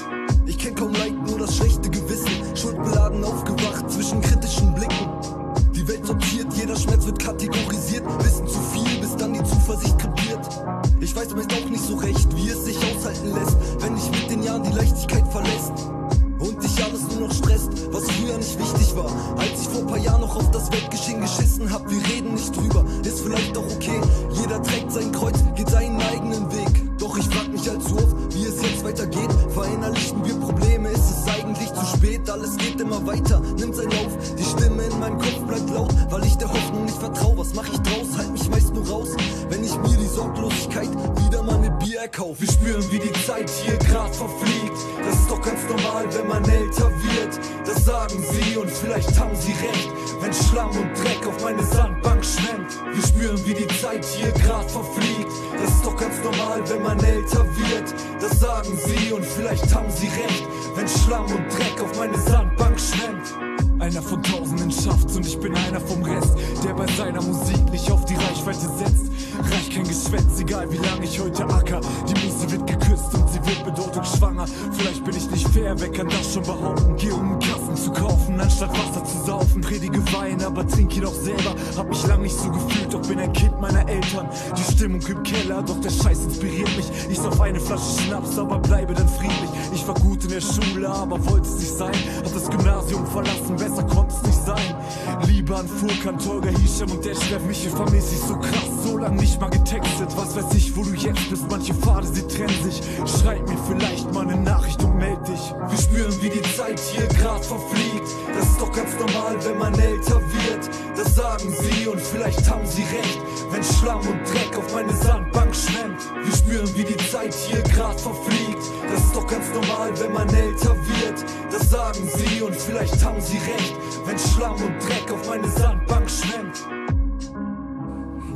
Vielleicht 112.29 112.51
haben 112.51 112.67
sie 112.67 112.83
recht. 112.83 113.21
Wenn 113.51 113.65
Schlamm 113.65 114.01
und 114.01 114.21
Dreck 114.29 114.57
auf 114.57 114.75
meine 114.75 114.93
Sandbank 114.93 115.55
schwemmt. 115.55 116.01
Wir 116.23 116.33
spüren, 116.33 116.77
wie 116.77 116.85
die 116.85 116.97
Zeit 116.97 117.35
hier 117.35 117.63
grad 117.63 118.01
verfliegt. 118.01 118.63
Das 118.91 119.03
ist 119.03 119.17
doch 119.17 119.27
ganz 119.27 119.47
normal, 119.55 119.99
wenn 120.01 120.13
man 120.13 120.29
älter 120.29 120.77
wird. 120.77 121.25
Das 121.51 121.71
sagen 121.71 122.09
sie 122.15 122.43
und 122.43 122.55
vielleicht 122.55 123.03
haben 123.05 123.21
sie 123.21 123.39
recht. 123.39 123.75
Wenn 124.05 124.19
Schlamm 124.19 124.55
und 124.55 124.79
Dreck 124.83 125.11
auf 125.13 125.29
meine 125.29 125.49
Sandbank 125.49 126.11
schwemmt. 126.11 126.67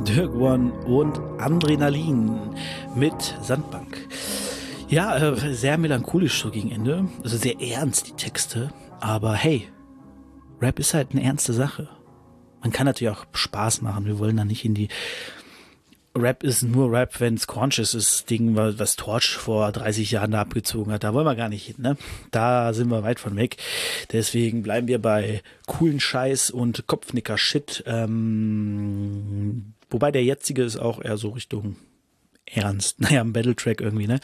Dirk 0.07 0.33
One 0.35 0.71
und 0.85 1.19
Adrenalin 1.39 2.39
mit 2.95 3.35
Sandbank. 3.41 4.07
Ja, 4.89 5.17
äh, 5.17 5.53
sehr 5.53 5.77
melancholisch 5.77 6.41
so 6.41 6.49
gegen 6.49 6.71
Ende. 6.71 7.05
Also 7.23 7.37
sehr 7.37 7.61
ernst, 7.61 8.07
die 8.07 8.13
Texte. 8.13 8.71
Aber 8.99 9.33
hey, 9.33 9.67
Rap 10.61 10.79
ist 10.79 10.93
halt 10.93 11.11
eine 11.11 11.23
ernste 11.23 11.53
Sache. 11.53 11.89
Man 12.63 12.71
kann 12.71 12.85
natürlich 12.85 13.13
auch 13.13 13.25
Spaß 13.53 13.83
machen. 13.83 14.05
Wir 14.07 14.17
wollen 14.17 14.37
da 14.37 14.45
nicht 14.45 14.65
in 14.65 14.73
die. 14.73 14.87
Rap 16.15 16.43
ist 16.43 16.61
nur 16.61 16.91
Rap, 16.91 17.19
wenn 17.19 17.35
es 17.35 17.47
conscious 17.47 17.93
ist. 17.93 18.29
Ding, 18.29 18.55
was 18.55 18.95
Torch 18.95 19.35
vor 19.35 19.71
30 19.71 20.11
Jahren 20.11 20.31
da 20.31 20.41
abgezogen 20.41 20.91
hat. 20.91 21.03
Da 21.03 21.13
wollen 21.13 21.25
wir 21.25 21.35
gar 21.35 21.49
nicht 21.49 21.65
hin, 21.65 21.75
ne? 21.79 21.97
Da 22.31 22.73
sind 22.73 22.89
wir 22.89 23.03
weit 23.03 23.19
von 23.19 23.35
weg. 23.35 23.57
Deswegen 24.11 24.61
bleiben 24.63 24.87
wir 24.87 24.99
bei 24.99 25.41
coolen 25.65 25.99
Scheiß 25.99 26.49
und 26.51 26.85
Kopfnicker-Shit. 26.85 27.83
Ähm, 27.87 29.73
wobei 29.89 30.11
der 30.11 30.23
jetzige 30.23 30.63
ist 30.63 30.77
auch 30.77 31.03
eher 31.03 31.17
so 31.17 31.29
Richtung 31.29 31.77
ernst. 32.45 32.99
Naja, 33.01 33.21
ein 33.21 33.33
Battle-Track 33.33 33.81
irgendwie, 33.81 34.07
ne? 34.07 34.19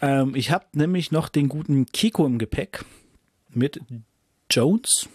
Ähm, 0.00 0.34
ich 0.36 0.52
habe 0.52 0.66
nämlich 0.72 1.10
noch 1.10 1.28
den 1.28 1.48
guten 1.48 1.86
Kiko 1.86 2.26
im 2.26 2.38
Gepäck 2.38 2.84
mit 3.50 3.80
Jones. 4.50 5.08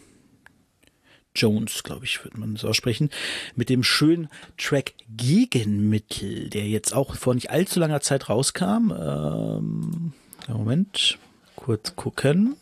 Jones, 1.36 1.84
glaube 1.84 2.06
ich, 2.06 2.24
wird 2.24 2.38
man 2.38 2.56
das 2.56 2.66
aussprechen, 2.66 3.10
mit 3.56 3.70
dem 3.70 3.84
schönen 3.84 4.30
Track 4.58 4.94
Gegenmittel, 5.10 6.50
der 6.50 6.68
jetzt 6.68 6.94
auch 6.94 7.16
vor 7.16 7.36
nicht 7.36 7.52
allzu 7.52 7.80
langer 7.80 8.02
Zeit 8.02 8.30
rauskam. 8.30 8.92
Ähm, 8.92 10.14
Moment, 10.48 11.18
kurz 11.56 11.96
gucken. 11.96 12.56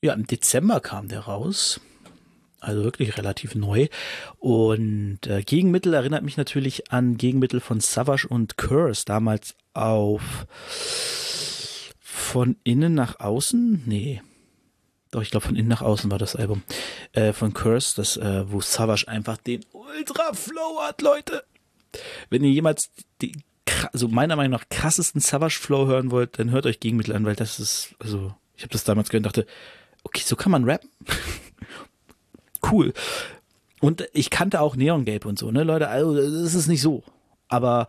Ja, 0.00 0.14
im 0.14 0.26
Dezember 0.26 0.80
kam 0.80 1.08
der 1.08 1.20
raus. 1.20 1.80
Also 2.60 2.82
wirklich 2.82 3.16
relativ 3.18 3.54
neu. 3.54 3.86
Und 4.38 5.26
äh, 5.26 5.42
Gegenmittel 5.42 5.94
erinnert 5.94 6.24
mich 6.24 6.36
natürlich 6.36 6.92
an 6.92 7.16
Gegenmittel 7.16 7.60
von 7.60 7.80
Savage 7.80 8.26
und 8.28 8.56
Curse, 8.56 9.04
damals 9.04 9.54
auf 9.74 10.46
von 12.00 12.56
innen 12.64 12.94
nach 12.94 13.20
außen. 13.20 13.82
Nee. 13.86 14.22
Doch, 15.10 15.22
ich 15.22 15.30
glaube, 15.30 15.46
von 15.46 15.56
innen 15.56 15.68
nach 15.68 15.82
außen 15.82 16.10
war 16.10 16.18
das 16.18 16.36
Album. 16.36 16.62
Äh, 17.12 17.32
von 17.32 17.54
Curse, 17.54 17.96
das, 17.96 18.16
äh, 18.16 18.50
wo 18.50 18.60
Savage 18.60 19.08
einfach 19.08 19.38
den 19.38 19.64
Ultra-Flow 19.72 20.80
hat, 20.82 21.00
Leute. 21.00 21.44
Wenn 22.28 22.44
ihr 22.44 22.50
jemals 22.50 22.90
die, 23.22 23.32
also 23.92 24.08
meiner 24.08 24.36
Meinung 24.36 24.52
nach 24.52 24.68
krassesten 24.68 25.20
Savage-Flow 25.20 25.86
hören 25.86 26.10
wollt, 26.10 26.38
dann 26.38 26.50
hört 26.50 26.66
euch 26.66 26.80
Gegenmittel 26.80 27.14
an, 27.16 27.24
weil 27.24 27.36
das 27.36 27.58
ist, 27.58 27.94
also, 27.98 28.34
ich 28.56 28.62
habe 28.62 28.72
das 28.72 28.84
damals 28.84 29.08
gehört 29.08 29.26
und 29.26 29.36
dachte, 29.36 29.46
okay, 30.04 30.22
so 30.24 30.36
kann 30.36 30.52
man 30.52 30.64
rappen? 30.64 30.90
cool. 32.70 32.92
Und 33.80 34.08
ich 34.12 34.30
kannte 34.30 34.60
auch 34.60 34.76
Neon 34.76 35.04
Gape 35.04 35.28
und 35.28 35.38
so, 35.38 35.50
ne, 35.50 35.62
Leute, 35.62 35.88
also, 35.88 36.14
das 36.14 36.54
ist 36.54 36.66
nicht 36.66 36.82
so. 36.82 37.02
Aber 37.48 37.88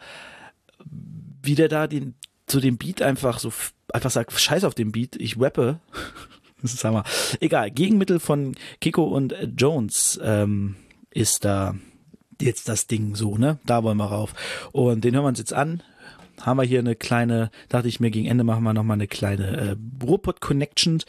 wie 1.42 1.56
der 1.56 1.68
da 1.68 1.88
den, 1.88 2.16
so 2.50 2.60
den 2.60 2.78
Beat 2.78 3.02
einfach 3.02 3.40
so, 3.40 3.52
einfach 3.94 4.12
sagt, 4.12 4.32
scheiß 4.32 4.64
auf 4.64 4.76
den 4.76 4.92
Beat, 4.92 5.16
ich 5.16 5.40
rappe. 5.40 5.80
Das 6.62 6.74
ist 6.74 6.84
Hammer. 6.84 7.04
Egal, 7.40 7.72
Gegenmittel 7.72 8.20
von 8.20 8.56
Kiko 8.82 9.04
und 9.04 9.36
Jones 9.58 10.20
ähm, 10.24 10.76
ist 11.12 11.46
da 11.46 11.76
jetzt 12.42 12.70
das 12.70 12.88
Ding 12.88 13.16
so, 13.16 13.38
ne? 13.38 13.60
Da 13.66 13.84
wollen 13.84 13.98
wir 13.98 14.06
rauf. 14.06 14.34
Und 14.72 15.04
den 15.04 15.14
hören 15.14 15.24
wir 15.24 15.30
uns 15.30 15.40
jetzt 15.40 15.54
an. 15.54 15.84
Haben 16.42 16.58
wir 16.58 16.64
hier 16.64 16.80
eine 16.80 16.96
kleine, 16.96 17.52
dachte 17.68 17.90
ich 17.90 18.00
mir, 18.00 18.12
gegen 18.12 18.28
Ende 18.28 18.46
machen 18.46 18.64
wir 18.64 18.74
nochmal 18.74 18.96
eine 18.96 19.08
kleine 19.08 19.58
äh, 19.58 19.76
Ruhrpott-Connection, 20.06 21.04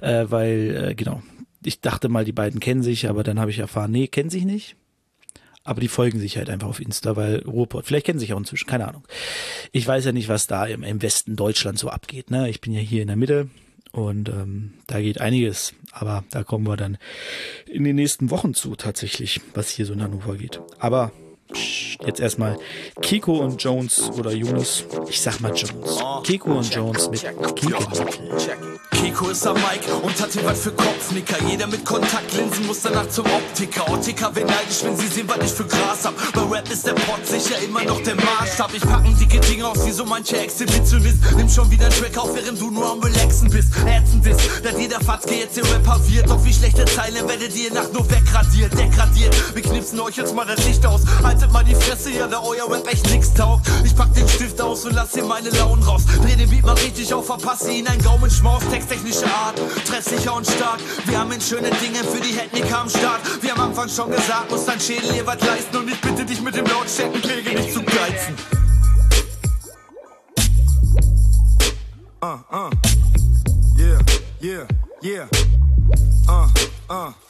äh, 0.00 0.26
weil, 0.28 0.88
äh, 0.90 0.94
genau, 0.94 1.22
ich 1.62 1.80
dachte 1.82 2.08
mal, 2.08 2.24
die 2.24 2.32
beiden 2.32 2.60
kennen 2.60 2.82
sich, 2.82 3.08
aber 3.08 3.22
dann 3.24 3.38
habe 3.38 3.50
ich 3.50 3.58
erfahren, 3.58 3.90
nee, 3.90 4.06
kennen 4.06 4.30
sich 4.30 4.44
nicht. 4.44 4.76
Aber 5.64 5.80
die 5.80 5.88
folgen 5.88 6.18
sich 6.18 6.36
halt 6.36 6.50
einfach 6.50 6.68
auf 6.68 6.80
Insta, 6.80 7.16
weil 7.16 7.38
Ruhrpott, 7.38 7.86
vielleicht 7.86 8.04
kennen 8.06 8.18
sich 8.18 8.34
auch 8.34 8.38
inzwischen, 8.38 8.66
keine 8.66 8.86
Ahnung. 8.86 9.06
Ich 9.72 9.86
weiß 9.86 10.04
ja 10.04 10.12
nicht, 10.12 10.28
was 10.28 10.46
da 10.46 10.66
im, 10.66 10.82
im 10.82 11.00
Westen 11.00 11.36
Deutschland 11.36 11.78
so 11.78 11.88
abgeht, 11.88 12.30
ne? 12.30 12.50
Ich 12.50 12.60
bin 12.60 12.72
ja 12.72 12.80
hier 12.80 13.00
in 13.00 13.08
der 13.08 13.16
Mitte, 13.16 13.48
und 13.94 14.28
ähm, 14.28 14.74
da 14.88 15.00
geht 15.00 15.20
einiges, 15.20 15.72
aber 15.92 16.24
da 16.30 16.42
kommen 16.42 16.66
wir 16.66 16.76
dann 16.76 16.98
in 17.66 17.84
den 17.84 17.94
nächsten 17.94 18.30
Wochen 18.30 18.52
zu 18.52 18.74
tatsächlich, 18.74 19.40
was 19.54 19.70
hier 19.70 19.86
so 19.86 19.92
in 19.92 20.02
Hannover 20.02 20.36
geht. 20.36 20.60
Aber 20.80 21.12
jetzt 22.04 22.18
erstmal 22.18 22.58
Kiko 23.02 23.38
und 23.38 23.62
Jones 23.62 24.10
oder 24.18 24.32
Jonas, 24.32 24.84
ich 25.08 25.20
sag 25.20 25.40
mal 25.40 25.54
Jones. 25.54 26.02
Kiko 26.24 26.58
und 26.58 26.74
Jones 26.74 27.08
mit 27.08 27.22
Gegenmittel. 27.54 28.93
Kiko 29.04 29.28
ist 29.28 29.46
am 29.46 29.52
Mike 29.56 29.94
und 29.96 30.18
hat 30.18 30.32
hier 30.32 30.46
was 30.46 30.60
für 30.60 30.72
Kopfnicker. 30.72 31.36
Jeder 31.46 31.66
mit 31.66 31.84
Kontaktlinsen 31.84 32.66
muss 32.66 32.80
danach 32.80 33.06
zum 33.10 33.26
Optiker. 33.26 33.86
Optiker 33.92 34.34
werden 34.34 34.46
neidisch, 34.46 34.82
wenn 34.82 34.96
sie 34.96 35.08
sehen, 35.08 35.28
was 35.28 35.44
ich 35.44 35.52
für 35.52 35.66
Gras 35.66 36.06
hab. 36.06 36.14
Bei 36.32 36.40
Rap 36.40 36.70
ist 36.70 36.86
der 36.86 36.94
Pot 36.94 37.26
sicher 37.26 37.58
immer 37.58 37.84
noch 37.84 38.00
der 38.00 38.14
Maßstab. 38.14 38.72
Ich 38.72 38.80
packen 38.80 39.14
dicke 39.18 39.40
Dinge 39.40 39.68
aus 39.68 39.84
wie 39.84 39.90
so 39.90 40.06
manche 40.06 40.38
Exhibitionist. 40.38 41.18
Nimm 41.36 41.50
schon 41.50 41.70
wieder 41.70 41.84
einen 41.84 41.94
Track 41.94 42.16
auf, 42.16 42.34
während 42.34 42.58
du 42.58 42.70
nur 42.70 42.92
am 42.92 43.00
Relaxen 43.00 43.50
bist. 43.50 43.72
Ätzend 43.86 44.26
ist, 44.26 44.40
dass 44.64 44.78
jeder 44.78 44.98
Fatzke 45.00 45.34
jetzt 45.34 45.58
den 45.58 45.66
Rapper 45.66 46.00
wird. 46.08 46.30
Doch 46.30 46.42
wie 46.42 46.54
schlechte 46.54 46.86
Zeilen 46.86 47.28
werdet 47.28 47.54
ihr 47.56 47.74
nach 47.74 47.92
nur 47.92 48.10
wegradiert, 48.10 48.72
degradiert. 48.72 49.54
Wir 49.54 49.62
knipsen 49.62 50.00
euch 50.00 50.16
jetzt 50.16 50.34
mal 50.34 50.46
das 50.46 50.64
Licht 50.64 50.86
aus. 50.86 51.02
Haltet 51.22 51.52
mal 51.52 51.62
die 51.62 51.74
Fresse, 51.74 52.10
ja, 52.10 52.26
da 52.26 52.40
euer 52.40 52.70
Rap 52.70 52.90
echt 52.90 53.10
nix 53.10 53.34
taugt. 53.34 53.66
Ich 53.84 53.94
pack 53.94 54.14
den 54.14 54.26
Stift 54.30 54.62
aus 54.62 54.86
und 54.86 54.94
lass 54.94 55.12
hier 55.12 55.24
meine 55.24 55.50
Launen 55.50 55.82
raus. 55.82 56.04
Dreh 56.22 56.36
den 56.36 56.48
Beat 56.48 56.64
mal 56.64 56.72
richtig 56.76 57.12
auf, 57.12 57.26
verpasse 57.26 57.70
ihn 57.70 57.86
ein 57.86 58.02
Gaumenschmaus. 58.02 58.62
Texttechnische 58.94 59.34
Art, 59.34 59.60
treffsicher 59.88 60.36
und 60.36 60.46
stark. 60.46 60.78
Wir 61.06 61.18
haben 61.18 61.32
in 61.32 61.40
schöne 61.40 61.68
Dinge 61.70 61.98
für 62.04 62.20
die 62.20 62.32
Hetniker 62.32 62.78
am 62.78 62.88
Start. 62.88 63.20
Wir 63.42 63.50
haben 63.50 63.60
am 63.60 63.68
Anfang 63.70 63.88
schon 63.88 64.08
gesagt, 64.08 64.52
muss 64.52 64.66
dein 64.66 64.78
Schädel 64.78 65.12
hier 65.12 65.26
was 65.26 65.40
leisten. 65.40 65.76
Und 65.78 65.90
ich 65.90 66.00
bitte 66.00 66.24
dich 66.24 66.40
mit 66.40 66.54
dem 66.54 66.64
Lautstärkenpegel 66.64 67.54
nicht 67.54 67.72
zu 67.72 67.82
geizen. 67.82 68.36
Uh, 72.22 72.38
uh. 72.52 72.70
Yeah, 73.76 73.98
yeah, 74.40 74.66
yeah. 75.02 75.28
Uh, 76.28 76.48
uh. 76.88 77.23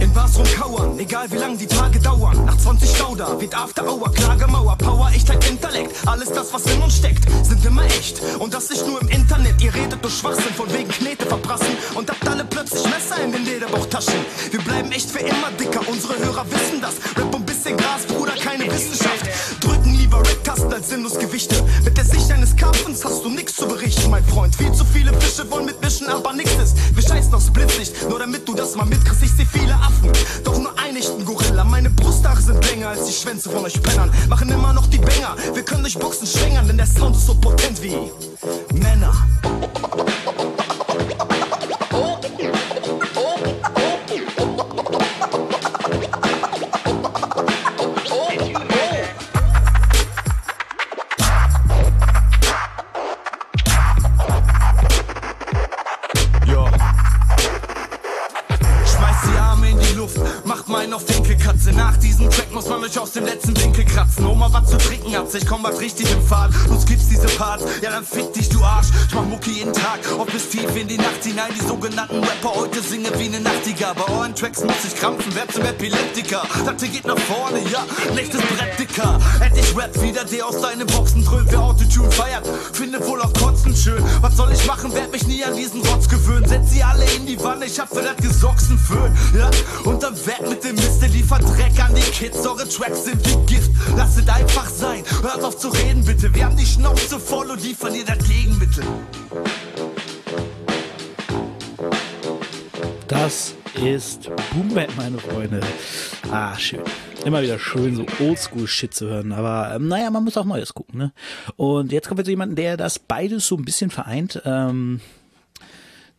In 0.00 0.12
Bars 0.12 0.38
rumkauern, 0.38 0.98
egal 0.98 1.30
wie 1.30 1.36
lang 1.36 1.58
die 1.58 1.66
Tage 1.66 1.98
dauern. 1.98 2.44
Nach 2.44 2.56
20 2.56 2.88
Stauder 2.88 3.40
wird 3.40 3.54
After 3.54 3.84
Hour, 3.84 4.12
Klagemauer, 4.12 4.76
Power, 4.76 5.10
Echtheit, 5.10 5.44
Intellekt. 5.48 5.94
Alles 6.06 6.30
das, 6.30 6.52
was 6.52 6.64
in 6.66 6.80
uns 6.80 6.96
steckt, 6.96 7.24
sind 7.44 7.64
immer 7.64 7.84
echt. 7.84 8.20
Und 8.38 8.54
das 8.54 8.70
nicht 8.70 8.86
nur 8.86 9.00
im 9.00 9.08
Internet. 9.08 9.60
Ihr 9.62 9.74
redet 9.74 10.02
durch 10.02 10.14
Schwachsinn, 10.14 10.54
von 10.54 10.72
wegen 10.72 10.88
Knete 10.88 11.26
verprassen. 11.26 11.76
Und 11.94 12.08
habt 12.10 12.28
alle 12.28 12.44
plötzlich 12.44 12.84
Messer 12.84 13.22
in 13.24 13.32
den 13.32 13.44
Lederbauchtaschen. 13.44 14.24
Wir 14.50 14.60
bleiben 14.60 14.92
echt 14.92 15.10
für 15.10 15.20
immer 15.20 15.50
dicker, 15.58 15.80
unsere 15.88 16.18
Hörer 16.18 16.44
wissen 16.50 16.80
das. 16.80 16.94
Rap 17.16 17.34
und 17.34 17.46
bisschen 17.46 17.76
Gras, 17.76 18.06
Bruder, 18.06 18.32
keine 18.32 18.66
Wissenschaft. 18.66 19.26
Drücken 19.60 19.94
lieber 19.94 20.20
Redkasten 20.20 20.72
als 20.72 20.88
sinnlos 20.88 21.18
Gewichte. 21.18 21.56
Mit 21.84 21.96
der 21.96 22.04
Sicht 22.04 22.30
eines 22.30 22.54
Karpfens 22.56 23.04
hast 23.04 23.24
du 23.24 23.30
nichts 23.30 23.56
zu 23.56 23.66
berichten, 23.66 24.10
mein 24.10 24.24
Freund. 24.24 24.54
Viel 24.54 24.72
zu 24.72 24.84
viele 24.84 25.12
Fische 25.20 25.50
wollen 25.50 25.66
mitmischen, 25.66 26.08
aber 26.08 26.32
nix 26.32 26.50
ist. 26.62 26.76
Wir 26.94 27.02
scheißen 27.28 27.34
aufs 27.34 27.50
Blitzlicht, 27.50 28.08
nur 28.08 28.18
damit 28.18 28.46
du 28.48 28.54
das 28.54 28.74
mal 28.74 28.86
mitkriegst. 28.86 29.22
Ich 29.22 29.32
seh 29.32 29.44
viele 29.44 29.74
Affen, 29.74 30.10
doch 30.44 30.58
nur 30.58 30.78
einen 30.78 30.96
echten 30.96 31.24
Gorilla. 31.24 31.64
Meine 31.64 31.90
Brusthaare 31.90 32.40
sind 32.40 32.64
länger 32.70 32.88
als 32.88 33.06
die 33.06 33.12
Schwänze 33.12 33.50
von 33.50 33.64
euch 33.64 33.80
Pennern. 33.82 34.10
Machen 34.28 34.48
immer 34.50 34.72
noch 34.72 34.86
die 34.88 34.98
Banger, 34.98 35.36
wir 35.54 35.62
können 35.62 35.82
durch 35.82 35.98
Boxen 35.98 36.26
schwängern, 36.26 36.66
denn 36.66 36.76
der 36.76 36.86
Sound 36.86 37.16
ist 37.16 37.26
so 37.26 37.34
potent 37.34 37.82
wie 37.82 37.96
Männer. 38.74 39.12
Tracks 74.38 74.62
muss 74.62 74.84
ich 74.86 74.94
krampfen, 74.94 75.34
werd 75.34 75.50
zum 75.50 75.64
Epileptiker. 75.64 76.42
Das 76.64 76.80
hier 76.80 76.90
geht 76.90 77.06
nach 77.06 77.18
vorne, 77.18 77.58
ja, 77.72 77.84
nächstes 78.14 78.40
Brett 78.40 78.78
dicker. 78.78 79.18
Hätte 79.40 79.58
ich 79.58 79.76
Rap 79.76 80.00
wieder, 80.00 80.24
der 80.24 80.46
aus 80.46 80.60
deinen 80.60 80.86
Boxen 80.86 81.24
dröhnt. 81.24 81.50
Wer 81.50 81.60
Autotune 81.60 82.10
feiert, 82.12 82.48
findet 82.72 83.04
wohl 83.04 83.20
auch 83.20 83.32
Kotzen 83.32 83.74
schön. 83.74 84.00
Was 84.20 84.36
soll 84.36 84.52
ich 84.52 84.64
machen, 84.64 84.94
werd 84.94 85.10
mich 85.10 85.26
nie 85.26 85.44
an 85.44 85.56
diesen 85.56 85.84
Rotz 85.88 86.08
gewöhnen. 86.08 86.46
Setz 86.46 86.70
sie 86.70 86.84
alle 86.84 87.04
in 87.16 87.26
die 87.26 87.42
Wanne, 87.42 87.64
ich 87.64 87.80
hab 87.80 87.88
für 87.88 88.02
das 88.02 88.16
Gesochsen 88.18 88.78
Föhn. 88.78 89.12
Ja, 89.36 89.50
und 89.82 90.04
dann 90.04 90.14
weg 90.24 90.48
mit 90.48 90.62
dem 90.62 90.76
Mist, 90.76 91.02
der 91.02 91.08
liefert 91.08 91.42
Dreck 91.42 91.82
an 91.82 91.96
die 91.96 92.02
Kids. 92.02 92.46
Eure 92.46 92.68
Tracks 92.68 93.06
sind 93.06 93.26
wie 93.26 93.54
Gift, 93.54 93.72
lasst 93.96 94.18
es 94.18 94.28
einfach 94.28 94.70
sein. 94.70 95.02
Hört 95.20 95.42
auf 95.42 95.58
zu 95.58 95.68
reden, 95.68 96.04
bitte. 96.04 96.32
Wir 96.32 96.44
haben 96.44 96.56
die 96.56 96.66
Schnauze 96.66 97.18
voll 97.18 97.50
und 97.50 97.60
liefern 97.60 97.92
ihr 97.92 98.04
das 98.04 98.18
Gegenmittel. 98.18 98.84
Ist 103.82 104.30
Boom 104.52 104.74
Bap, 104.74 104.90
meine 104.96 105.18
Freunde. 105.18 105.60
Ah, 106.30 106.56
schön. 106.58 106.82
Immer 107.24 107.42
wieder 107.42 107.58
schön, 107.58 107.96
so 107.96 108.06
Oldschool-Shit 108.20 108.94
zu 108.94 109.06
hören. 109.06 109.32
Aber 109.32 109.74
ähm, 109.74 109.88
naja, 109.88 110.10
man 110.10 110.24
muss 110.24 110.36
auch 110.36 110.44
Neues 110.44 110.74
gucken. 110.74 110.98
Ne? 110.98 111.12
Und 111.56 111.92
jetzt 111.92 112.08
kommt 112.08 112.18
jetzt 112.18 112.28
jemand, 112.28 112.58
der 112.58 112.76
das 112.76 112.98
beides 112.98 113.46
so 113.46 113.56
ein 113.56 113.64
bisschen 113.64 113.90
vereint. 113.90 114.42
Ähm, 114.44 115.00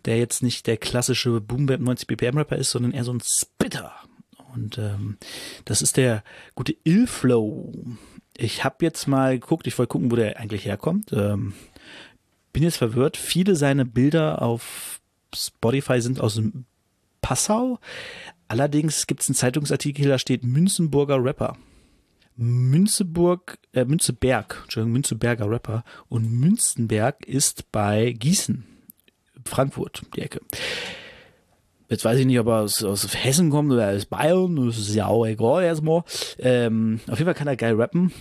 der 0.06 0.18
jetzt 0.18 0.44
nicht 0.44 0.68
der 0.68 0.78
klassische 0.78 1.42
Boom 1.42 1.66
Bap 1.66 1.82
90 1.82 2.08
BPM 2.08 2.38
Rapper 2.38 2.56
ist, 2.56 2.72
sondern 2.72 2.94
eher 2.94 3.04
so 3.04 3.14
ein 3.14 3.22
Spitter. 3.22 3.94
Und 4.54 4.78
ähm, 4.78 5.18
das 5.66 5.82
ist 5.82 5.98
der 5.98 6.24
gute 6.56 6.76
Illflow. 6.84 7.74
Ich 8.38 8.64
habe 8.64 8.86
jetzt 8.86 9.08
mal 9.08 9.40
geguckt, 9.40 9.68
ich 9.68 9.78
wollte 9.78 9.92
gucken, 9.92 10.12
wo 10.12 10.16
der 10.16 10.40
eigentlich 10.40 10.66
herkommt. 10.66 11.12
Ähm, 11.12 11.54
bin 12.54 12.64
jetzt 12.64 12.78
verwirrt. 12.78 13.18
Viele 13.18 13.56
seiner 13.56 13.86
Bilder 13.86 14.42
auf 14.42 15.02
Spotify 15.36 16.02
sind 16.02 16.20
aus 16.20 16.36
dem 16.36 16.66
Passau. 17.22 17.80
Allerdings 18.48 19.08
gibt 19.08 19.22
es 19.22 19.30
einen 19.30 19.36
Zeitungsartikel, 19.36 20.08
da 20.08 20.18
steht 20.18 20.44
Münzenburger 20.44 21.24
Rapper. 21.24 21.58
Münzeburg, 22.36 23.60
äh, 23.74 23.84
Münzeberg, 23.84 24.62
Entschuldigung, 24.64 24.94
Münzeberger 24.94 25.50
Rapper 25.50 25.84
und 26.08 26.32
Münzenberg 26.32 27.26
ist 27.26 27.70
bei 27.72 28.14
Gießen, 28.14 28.66
Frankfurt, 29.44 30.04
die 30.16 30.22
Ecke. 30.22 30.40
Jetzt 31.90 32.06
weiß 32.06 32.18
ich 32.18 32.26
nicht, 32.26 32.40
ob 32.40 32.48
er 32.48 32.62
aus, 32.62 32.82
aus 32.84 33.14
Hessen 33.14 33.50
kommt 33.50 33.74
oder 33.74 33.90
aus 33.90 34.06
Bayern, 34.06 34.56
das 34.56 34.78
ist 34.78 34.96
ja 34.96 35.08
auch 35.08 35.26
egal 35.26 35.64
erstmal. 35.64 36.04
Ähm, 36.38 37.02
auf 37.08 37.18
jeden 37.18 37.26
Fall 37.26 37.34
kann 37.34 37.48
er 37.48 37.58
geil 37.58 37.76
rappen. 37.76 38.14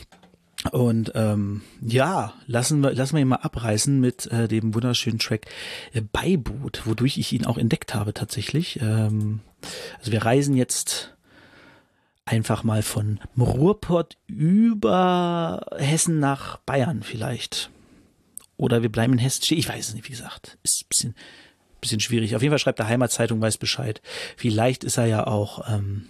Und 0.73 1.13
ähm, 1.15 1.63
ja, 1.81 2.35
lassen 2.47 2.81
wir, 2.81 2.93
lassen 2.93 3.15
wir 3.15 3.23
ihn 3.23 3.29
mal 3.29 3.37
abreißen 3.37 4.01
mit 4.01 4.27
äh, 4.27 4.49
dem 4.49 4.75
wunderschönen 4.75 5.19
Track 5.19 5.47
äh, 5.93 6.01
Beiboot, 6.01 6.83
wodurch 6.85 7.17
ich 7.17 7.33
ihn 7.33 7.47
auch 7.47 7.59
entdeckt 7.59 7.95
habe 7.95 8.13
tatsächlich. 8.13 8.81
Ähm, 8.83 9.41
also 9.99 10.11
wir 10.11 10.25
reisen 10.25 10.57
jetzt 10.57 11.17
einfach 12.25 12.65
mal 12.65 12.83
von 12.83 13.21
Ruhrpott 13.39 14.19
über 14.27 15.65
Hessen 15.79 16.19
nach 16.19 16.59
Bayern 16.59 17.03
vielleicht. 17.03 17.71
Oder 18.57 18.83
wir 18.83 18.91
bleiben 18.91 19.13
in 19.13 19.19
Hessen 19.21 19.45
stehen. 19.45 19.59
Ich 19.59 19.69
weiß 19.69 19.89
es 19.89 19.95
nicht, 19.95 20.07
wie 20.07 20.13
gesagt. 20.13 20.59
Ist 20.65 20.83
ein 20.83 20.89
bisschen, 20.89 21.15
bisschen 21.81 22.01
schwierig. 22.01 22.35
Auf 22.35 22.43
jeden 22.43 22.51
Fall 22.51 22.59
schreibt 22.59 22.81
der 22.81 22.89
Heimatzeitung, 22.89 23.41
weiß 23.41 23.59
Bescheid. 23.59 24.03
Vielleicht 24.37 24.83
ist 24.83 24.99
er 24.99 25.07
ja 25.07 25.27
auch 25.27 25.73
ähm, 25.73 26.07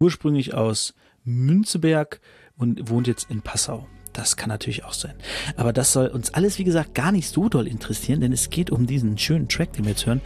ursprünglich 0.00 0.54
aus 0.54 0.94
Münzeberg 1.24 2.20
und 2.56 2.90
wohnt 2.90 3.06
jetzt 3.06 3.30
in 3.30 3.42
Passau. 3.42 3.86
Das 4.12 4.36
kann 4.36 4.48
natürlich 4.48 4.84
auch 4.84 4.94
sein. 4.94 5.14
Aber 5.56 5.72
das 5.72 5.92
soll 5.92 6.06
uns 6.08 6.32
alles, 6.32 6.58
wie 6.58 6.64
gesagt, 6.64 6.94
gar 6.94 7.12
nicht 7.12 7.28
so 7.28 7.48
doll 7.48 7.66
interessieren, 7.66 8.20
denn 8.20 8.32
es 8.32 8.48
geht 8.48 8.70
um 8.70 8.86
diesen 8.86 9.18
schönen 9.18 9.48
Track, 9.48 9.74
den 9.74 9.84
wir 9.84 9.92
jetzt 9.92 10.06
hören. 10.06 10.22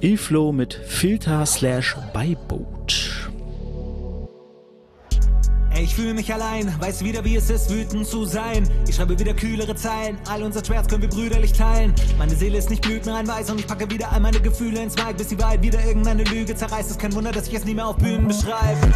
Ilflow 0.00 0.52
mit 0.52 0.74
Filter 0.74 1.46
slash 1.46 1.96
Beiboot. 2.12 3.17
Ich 5.88 5.94
fühle 5.94 6.12
mich 6.12 6.32
allein, 6.32 6.72
weiß 6.80 7.02
wieder, 7.02 7.24
wie 7.24 7.36
es 7.36 7.48
ist, 7.48 7.70
wütend 7.70 8.06
zu 8.06 8.26
sein. 8.26 8.68
Ich 8.86 8.94
schreibe 8.94 9.18
wieder 9.18 9.32
kühlere 9.32 9.74
Zeilen, 9.74 10.18
all 10.28 10.42
unser 10.42 10.62
Schmerz 10.62 10.86
können 10.86 11.00
wir 11.00 11.08
brüderlich 11.08 11.54
teilen. 11.54 11.94
Meine 12.18 12.36
Seele 12.36 12.58
ist 12.58 12.68
nicht 12.68 12.82
blütenrein 12.82 13.26
weiß 13.26 13.50
und 13.50 13.60
ich 13.60 13.66
packe 13.66 13.90
wieder 13.90 14.12
all 14.12 14.20
meine 14.20 14.38
Gefühle 14.38 14.82
ins 14.82 14.94
Mic, 14.96 15.14
bis 15.16 15.28
die 15.28 15.38
Wahrheit 15.40 15.62
wieder 15.62 15.82
irgendeine 15.82 16.24
Lüge 16.24 16.54
zerreißt. 16.54 16.90
Ist 16.90 17.00
kein 17.00 17.14
Wunder, 17.14 17.32
dass 17.32 17.48
ich 17.48 17.54
es 17.54 17.64
nie 17.64 17.74
mehr 17.74 17.88
auf 17.88 17.96
Bühnen 17.96 18.28
beschreibe. 18.28 18.92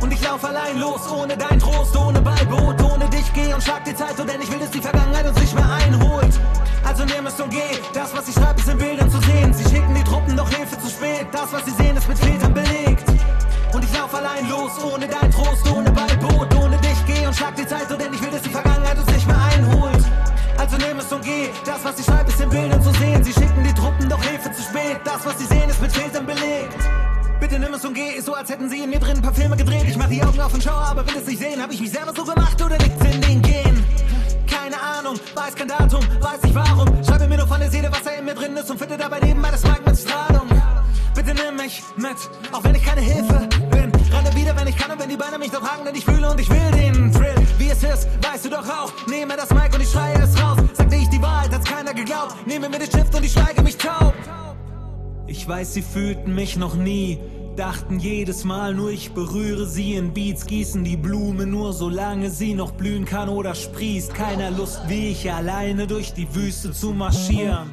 Und 0.00 0.12
ich 0.12 0.20
lauf 0.24 0.44
allein 0.44 0.80
los, 0.80 1.02
ohne 1.12 1.36
dein 1.36 1.60
Trost, 1.60 1.96
ohne 1.96 2.20
Beiboot, 2.20 2.82
ohne 2.82 3.08
dich 3.08 3.32
geh 3.34 3.54
und 3.54 3.62
schlag 3.62 3.84
die 3.84 3.94
Zeit, 3.94 4.16
so 4.16 4.24
denn 4.24 4.42
ich 4.42 4.50
will, 4.50 4.58
dass 4.58 4.72
die 4.72 4.80
Vergangenheit 4.80 5.26
uns 5.28 5.40
nicht 5.40 5.54
mehr 5.54 5.72
einholt. 5.72 6.40
Also 6.84 7.04
nimm 7.04 7.24
es 7.24 7.40
und 7.40 7.50
geh, 7.50 7.78
das, 7.94 8.12
was 8.16 8.26
ich 8.28 8.34
schreibe, 8.34 8.60
ist 8.60 8.68
in 8.68 8.78
Bildern 8.78 9.08
zu 9.08 9.20
sehen. 9.20 9.54
Sie 9.54 9.62
schicken 9.70 9.94
die 9.94 10.02
Truppen, 10.02 10.36
doch 10.36 10.50
Hilfe 10.50 10.76
zu 10.80 10.90
spät. 10.90 11.28
Das, 11.30 11.52
was 11.52 11.64
sie 11.66 11.70
sehen, 11.80 11.96
ist 11.96 12.08
mit 12.08 12.18
Filtern 12.18 12.52
belegt. 12.52 13.04
Und 13.72 13.84
ich 13.84 13.92
lauf 13.96 14.14
allein 14.14 14.48
los, 14.48 14.72
ohne 14.84 15.08
dein 15.08 15.30
Trost, 15.30 15.66
ohne 15.70 15.90
Beiboot, 15.90 16.54
ohne 16.56 16.76
dich 16.78 16.98
geh 17.06 17.26
und 17.26 17.34
schlag 17.34 17.56
die 17.56 17.66
Zeit, 17.66 17.88
so 17.88 17.96
denn 17.96 18.12
ich 18.12 18.22
will, 18.22 18.30
dass 18.30 18.42
die 18.42 18.50
Vergangenheit 18.50 18.98
uns 18.98 19.06
nicht 19.06 19.26
mehr 19.26 19.42
einholt. 19.42 20.04
Also 20.58 20.76
nimm 20.76 20.98
es 20.98 21.10
und 21.10 21.24
geh, 21.24 21.48
das, 21.64 21.82
was 21.82 21.98
ich 21.98 22.04
schreibe, 22.04 22.30
ist 22.30 22.40
in 22.40 22.50
Bildern 22.50 22.82
zu 22.82 22.92
sehen. 22.92 23.24
Sie 23.24 23.32
schicken 23.32 23.64
die 23.64 23.72
Truppen, 23.72 24.08
doch 24.08 24.22
Hilfe 24.22 24.52
zu 24.52 24.62
spät. 24.62 25.00
Das, 25.04 25.24
was 25.24 25.38
sie 25.38 25.46
sehen, 25.46 25.68
ist 25.70 25.80
mit 25.80 25.90
Filtern 25.90 26.26
belegt. 26.26 26.76
Bitte 27.40 27.58
nimm 27.58 27.74
es 27.74 27.84
und 27.84 27.94
geh, 27.94 28.10
ist 28.10 28.26
so 28.26 28.34
als 28.34 28.50
hätten 28.50 28.68
sie 28.68 28.84
in 28.84 28.90
mir 28.90 29.00
drin 29.00 29.16
ein 29.16 29.22
paar 29.22 29.34
Filme 29.34 29.56
gedreht. 29.56 29.84
Ich 29.88 29.96
mach 29.96 30.08
die 30.08 30.22
Augen 30.22 30.40
auf 30.40 30.52
und 30.54 30.62
schaue, 30.62 30.74
aber 30.74 31.06
will 31.06 31.16
es 31.16 31.26
nicht 31.26 31.40
sehen. 31.40 31.60
Hab 31.60 31.72
ich 31.72 31.80
mich 31.80 31.90
selber 31.90 32.12
so 32.14 32.24
gemacht 32.24 32.60
oder 32.62 32.78
liegt's 32.78 33.04
in 33.04 33.20
den 33.22 33.42
Genen? 33.42 33.84
Keine 34.46 34.80
Ahnung, 34.80 35.18
weiß 35.34 35.54
kein 35.56 35.68
Datum, 35.68 36.04
weiß 36.20 36.42
nicht 36.42 36.54
warum. 36.54 37.04
Schreibe 37.04 37.26
mir 37.26 37.38
nur 37.38 37.48
von 37.48 37.58
der 37.58 37.70
Seele, 37.70 37.90
was 37.90 38.04
da 38.04 38.10
in 38.10 38.24
mir 38.26 38.34
drin 38.34 38.56
ist 38.56 38.70
und 38.70 38.78
finde 38.78 38.96
dabei 38.96 39.18
nebenbei 39.20 39.50
das 39.50 39.64
Mic 39.64 39.80
mit 39.84 39.98
Strahlung. 39.98 40.48
Bitte 41.14 41.34
nimm 41.34 41.56
mich 41.56 41.82
mit, 41.96 42.16
auch 42.52 42.62
wenn 42.62 42.74
ich 42.74 42.84
keine 42.84 43.00
Hilfe 43.00 43.48
wieder, 44.42 44.56
wenn 44.56 44.66
ich 44.66 44.76
kann 44.76 44.90
und 44.90 45.00
wenn 45.00 45.08
die 45.08 45.16
Beine 45.16 45.38
mich 45.38 45.52
noch 45.52 45.60
tragen, 45.60 45.84
denn 45.84 45.94
ich 45.94 46.04
fühle 46.04 46.30
und 46.30 46.40
ich 46.40 46.50
will 46.50 46.70
den 46.72 47.12
Thrill. 47.12 47.34
Wie 47.58 47.68
es 47.70 47.82
ist, 47.82 48.08
weißt 48.22 48.44
du 48.46 48.50
doch 48.50 48.68
auch. 48.68 48.92
Nehme 49.06 49.36
das 49.36 49.50
Mic 49.50 49.72
und 49.74 49.80
ich 49.80 49.90
schreie 49.90 50.14
es 50.14 50.40
raus. 50.42 50.58
Sagte 50.74 50.96
ich 50.96 51.08
die 51.08 51.22
Wahrheit, 51.22 51.52
hat's 51.52 51.64
keiner 51.64 51.94
geglaubt. 51.94 52.34
Nehme 52.46 52.68
mir 52.68 52.78
den 52.78 52.88
Stift 52.88 53.14
und 53.14 53.24
ich 53.24 53.32
schweige 53.32 53.62
mich 53.62 53.76
taub. 53.76 54.14
Ich 55.26 55.46
weiß, 55.46 55.74
sie 55.74 55.82
fühlten 55.82 56.34
mich 56.34 56.56
noch 56.56 56.74
nie. 56.74 57.20
Dachten 57.56 57.98
jedes 57.98 58.44
Mal 58.44 58.74
nur 58.74 58.90
ich 58.90 59.12
berühre 59.12 59.66
sie 59.66 59.94
in 59.94 60.14
Beats, 60.14 60.46
gießen 60.46 60.82
die 60.84 60.96
Blume 60.96 61.46
nur 61.46 61.74
solange 61.74 62.30
sie 62.30 62.54
noch 62.54 62.72
blühen 62.72 63.04
kann 63.04 63.28
oder 63.28 63.54
sprießt. 63.54 64.14
Keiner 64.14 64.50
Lust 64.50 64.80
wie 64.88 65.08
ich 65.08 65.30
alleine 65.30 65.86
durch 65.86 66.14
die 66.14 66.34
Wüste 66.34 66.72
zu 66.72 66.92
marschieren. 66.92 67.70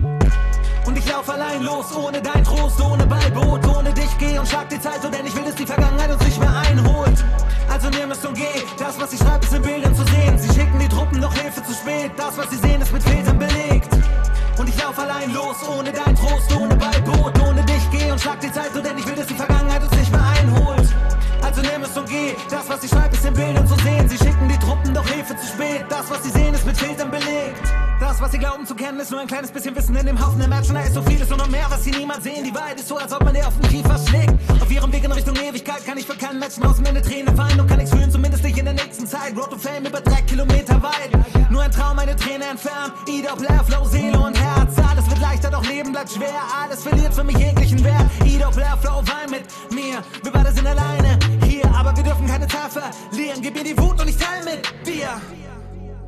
Und 0.85 0.97
ich 0.97 1.10
lauf 1.10 1.30
allein 1.30 1.64
los, 1.64 1.95
ohne 1.95 2.22
dein 2.22 2.43
Trost, 2.43 2.81
ohne 2.81 3.06
Beiboot, 3.06 3.65
ohne 3.68 3.93
dich 3.93 4.18
geh 4.18 4.38
und 4.39 4.47
schlag 4.47 4.69
die 4.69 4.80
Zeit, 4.80 5.01
so 5.01 5.10
denn 5.10 5.26
ich 5.26 5.35
will, 5.35 5.43
dass 5.43 5.56
die 5.56 5.65
Vergangenheit 5.65 6.11
uns 6.11 6.23
nicht 6.23 6.39
mehr 6.39 6.56
einholt. 6.56 7.23
Also 7.69 7.89
nimm 7.89 8.11
es 8.11 8.26
und 8.26 8.35
geh, 8.35 8.64
das, 8.77 8.99
was 8.99 9.14
ich 9.14 9.19
schreibe, 9.19 9.45
ist 9.45 9.53
in 9.53 9.61
Bildern 9.61 9.95
zu 9.95 10.03
sehen. 10.06 10.38
Sie 10.38 10.47
schicken 10.47 10.80
die 10.80 10.88
Truppen, 10.88 11.22
doch 11.22 11.34
Hilfe 11.34 11.64
zu 11.64 11.73
spät. 11.73 12.11
Das, 12.18 12.38
was 12.38 12.49
sie 12.49 12.57
sehen, 12.57 12.81
ist 12.81 12.91
mit 12.91 13.03
Filtern 13.03 13.38
belegt. 13.38 13.89
Und 14.57 14.68
ich 14.68 14.81
lauf 14.81 14.97
allein 14.97 15.34
los, 15.34 15.57
ohne 15.69 15.91
dein 15.91 16.15
Trost, 16.15 16.51
ohne 16.56 16.76
Beiboot, 16.76 17.39
ohne 17.47 17.64
dich 17.64 17.89
geh 17.91 18.11
und 18.11 18.19
schlag 18.19 18.39
die 18.41 18.51
Zeit, 18.51 18.72
so 18.73 18.81
denn 18.81 18.97
ich 18.97 19.07
will, 19.07 19.15
dass 19.15 19.27
die 19.27 19.35
Vergangenheit 19.35 19.84
uns 19.84 19.91
nicht 19.91 20.11
mehr 20.11 20.22
einholt. 20.22 20.89
Also 21.41 21.61
nimm 21.61 21.78
es 21.90 21.98
und 21.98 22.10
geh, 22.10 22.36
das, 22.49 22.70
was 22.70 22.84
ich 22.84 22.90
schreibe, 22.90 23.16
ist 23.16 23.26
in 23.26 23.34
Bildern 23.34 23.68
zu 23.68 23.76
sehen. 23.84 24.07
Sie 24.10 24.18
schicken 24.18 24.48
die 24.48 24.57
Truppen, 24.60 24.94
doch 24.94 25.07
Hilfe 25.07 25.36
zu 25.36 25.48
spät. 25.48 25.86
Das, 25.90 26.10
was 26.10 26.24
sie 26.24 26.30
sehen, 26.30 26.53
ist 26.53 26.66
mit 26.66 26.78
Filtern 26.78 27.11
belegt. 27.11 27.64
Das, 27.99 28.22
was 28.22 28.32
sie 28.32 28.40
glauben 28.40 28.66
zu 28.66 28.76
kennen, 28.76 28.99
ist 28.99 29.11
nur 29.11 29.20
ein 29.20 29.28
kleines 29.28 29.52
bisschen 29.52 29.76
Wissen 29.76 29.95
in 29.95 30.06
dem 30.06 30.20
Haufen 30.20 30.40
der 30.40 30.48
Menschen. 30.48 30.76
Da 30.76 30.82
ist 30.82 30.94
so 30.94 31.02
vieles 31.02 31.30
und 31.32 31.38
noch 31.38 31.49
mehr, 31.49 31.66
was 31.70 31.84
sie 31.84 31.91
niemals 31.91 32.24
sehen. 32.24 32.44
Die 32.44 32.53
Wahrheit 32.53 32.80
ist 32.80 32.88
so, 32.88 32.98
als 32.98 33.11
ob 33.11 33.24
man 33.24 33.34
dir 33.34 33.48
auf 33.48 33.57
den 33.60 33.70
Kiefer 33.70 33.98
schlägt. 34.07 34.34
Auf 34.61 34.72
ihrem 34.72 34.91
Weg 34.91 35.03
in 35.03 35.11
Richtung 35.11 35.36
Ewigkeit 35.36 35.86
kann 35.86 35.98
ich 35.98 36.06
für 36.06 36.16
keinen 36.16 36.40
Menschen 36.40 36.64
außen 36.64 36.86
eine 36.86 37.02
Träne 37.02 37.38
weinen 37.38 37.60
und 37.60 37.68
kann 37.68 37.78
nichts 37.78 37.94
fühlen, 37.94 38.11
zumindest 38.11 38.44
nicht 38.44 38.57
in 38.57 38.66
der 38.66 38.74
nächsten 38.74 39.06
Zeit. 39.06 39.36
Road 39.36 39.52
to 39.52 39.57
Fame 39.57 39.86
über 39.86 40.02
drei 40.02 40.22
Kilometer 40.22 40.82
weit. 40.82 41.11
Nur 41.49 41.61
ein 41.61 41.72
Traum, 41.72 41.99
eine 41.99 42.16
Träne 42.16 42.45
entfernt. 42.45 42.94
Ida, 43.07 43.36
Blair, 43.36 43.64
Flow, 43.66 43.86
Seele 43.86 44.20
und 44.20 44.40
Herz. 44.40 44.76
Alles 44.90 45.10
wird 45.10 45.20
leichter, 45.20 45.52
doch 45.52 45.66
Leben 45.66 45.91
bleibt 45.91 46.11
schwer. 46.11 46.41
Alles 46.64 46.84
verliert 46.84 47.14
für 47.14 47.24
mich 47.24 47.38
jeglichen 47.38 47.84
Wert. 47.84 48.06
Ida, 48.26 48.49
Blair, 48.49 48.78
Flow, 48.82 49.02
wein 49.06 49.30
mit 49.32 49.44
mir. 49.74 50.02
Wir 50.24 50.32
beide 50.32 50.52
sind 50.52 50.68
alleine 50.68 51.20
aber 51.80 51.95
wir 51.95 52.03
dürfen 52.03 52.27
keine 52.27 52.47
Zeit 52.47 52.72
verlieren. 52.72 53.41
Gib 53.41 53.56
mir 53.56 53.64
die 53.64 53.77
Wut 53.77 54.01
und 54.01 54.10
ich 54.10 54.18
teile 54.18 54.43
mit 54.43 54.68
dir. 54.85 55.07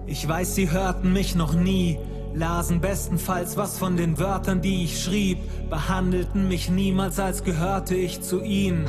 Ich 0.05 0.27
weiß, 0.27 0.55
sie 0.55 0.69
hörten 0.69 1.13
mich 1.13 1.35
noch 1.35 1.53
nie, 1.53 1.97
lasen 2.33 2.81
bestenfalls 2.81 3.55
was 3.55 3.77
von 3.79 3.95
den 3.95 4.19
Wörtern, 4.19 4.61
die 4.61 4.83
ich 4.83 5.01
schrieb, 5.01 5.39
behandelten 5.69 6.49
mich 6.49 6.69
niemals, 6.69 7.19
als 7.19 7.45
gehörte 7.45 7.95
ich 7.95 8.21
zu 8.21 8.41
ihnen. 8.41 8.85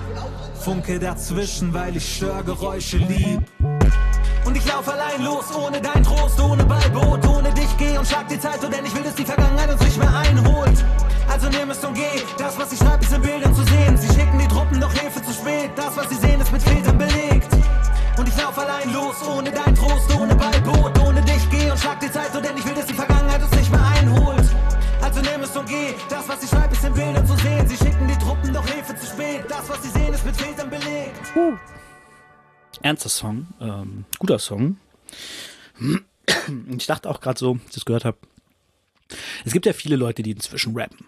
Funke 0.54 0.98
dazwischen, 0.98 1.72
weil 1.72 1.96
ich 1.96 2.16
Störgeräusche 2.16 2.96
lieb. 2.96 3.42
Und 4.52 4.58
ich 4.58 4.66
lauf 4.66 4.86
allein 4.86 5.24
los, 5.24 5.46
ohne 5.56 5.80
dein 5.80 6.04
Trost, 6.04 6.38
ohne 6.38 6.62
Beiboot, 6.66 7.26
ohne 7.26 7.50
dich 7.54 7.74
geh 7.78 7.96
und 7.96 8.06
schlag 8.06 8.28
die 8.28 8.38
Zeit, 8.38 8.60
so 8.60 8.68
denn 8.68 8.84
ich 8.84 8.94
will, 8.94 9.02
dass 9.02 9.14
die 9.14 9.24
Vergangenheit 9.24 9.72
uns 9.72 9.80
nicht 9.80 9.96
mehr 9.96 10.14
einholt. 10.14 10.84
Also 11.26 11.48
nimm 11.48 11.70
es 11.70 11.82
und 11.82 11.94
geh, 11.94 12.20
das, 12.36 12.58
was 12.58 12.70
ich 12.70 12.78
schreibe, 12.78 13.02
ist 13.02 13.14
in 13.14 13.22
Bildern 13.22 13.54
zu 13.54 13.62
sehen. 13.64 13.96
Sie 13.96 14.08
schicken 14.08 14.38
die 14.38 14.48
Truppen, 14.48 14.78
doch 14.78 14.92
Hilfe 14.92 15.22
zu 15.22 15.32
spät. 15.32 15.70
Das, 15.74 15.96
was 15.96 16.06
sie 16.10 16.16
sehen, 16.16 16.38
ist 16.38 16.52
mit 16.52 16.62
Filtern 16.62 16.98
belegt. 16.98 17.48
Und 18.18 18.28
ich 18.28 18.36
lauf 18.36 18.58
allein 18.58 18.92
los, 18.92 19.16
ohne 19.26 19.50
dein 19.50 19.74
Trost, 19.74 20.14
ohne 20.20 20.34
Beiboot, 20.34 20.98
ohne 21.00 21.22
dich 21.22 21.48
geh 21.48 21.70
und 21.70 21.80
schlag 21.80 21.98
die 22.00 22.12
Zeit, 22.12 22.34
so 22.34 22.40
denn 22.42 22.51
Ernster 32.92 33.08
Song, 33.08 33.46
ähm, 33.58 34.04
guter 34.18 34.38
Song. 34.38 34.76
Und 35.80 36.76
ich 36.76 36.86
dachte 36.86 37.08
auch 37.08 37.22
gerade 37.22 37.38
so, 37.38 37.52
als 37.52 37.62
ich 37.68 37.74
das 37.74 37.84
gehört 37.86 38.04
habe, 38.04 38.18
es 39.46 39.54
gibt 39.54 39.64
ja 39.64 39.72
viele 39.72 39.96
Leute, 39.96 40.22
die 40.22 40.32
inzwischen 40.32 40.76
rappen. 40.76 41.06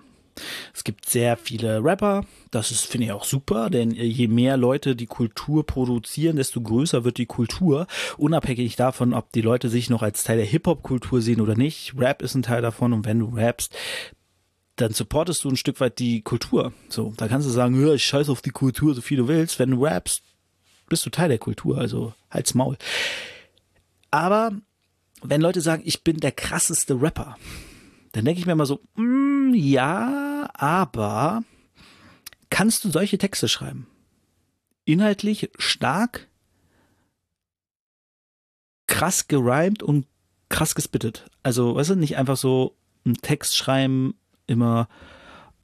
Es 0.73 0.83
gibt 0.83 1.09
sehr 1.09 1.37
viele 1.37 1.85
Rapper, 1.85 2.25
das 2.51 2.71
ist, 2.71 2.87
finde 2.87 3.07
ich, 3.07 3.13
auch 3.13 3.25
super, 3.25 3.69
denn 3.69 3.91
je 3.91 4.29
mehr 4.29 4.57
Leute 4.57 4.97
die 4.97 5.07
Kultur 5.07 5.67
produzieren, 5.67 6.37
desto 6.37 6.63
größer 6.63 7.05
wird 7.05 7.19
die 7.19 7.27
Kultur, 7.27 7.87
unabhängig 8.17 8.77
davon, 8.77 9.13
ob 9.13 9.31
die 9.33 9.43
Leute 9.43 9.69
sich 9.69 9.91
noch 9.91 10.03
als 10.03 10.25
Teil 10.25 10.39
der 10.39 10.47
Hip-Hop-Kultur 10.47 11.21
sehen 11.21 11.43
oder 11.43 11.55
nicht. 11.55 11.93
Rap 11.99 12.23
ist 12.23 12.35
ein 12.35 12.43
Teil 12.43 12.63
davon 12.63 12.95
und 12.95 13.05
wenn 13.05 13.19
du 13.19 13.37
rappst, 13.37 13.77
dann 14.77 14.95
supportest 14.95 15.45
du 15.45 15.51
ein 15.51 15.57
Stück 15.59 15.81
weit 15.81 15.99
die 15.99 16.23
Kultur. 16.23 16.73
So, 16.89 17.13
da 17.19 17.29
kannst 17.29 17.47
du 17.47 17.53
sagen, 17.53 17.95
ich 17.95 18.05
scheiß 18.05 18.31
auf 18.31 18.41
die 18.41 18.51
Kultur, 18.51 18.95
so 18.95 19.03
viel 19.03 19.19
du 19.19 19.29
willst. 19.29 19.59
Wenn 19.59 19.71
du 19.71 19.85
rappst, 19.85 20.23
bist 20.95 21.05
du 21.05 21.11
Teil 21.11 21.29
der 21.29 21.39
Kultur, 21.39 21.77
also 21.77 22.15
halt's 22.31 22.55
Maul. 22.55 22.77
Aber 24.13 24.53
wenn 25.25 25.41
Leute 25.41 25.61
sagen, 25.61 25.83
ich 25.85 26.05
bin 26.05 26.19
der 26.19 26.31
krasseste 26.31 27.03
Rapper, 27.03 27.37
dann 28.13 28.25
denke 28.25 28.39
ich 28.39 28.47
mir 28.47 28.53
immer 28.53 28.65
so, 28.65 28.81
mm, 28.95 29.55
ja, 29.55 30.49
aber 30.55 31.43
kannst 32.49 32.85
du 32.85 32.91
solche 32.91 33.19
Texte 33.19 33.49
schreiben? 33.49 33.89
Inhaltlich 34.85 35.51
stark, 35.59 36.29
krass 38.87 39.27
gerimt 39.27 39.83
und 39.83 40.07
krass 40.49 40.77
gespittet. 40.77 41.29
Also, 41.43 41.75
weißt 41.75 41.91
du, 41.91 41.97
nicht 41.97 42.17
einfach 42.19 42.37
so 42.37 42.77
einen 43.05 43.17
Text 43.17 43.57
schreiben, 43.57 44.15
immer 44.47 44.87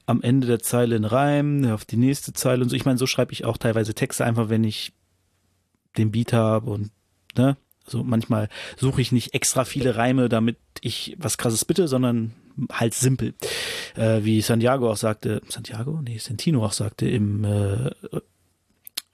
am 0.07 0.21
Ende 0.21 0.45
der 0.47 0.59
Zeile 0.59 0.97
einen 0.97 1.05
Reim, 1.05 1.63
auf 1.71 1.85
die 1.85 1.95
nächste 1.95 2.33
Zeile 2.33 2.63
und 2.63 2.69
so. 2.69 2.75
Ich 2.75 2.83
meine, 2.83 2.97
so 2.97 3.07
schreibe 3.07 3.31
ich 3.31 3.45
auch 3.45 3.57
teilweise 3.57 3.93
Texte 3.93 4.25
einfach, 4.25 4.49
wenn 4.49 4.65
ich 4.65 4.91
den 5.97 6.11
Beat 6.11 6.33
habe 6.33 6.69
und 6.69 6.91
ne, 7.37 7.57
also 7.85 8.03
manchmal 8.03 8.49
suche 8.77 9.01
ich 9.01 9.11
nicht 9.11 9.33
extra 9.33 9.65
viele 9.65 9.95
Reime, 9.95 10.29
damit 10.29 10.57
ich 10.81 11.15
was 11.19 11.37
krasses 11.37 11.65
bitte, 11.65 11.87
sondern 11.87 12.33
halt 12.71 12.93
simpel. 12.93 13.33
Äh, 13.95 14.23
wie 14.23 14.41
Santiago 14.41 14.91
auch 14.91 14.97
sagte, 14.97 15.41
Santiago? 15.47 16.01
Nee, 16.01 16.17
Santino 16.17 16.63
auch 16.65 16.73
sagte 16.73 17.09
im 17.09 17.43
äh, 17.43 17.89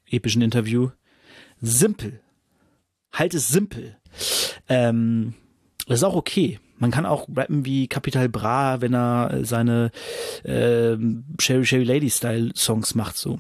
epischen 0.10 0.42
Interview, 0.42 0.90
simpel. 1.62 2.22
Halt 3.12 3.34
es 3.34 3.48
simpel. 3.48 3.98
Ähm, 4.70 5.34
das 5.88 6.00
ist 6.00 6.04
auch 6.04 6.16
okay. 6.16 6.60
Man 6.78 6.92
kann 6.92 7.06
auch 7.06 7.28
rappen 7.36 7.66
wie 7.66 7.88
Capital 7.88 8.30
Bra, 8.30 8.82
wenn 8.82 8.94
er 8.94 9.40
seine 9.44 9.92
äh, 10.44 10.96
Sherry 11.40 11.66
Sherry 11.66 11.84
Lady 11.84 12.10
Style 12.10 12.52
Songs 12.56 12.94
macht, 12.94 13.18
so. 13.18 13.40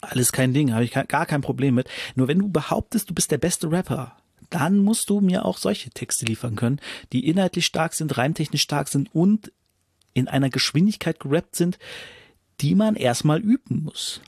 Alles 0.00 0.32
kein 0.32 0.54
Ding, 0.54 0.72
habe 0.72 0.84
ich 0.84 0.92
gar 0.92 1.26
kein 1.26 1.42
Problem 1.42 1.74
mit. 1.74 1.88
Nur 2.14 2.28
wenn 2.28 2.38
du 2.38 2.48
behauptest, 2.48 3.10
du 3.10 3.14
bist 3.14 3.30
der 3.30 3.38
beste 3.38 3.70
Rapper, 3.70 4.16
dann 4.48 4.78
musst 4.78 5.10
du 5.10 5.20
mir 5.20 5.44
auch 5.44 5.58
solche 5.58 5.90
Texte 5.90 6.26
liefern 6.26 6.56
können, 6.56 6.80
die 7.12 7.26
inhaltlich 7.26 7.66
stark 7.66 7.94
sind, 7.94 8.16
reimtechnisch 8.16 8.62
stark 8.62 8.88
sind 8.88 9.14
und 9.14 9.52
in 10.12 10.28
einer 10.28 10.50
Geschwindigkeit 10.50 11.20
gerappt 11.20 11.54
sind, 11.54 11.78
die 12.60 12.74
man 12.74 12.96
erstmal 12.96 13.40
üben 13.40 13.84
muss. 13.84 14.20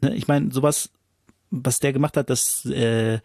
Ne? 0.00 0.14
Ich 0.14 0.28
meine, 0.28 0.52
sowas, 0.52 0.90
was 1.50 1.80
der 1.80 1.92
gemacht 1.92 2.16
hat, 2.16 2.30
das 2.30 2.64
äh, 2.66 3.20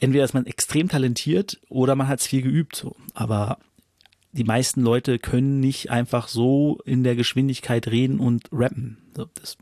entweder 0.00 0.24
ist 0.24 0.34
man 0.34 0.46
extrem 0.46 0.88
talentiert 0.88 1.60
oder 1.68 1.94
man 1.94 2.08
hat 2.08 2.20
es 2.20 2.26
viel 2.26 2.42
geübt. 2.42 2.74
So. 2.76 2.96
Aber 3.14 3.58
die 4.32 4.44
meisten 4.44 4.82
Leute 4.82 5.18
können 5.18 5.60
nicht 5.60 5.90
einfach 5.90 6.28
so 6.28 6.80
in 6.84 7.04
der 7.04 7.14
Geschwindigkeit 7.14 7.86
reden 7.86 8.18
und 8.18 8.48
rappen. 8.50 8.98
So, 9.16 9.26
das 9.34 9.56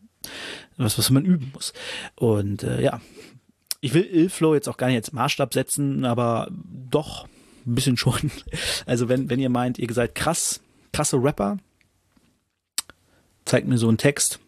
was, 0.77 0.99
was 0.99 1.11
man 1.11 1.24
üben 1.24 1.51
muss. 1.55 1.73
Und 2.15 2.62
äh, 2.62 2.82
ja, 2.82 3.01
ich 3.81 3.94
will 3.94 4.05
Illflow 4.05 4.55
jetzt 4.55 4.69
auch 4.69 4.77
gar 4.77 4.86
nicht 4.86 4.97
als 4.97 5.12
Maßstab 5.12 5.53
setzen, 5.53 6.05
aber 6.05 6.49
doch 6.51 7.27
ein 7.66 7.74
bisschen 7.74 7.97
schon. 7.97 8.31
Also 8.86 9.09
wenn, 9.09 9.31
wenn 9.31 9.40
ihr 9.40 9.51
meint, 9.51 9.78
ihr 9.78 9.93
seid 9.93 10.15
krass, 10.15 10.61
krasse 10.93 11.23
Rapper, 11.23 11.59
zeigt 13.44 13.66
mir 13.66 13.78
so 13.78 13.89
einen 13.89 13.99
Text. 13.99 14.40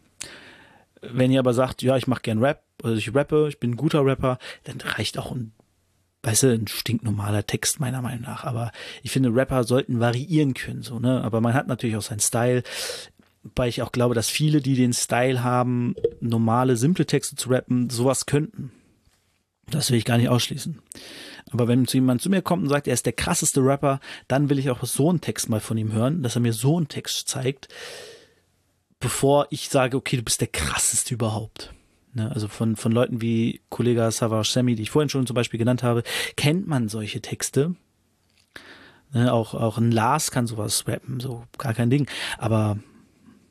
Wenn 1.01 1.31
ihr 1.31 1.41
aber 1.41 1.55
sagt, 1.55 1.83
ja, 1.83 1.97
ich 1.97 2.07
mache 2.07 2.23
gern 2.23 2.43
Rap, 2.43 2.63
also 2.83 2.97
ich 2.97 3.15
rappe, 3.15 3.49
ich 3.49 3.61
bin 3.61 3.73
ein 3.73 3.77
guter 3.77 4.05
Rapper, 4.05 4.39
dann 4.65 4.81
reicht 4.81 5.19
auch 5.19 5.33
ein, 5.33 5.53
weißt 6.23 6.45
du, 6.45 6.55
ein 6.55 6.67
stinknormaler 6.67 7.47
Text 7.47 7.81
meiner 7.81 8.03
Meinung 8.03 8.23
nach. 8.23 8.45
Aber 8.45 8.73
ich 9.03 9.11
finde, 9.11 9.35
Rapper 9.35 9.65
sollten 9.65 10.01
variieren 10.01 10.55
können, 10.55 10.83
so, 10.83 10.99
ne? 10.99 11.23
Aber 11.23 11.41
man 11.41 11.55
hat 11.55 11.67
natürlich 11.67 11.97
auch 11.97 12.03
seinen 12.03 12.21
Style 12.21 12.63
weil 13.55 13.69
ich 13.69 13.83
auch 13.83 13.93
glaube, 13.93 14.15
dass 14.15 14.29
viele, 14.29 14.61
die 14.61 14.75
den 14.75 14.93
Style 14.93 15.45
haben, 15.45 15.95
normale, 16.21 16.77
simple 16.77 17.07
Texte 17.07 17.37
zu 17.37 17.51
rappen, 17.51 17.91
sowas 17.91 18.27
könnten. 18.27 18.73
Das 19.71 19.91
will 19.91 19.99
ich 19.99 20.05
gar 20.05 20.19
nicht 20.19 20.29
ausschließen. 20.29 20.81
Aber 21.51 21.69
wenn 21.69 21.85
jemand 21.85 22.23
zu 22.23 22.31
mir 22.31 22.43
kommt 22.43 22.65
und 22.65 22.69
sagt, 22.69 22.89
er 22.89 22.95
ist 22.95 23.07
der 23.07 23.13
krasseste 23.13 23.61
Rapper, 23.61 24.01
dann 24.29 24.49
will 24.51 24.59
ich 24.59 24.71
auch 24.71 24.85
so 24.85 25.09
einen 25.11 25.21
Text 25.21 25.49
mal 25.49 25.61
von 25.61 25.77
ihm 25.77 25.93
hören, 25.93 26.23
dass 26.23 26.37
er 26.37 26.41
mir 26.41 26.53
so 26.53 26.77
einen 26.77 26.89
Text 26.89 27.29
zeigt, 27.29 27.69
bevor 28.99 29.47
ich 29.51 29.69
sage, 29.69 29.97
okay, 29.97 30.17
du 30.17 30.23
bist 30.23 30.41
der 30.41 30.49
krasseste 30.49 31.15
überhaupt. 31.15 31.73
Ne, 32.15 32.31
also 32.33 32.49
von, 32.49 32.77
von 32.77 32.93
Leuten 32.93 33.21
wie 33.21 33.61
Kollege 33.71 34.09
Savage 34.11 34.49
Semi, 34.51 34.77
die 34.77 34.83
ich 34.83 34.91
vorhin 34.91 35.09
schon 35.09 35.27
zum 35.27 35.35
Beispiel 35.35 35.59
genannt 35.59 35.83
habe, 35.83 36.05
kennt 36.37 36.67
man 36.67 36.89
solche 36.89 37.21
Texte. 37.21 37.75
Ne, 39.13 39.33
auch, 39.33 39.55
auch 39.55 39.79
ein 39.79 39.91
Lars 39.91 40.31
kann 40.31 40.47
sowas 40.47 40.87
rappen, 40.87 41.21
so 41.21 41.45
gar 41.59 41.75
kein 41.75 41.91
Ding. 41.91 42.07
Aber 42.39 42.79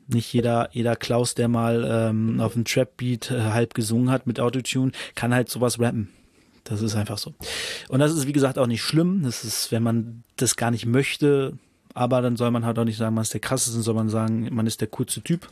nicht 0.06 0.32
jeder, 0.32 0.68
jeder 0.72 0.96
Klaus, 0.96 1.34
der 1.34 1.48
mal 1.48 1.84
ähm, 1.88 2.40
auf 2.40 2.54
dem 2.54 2.64
Trap-Beat 2.64 3.30
äh, 3.30 3.40
halb 3.40 3.74
gesungen 3.74 4.10
hat 4.10 4.26
mit 4.26 4.40
Autotune, 4.40 4.92
kann 5.14 5.34
halt 5.34 5.48
sowas 5.48 5.80
rappen. 5.80 6.10
Das 6.64 6.80
ist 6.80 6.94
einfach 6.94 7.18
so. 7.18 7.34
Und 7.88 8.00
das 8.00 8.12
ist, 8.12 8.26
wie 8.26 8.32
gesagt, 8.32 8.58
auch 8.58 8.66
nicht 8.66 8.82
schlimm. 8.82 9.22
Das 9.22 9.44
ist, 9.44 9.70
wenn 9.70 9.82
man 9.82 10.24
das 10.36 10.56
gar 10.56 10.70
nicht 10.70 10.86
möchte, 10.86 11.58
aber 11.92 12.22
dann 12.22 12.36
soll 12.36 12.50
man 12.50 12.64
halt 12.64 12.78
auch 12.78 12.84
nicht 12.84 12.96
sagen, 12.96 13.14
man 13.14 13.22
ist 13.22 13.34
der 13.34 13.40
krasseste, 13.40 13.80
soll 13.82 13.94
man 13.94 14.08
sagen, 14.08 14.48
man 14.52 14.66
ist 14.66 14.80
der 14.80 14.88
coolste 14.88 15.22
Typ. 15.22 15.48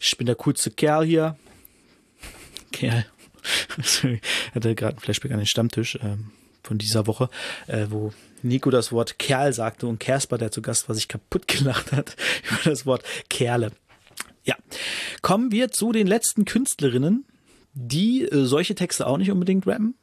Ich 0.00 0.16
bin 0.16 0.26
der 0.26 0.36
coolste 0.36 0.70
Kerl 0.70 1.04
hier. 1.04 1.36
Kerl. 2.72 3.04
ich 3.78 4.20
hatte 4.54 4.74
gerade 4.74 4.96
ein 4.96 5.00
Flashback 5.00 5.32
an 5.32 5.38
den 5.38 5.46
Stammtisch 5.46 5.98
ähm, 6.02 6.30
von 6.62 6.78
dieser 6.78 7.06
Woche, 7.06 7.28
äh, 7.66 7.86
wo 7.90 8.12
Nico 8.42 8.70
das 8.70 8.92
Wort 8.92 9.18
Kerl 9.18 9.52
sagte 9.52 9.86
und 9.86 9.98
Kersper, 9.98 10.38
der 10.38 10.50
zu 10.50 10.62
Gast 10.62 10.88
war, 10.88 10.94
sich 10.94 11.08
kaputt 11.08 11.48
gelacht 11.48 11.92
hat 11.92 12.16
über 12.50 12.70
das 12.70 12.86
Wort 12.86 13.02
Kerle. 13.28 13.72
Ja, 14.44 14.56
kommen 15.22 15.50
wir 15.52 15.70
zu 15.70 15.92
den 15.92 16.06
letzten 16.06 16.44
Künstlerinnen, 16.44 17.24
die 17.72 18.22
äh, 18.22 18.44
solche 18.44 18.74
Texte 18.74 19.06
auch 19.06 19.16
nicht 19.16 19.30
unbedingt 19.30 19.66
rappen, 19.66 19.94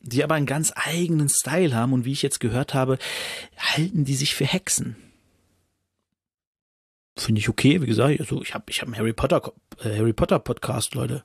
die 0.00 0.22
aber 0.24 0.34
einen 0.34 0.46
ganz 0.46 0.72
eigenen 0.74 1.28
Style 1.28 1.74
haben 1.74 1.92
und 1.92 2.04
wie 2.04 2.12
ich 2.12 2.22
jetzt 2.22 2.40
gehört 2.40 2.74
habe, 2.74 2.98
halten 3.56 4.04
die 4.04 4.14
sich 4.14 4.34
für 4.34 4.46
Hexen. 4.46 4.96
Finde 7.16 7.40
ich 7.40 7.48
okay, 7.48 7.80
wie 7.80 7.86
gesagt, 7.86 8.20
also 8.20 8.42
ich 8.42 8.54
habe 8.54 8.64
ich 8.68 8.80
hab 8.80 8.88
einen 8.88 8.96
Harry 8.96 9.12
Potter 9.12 9.52
äh, 9.80 9.96
Harry 9.96 10.12
Potter 10.12 10.38
Podcast, 10.38 10.94
Leute. 10.94 11.24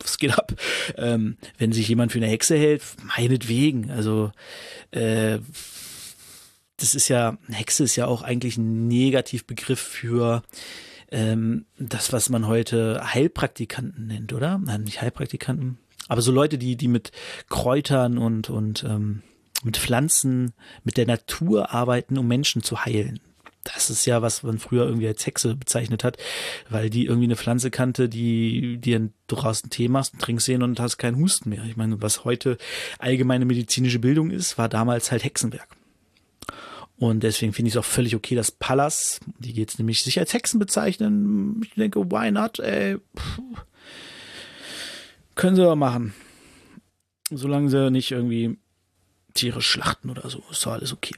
Was 0.00 0.18
geht 0.18 0.38
ab? 0.38 0.54
Ähm, 0.96 1.36
wenn 1.58 1.72
sich 1.72 1.88
jemand 1.88 2.12
für 2.12 2.18
eine 2.18 2.28
Hexe 2.28 2.56
hält, 2.56 2.82
meinetwegen. 3.16 3.90
Also 3.90 4.30
äh, 4.90 5.38
das 6.76 6.94
ist 6.94 7.08
ja, 7.08 7.36
Hexe 7.50 7.84
ist 7.84 7.96
ja 7.96 8.06
auch 8.06 8.22
eigentlich 8.22 8.56
ein 8.56 8.86
Negativbegriff 8.86 9.80
für 9.80 10.42
ähm, 11.10 11.66
das, 11.78 12.12
was 12.12 12.28
man 12.28 12.46
heute 12.46 13.00
Heilpraktikanten 13.12 14.06
nennt, 14.06 14.32
oder? 14.32 14.58
Nein, 14.58 14.82
nicht 14.82 15.00
Heilpraktikanten, 15.00 15.78
aber 16.08 16.22
so 16.22 16.32
Leute, 16.32 16.58
die, 16.58 16.76
die 16.76 16.88
mit 16.88 17.12
Kräutern 17.48 18.18
und, 18.18 18.50
und 18.50 18.84
ähm, 18.84 19.22
mit 19.62 19.76
Pflanzen, 19.76 20.52
mit 20.84 20.96
der 20.96 21.06
Natur 21.06 21.72
arbeiten, 21.72 22.18
um 22.18 22.26
Menschen 22.26 22.62
zu 22.62 22.84
heilen. 22.84 23.20
Das 23.64 23.90
ist 23.90 24.06
ja, 24.06 24.22
was 24.22 24.42
man 24.42 24.58
früher 24.58 24.86
irgendwie 24.86 25.08
als 25.08 25.26
Hexe 25.26 25.54
bezeichnet 25.54 26.02
hat, 26.02 26.16
weil 26.70 26.88
die 26.88 27.04
irgendwie 27.04 27.26
eine 27.26 27.36
Pflanze 27.36 27.70
kannte, 27.70 28.08
die 28.08 28.78
dir 28.78 28.96
einen 28.96 29.14
Tee 29.70 29.88
machst, 29.88 30.18
trinkst 30.18 30.48
den 30.48 30.62
und 30.62 30.80
hast 30.80 30.96
keinen 30.96 31.18
Husten 31.18 31.50
mehr. 31.50 31.64
Ich 31.64 31.76
meine, 31.76 32.00
was 32.00 32.24
heute 32.24 32.56
allgemeine 32.98 33.44
medizinische 33.44 33.98
Bildung 33.98 34.30
ist, 34.30 34.56
war 34.56 34.70
damals 34.70 35.10
halt 35.10 35.24
Hexenwerk. 35.24 35.68
Und 36.98 37.22
deswegen 37.22 37.52
finde 37.52 37.68
ich 37.68 37.74
es 37.74 37.78
auch 37.78 37.84
völlig 37.84 38.16
okay, 38.16 38.34
dass 38.34 38.50
Pallas, 38.50 39.20
die 39.38 39.52
jetzt 39.52 39.78
nämlich 39.78 40.02
sich 40.02 40.18
als 40.18 40.34
Hexen 40.34 40.58
bezeichnen, 40.58 41.60
ich 41.64 41.74
denke, 41.74 42.10
why 42.10 42.30
not, 42.32 42.58
ey, 42.58 42.98
können 45.36 45.54
sie 45.54 45.62
doch 45.62 45.76
machen. 45.76 46.12
Solange 47.30 47.70
sie 47.70 47.90
nicht 47.90 48.10
irgendwie 48.10 48.58
Tiere 49.34 49.62
schlachten 49.62 50.10
oder 50.10 50.28
so, 50.28 50.42
ist 50.50 50.66
doch 50.66 50.72
alles 50.72 50.92
okay. 50.92 51.14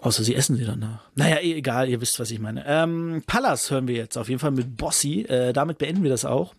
Außer 0.00 0.22
sie 0.22 0.34
essen 0.34 0.56
sie 0.56 0.64
danach. 0.64 1.10
Naja, 1.14 1.36
eh, 1.38 1.54
egal, 1.54 1.88
ihr 1.88 2.00
wisst, 2.00 2.20
was 2.20 2.30
ich 2.30 2.38
meine. 2.38 2.64
Ähm, 2.66 3.22
Pallas 3.26 3.70
hören 3.70 3.88
wir 3.88 3.96
jetzt 3.96 4.16
auf 4.16 4.28
jeden 4.28 4.38
Fall 4.38 4.52
mit 4.52 4.76
Bossy. 4.76 5.22
Äh, 5.22 5.52
damit 5.52 5.78
beenden 5.78 6.04
wir 6.04 6.10
das 6.10 6.24
auch. 6.24 6.54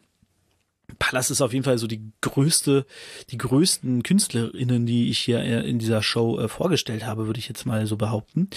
Pallas 1.00 1.32
ist 1.32 1.42
auf 1.42 1.54
jeden 1.54 1.64
Fall 1.64 1.78
so 1.78 1.88
die 1.88 2.12
größte, 2.22 2.86
die 3.30 3.38
größten 3.38 4.04
KünstlerInnen, 4.04 4.86
die 4.86 5.10
ich 5.10 5.20
hier 5.20 5.40
äh, 5.40 5.70
in 5.70 5.80
dieser 5.80 6.04
Show 6.04 6.40
äh, 6.40 6.48
vorgestellt 6.48 7.06
habe, 7.06 7.28
würde 7.28 7.40
ich 7.40 7.48
jetzt 7.48 7.66
mal 7.66 7.86
so 7.88 7.98
behaupten. 7.98 8.50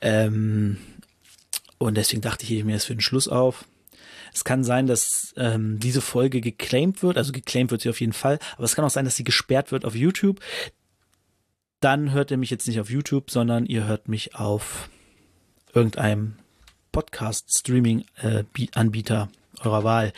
Ähm, 0.00 0.78
und 1.78 1.96
deswegen 1.96 2.22
dachte 2.22 2.44
ich, 2.44 2.52
ich 2.52 2.64
mir 2.64 2.74
das 2.74 2.86
für 2.86 2.94
den 2.94 3.00
Schluss 3.00 3.28
auf. 3.28 3.64
Es 4.32 4.44
kann 4.44 4.64
sein, 4.64 4.86
dass 4.86 5.34
ähm, 5.36 5.78
diese 5.78 6.00
Folge 6.00 6.40
geclaimed 6.40 7.02
wird, 7.02 7.18
also 7.18 7.30
geclaimed 7.30 7.70
wird 7.70 7.82
sie 7.82 7.90
auf 7.90 8.00
jeden 8.00 8.12
Fall, 8.12 8.40
aber 8.56 8.64
es 8.64 8.74
kann 8.74 8.84
auch 8.84 8.90
sein, 8.90 9.04
dass 9.04 9.14
sie 9.16 9.24
gesperrt 9.24 9.70
wird 9.70 9.84
auf 9.84 9.94
YouTube. 9.94 10.40
Dann 11.80 12.12
hört 12.12 12.30
ihr 12.30 12.36
mich 12.36 12.50
jetzt 12.50 12.66
nicht 12.66 12.80
auf 12.80 12.90
YouTube, 12.90 13.30
sondern 13.30 13.66
ihr 13.66 13.86
hört 13.86 14.08
mich 14.08 14.34
auf 14.34 14.88
irgendeinem 15.72 16.36
Podcast-Streaming-Anbieter 16.90 19.28
äh, 19.30 19.66
eurer 19.66 19.84
Wahl. 19.84 20.12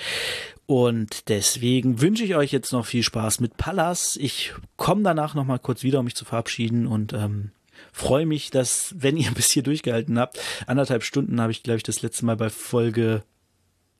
Und 0.66 1.28
deswegen 1.28 2.00
wünsche 2.00 2.24
ich 2.24 2.34
euch 2.34 2.50
jetzt 2.50 2.72
noch 2.72 2.84
viel 2.84 3.04
Spaß 3.04 3.40
mit 3.40 3.56
Pallas. 3.56 4.16
Ich 4.16 4.52
komme 4.76 5.02
danach 5.02 5.34
noch 5.34 5.44
mal 5.44 5.58
kurz 5.58 5.84
wieder, 5.84 6.00
um 6.00 6.04
mich 6.04 6.16
zu 6.16 6.24
verabschieden 6.24 6.88
und 6.88 7.12
ähm, 7.12 7.52
freue 7.92 8.26
mich, 8.26 8.50
dass, 8.50 8.94
wenn 8.98 9.16
ihr 9.16 9.30
bis 9.34 9.50
hier 9.50 9.62
durchgehalten 9.62 10.18
habt, 10.18 10.38
anderthalb 10.66 11.04
Stunden 11.04 11.40
habe 11.40 11.52
ich, 11.52 11.62
glaube 11.62 11.76
ich, 11.76 11.84
das 11.84 12.02
letzte 12.02 12.24
Mal 12.26 12.36
bei 12.36 12.50
Folge 12.50 13.22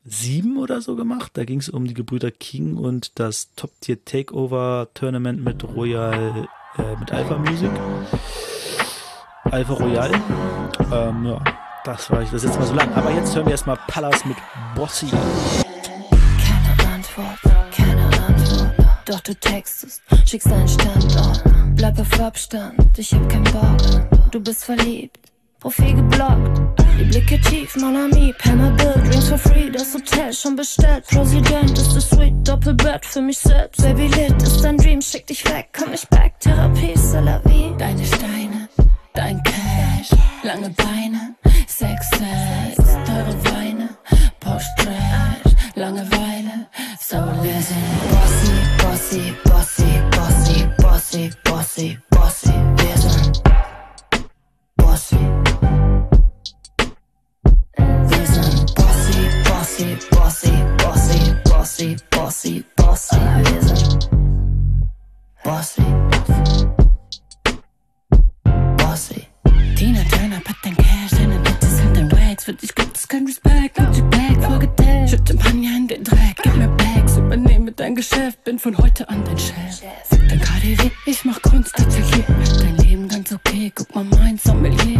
sieben 0.04 0.56
oder 0.58 0.80
so 0.80 0.96
gemacht. 0.96 1.32
Da 1.34 1.44
ging 1.44 1.60
es 1.60 1.68
um 1.68 1.86
die 1.86 1.94
Gebrüder 1.94 2.30
King 2.30 2.76
und 2.76 3.18
das 3.18 3.54
Top-Tier 3.54 4.04
Takeover 4.04 4.88
Tournament 4.94 5.44
mit 5.44 5.62
Royal, 5.64 6.48
äh, 6.78 6.96
mit 6.98 7.12
Alpha 7.12 7.38
Music. 7.38 7.70
Alpha 9.44 9.72
Royal. 9.72 10.12
Ähm, 10.92 11.26
ja, 11.26 11.44
das 11.84 12.10
war 12.10 12.22
ich 12.22 12.30
das 12.30 12.42
jetzt 12.42 12.58
mal 12.58 12.66
so 12.66 12.74
lang. 12.74 12.92
Aber 12.94 13.12
jetzt 13.12 13.34
hören 13.34 13.46
wir 13.46 13.52
erstmal 13.52 13.78
Pallas 13.88 14.24
mit 14.24 14.36
Bossy. 14.74 15.08
Antwort, 17.16 17.38
keine 17.74 18.04
Antwort. 18.04 18.74
Doch 19.06 19.20
du 19.20 19.34
textest, 19.34 20.02
schickst 20.26 20.50
deinen 20.50 20.68
Standort. 20.68 21.42
Bleib 21.74 21.98
auf 21.98 22.20
Abstand, 22.20 22.98
ich 22.98 23.12
hab 23.14 23.28
keinen 23.30 23.44
Bock. 23.44 24.30
Du 24.30 24.40
bist 24.40 24.64
verliebt, 24.64 25.18
Profil 25.60 25.94
geblockt. 25.94 26.60
Die 26.98 27.04
Blicke 27.04 27.40
tief, 27.40 27.74
mon 27.76 27.96
ami, 27.96 28.34
Penner 28.38 28.70
Bill, 28.72 29.02
Drinks 29.08 29.28
for 29.28 29.38
free, 29.38 29.70
das 29.70 29.94
Hotel 29.94 30.32
schon 30.32 30.56
bestellt. 30.56 31.06
Präsident 31.06 31.78
ist 31.78 31.94
das 31.94 32.10
Suite, 32.10 32.34
Doppelbett 32.46 33.06
für 33.06 33.22
mich 33.22 33.38
selbst. 33.38 33.80
Baby 33.80 34.08
lit 34.08 34.42
ist 34.42 34.62
dein 34.62 34.76
Dream, 34.76 35.00
schick 35.00 35.26
dich 35.26 35.44
weg, 35.46 35.68
komm 35.76 35.92
nicht 35.92 36.08
back, 36.10 36.38
Therapie, 36.40 36.94
c'est 36.96 37.22
la 37.22 37.40
vie. 37.44 37.74
Deine 37.78 38.04
Steine, 38.04 38.68
dein 39.14 39.42
Cash, 39.42 40.10
lange 40.42 40.70
Beine, 40.70 41.34
bossy, 51.76 51.98
bossy, 52.10 52.52
bossy, 52.76 53.18
bossy, 54.76 55.16
wir 57.76 57.86
sind 57.86 58.06
bossy. 58.06 58.06
Wir 58.08 58.26
sind 58.26 58.74
bossy, 58.74 59.18
bossy, 59.44 59.96
bossy, 60.08 60.64
bossy, 60.78 61.36
bossy, 61.44 61.96
bossy, 62.10 62.64
bossy, 62.76 63.16
wir 63.44 63.62
sind 63.62 64.08
bossy. 65.44 65.82
Bossy. 68.78 69.28
Tina 69.76 70.02
Turner, 70.04 70.40
pack 70.44 70.56
dein 70.62 70.76
Cash, 70.76 71.10
deine 71.10 71.38
Bitches 71.40 71.76
sind 71.76 71.94
dein 71.94 72.10
Wax. 72.10 72.44
Für 72.44 72.54
dich 72.54 72.74
dein 77.86 77.94
Geschäft, 77.94 78.42
bin 78.42 78.58
von 78.58 78.76
heute 78.78 79.08
an 79.08 79.22
dein 79.24 79.38
Chef. 79.38 79.80
Dein 80.10 80.40
KDW, 80.40 80.90
ich 81.06 81.24
mach 81.24 81.40
Kunst, 81.40 81.72
Atelier. 81.78 82.24
Dein 82.58 82.76
Leben 82.78 83.08
ganz 83.08 83.32
okay, 83.32 83.70
guck 83.72 83.94
mal 83.94 84.02
mein 84.02 84.36
Sommelier. 84.38 84.98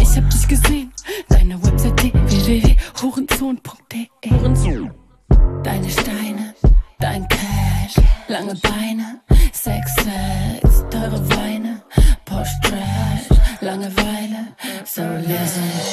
Ich 0.00 0.16
hab 0.16 0.30
dich 0.30 0.46
gesehen, 0.46 0.92
deine 1.28 1.60
Website 1.64 2.00
www.hurenzon.de. 2.00 4.90
Deine 5.64 5.90
Steine, 5.90 6.54
dein 7.00 7.26
Cash, 7.26 7.96
lange 8.28 8.54
Beine, 8.54 9.20
Sex, 9.52 9.96
Sex, 9.96 10.84
teure 10.90 11.28
Weine, 11.30 11.82
Porsche 12.24 12.54
Trash, 12.62 13.30
Langeweile, 13.60 14.54
so 14.84 15.02
listen. 15.26 15.87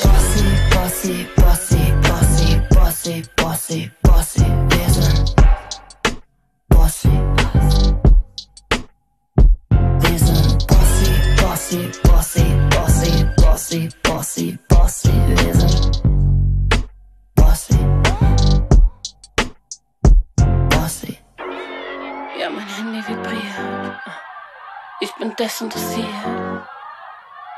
Ich 25.45 25.59
bin 25.59 25.69
desinteressiert. 25.69 26.09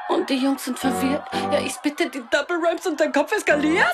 Und 0.09 0.29
die 0.29 0.35
Jungs 0.35 0.65
sind 0.65 0.77
verwirrt. 0.77 1.23
Ja, 1.51 1.59
ich 1.59 1.77
bitte 1.77 2.09
die 2.09 2.21
Double 2.29 2.57
Rhymes 2.57 2.85
und 2.85 2.99
dein 2.99 3.13
Kopf 3.13 3.31
eskaliert. 3.31 3.85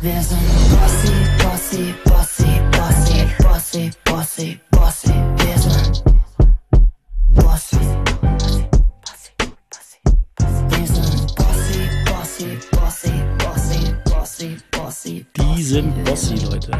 Wir 0.00 0.22
sind 0.22 0.40
bossy, 0.70 1.12
bossy, 1.42 1.94
bossy, 2.04 2.60
bossy, 2.70 3.26
bossy, 3.42 3.90
bossy, 4.04 4.60
bossy. 4.70 5.12
Wir 5.36 5.58
sind 5.58 6.04
bossy. 7.34 7.69
Die 15.04 15.62
sind 15.62 16.04
Bossy, 16.04 16.34
Leute. 16.44 16.72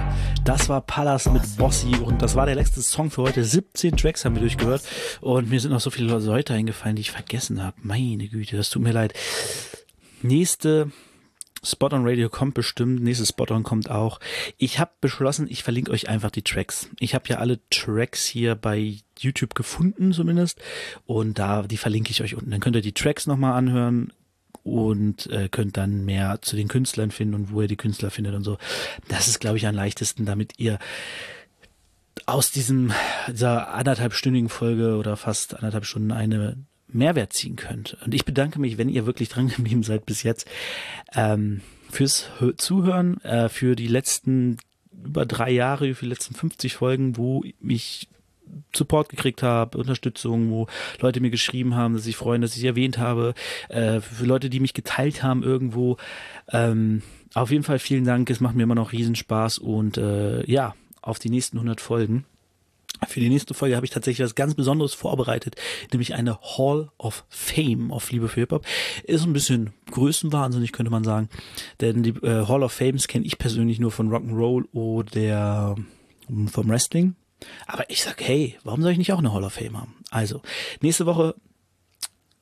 Das 0.45 0.69
war 0.69 0.83
Pallas 0.83 1.31
mit 1.31 1.43
Bossy 1.57 1.97
und 1.97 2.21
das 2.21 2.35
war 2.35 2.45
der 2.45 2.55
letzte 2.55 2.83
Song 2.83 3.11
für 3.11 3.23
heute. 3.23 3.43
17 3.43 3.97
Tracks 3.97 4.25
haben 4.25 4.35
wir 4.35 4.43
durchgehört 4.43 4.83
und 5.23 5.49
mir 5.49 5.59
sind 5.59 5.71
noch 5.71 5.81
so 5.81 5.89
viele 5.91 6.19
Leute 6.19 6.53
eingefallen, 6.53 6.97
die 6.97 7.03
ich 7.03 7.11
vergessen 7.11 7.63
habe. 7.63 7.79
Meine 7.83 8.29
Güte, 8.29 8.59
das 8.59 8.69
tut 8.69 8.83
mir 8.83 8.93
leid. 8.93 9.15
Nächste 10.21 10.93
Spot 11.63 11.89
on 11.93 12.07
Radio 12.07 12.29
kommt 12.29 12.53
bestimmt, 12.53 13.03
nächstes 13.03 13.31
Spot 13.31 13.47
on 13.55 13.63
kommt 13.63 13.91
auch. 13.91 14.21
Ich 14.59 14.79
habe 14.79 14.91
beschlossen, 15.01 15.47
ich 15.49 15.63
verlinke 15.63 15.91
euch 15.91 16.11
einfach 16.11 16.31
die 16.31 16.43
Tracks. 16.43 16.91
Ich 16.99 17.15
habe 17.15 17.25
ja 17.29 17.39
alle 17.39 17.59
Tracks 17.71 18.27
hier 18.27 18.55
bei 18.55 18.97
YouTube 19.19 19.55
gefunden 19.55 20.13
zumindest 20.13 20.61
und 21.07 21.39
da 21.39 21.63
die 21.63 21.79
verlinke 21.79 22.11
ich 22.11 22.23
euch 22.23 22.35
unten. 22.35 22.51
Dann 22.51 22.61
könnt 22.61 22.77
ihr 22.77 22.83
die 22.83 22.93
Tracks 22.93 23.27
nochmal 23.27 23.53
anhören 23.53 24.13
und 24.63 25.27
äh, 25.31 25.49
könnt 25.49 25.77
dann 25.77 26.05
mehr 26.05 26.41
zu 26.43 26.57
den 26.57 26.69
Künstlern 26.69 27.11
finden 27.11 27.35
und 27.35 27.53
wo 27.53 27.63
ihr 27.63 27.69
die 27.69 27.77
Künstler 27.77 28.11
findet 28.11 28.35
und 28.35 28.45
so. 28.45 28.59
Das 29.09 29.29
ist, 29.29 29.41
glaube 29.41 29.57
ich, 29.57 29.67
am 29.67 29.75
leichtesten, 29.75 30.27
damit 30.27 30.59
ihr 30.59 30.79
aus 32.27 32.51
diesem 32.51 32.93
dieser 33.29 33.73
anderthalbstündigen 33.75 34.49
Folge 34.49 34.97
oder 34.97 35.17
fast 35.17 35.55
anderthalb 35.55 35.87
Stunden 35.87 36.13
eine 36.13 36.57
Mehrwert 36.89 37.33
ziehen 37.33 37.57
könnt. 37.57 37.97
Und 38.05 38.15
ich 38.15 38.25
bedanke 38.25 38.61
mich, 38.61 38.79
wenn 38.79 38.89
ihr 38.89 39.07
wirklich 39.07 39.29
dran 39.29 39.49
geblieben 39.49 39.83
seid 39.83 40.07
bis 40.07 40.23
jetzt, 40.23 40.47
ähm, 41.15 41.61
fürs 41.91 42.29
Hö- 42.41 42.57
Zuhören, 42.57 43.21
äh, 43.23 43.49
für 43.49 43.77
die 43.77 43.87
letzten 43.89 44.59
über 44.93 45.25
drei 45.25 45.51
Jahre, 45.51 45.95
für 45.95 46.05
die 46.05 46.11
letzten 46.11 46.35
50 46.35 46.75
Folgen, 46.75 47.17
wo 47.17 47.43
ich 47.67 48.09
Support 48.75 49.09
gekriegt 49.09 49.43
habe, 49.43 49.79
Unterstützung, 49.79 50.51
wo 50.51 50.67
Leute 51.01 51.21
mir 51.21 51.31
geschrieben 51.31 51.75
haben, 51.75 51.95
dass 51.95 52.05
sich 52.05 52.17
freuen, 52.17 52.43
dass 52.43 52.57
ich 52.57 52.65
erwähnt 52.65 52.99
habe, 52.99 53.35
äh, 53.69 54.01
für 54.01 54.25
Leute, 54.25 54.51
die 54.51 54.61
mich 54.61 54.75
geteilt 54.75 55.23
haben 55.23 55.43
irgendwo. 55.43 55.97
Ähm, 56.51 57.03
auf 57.35 57.51
jeden 57.51 57.65
Fall 57.65 57.79
vielen 57.79 58.05
Dank, 58.05 58.29
es 58.31 58.41
macht 58.41 58.55
mir 58.55 58.65
immer 58.65 58.75
noch 58.75 58.93
Riesenspaß 58.93 59.59
und 59.59 59.99
äh, 59.99 60.45
ja, 60.51 60.75
auf 61.03 61.19
die 61.19 61.31
nächsten 61.31 61.57
100 61.57 61.81
Folgen. 61.81 62.25
Für 63.09 63.21
die 63.21 63.31
nächste 63.31 63.55
Folge 63.55 63.77
habe 63.77 63.87
ich 63.87 63.93
tatsächlich 63.93 64.25
was 64.25 64.35
ganz 64.35 64.55
Besonderes 64.55 64.93
vorbereitet, 64.93 65.57
nämlich 65.91 66.15
eine 66.15 66.39
Hall 66.43 66.91
of 66.99 67.25
Fame 67.29 67.93
auf 67.93 68.11
Liebe 68.11 68.29
für 68.29 68.41
Hip-Hop. 68.41 68.67
Ist 69.05 69.25
ein 69.25 69.33
bisschen 69.33 69.73
größenwahnsinnig, 69.91 70.73
könnte 70.73 70.91
man 70.91 71.05
sagen. 71.05 71.29
Denn 71.81 72.03
die 72.03 72.11
äh, 72.11 72.47
Hall 72.47 72.63
of 72.63 72.73
Fames 72.73 73.09
kenne 73.09 73.25
ich 73.25 73.39
persönlich 73.39 73.81
nur 73.81 73.91
von 73.91 74.11
Rock'n'Roll 74.11 74.65
oder 74.73 75.77
ähm, 76.29 76.49
vom 76.49 76.69
Wrestling. 76.69 77.15
Aber 77.67 77.89
ich 77.91 78.03
sag, 78.03 78.21
hey, 78.21 78.57
warum 78.65 78.83
soll 78.83 78.93
ich 78.93 78.99
nicht 78.99 79.13
auch 79.13 79.19
eine 79.19 79.33
Hall 79.33 79.45
of 79.45 79.55
Fame 79.55 79.79
haben? 79.79 79.97
Also, 80.11 80.43
nächste 80.81 81.07
Woche 81.07 81.35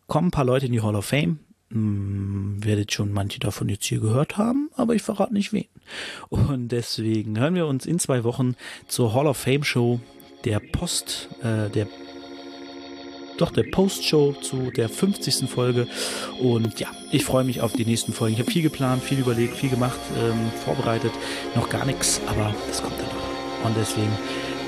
kommen 0.07 0.29
ein 0.29 0.33
paar 0.33 0.45
Leute 0.45 0.66
in 0.66 0.73
die 0.73 0.81
Hall 0.81 0.97
of 0.97 1.07
Fame. 1.07 1.41
Hm, 1.70 2.65
werdet 2.65 2.93
schon 2.93 3.12
manche 3.12 3.41
davon 3.41 3.69
jetzt 3.69 3.85
hier 3.85 4.01
gehört 4.01 4.39
haben, 4.39 4.70
aber 4.75 4.95
ich 4.95 5.03
verrate 5.03 5.35
nicht 5.35 5.53
wen. 5.53 5.66
Und 6.31 6.69
deswegen 6.69 7.39
hören 7.39 7.55
wir 7.55 7.66
uns 7.66 7.85
in 7.85 7.99
zwei 7.99 8.25
Wochen 8.25 8.55
zur 8.87 9.12
Hall 9.12 9.27
of 9.27 9.37
Fame 9.37 9.65
Show 9.65 10.01
der 10.45 10.61
Post, 10.61 11.29
äh, 11.43 11.69
der 11.69 11.89
doch 13.39 13.51
der 13.51 13.65
Post-Show 13.65 14.33
zu 14.33 14.70
der 14.73 14.89
50. 14.89 15.49
Folge. 15.49 15.87
Und 16.41 16.81
ja, 16.81 16.89
ich 17.12 17.25
freue 17.25 17.45
mich 17.45 17.61
auf 17.61 17.73
die 17.73 17.85
nächsten 17.85 18.12
Folgen. 18.12 18.35
Ich 18.35 18.41
habe 18.41 18.51
viel 18.51 18.62
geplant, 18.62 19.03
viel 19.03 19.20
überlegt, 19.20 19.57
viel 19.57 19.70
gemacht, 19.70 19.99
ähm, 20.19 20.51
vorbereitet. 20.65 21.12
Noch 21.55 21.69
gar 21.69 21.85
nichts, 21.87 22.20
aber 22.27 22.53
das 22.66 22.83
kommt 22.83 22.99
dann 22.99 23.07
noch. 23.07 23.66
Und 23.66 23.77
deswegen 23.77 24.11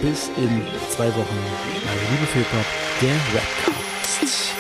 bis 0.00 0.28
in 0.36 0.62
zwei 0.94 1.08
Wochen 1.08 1.38
bei 1.84 1.94
Liebe 2.10 2.26
für 2.32 2.38
Hip-Hop, 2.38 2.66
der 3.02 3.14
Rapcast. 3.34 4.54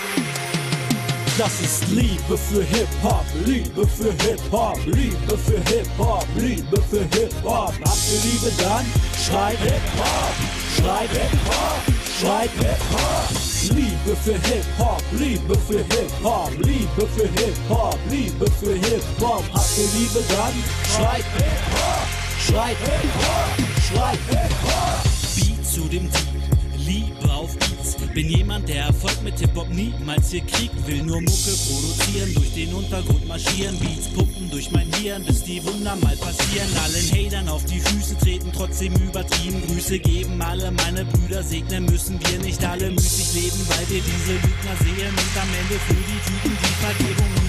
Das 1.38 1.60
ist 1.60 1.88
Liebe 1.88 2.36
für 2.36 2.62
Hip-Hop, 2.62 3.24
Liebe 3.46 3.86
für 3.86 4.12
Hip-Hop, 4.24 4.78
Liebe 4.84 5.38
für 5.38 5.60
Hip-Hop, 5.70 6.26
Liebe 6.36 6.82
für 6.90 7.00
Hip-Hop. 7.18 7.72
Habt 7.72 7.98
ihr 8.12 8.20
Liebe 8.30 8.52
dann? 8.62 8.84
Schreit 9.16 9.58
Hip-Hop, 9.60 10.34
schreit 10.76 11.10
Hip-Hop, 11.10 11.80
schreit 12.20 12.50
Hip-Hop. 12.58 13.30
Liebe 13.74 14.16
für 14.16 14.32
Hip-Hop, 14.32 15.02
Liebe 15.12 15.54
für 15.54 15.78
Hip-Hop, 15.78 16.50
Liebe 16.58 17.06
für 17.16 17.28
Hip-Hop, 17.40 17.98
Liebe 18.10 18.50
für 18.50 18.74
Hip-Hop. 18.74 19.44
Habt 19.54 19.78
ihr 19.78 19.88
Liebe 19.98 20.22
dann? 20.28 20.54
Schreit 20.94 21.24
Hip-Hop, 21.36 22.06
schreit 22.46 22.76
Hip-Hop, 22.76 23.88
schreit 23.88 24.18
Hip-Hop. 24.28 25.09
Zu 25.72 25.82
dem 25.82 26.10
Deep, 26.10 26.84
Liebe 26.84 27.32
auf 27.32 27.56
Beats. 27.56 27.94
Bin 28.12 28.28
jemand, 28.28 28.68
der 28.68 28.86
Erfolg 28.86 29.22
mit 29.22 29.38
Hip-Hop 29.38 29.68
niemals 29.68 30.32
hier 30.32 30.40
kriegt. 30.40 30.74
Will 30.88 31.04
nur 31.04 31.20
Mucke 31.20 31.54
produzieren, 31.68 32.34
durch 32.34 32.52
den 32.54 32.74
Untergrund 32.74 33.28
marschieren. 33.28 33.78
Beats 33.78 34.08
pumpen 34.08 34.50
durch 34.50 34.72
mein 34.72 34.92
Hirn, 34.94 35.22
bis 35.24 35.44
die 35.44 35.64
Wunder 35.64 35.94
mal 36.02 36.16
passieren. 36.16 36.68
Allen 36.82 37.10
Hatern 37.12 37.48
auf 37.48 37.64
die 37.66 37.78
Füße 37.78 38.18
treten, 38.18 38.50
trotzdem 38.52 38.94
übertrieben. 38.94 39.62
Grüße 39.68 40.00
geben 40.00 40.42
alle 40.42 40.72
meine 40.72 41.04
Brüder, 41.04 41.44
segnen 41.44 41.84
müssen 41.84 42.18
wir 42.18 42.38
nicht 42.40 42.64
alle 42.64 42.90
müßig 42.90 43.34
leben, 43.34 43.68
weil 43.68 43.88
wir 43.90 44.02
diese 44.02 44.32
Lügner 44.32 44.76
sehen 44.80 45.12
und 45.12 45.40
am 45.40 45.48
Ende 45.60 45.78
für 45.86 45.94
die 45.94 46.20
Typen 46.26 46.58
die 46.60 46.84
Vergebung. 46.84 47.39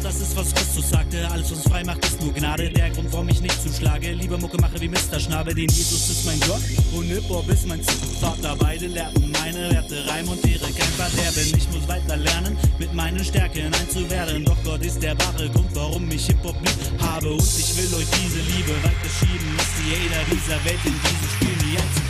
Doch 0.00 0.08
das 0.08 0.20
ist, 0.20 0.34
was 0.34 0.54
Christus 0.54 0.88
sagte, 0.88 1.28
alles 1.30 1.52
uns 1.52 1.62
frei 1.62 1.84
macht, 1.84 2.02
ist 2.06 2.22
nur 2.22 2.32
Gnade. 2.32 2.70
Der 2.70 2.88
Grund, 2.88 3.12
warum 3.12 3.28
ich 3.28 3.42
nicht 3.42 3.60
zuschlage. 3.62 4.12
Lieber 4.12 4.38
Mucke 4.38 4.56
mache 4.58 4.80
wie 4.80 4.88
Mr. 4.88 5.20
Schnabel, 5.20 5.54
den 5.54 5.68
Jesus 5.68 6.08
ist 6.08 6.24
mein 6.24 6.40
Gott 6.40 6.62
und 6.94 7.04
Hip-Hop 7.04 7.46
ist 7.50 7.66
mein 7.66 7.82
Vater. 8.18 8.56
Beide 8.58 8.86
lehrten 8.86 9.30
meine 9.30 9.70
Werte, 9.70 10.06
Reim 10.08 10.26
und 10.28 10.42
Ehre, 10.46 10.72
kein 10.72 10.92
Verderben. 10.96 11.52
Ich 11.54 11.68
muss 11.70 11.86
weiter 11.86 12.16
lernen, 12.16 12.56
mit 12.78 12.94
meinen 12.94 13.22
Stärken 13.22 13.74
einzuwerden. 13.74 14.44
Doch 14.46 14.56
Gott 14.64 14.82
ist 14.82 15.02
der 15.02 15.18
wahre 15.18 15.50
Grund, 15.50 15.68
warum 15.74 16.10
ich 16.10 16.26
Hip-Hop 16.28 16.56
lieb 16.60 17.00
habe. 17.02 17.32
Und 17.32 17.58
ich 17.58 17.76
will 17.76 17.98
euch 17.98 18.08
diese 18.24 18.40
Liebe 18.56 18.72
weiterschieben, 18.82 19.56
dass 19.58 19.68
die 19.76 19.90
Hater 19.92 20.24
dieser 20.32 20.64
Welt 20.64 20.80
in 20.86 20.94
dieses 20.94 21.32
Spiel 21.34 21.68
nie 21.68 21.76
einzukriegen. 21.76 22.09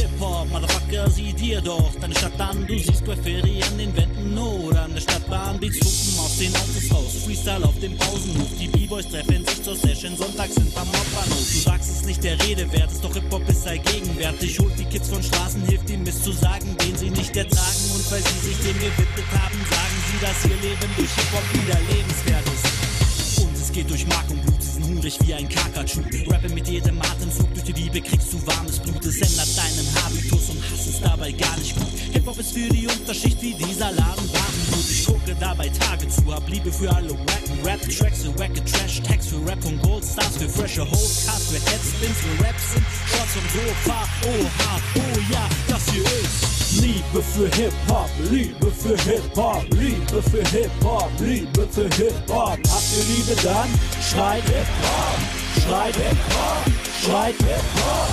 Hip-Hop, 0.00 0.48
Motherfucker, 0.50 1.10
sieh 1.10 1.32
dir 1.34 1.60
doch 1.60 1.94
deine 2.00 2.14
Stadt 2.14 2.40
an. 2.40 2.66
Du 2.66 2.78
siehst 2.78 3.04
Graffiti 3.04 3.62
an 3.62 3.76
den 3.76 3.94
Wänden 3.94 4.38
oder 4.38 4.84
an 4.84 4.94
der 4.94 5.00
Stadtbahn. 5.02 5.60
Beats 5.60 5.78
Puppen 5.78 6.24
aus 6.24 6.38
den 6.38 6.54
Autos 6.56 6.90
raus, 6.90 7.24
Freestyle 7.24 7.64
auf 7.64 7.78
dem 7.80 7.96
Pausenhof. 7.98 8.48
Die 8.58 8.68
B-Boys 8.68 9.08
treffen 9.08 9.44
sich 9.44 9.62
zur 9.62 9.76
Session, 9.76 10.16
sonntags 10.16 10.54
sind 10.54 10.74
am 10.76 10.88
Hauptbahnhof. 10.88 11.46
Du 11.52 11.58
sagst 11.58 11.90
es 11.90 12.04
nicht 12.06 12.24
der 12.24 12.40
Rede 12.42 12.72
wert, 12.72 12.90
ist 12.90 13.04
doch 13.04 13.12
Hip-Hop 13.12 13.46
ist 13.48 13.66
allgegenwärtig. 13.66 14.58
Holt 14.58 14.78
die 14.78 14.84
Kids 14.84 15.10
von 15.10 15.22
Straßen, 15.22 15.62
hilft 15.66 15.90
ihnen 15.90 16.04
Mist 16.04 16.24
zu 16.24 16.32
sagen, 16.32 16.74
den 16.78 16.96
sie 16.96 17.10
nicht 17.10 17.36
ertragen. 17.36 17.84
Und 17.94 18.10
weil 18.10 18.22
sie 18.22 18.48
sich 18.48 18.56
dem 18.56 18.78
gewidmet 18.80 19.28
haben, 19.36 19.58
sagen 19.68 19.96
sie, 20.08 20.18
dass 20.24 20.44
ihr 20.44 20.60
Leben 20.64 20.90
durch 20.96 21.10
Hip-Hop 21.12 21.44
wieder 21.52 21.78
lebenswert 21.92 22.46
ist. 22.54 23.40
Und 23.42 23.54
es 23.54 23.70
geht 23.70 23.90
durch 23.90 24.06
Mark 24.06 24.30
und 24.30 24.40
Blut, 24.42 24.49
hungrig 24.90 25.18
wie 25.24 25.34
ein 25.34 25.48
Kakachu. 25.48 26.00
Rappe 26.28 26.48
mit 26.50 26.68
jedem 26.68 27.00
Atemzug, 27.00 27.52
durch 27.54 27.64
die 27.64 27.72
Liebe 27.72 28.00
kriegst 28.00 28.32
du 28.32 28.46
warmes 28.46 28.78
Blut. 28.78 29.04
Es 29.04 29.16
ändert 29.16 29.56
deinen 29.56 29.88
Habitus 29.96 30.50
und 30.50 30.62
Hass 30.70 30.86
ist 30.86 31.02
dabei 31.02 31.32
gar 31.32 31.56
nicht 31.58 31.76
gut. 31.76 31.98
Hip-Hop 32.12 32.38
ist 32.38 32.52
für 32.52 32.68
die 32.68 32.86
Unterschicht 32.86 33.40
wie 33.40 33.54
dieser 33.54 33.92
Laden 33.92 34.28
Warengut. 34.32 34.90
Ich 34.90 35.06
gucke 35.06 35.36
dabei 35.38 35.68
Tage 35.68 36.08
zu, 36.08 36.34
hab 36.34 36.48
Liebe 36.48 36.72
für 36.72 36.90
alle 36.94 37.10
wacken 37.10 37.58
Rap-Tracks, 37.64 38.22
für 38.22 38.38
wacke 38.38 38.64
Trash-Tags, 38.64 39.28
für 39.28 39.46
Rap 39.46 39.62
von 39.62 39.80
Goldstars, 39.80 40.36
für 40.36 40.48
frische 40.48 40.82
Holdcasts, 40.82 41.50
für 41.50 41.60
Headspins, 41.70 42.18
für 42.18 42.44
Raps 42.44 42.72
sind 42.72 42.86
Shots 43.10 43.32
vom 43.34 43.46
Sofa. 43.54 44.08
Oha, 44.26 44.80
oh 44.96 45.32
ja, 45.32 45.48
das 45.68 45.90
hier 45.90 46.02
ist 46.02 46.49
Liebe 46.80 47.22
für 47.22 47.48
Hip-Hop, 47.56 48.10
Liebe 48.30 48.70
für 48.70 48.96
Hip-Hop, 49.04 49.64
Liebe 49.70 50.22
für 50.22 50.44
Hip-Hop, 50.48 51.10
Liebe 51.20 51.68
für 51.70 51.88
Hip-Hop. 51.96 52.58
Habt 52.68 52.92
ihr 52.96 53.04
Liebe 53.04 53.42
dann? 53.42 53.68
Schreit 54.00 54.44
Hip-Hop, 54.44 55.18
schreit 55.62 55.96
Hip-Hop, 55.96 56.64
schreit 57.04 57.34
Hip-Hop. 57.36 58.08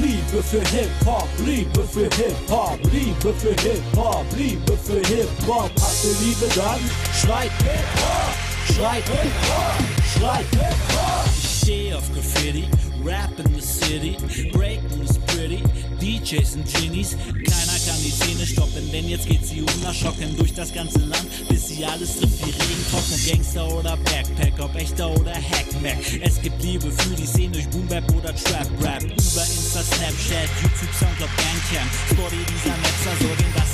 Liebe 0.00 0.42
für 0.42 0.60
Hip-Hop, 0.68 1.28
Liebe 1.44 1.84
für 1.84 2.08
Hip-Hop, 2.16 2.78
Liebe 2.92 3.34
für 3.34 3.54
Hip-Hop, 3.62 4.24
Liebe 4.36 4.76
für 4.78 5.00
Hip-Hop. 5.08 5.70
Habt 5.80 6.04
ihr 6.04 6.26
Liebe 6.26 6.46
dann? 6.54 6.80
Schreit 7.20 7.50
Hip-Hop, 7.64 8.74
schreit 8.74 9.04
Hip-Hop, 9.08 9.84
schreit 10.16 10.46
Hip-Hop. 10.52 11.26
Ich 11.36 11.58
steh 11.62 11.94
auf 11.94 12.04
Graffiti, 12.14 12.68
Rap 13.04 13.38
in 13.38 13.52
the 13.54 13.60
City, 13.60 14.16
Breaking 14.52 15.02
is 15.02 15.18
pretty, 15.26 15.62
DJs 15.98 16.56
und 16.56 16.66
Genies. 16.72 17.16
Keiner 17.16 17.78
kann 17.86 17.98
die 18.02 18.10
Szene 18.10 18.46
stoppen, 18.46 18.90
denn 18.92 19.08
jetzt 19.08 19.28
geht 19.28 19.44
sie 19.44 19.62
unerschocken 19.62 20.36
durch 20.36 20.54
das 20.54 20.72
ganze 20.72 21.00
Land, 21.00 21.26
bis 21.48 21.68
sie 21.68 21.84
alles 21.84 22.18
trifft 22.18 22.46
wie 22.46 22.50
Regentropfen. 22.50 23.18
Gangster 23.26 23.66
oder 23.68 23.96
Backpack, 23.96 24.54
ob 24.60 24.74
echter 24.76 25.10
oder 25.10 25.34
Hackmack. 25.34 25.98
Es 26.22 26.40
gibt 26.40 26.62
Liebe 26.62 26.90
für 26.90 27.16
die 27.16 27.26
Szene 27.26 27.52
durch 27.52 27.68
Boombap 27.70 28.04
oder 28.14 28.34
Trap 28.34 28.68
Rap. 28.80 29.02
Über 29.02 29.44
Insta, 29.46 29.82
Snapchat, 29.82 30.48
YouTube, 30.62 30.94
Soundcloud, 30.94 31.30
Bandcamp. 31.36 31.90
Spotty 32.10 32.36
dieser 32.54 32.76
Netzer 32.76 33.14
sorgen, 33.20 33.46
dass 33.54 33.64
es 33.64 33.71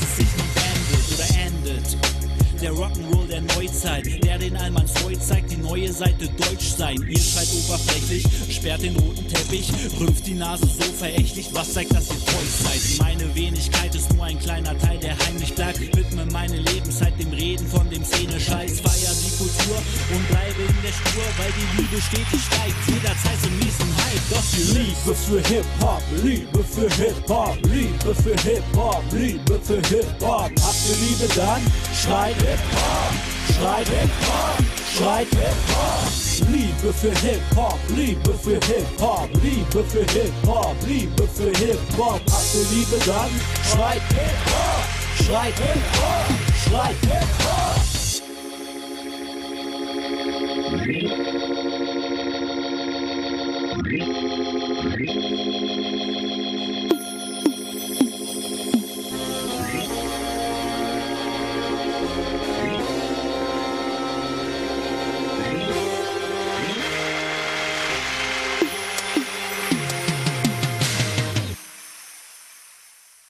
Der 2.61 2.73
Rock'n'Roll 2.73 3.29
der 3.29 3.41
Neuzeit, 3.41 4.05
der 4.25 4.37
den 4.37 4.57
Allmanns 4.57 4.91
Freud 4.91 5.21
zeigt, 5.21 5.53
die 5.53 5.57
neue 5.59 5.93
Seite 5.93 6.27
Deutsch 6.27 6.75
sein. 6.77 6.97
Ihr 7.09 7.21
schreit 7.21 7.49
oberflächlich, 7.53 8.27
sperrt 8.51 8.83
den 8.83 8.97
roten 8.97 9.29
Teppich, 9.29 9.71
rümpft 10.01 10.27
die 10.27 10.35
Nase 10.35 10.67
so 10.67 10.83
verächtlich, 10.99 11.51
was 11.53 11.73
zeigt, 11.73 11.95
dass 11.95 12.09
ihr 12.09 12.19
treu 12.19 12.45
seid. 12.65 12.99
Meine 12.99 13.33
Wenigkeit 13.37 13.95
ist 13.95 14.13
nur 14.13 14.25
ein 14.25 14.41
kleiner 14.41 14.77
Teil, 14.77 14.99
der 14.99 15.17
heimlich 15.27 15.55
bleibt. 15.55 15.79
Widme 15.79 16.27
meine 16.33 16.57
Lebenszeit 16.57 17.13
dem 17.21 17.31
Reden 17.31 17.65
von 17.65 17.89
dem 17.91 18.05
Szene-Scheiß. 18.05 18.81
Feier 18.81 19.15
die 19.23 19.37
Kultur 19.37 19.79
und 20.11 20.29
bleibe 20.29 20.63
in 20.63 20.83
der 20.83 20.93
Spur, 20.93 21.23
weil 21.39 21.53
die 21.55 21.81
Liebe 21.81 22.03
stetig 22.03 22.43
steigt. 22.43 22.75
Jederzeit 22.89 23.41
zum 23.41 23.57
nächsten 23.59 23.87
Hype, 24.03 24.31
doch 24.31 24.59
ihr 24.59 24.83
Liebe 24.83 25.15
für 25.15 25.41
Hip-Hop, 25.49 26.03
Liebe 26.25 26.65
für 26.65 26.91
Hip-Hop, 26.91 27.57
Liebe 27.71 28.15
für 28.15 28.37
Hip-Hop, 28.43 29.05
Liebe 29.13 29.61
für 29.63 29.81
Hip-Hop. 29.89 30.51
Habt 30.61 30.83
ihr 30.89 30.97
Liebe 31.07 31.35
dann? 31.37 31.63
Schreit 31.95 32.48
Hip-Hop, 32.49 33.13
schreit 33.55 33.89
Hip-Hop, 33.89 34.65
schreit 34.97 35.29
Hip-Hop. 35.29 36.09
Liebe 36.51 36.93
für 36.95 37.11
Hip-Hop, 37.11 37.79
Liebe 37.95 38.35
für 38.43 38.59
Hip-Hop, 38.67 39.29
Liebe 39.43 39.85
für 39.85 40.05
Hip-Hop, 40.13 40.77
Liebe 40.87 41.29
für 41.29 41.51
Hip-Hop. 41.59 42.21
Habt 42.31 42.55
ihr 42.55 42.65
Liebe 42.75 42.99
dann? 43.05 43.31
Schreit 43.71 44.03
Hip-Hop, 44.09 44.83
schreit 45.27 45.59
Hip-Hop, 45.59 46.29
schreit 46.65 46.97
Hip-Hop. 47.03 47.99